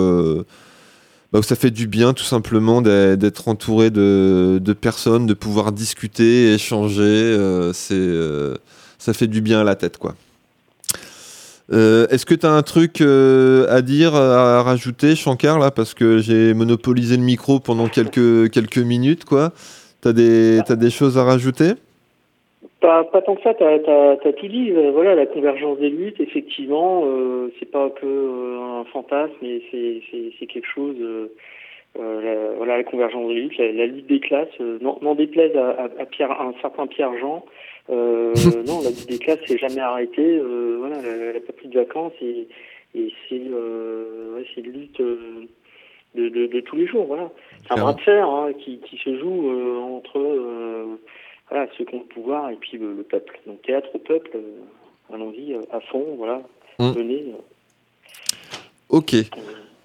bah, 1.31 1.41
ça 1.43 1.55
fait 1.55 1.71
du 1.71 1.87
bien 1.87 2.11
tout 2.11 2.25
simplement 2.25 2.81
d'être 2.81 3.47
entouré 3.47 3.89
de, 3.89 4.59
de 4.61 4.73
personnes, 4.73 5.27
de 5.27 5.33
pouvoir 5.33 5.71
discuter, 5.71 6.55
échanger. 6.55 7.37
c'est, 7.71 8.09
ça 8.97 9.13
fait 9.13 9.27
du 9.27 9.39
bien 9.39 9.61
à 9.61 9.63
la 9.63 9.75
tête, 9.75 9.97
quoi. 9.97 10.15
Euh, 11.71 12.05
Est-ce 12.07 12.25
que 12.25 12.35
tu 12.35 12.45
as 12.45 12.51
un 12.51 12.61
truc 12.61 13.01
euh, 13.01 13.65
à 13.69 13.81
dire, 13.81 14.13
à 14.15 14.61
rajouter, 14.61 15.15
Shankar, 15.15 15.57
là? 15.57 15.71
Parce 15.71 15.93
que 15.93 16.19
j'ai 16.19 16.53
monopolisé 16.53 17.17
le 17.17 17.23
micro 17.23 17.59
pendant 17.59 17.87
quelques, 17.87 18.51
quelques 18.51 18.77
minutes, 18.77 19.25
quoi. 19.25 19.51
T'as 20.01 20.13
des, 20.13 20.59
t'as 20.67 20.75
des 20.75 20.91
choses 20.91 21.17
à 21.17 21.23
rajouter? 21.23 21.71
Pas, 22.81 23.03
pas 23.05 23.23
tant 23.23 23.35
que 23.35 23.41
ça, 23.41 23.55
t'as 23.55 23.65
as, 23.65 24.33
tout 24.33 24.47
dit. 24.47 24.71
Euh, 24.71 24.91
voilà, 24.91 25.15
la 25.15 25.25
convergence 25.25 25.79
des 25.79 25.89
luttes, 25.89 26.19
effectivement, 26.19 27.03
euh, 27.05 27.51
c'est 27.59 27.71
pas 27.71 27.89
que 27.89 28.05
euh, 28.05 28.81
un 28.81 28.85
fantasme, 28.85 29.33
mais 29.41 29.61
c'est 29.71 30.45
quelque 30.45 30.67
chose. 30.67 30.95
euh, 30.99 31.27
la, 31.97 32.57
voilà, 32.57 32.77
la 32.77 32.83
convergence 32.83 33.27
des 33.29 33.35
luttes, 33.35 33.57
la, 33.57 33.85
lutte 33.87 34.07
des 34.07 34.19
classes. 34.19 34.59
n'en 34.81 35.15
déplaise 35.15 35.55
à, 35.55 35.69
à, 35.69 35.83
à 36.01 36.05
Pierre, 36.05 36.31
un 36.39 36.53
certain 36.61 36.85
Pierre 36.85 37.17
Jean. 37.19 37.43
Euh, 37.90 38.34
non, 38.68 38.82
la 38.82 38.90
lutte 38.90 39.07
des 39.07 39.20
classes 39.20 39.40
s'est 39.45 39.57
jamais 39.57 39.82
arrêtée. 39.82 40.38
Euh, 40.38 40.78
voilà, 40.80 40.98
elle 40.98 41.34
n'a 41.34 41.40
pas 41.40 41.53
pris 41.53 41.68
de 41.68 41.80
vacances 41.80 42.14
et, 42.22 42.48
et 42.95 43.14
c'est 43.30 43.41
euh, 43.52 44.36
ouais, 44.36 44.45
c'est 44.53 44.62
une 44.62 44.72
lutte 44.72 44.99
de, 44.99 46.30
de, 46.30 46.48
de 46.48 46.60
tous 46.62 46.76
les 46.76 46.88
jours. 46.88 47.06
Voilà, 47.06 47.32
c'est 47.68 47.74
un 47.74 47.82
bras 47.82 47.94
de 47.94 48.02
fer 48.02 48.28
hein, 48.28 48.53
qui, 48.53 48.80
qui 48.80 48.98
se 48.98 49.18
joue 49.20 49.49
entre 49.82 50.98
voilà, 51.49 51.68
ceux 51.78 51.86
qui 51.86 51.95
ont 51.95 51.99
le 51.99 52.14
pouvoir 52.14 52.49
et 52.49 52.56
puis 52.56 52.78
le, 52.78 52.94
le 52.94 53.03
peuple. 53.03 53.40
Donc 53.45 53.62
théâtre 53.62 53.90
au 53.94 53.99
peuple, 53.99 54.38
allons-y 55.14 55.56
à 55.72 55.80
fond, 55.80 56.16
voilà. 56.18 56.41
Mm. 56.80 56.91
Venez. 56.91 57.26
Ok. 58.90 59.16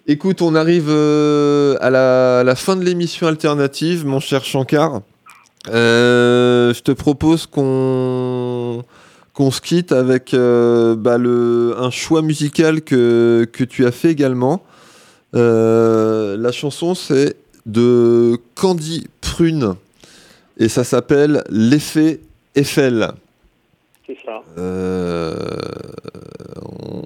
Écoute, 0.07 0.43
on 0.43 0.55
arrive 0.55 0.89
euh, 0.89 1.77
à, 1.81 1.91
la, 1.91 2.41
à 2.41 2.45
la 2.45 2.55
fin 2.55 2.75
de 2.77 2.85
l'émission 2.85 3.27
alternative, 3.27 4.05
mon 4.07 4.19
cher 4.19 4.45
Shankar. 4.45 5.03
Euh, 5.69 6.73
je 6.75 6.81
te 6.81 6.93
propose 6.93 7.47
qu'on 7.47 8.83
qu'on 9.35 9.51
se 9.51 9.61
quitte 9.61 9.93
avec 9.93 10.35
euh, 10.35 10.97
bah, 10.97 11.17
le, 11.17 11.75
un 11.79 11.91
choix 11.91 12.21
musical 12.23 12.83
que, 12.83 13.47
que 13.53 13.65
tu 13.65 13.87
as 13.87 13.93
fait 13.93 14.11
également. 14.11 14.63
Euh, 15.37 16.37
la 16.37 16.51
chanson, 16.53 16.95
c'est 16.95 17.37
de 17.67 18.37
Candy 18.55 19.07
Prune 19.21 19.77
et 20.59 20.69
ça 20.69 20.83
s'appelle 20.85 21.45
L'effet 21.51 22.21
Eiffel. 22.57 23.13
c'est 24.07 24.19
ça. 24.25 24.43
Euh, 24.59 25.35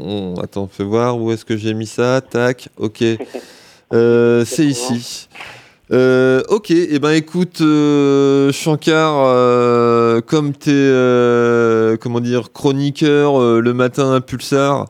on- 0.00 0.34
Attends, 0.42 0.68
fais 0.72 0.84
voir 0.84 1.18
où 1.20 1.30
est-ce 1.32 1.44
que 1.44 1.56
j'ai 1.56 1.74
mis 1.74 1.86
ça. 1.86 2.20
Tac, 2.20 2.68
ok. 2.78 3.02
C'est 3.92 4.66
ici. 4.66 5.28
Euh, 5.92 6.40
ok, 6.48 6.70
et 6.70 6.98
ben 6.98 7.10
écoute, 7.10 7.60
euh, 7.60 8.50
Shankar, 8.52 9.22
euh, 9.26 10.20
comme 10.22 10.52
t'es, 10.52 10.70
euh, 10.72 11.96
comment 12.00 12.20
dire, 12.20 12.52
chroniqueur 12.52 13.38
euh, 13.38 13.60
le 13.60 13.74
matin 13.74 14.14
à 14.14 14.22
Pulsar, 14.22 14.86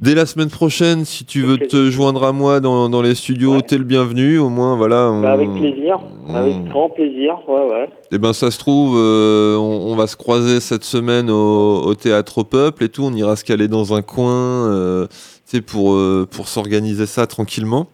dès 0.00 0.16
la 0.16 0.26
semaine 0.26 0.50
prochaine, 0.50 1.04
si 1.04 1.24
tu 1.24 1.42
veux 1.42 1.58
te 1.58 1.90
joindre 1.90 2.24
à 2.24 2.32
moi 2.32 2.58
dans, 2.58 2.88
dans 2.88 3.02
les 3.02 3.14
studios, 3.14 3.52
Ouais. 3.54 3.62
t'es 3.62 3.78
le 3.78 3.84
bienvenu. 3.84 4.38
Au 4.40 4.48
moins, 4.48 4.74
voilà. 4.76 5.10
on- 5.12 5.20
Bah, 5.22 5.30
avec 5.32 5.52
plaisir, 5.52 6.00
avec 6.28 6.64
grand 6.70 6.88
plaisir. 6.90 7.34
Ouais, 7.46 7.54
ouais. 7.70 7.88
eh 8.10 8.18
ben 8.18 8.32
ça 8.32 8.50
se 8.50 8.58
trouve, 8.58 8.96
euh, 8.98 9.56
on, 9.56 9.92
on 9.92 9.94
va 9.94 10.08
se 10.08 10.16
croiser 10.16 10.58
cette 10.58 10.84
semaine 10.84 11.30
au, 11.30 11.82
au 11.84 11.94
théâtre 11.94 12.38
au 12.38 12.44
peuple 12.44 12.82
et 12.82 12.88
tout. 12.88 13.04
On 13.04 13.14
ira 13.14 13.36
se 13.36 13.44
caler 13.44 13.68
dans 13.68 13.94
un 13.94 14.02
coin, 14.02 14.68
euh, 14.72 15.06
tu 15.06 15.58
sais, 15.58 15.60
pour 15.60 15.94
euh, 15.94 16.26
pour 16.28 16.48
s'organiser 16.48 17.06
ça 17.06 17.28
tranquillement. 17.28 17.86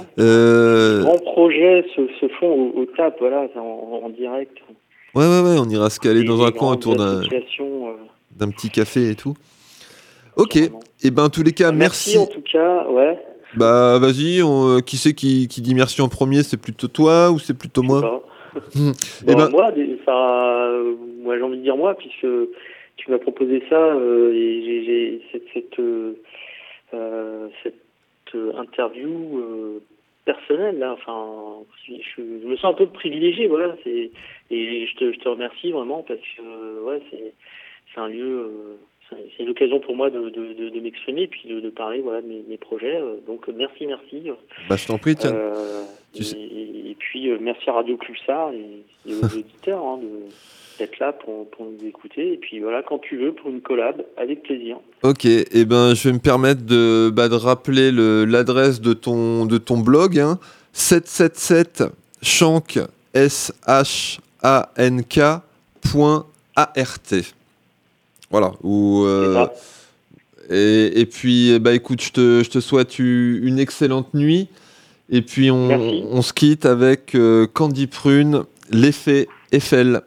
Ouais. 0.00 0.24
Euh, 0.24 1.02
Grands 1.02 1.18
projets 1.18 1.84
se, 1.94 2.02
se 2.20 2.28
font 2.38 2.48
au, 2.48 2.80
au 2.80 2.86
TAP, 2.86 3.16
voilà, 3.20 3.46
en, 3.56 4.00
en 4.04 4.08
direct. 4.10 4.56
ouais 5.14 5.26
ouais 5.26 5.40
ouais, 5.42 5.56
on 5.58 5.68
ira 5.68 5.90
se 5.90 6.00
caler 6.00 6.24
dans 6.24 6.42
un 6.44 6.50
coin 6.52 6.72
autour 6.72 6.96
d'un 6.96 7.22
euh, 7.22 7.96
d'un 8.36 8.50
petit 8.50 8.70
café 8.70 9.10
et 9.10 9.14
tout. 9.14 9.34
Ok. 10.36 10.56
Et 10.56 11.10
ben 11.10 11.24
en 11.24 11.28
tous 11.28 11.42
les 11.42 11.52
cas, 11.52 11.72
Merci. 11.72 12.16
merci. 12.16 12.18
en 12.18 12.26
tout 12.34 12.42
cas, 12.42 12.86
ouais. 12.88 13.18
Bah 13.56 13.98
vas-y, 13.98 14.42
on- 14.42 14.76
euh, 14.76 14.80
qui 14.80 14.96
c'est 14.96 15.12
qui, 15.14 15.48
qui 15.48 15.60
dit 15.60 15.74
merci 15.74 16.00
en 16.02 16.08
premier 16.08 16.42
C'est 16.44 16.56
plutôt 16.60 16.86
toi 16.88 17.30
ou 17.32 17.38
c'est 17.38 17.58
plutôt 17.58 17.82
moi? 17.82 18.00
Bah. 18.00 18.20
Bon, 18.74 18.92
Eh 19.28 19.34
ben- 19.34 19.48
Moi, 19.50 19.72
euh, 19.76 20.94
moi 21.22 21.36
j'ai 21.36 21.42
envie 21.42 21.58
de 21.58 21.62
dire 21.62 21.76
moi, 21.76 21.94
puisque 21.94 22.26
tu 22.96 23.10
m'as 23.10 23.18
proposé 23.18 23.62
ça 23.68 23.76
euh, 23.76 24.32
et 24.34 24.62
j'ai- 24.84 25.22
cette, 25.32 25.44
cette, 25.52 25.80
euh, 25.80 27.48
cette 27.62 27.74
interview 28.56 29.10
personnelle 30.24 30.78
là. 30.78 30.92
Enfin, 30.92 31.64
je, 31.86 31.94
je- 31.94 32.40
je 32.42 32.46
me 32.46 32.56
sens 32.56 32.72
un 32.72 32.74
peu 32.76 32.86
privilégié, 32.86 33.46
voilà. 33.48 33.76
C'est 33.84 34.10
et 34.50 34.86
je 34.86 34.96
te, 34.96 35.12
je 35.12 35.18
te 35.18 35.28
remercie 35.28 35.70
vraiment 35.72 36.02
parce 36.02 36.20
que 36.36 36.82
ouais, 36.84 37.00
c'est 37.10 37.32
c'est 37.94 38.00
un 38.00 38.08
lieu. 38.08 38.24
euh, 38.40 38.76
c'est- 39.08 39.16
c'est 39.36 39.42
une 39.42 39.48
occasion 39.50 39.80
pour 39.80 39.96
moi 39.96 40.08
de, 40.10 40.28
de, 40.30 40.52
de, 40.54 40.68
de 40.68 40.80
m'exprimer 40.80 41.26
puis 41.26 41.48
de, 41.48 41.58
de 41.60 41.70
parler 41.70 42.00
voilà, 42.00 42.22
de 42.22 42.26
mes, 42.28 42.42
mes 42.48 42.58
projets. 42.58 42.96
euh, 42.96 43.16
Donc 43.26 43.48
merci, 43.48 43.86
merci. 43.86 44.22
Bah 44.68 44.76
je 44.76 44.86
t'en 44.86 44.98
prie, 44.98 45.16
tiens. 45.16 45.34
Euh, 45.34 45.82
Tu 46.14 46.22
et, 46.22 46.24
sais- 46.24 46.38
et 46.38 46.96
puis 46.98 47.28
merci 47.40 47.68
à 47.70 47.72
Radio 47.74 47.96
Pulsar 47.96 48.52
et, 48.52 49.10
et 49.10 49.14
aux 49.14 49.24
auditeurs 49.36 49.84
hein, 49.84 49.98
de- 49.98 50.28
d'être 50.80 50.98
là 50.98 51.12
pour, 51.12 51.48
pour 51.50 51.64
nous 51.66 51.86
écouter. 51.86 52.32
Et 52.32 52.36
puis 52.36 52.58
voilà, 52.60 52.82
quand 52.82 52.98
tu 52.98 53.16
veux, 53.16 53.32
pour 53.32 53.48
une 53.50 53.60
collab, 53.60 54.02
avec 54.16 54.42
plaisir. 54.42 54.76
Ok, 55.04 55.24
et 55.24 55.64
ben 55.64 55.94
je 55.94 56.08
vais 56.08 56.12
me 56.14 56.18
permettre 56.18 56.62
de, 56.66 57.10
bah, 57.14 57.28
de 57.28 57.36
rappeler 57.36 57.92
le- 57.92 58.24
l'adresse 58.24 58.80
de 58.80 58.92
ton, 58.92 59.46
de 59.46 59.58
ton 59.58 59.78
blog, 59.78 60.18
hein, 60.18 60.38
777 60.72 61.84
shank 62.22 62.78
s 63.14 63.52
h 63.66 64.18
a 64.42 64.70
n 64.76 65.04
k 65.04 65.20
point 65.92 66.26
a 66.56 66.72
r 66.76 66.98
t. 66.98 67.22
Voilà. 68.30 68.52
Où, 68.62 69.04
euh, 69.04 69.46
et, 70.50 71.00
et 71.00 71.06
puis 71.06 71.58
bah 71.58 71.72
écoute, 71.74 72.00
je 72.02 72.10
te, 72.12 72.42
je 72.44 72.50
te 72.50 72.60
souhaite 72.60 72.98
une 72.98 73.58
excellente 73.58 74.14
nuit. 74.14 74.48
Et 75.12 75.22
puis 75.22 75.50
on, 75.50 75.68
on 76.12 76.22
se 76.22 76.32
quitte 76.32 76.66
avec 76.66 77.14
euh, 77.16 77.46
Candy 77.52 77.86
Prune, 77.88 78.44
l'effet 78.70 79.26
Eiffel. 79.52 80.02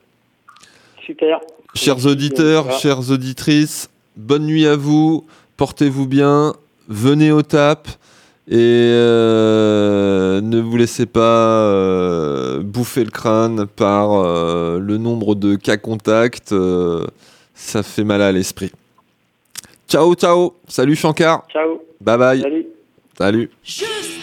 Super. 1.13 1.41
Chers 1.75 2.05
auditeurs, 2.07 2.63
voilà. 2.63 2.79
chères 2.79 3.11
auditrices, 3.11 3.87
bonne 4.17 4.45
nuit 4.47 4.65
à 4.65 4.75
vous, 4.75 5.25
portez-vous 5.57 6.07
bien, 6.07 6.53
venez 6.87 7.31
au 7.31 7.43
TAP 7.43 7.87
et 8.47 8.55
euh, 8.57 10.41
ne 10.41 10.59
vous 10.59 10.75
laissez 10.75 11.05
pas 11.05 11.19
euh, 11.21 12.61
bouffer 12.63 13.03
le 13.03 13.11
crâne 13.11 13.67
par 13.67 14.13
euh, 14.13 14.79
le 14.79 14.97
nombre 14.97 15.35
de 15.35 15.55
cas 15.55 15.77
contacts, 15.77 16.51
euh, 16.51 17.05
ça 17.53 17.83
fait 17.83 18.03
mal 18.03 18.23
à 18.23 18.31
l'esprit. 18.31 18.71
Ciao, 19.87 20.15
ciao, 20.15 20.55
salut 20.67 20.95
Shankar, 20.95 21.45
Ciao. 21.51 21.79
bye 22.01 22.17
bye, 22.17 22.41
Salut. 22.41 22.67
salut. 23.19 23.51
Juste 23.63 24.22